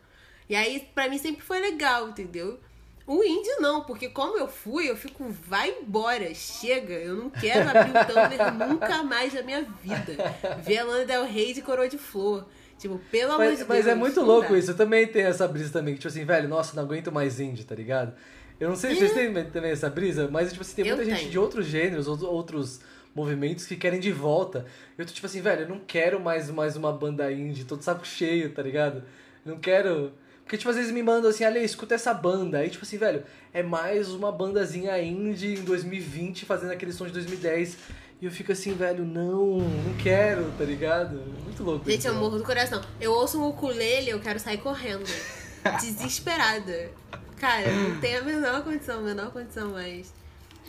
E 0.48 0.54
aí, 0.54 0.88
pra 0.94 1.08
mim, 1.08 1.18
sempre 1.18 1.42
foi 1.42 1.58
legal, 1.60 2.08
entendeu? 2.08 2.58
O 3.06 3.22
indie 3.22 3.56
não, 3.60 3.82
porque 3.84 4.08
como 4.08 4.36
eu 4.36 4.48
fui, 4.48 4.90
eu 4.90 4.96
fico, 4.96 5.28
vai 5.28 5.70
embora, 5.80 6.32
chega, 6.34 6.94
eu 6.94 7.14
não 7.14 7.30
quero 7.30 7.68
abrir 7.68 7.90
o 7.90 8.04
Tumblr 8.04 8.68
nunca 8.68 9.02
mais 9.04 9.32
na 9.32 9.42
minha 9.42 9.62
vida. 9.62 10.16
Ver 10.64 10.78
a 10.78 10.84
Lana 10.84 11.04
Del 11.04 11.24
Rey 11.24 11.52
de 11.54 11.62
coroa 11.62 11.88
de 11.88 11.98
flor. 11.98 12.44
Tipo, 12.78 12.98
pelo 13.10 13.32
amor 13.32 13.44
de 13.44 13.50
Mas, 13.50 13.58
Deus. 13.58 13.68
mas 13.68 13.86
é 13.86 13.94
muito 13.94 14.20
louco 14.20 14.52
dá. 14.52 14.58
isso. 14.58 14.72
Eu 14.72 14.76
também 14.76 15.06
tenho 15.06 15.28
essa 15.28 15.46
brisa 15.48 15.72
também, 15.72 15.94
que 15.94 16.00
tipo 16.00 16.08
assim, 16.08 16.24
velho, 16.24 16.48
nossa, 16.48 16.74
não 16.76 16.82
aguento 16.82 17.12
mais 17.12 17.38
indie, 17.40 17.64
tá 17.64 17.74
ligado? 17.74 18.12
Eu 18.58 18.68
não 18.70 18.76
sei 18.76 18.90
se 18.94 18.98
vocês 19.08 19.12
têm 19.12 19.32
também 19.50 19.70
essa 19.70 19.88
brisa, 19.88 20.28
mas 20.30 20.50
tipo 20.50 20.62
assim, 20.62 20.74
tem 20.76 20.86
Eu 20.88 20.96
muita 20.96 21.08
gente 21.10 21.20
tenho. 21.20 21.30
de 21.30 21.38
outros 21.38 21.66
gêneros, 21.66 22.06
outros- 22.08 22.80
movimentos 23.14 23.64
que 23.66 23.76
querem 23.76 23.98
de 24.00 24.12
volta. 24.12 24.66
Eu 24.98 25.06
tô 25.06 25.12
tipo 25.12 25.26
assim, 25.26 25.40
velho, 25.40 25.62
eu 25.62 25.68
não 25.68 25.78
quero 25.78 26.20
mais, 26.20 26.50
mais 26.50 26.76
uma 26.76 26.92
banda 26.92 27.32
indie, 27.32 27.64
tô 27.64 27.76
de 27.76 27.84
saco 27.84 28.06
cheio, 28.06 28.52
tá 28.52 28.62
ligado? 28.62 29.02
Eu 29.44 29.52
não 29.54 29.58
quero. 29.58 30.12
Porque, 30.46 30.56
tipo, 30.56 30.70
às 30.70 30.76
vezes 30.76 30.92
me 30.92 31.02
mandam 31.02 31.28
assim, 31.28 31.42
Ale, 31.42 31.58
escuta 31.58 31.96
essa 31.96 32.14
banda. 32.14 32.58
Aí, 32.58 32.70
tipo 32.70 32.84
assim, 32.84 32.96
velho, 32.96 33.24
é 33.52 33.64
mais 33.64 34.10
uma 34.10 34.30
bandazinha 34.30 34.96
indie 35.02 35.54
em 35.54 35.64
2020 35.64 36.44
fazendo 36.44 36.70
aquele 36.70 36.92
som 36.92 37.04
de 37.04 37.12
2010. 37.12 37.76
E 38.22 38.26
eu 38.26 38.30
fico 38.30 38.52
assim, 38.52 38.72
velho, 38.72 39.04
não, 39.04 39.58
não 39.58 39.96
quero, 40.00 40.48
tá 40.56 40.64
ligado? 40.64 41.20
Muito 41.42 41.64
louco 41.64 41.90
Gente, 41.90 41.98
isso, 41.98 42.08
eu 42.08 42.14
né? 42.14 42.20
morro 42.20 42.38
do 42.38 42.44
coração. 42.44 42.80
Eu 43.00 43.10
ouço 43.10 43.40
um 43.40 43.48
ukulele, 43.48 44.10
eu 44.10 44.20
quero 44.20 44.38
sair 44.38 44.58
correndo. 44.58 45.04
Desesperada. 45.80 46.92
Cara, 47.38 47.68
não 47.68 48.00
tem 48.00 48.14
a 48.14 48.22
menor 48.22 48.62
condição, 48.62 49.00
a 49.00 49.02
menor 49.02 49.32
condição 49.32 49.70
mais. 49.72 50.14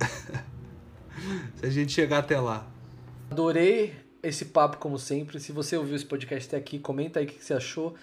Se 1.56 1.66
a 1.66 1.70
gente 1.70 1.92
chegar 1.92 2.20
até 2.20 2.40
lá. 2.40 2.66
Adorei 3.30 3.94
esse 4.22 4.46
papo, 4.46 4.78
como 4.78 4.98
sempre. 4.98 5.40
Se 5.40 5.52
você 5.52 5.76
ouviu 5.76 5.96
esse 5.96 6.04
podcast 6.04 6.48
até 6.48 6.56
aqui, 6.56 6.78
comenta 6.78 7.20
aí 7.20 7.26
o 7.26 7.28
que 7.28 7.42
você 7.42 7.54
achou 7.54 7.94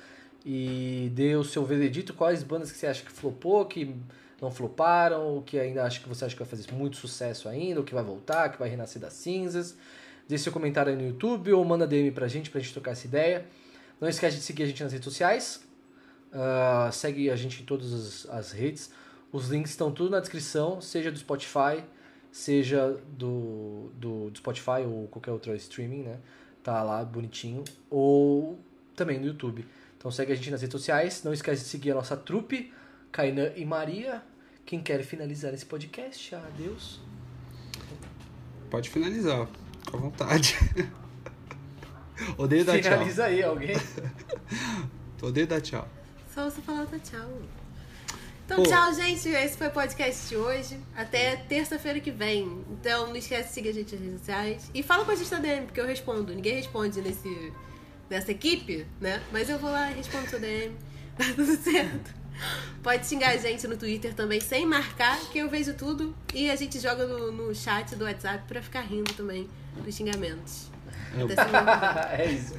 e 0.46 1.12
dê 1.14 1.36
o 1.36 1.44
seu 1.44 1.66
veredito. 1.66 2.14
Quais 2.14 2.44
bandas 2.44 2.72
que 2.72 2.78
você 2.78 2.88
acha 2.88 3.04
que 3.04 3.12
flopou, 3.12 3.66
que 3.66 3.96
não 4.42 4.52
floparam, 4.52 5.22
ou 5.24 5.42
que 5.42 5.60
ainda 5.60 5.84
acha 5.84 6.00
que 6.00 6.08
você 6.08 6.26
acha 6.26 6.36
que 6.36 6.42
vai 6.42 6.50
fazer 6.50 6.72
muito 6.72 6.98
sucesso 6.98 7.50
ainda, 7.50 7.80
ou 7.80 7.86
que 7.86 7.94
vai 7.94 8.04
voltar, 8.04 8.50
que 8.50 8.60
vai 8.60 8.70
renascer 8.70 9.02
das 9.02 9.14
cinzas. 9.14 9.76
Deixe 10.28 10.44
seu 10.44 10.54
comentário 10.54 10.92
aí 10.92 10.98
no 10.98 11.08
YouTube 11.08 11.54
ou 11.54 11.64
manda 11.64 11.88
DM 11.88 12.12
pra 12.12 12.28
gente, 12.28 12.50
pra 12.50 12.60
gente 12.60 12.74
trocar 12.74 12.92
essa 12.92 13.08
ideia. 13.08 13.46
Não 14.00 14.08
esquece 14.08 14.38
de 14.38 14.44
seguir 14.44 14.64
a 14.64 14.66
gente 14.68 14.84
nas 14.84 14.92
redes 14.92 15.06
sociais. 15.06 15.62
Ah, 16.32 16.90
segue 16.92 17.30
a 17.30 17.36
gente 17.36 17.62
em 17.62 17.66
todas 17.66 17.94
as, 17.94 18.30
as 18.30 18.52
redes. 18.52 18.92
Os 19.32 19.50
links 19.50 19.72
estão 19.72 19.92
tudo 19.92 20.12
na 20.12 20.20
descrição, 20.20 20.82
seja 20.82 21.12
do 21.12 21.18
Spotify, 21.18 21.84
seja 22.38 22.96
do, 23.18 23.90
do, 23.96 24.30
do 24.30 24.38
Spotify 24.38 24.82
ou 24.86 25.08
qualquer 25.08 25.32
outro 25.32 25.56
streaming, 25.56 26.04
né? 26.04 26.20
Tá 26.64 26.84
lá 26.84 27.04
bonitinho. 27.04 27.64
Ou 27.90 28.60
também 28.96 29.20
no 29.20 29.26
YouTube. 29.26 29.66
Então 29.98 30.12
segue 30.12 30.32
a 30.32 30.36
gente 30.36 30.52
nas 30.52 30.62
redes 30.62 30.72
sociais. 30.72 31.24
Não 31.24 31.34
esquece 31.34 31.64
de 31.64 31.68
seguir 31.68 31.92
a 31.92 31.96
nossa 31.96 32.16
trupe, 32.16 32.72
Kainan 33.12 33.52
e 33.56 33.66
Maria. 33.66 34.22
Quem 34.66 34.84
quer 34.84 35.02
finalizar 35.04 35.52
esse 35.54 35.66
podcast? 35.66 36.36
Adeus. 36.36 37.02
Pode 38.70 38.90
finalizar, 38.90 39.48
fica 39.84 39.98
à 39.98 40.00
vontade. 40.00 40.56
Odeio 42.38 42.66
dar 42.66 42.80
tchau. 42.80 42.92
Finaliza 42.92 43.26
aí, 43.26 43.42
alguém. 43.42 43.76
Odeio 45.22 45.48
dar 45.48 45.62
tchau. 45.62 45.88
Só 46.32 46.48
você 46.48 46.62
falar 46.62 46.86
tá 46.86 47.00
tchau. 47.00 47.42
Então, 48.48 48.64
Pô. 48.64 48.64
tchau, 48.64 48.94
gente. 48.94 49.28
Esse 49.28 49.58
foi 49.58 49.68
o 49.68 49.72
podcast 49.72 50.30
de 50.30 50.38
hoje. 50.38 50.80
Até 50.96 51.36
terça-feira 51.36 52.00
que 52.00 52.10
vem. 52.10 52.64
Então, 52.72 53.08
não 53.08 53.16
esquece 53.18 53.50
de 53.50 53.54
seguir 53.54 53.70
a 53.70 53.74
gente 53.74 53.94
nas 53.94 54.02
redes 54.02 54.20
sociais. 54.20 54.72
E 54.74 54.82
fala 54.82 55.04
com 55.04 55.12
a 55.12 55.16
gente 55.16 55.30
na 55.30 55.40
DM, 55.40 55.66
porque 55.66 55.82
eu 55.82 55.86
respondo. 55.86 56.34
Ninguém 56.34 56.56
responde 56.56 57.02
nesse, 57.02 57.52
nessa 58.10 58.32
equipe, 58.32 58.88
né? 59.02 59.22
Mas 59.34 59.50
eu 59.50 59.60
vou 59.60 59.70
lá 59.70 59.92
e 59.92 59.96
respondo 59.96 60.30
seu 60.30 60.40
DM. 60.40 60.74
Tá 61.18 61.26
tudo 61.36 61.58
certo. 61.58 62.14
Pode 62.84 63.08
xingar 63.08 63.32
a 63.32 63.38
gente 63.38 63.68
no 63.68 63.76
Twitter 63.76 64.14
também, 64.14 64.40
sem 64.40 64.68
marcar, 64.68 65.20
que 65.32 65.40
eu 65.40 65.50
vejo 65.50 65.74
tudo. 65.74 66.16
E 66.32 66.48
a 66.48 66.56
gente 66.56 66.80
joga 66.80 67.08
no, 67.08 67.32
no 67.32 67.56
chat 67.56 67.96
do 67.96 68.06
WhatsApp 68.06 68.44
pra 68.48 68.62
ficar 68.62 68.82
rindo 68.82 69.12
também 69.14 69.50
dos 69.84 69.96
xingamentos. 69.96 70.70
É 72.12 72.32
isso. 72.32 72.54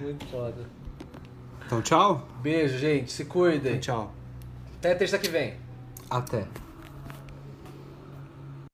Muito 0.00 0.24
foda. 0.26 0.64
Então, 1.66 1.82
tchau? 1.82 2.26
Beijo, 2.40 2.78
gente. 2.78 3.12
Se 3.12 3.26
cuidem. 3.26 3.76
Então, 3.76 3.80
tchau. 3.80 4.23
Até 4.84 4.96
terça 4.96 5.18
que 5.18 5.30
vem. 5.30 5.54
Até. 6.10 6.44